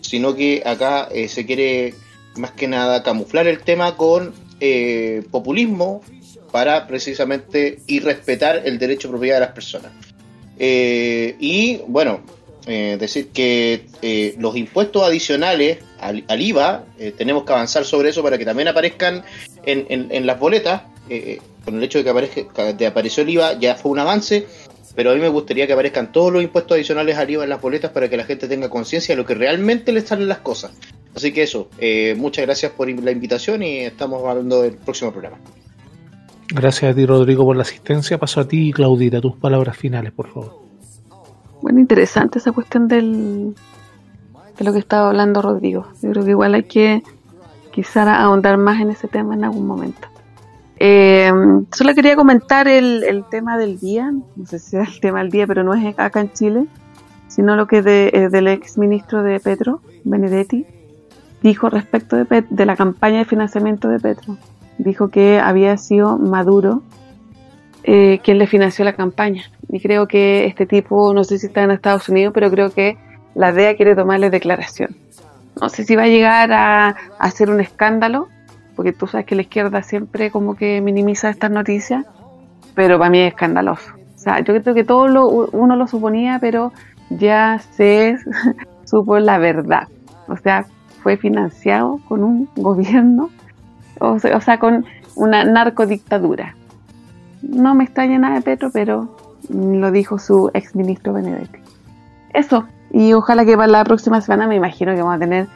sino 0.00 0.36
que 0.36 0.62
acá 0.64 1.08
se 1.26 1.44
quiere 1.44 1.92
más 2.36 2.52
que 2.52 2.68
nada 2.68 3.02
camuflar 3.02 3.48
el 3.48 3.64
tema 3.64 3.96
con 3.96 4.32
populismo, 5.32 6.02
para 6.54 6.86
precisamente 6.86 7.80
irrespetar 7.88 8.62
el 8.64 8.78
derecho 8.78 9.08
de 9.08 9.12
propiedad 9.14 9.36
de 9.38 9.40
las 9.40 9.50
personas. 9.50 9.90
Eh, 10.56 11.34
y 11.40 11.80
bueno, 11.88 12.20
eh, 12.68 12.96
decir 12.96 13.30
que 13.30 13.86
eh, 14.02 14.36
los 14.38 14.56
impuestos 14.56 15.02
adicionales 15.02 15.78
al, 15.98 16.22
IVA, 16.40 16.84
tenemos 17.18 17.42
que 17.42 17.52
avanzar 17.52 17.84
sobre 17.84 18.10
eso 18.10 18.22
para 18.22 18.38
que 18.38 18.44
también 18.44 18.68
aparezcan 18.68 19.24
en, 19.66 20.26
las 20.26 20.38
boletas. 20.38 20.82
con 21.64 21.74
el 21.74 21.82
hecho 21.82 21.98
de 21.98 22.04
que 22.04 22.10
aparezca, 22.10 22.72
de 22.72 22.86
apareció 22.86 23.24
el 23.24 23.30
IVA 23.30 23.58
ya 23.58 23.74
fue 23.74 23.90
un 23.90 23.98
avance, 23.98 24.46
pero 24.94 25.10
a 25.10 25.14
mí 25.14 25.20
me 25.20 25.30
gustaría 25.30 25.66
que 25.66 25.72
aparezcan 25.72 26.12
todos 26.12 26.32
los 26.32 26.40
impuestos 26.40 26.76
adicionales 26.76 27.16
al 27.16 27.28
IVA 27.28 27.42
en 27.42 27.50
las 27.50 27.60
boletas 27.60 27.90
para 27.90 28.08
que 28.08 28.16
la 28.16 28.22
gente 28.22 28.46
tenga 28.46 28.68
conciencia 28.68 29.16
de 29.16 29.20
lo 29.20 29.26
que 29.26 29.34
realmente 29.34 29.90
le 29.90 30.02
salen 30.02 30.28
las 30.28 30.38
cosas. 30.38 30.70
Así 31.16 31.32
que 31.32 31.42
eso, 31.42 31.68
muchas 32.16 32.46
gracias 32.46 32.70
por 32.70 32.88
la 32.88 33.10
invitación 33.10 33.64
y 33.64 33.78
estamos 33.78 34.24
hablando 34.24 34.62
del 34.62 34.76
próximo 34.76 35.10
programa. 35.10 35.38
Gracias 36.48 36.92
a 36.92 36.94
ti, 36.94 37.06
Rodrigo, 37.06 37.44
por 37.44 37.56
la 37.56 37.62
asistencia. 37.62 38.18
Paso 38.18 38.40
a 38.40 38.48
ti, 38.48 38.72
Claudita, 38.72 39.20
tus 39.20 39.36
palabras 39.36 39.76
finales, 39.76 40.12
por 40.12 40.28
favor. 40.28 40.64
Bueno, 41.62 41.80
interesante 41.80 42.38
esa 42.38 42.52
cuestión 42.52 42.88
del, 42.88 43.54
de 44.58 44.64
lo 44.64 44.72
que 44.72 44.78
estaba 44.78 45.08
hablando 45.08 45.40
Rodrigo. 45.40 45.86
Yo 46.02 46.10
creo 46.10 46.24
que 46.24 46.30
igual 46.30 46.54
hay 46.54 46.64
que 46.64 47.02
quizá 47.72 48.22
ahondar 48.22 48.58
más 48.58 48.80
en 48.80 48.90
ese 48.90 49.08
tema 49.08 49.34
en 49.34 49.44
algún 49.44 49.66
momento. 49.66 50.08
Eh, 50.76 51.32
solo 51.72 51.94
quería 51.94 52.16
comentar 52.16 52.68
el, 52.68 53.24
tema 53.30 53.56
del 53.56 53.78
día, 53.78 54.10
no 54.10 54.46
sé 54.46 54.58
si 54.58 54.70
sea 54.70 54.82
el 54.82 55.00
tema 55.00 55.20
del 55.20 55.30
día, 55.30 55.46
pero 55.46 55.64
no 55.64 55.74
es 55.74 55.98
acá 55.98 56.20
en 56.20 56.32
Chile, 56.32 56.66
sino 57.28 57.56
lo 57.56 57.66
que 57.66 57.80
de, 57.80 58.10
eh, 58.12 58.28
del 58.28 58.48
ex 58.48 58.76
ministro 58.76 59.22
de 59.22 59.40
Petro, 59.40 59.80
Benedetti, 60.04 60.66
dijo 61.42 61.70
respecto 61.70 62.16
de, 62.16 62.44
de 62.48 62.66
la 62.66 62.76
campaña 62.76 63.18
de 63.18 63.24
financiamiento 63.24 63.88
de 63.88 64.00
Petro 64.00 64.36
dijo 64.78 65.08
que 65.08 65.38
había 65.38 65.76
sido 65.76 66.18
Maduro 66.18 66.82
eh, 67.86 68.20
quien 68.24 68.38
le 68.38 68.46
financió 68.46 68.84
la 68.84 68.94
campaña. 68.94 69.42
Y 69.68 69.78
creo 69.80 70.08
que 70.08 70.46
este 70.46 70.64
tipo, 70.64 71.12
no 71.12 71.22
sé 71.22 71.38
si 71.38 71.48
está 71.48 71.62
en 71.62 71.70
Estados 71.70 72.08
Unidos, 72.08 72.32
pero 72.34 72.50
creo 72.50 72.70
que 72.70 72.96
la 73.34 73.52
DEA 73.52 73.76
quiere 73.76 73.94
tomarle 73.94 74.30
declaración. 74.30 74.96
No 75.60 75.68
sé 75.68 75.84
si 75.84 75.94
va 75.94 76.04
a 76.04 76.08
llegar 76.08 76.50
a, 76.52 76.96
hacer 77.18 77.50
un 77.50 77.60
escándalo, 77.60 78.28
porque 78.74 78.92
tú 78.92 79.06
sabes 79.06 79.26
que 79.26 79.34
la 79.34 79.42
izquierda 79.42 79.82
siempre 79.82 80.30
como 80.30 80.56
que 80.56 80.80
minimiza 80.80 81.28
estas 81.28 81.50
noticias, 81.50 82.06
pero 82.74 82.98
para 82.98 83.10
mí 83.10 83.20
es 83.20 83.32
escandaloso. 83.32 83.92
O 84.14 84.18
sea, 84.18 84.40
yo 84.40 84.58
creo 84.60 84.74
que 84.74 84.84
todo 84.84 85.06
lo, 85.06 85.28
uno 85.28 85.76
lo 85.76 85.86
suponía, 85.86 86.38
pero 86.40 86.72
ya 87.10 87.60
se 87.72 88.16
supo 88.84 89.18
la 89.18 89.36
verdad. 89.36 89.88
O 90.26 90.36
sea, 90.38 90.64
fue 91.02 91.18
financiado 91.18 92.00
con 92.08 92.24
un 92.24 92.48
gobierno 92.56 93.28
o 94.00 94.18
sea, 94.18 94.36
o 94.36 94.40
sea, 94.40 94.58
con 94.58 94.84
una 95.14 95.44
narcodictadura. 95.44 96.54
No 97.42 97.74
me 97.74 97.84
extraña 97.84 98.18
nada 98.18 98.36
de 98.36 98.42
Petro, 98.42 98.70
pero 98.72 99.16
lo 99.48 99.90
dijo 99.90 100.18
su 100.18 100.50
ex 100.54 100.74
ministro 100.74 101.12
Benedetti. 101.12 101.58
Eso, 102.32 102.66
y 102.90 103.12
ojalá 103.12 103.44
que 103.44 103.56
para 103.56 103.68
la 103.68 103.84
próxima 103.84 104.20
semana 104.20 104.46
me 104.46 104.56
imagino 104.56 104.94
que 104.94 105.02
vamos 105.02 105.16
a 105.16 105.18
tener 105.18 105.46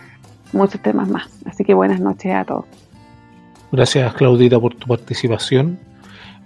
muchos 0.53 0.81
temas 0.81 1.09
más. 1.09 1.29
Así 1.47 1.65
que 1.65 1.75
buenas 1.75 2.01
noches 2.01 2.35
a 2.35 2.45
todos. 2.45 2.65
Gracias 3.73 4.15
Claudita 4.15 4.59
por 4.59 4.75
tu 4.75 4.87
participación. 4.87 5.79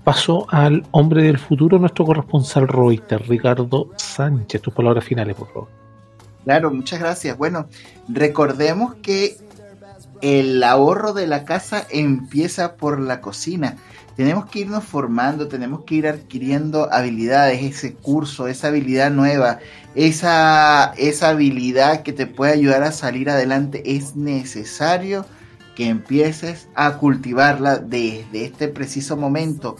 Paso 0.04 0.46
al 0.50 0.84
hombre 0.90 1.22
del 1.22 1.38
futuro, 1.38 1.78
nuestro 1.78 2.04
corresponsal 2.04 2.66
Reuters, 2.66 3.28
Ricardo 3.28 3.88
Sánchez. 3.96 4.60
Tus 4.60 4.74
palabras 4.74 5.04
finales, 5.04 5.36
por 5.36 5.48
favor. 5.48 5.68
Claro, 6.44 6.72
muchas 6.72 6.98
gracias. 6.98 7.38
Bueno, 7.38 7.66
recordemos 8.08 8.94
que 8.96 9.36
el 10.22 10.62
ahorro 10.62 11.12
de 11.12 11.26
la 11.26 11.44
casa 11.44 11.84
empieza 11.90 12.76
por 12.76 13.00
la 13.00 13.20
cocina. 13.20 13.76
Tenemos 14.16 14.46
que 14.46 14.60
irnos 14.60 14.84
formando, 14.84 15.48
tenemos 15.48 15.84
que 15.84 15.96
ir 15.96 16.06
adquiriendo 16.06 16.92
habilidades, 16.92 17.62
ese 17.62 17.94
curso, 17.94 18.46
esa 18.46 18.68
habilidad 18.68 19.10
nueva, 19.10 19.58
esa, 19.94 20.94
esa 20.96 21.30
habilidad 21.30 22.02
que 22.02 22.12
te 22.12 22.26
puede 22.26 22.52
ayudar 22.52 22.84
a 22.84 22.92
salir 22.92 23.30
adelante. 23.30 23.96
Es 23.96 24.14
necesario 24.14 25.26
que 25.74 25.88
empieces 25.88 26.68
a 26.74 26.98
cultivarla 26.98 27.78
desde 27.78 28.44
este 28.44 28.68
preciso 28.68 29.16
momento. 29.16 29.76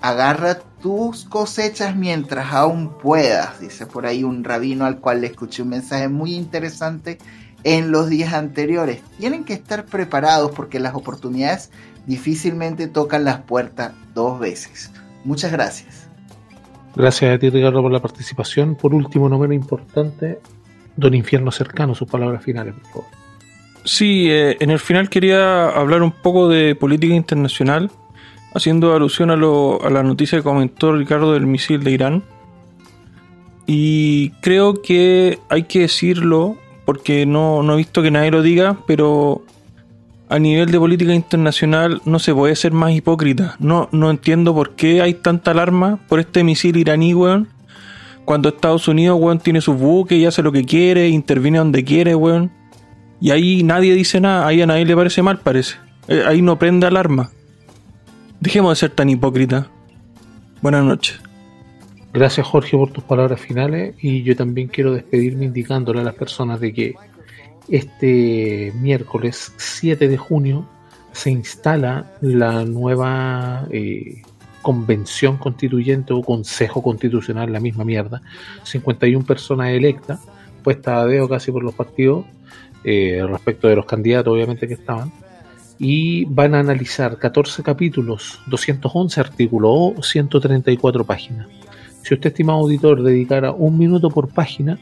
Agarra 0.00 0.58
tus 0.80 1.24
cosechas 1.24 1.94
mientras 1.94 2.52
aún 2.52 2.98
puedas, 2.98 3.60
dice 3.60 3.86
por 3.86 4.06
ahí 4.06 4.24
un 4.24 4.44
rabino 4.44 4.86
al 4.86 5.00
cual 5.00 5.20
le 5.20 5.28
escuché 5.28 5.62
un 5.62 5.70
mensaje 5.70 6.08
muy 6.08 6.34
interesante 6.34 7.18
en 7.64 7.90
los 7.90 8.08
días 8.08 8.32
anteriores. 8.32 9.00
Tienen 9.18 9.44
que 9.44 9.52
estar 9.52 9.84
preparados 9.84 10.52
porque 10.52 10.78
las 10.78 10.94
oportunidades 10.94 11.70
difícilmente 12.06 12.88
tocan 12.88 13.24
las 13.24 13.38
puertas 13.42 13.92
dos 14.14 14.38
veces. 14.38 14.90
Muchas 15.24 15.52
gracias. 15.52 16.08
Gracias 16.96 17.34
a 17.34 17.38
ti, 17.38 17.50
Ricardo, 17.50 17.82
por 17.82 17.92
la 17.92 18.00
participación. 18.00 18.74
Por 18.74 18.94
último, 18.94 19.28
no 19.28 19.38
menos 19.38 19.54
importante, 19.54 20.40
Don 20.96 21.14
Infierno 21.14 21.52
Cercano, 21.52 21.94
sus 21.94 22.08
palabras 22.08 22.42
finales, 22.42 22.74
por 22.74 22.90
favor. 22.90 23.04
Sí, 23.84 24.30
eh, 24.30 24.56
en 24.60 24.70
el 24.70 24.78
final 24.78 25.08
quería 25.08 25.68
hablar 25.68 26.02
un 26.02 26.10
poco 26.10 26.48
de 26.48 26.74
política 26.74 27.14
internacional, 27.14 27.90
haciendo 28.54 28.94
alusión 28.94 29.30
a, 29.30 29.36
lo, 29.36 29.84
a 29.84 29.90
la 29.90 30.02
noticia 30.02 30.38
que 30.38 30.44
comentó 30.44 30.92
Ricardo 30.92 31.32
del 31.32 31.46
misil 31.46 31.84
de 31.84 31.90
Irán. 31.92 32.24
Y 33.66 34.30
creo 34.40 34.82
que 34.82 35.38
hay 35.50 35.64
que 35.64 35.80
decirlo 35.80 36.56
porque 36.88 37.26
no, 37.26 37.62
no 37.62 37.74
he 37.74 37.76
visto 37.76 38.00
que 38.02 38.10
nadie 38.10 38.30
lo 38.30 38.40
diga, 38.40 38.78
pero 38.86 39.44
a 40.30 40.38
nivel 40.38 40.70
de 40.70 40.78
política 40.78 41.12
internacional 41.12 42.00
no 42.06 42.18
se 42.18 42.32
puede 42.32 42.56
ser 42.56 42.72
más 42.72 42.92
hipócrita. 42.92 43.56
No, 43.58 43.90
no 43.92 44.10
entiendo 44.10 44.54
por 44.54 44.70
qué 44.70 45.02
hay 45.02 45.12
tanta 45.12 45.50
alarma 45.50 45.98
por 46.08 46.18
este 46.18 46.42
misil 46.44 46.78
iraní, 46.78 47.12
weón. 47.12 47.48
Cuando 48.24 48.48
Estados 48.48 48.88
Unidos, 48.88 49.18
weón, 49.20 49.38
tiene 49.38 49.60
sus 49.60 49.76
buques 49.76 50.16
y 50.16 50.24
hace 50.24 50.42
lo 50.42 50.50
que 50.50 50.64
quiere, 50.64 51.10
interviene 51.10 51.58
donde 51.58 51.84
quiere, 51.84 52.14
weón. 52.14 52.50
Y 53.20 53.32
ahí 53.32 53.62
nadie 53.64 53.92
dice 53.92 54.18
nada, 54.18 54.46
ahí 54.46 54.62
a 54.62 54.66
nadie 54.66 54.86
le 54.86 54.96
parece 54.96 55.20
mal, 55.20 55.40
parece. 55.40 55.74
Eh, 56.08 56.24
ahí 56.26 56.40
no 56.40 56.58
prende 56.58 56.86
alarma. 56.86 57.32
Dejemos 58.40 58.70
de 58.70 58.76
ser 58.76 58.90
tan 58.92 59.10
hipócrita. 59.10 59.68
Buenas 60.62 60.84
noches. 60.84 61.20
Gracias 62.12 62.46
Jorge 62.46 62.76
por 62.76 62.90
tus 62.90 63.04
palabras 63.04 63.40
finales. 63.40 63.94
Y 64.00 64.22
yo 64.22 64.34
también 64.34 64.68
quiero 64.68 64.92
despedirme 64.92 65.44
indicándole 65.44 66.00
a 66.00 66.04
las 66.04 66.14
personas 66.14 66.60
de 66.60 66.72
que 66.72 66.94
este 67.68 68.72
miércoles 68.76 69.52
7 69.56 70.08
de 70.08 70.16
junio 70.16 70.66
se 71.12 71.30
instala 71.30 72.12
la 72.20 72.64
nueva 72.64 73.66
eh, 73.70 74.22
convención 74.62 75.36
constituyente 75.36 76.12
o 76.14 76.22
consejo 76.22 76.82
constitucional, 76.82 77.52
la 77.52 77.60
misma 77.60 77.84
mierda, 77.84 78.22
51 78.62 79.26
personas 79.26 79.70
electas, 79.70 80.20
puestas 80.62 81.02
a 81.02 81.06
dedo 81.06 81.28
casi 81.28 81.52
por 81.52 81.62
los 81.62 81.74
partidos, 81.74 82.24
eh, 82.84 83.22
respecto 83.28 83.68
de 83.68 83.76
los 83.76 83.86
candidatos 83.86 84.32
obviamente 84.32 84.66
que 84.66 84.74
estaban, 84.74 85.12
y 85.78 86.24
van 86.26 86.54
a 86.54 86.60
analizar 86.60 87.18
14 87.18 87.62
capítulos, 87.62 88.40
211 88.46 89.20
artículos 89.20 89.72
o 89.96 90.02
134 90.02 91.04
páginas 91.04 91.48
si 92.08 92.14
usted, 92.14 92.30
estimado 92.30 92.60
auditor, 92.60 93.02
dedicara 93.02 93.52
un 93.52 93.76
minuto 93.76 94.08
por 94.08 94.28
página, 94.28 94.78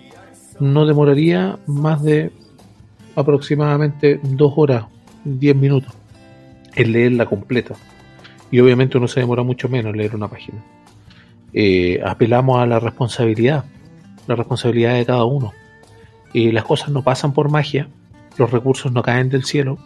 no 0.60 0.86
demoraría 0.86 1.58
más 1.66 2.00
de 2.00 2.30
aproximadamente 3.16 4.20
dos 4.22 4.52
horas, 4.54 4.84
diez 5.24 5.56
minutos 5.56 5.92
en 6.76 6.92
leerla 6.92 7.26
completa. 7.26 7.74
Y 8.52 8.60
obviamente 8.60 8.96
uno 8.96 9.08
se 9.08 9.18
demora 9.18 9.42
mucho 9.42 9.68
menos 9.68 9.90
en 9.90 9.98
leer 9.98 10.14
una 10.14 10.28
página. 10.28 10.62
Eh, 11.52 12.00
apelamos 12.04 12.60
a 12.60 12.66
la 12.66 12.78
responsabilidad, 12.78 13.64
la 14.28 14.36
responsabilidad 14.36 14.94
de 14.94 15.06
cada 15.06 15.24
uno. 15.24 15.52
y 16.32 16.52
las 16.52 16.64
cosas 16.64 16.90
no 16.90 17.02
pasan 17.02 17.32
por 17.32 17.50
magia, 17.50 17.88
los 18.36 18.50
recursos 18.50 18.92
no 18.92 19.02
caen 19.02 19.30
del 19.30 19.44
cielo 19.44 19.78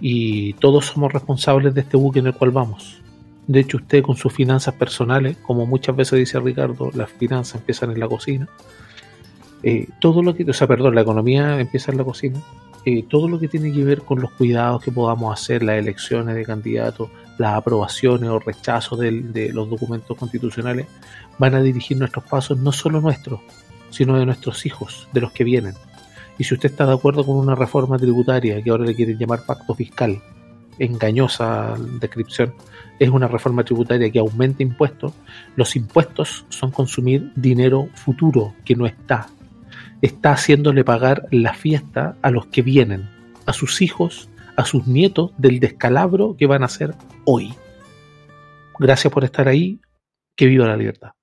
y 0.00 0.52
todos 0.54 0.86
somos 0.86 1.12
responsables 1.12 1.74
de 1.74 1.80
este 1.80 1.96
buque 1.96 2.18
en 2.18 2.26
el 2.26 2.34
cual 2.34 2.50
vamos. 2.50 3.00
De 3.48 3.60
hecho, 3.60 3.78
usted 3.78 4.02
con 4.02 4.14
sus 4.14 4.32
finanzas 4.32 4.74
personales, 4.74 5.38
como 5.38 5.64
muchas 5.64 5.96
veces 5.96 6.18
dice 6.18 6.38
Ricardo, 6.38 6.90
las 6.94 7.10
finanzas 7.10 7.56
empiezan 7.56 7.90
en 7.90 7.98
la 7.98 8.06
cocina. 8.06 8.46
Eh, 9.62 9.88
todo 10.00 10.22
lo 10.22 10.36
que, 10.36 10.44
o 10.48 10.52
sea, 10.52 10.66
perdón, 10.66 10.94
la 10.94 11.00
economía 11.00 11.58
empieza 11.58 11.90
en 11.90 11.96
la 11.96 12.04
cocina. 12.04 12.40
Eh, 12.84 13.06
todo 13.08 13.26
lo 13.26 13.40
que 13.40 13.48
tiene 13.48 13.72
que 13.72 13.82
ver 13.84 14.02
con 14.02 14.20
los 14.20 14.32
cuidados 14.32 14.82
que 14.82 14.92
podamos 14.92 15.32
hacer, 15.32 15.62
las 15.62 15.78
elecciones 15.78 16.34
de 16.34 16.44
candidatos, 16.44 17.08
las 17.38 17.54
aprobaciones 17.54 18.28
o 18.28 18.38
rechazos 18.38 18.98
de, 18.98 19.10
de 19.22 19.50
los 19.50 19.68
documentos 19.70 20.16
constitucionales, 20.16 20.86
van 21.38 21.54
a 21.54 21.62
dirigir 21.62 21.96
nuestros 21.96 22.24
pasos, 22.24 22.58
no 22.58 22.70
solo 22.70 23.00
nuestros, 23.00 23.40
sino 23.88 24.18
de 24.18 24.26
nuestros 24.26 24.66
hijos, 24.66 25.08
de 25.14 25.22
los 25.22 25.32
que 25.32 25.44
vienen. 25.44 25.74
Y 26.36 26.44
si 26.44 26.52
usted 26.52 26.70
está 26.70 26.84
de 26.84 26.92
acuerdo 26.92 27.24
con 27.24 27.36
una 27.36 27.54
reforma 27.54 27.98
tributaria 27.98 28.62
que 28.62 28.70
ahora 28.70 28.84
le 28.84 28.94
quieren 28.94 29.18
llamar 29.18 29.46
pacto 29.46 29.74
fiscal, 29.74 30.22
engañosa 30.78 31.76
descripción, 31.98 32.54
es 32.98 33.10
una 33.10 33.28
reforma 33.28 33.64
tributaria 33.64 34.10
que 34.10 34.18
aumenta 34.18 34.62
impuestos, 34.62 35.12
los 35.56 35.76
impuestos 35.76 36.44
son 36.48 36.70
consumir 36.70 37.32
dinero 37.36 37.88
futuro 37.94 38.54
que 38.64 38.74
no 38.74 38.86
está. 38.86 39.28
Está 40.02 40.32
haciéndole 40.32 40.84
pagar 40.84 41.26
la 41.30 41.54
fiesta 41.54 42.16
a 42.22 42.30
los 42.30 42.46
que 42.46 42.62
vienen, 42.62 43.08
a 43.46 43.52
sus 43.52 43.82
hijos, 43.82 44.28
a 44.56 44.64
sus 44.64 44.86
nietos 44.86 45.32
del 45.38 45.60
descalabro 45.60 46.36
que 46.36 46.46
van 46.46 46.62
a 46.62 46.66
hacer 46.66 46.94
hoy. 47.24 47.54
Gracias 48.78 49.12
por 49.12 49.24
estar 49.24 49.48
ahí. 49.48 49.80
Que 50.36 50.46
viva 50.46 50.68
la 50.68 50.76
libertad. 50.76 51.17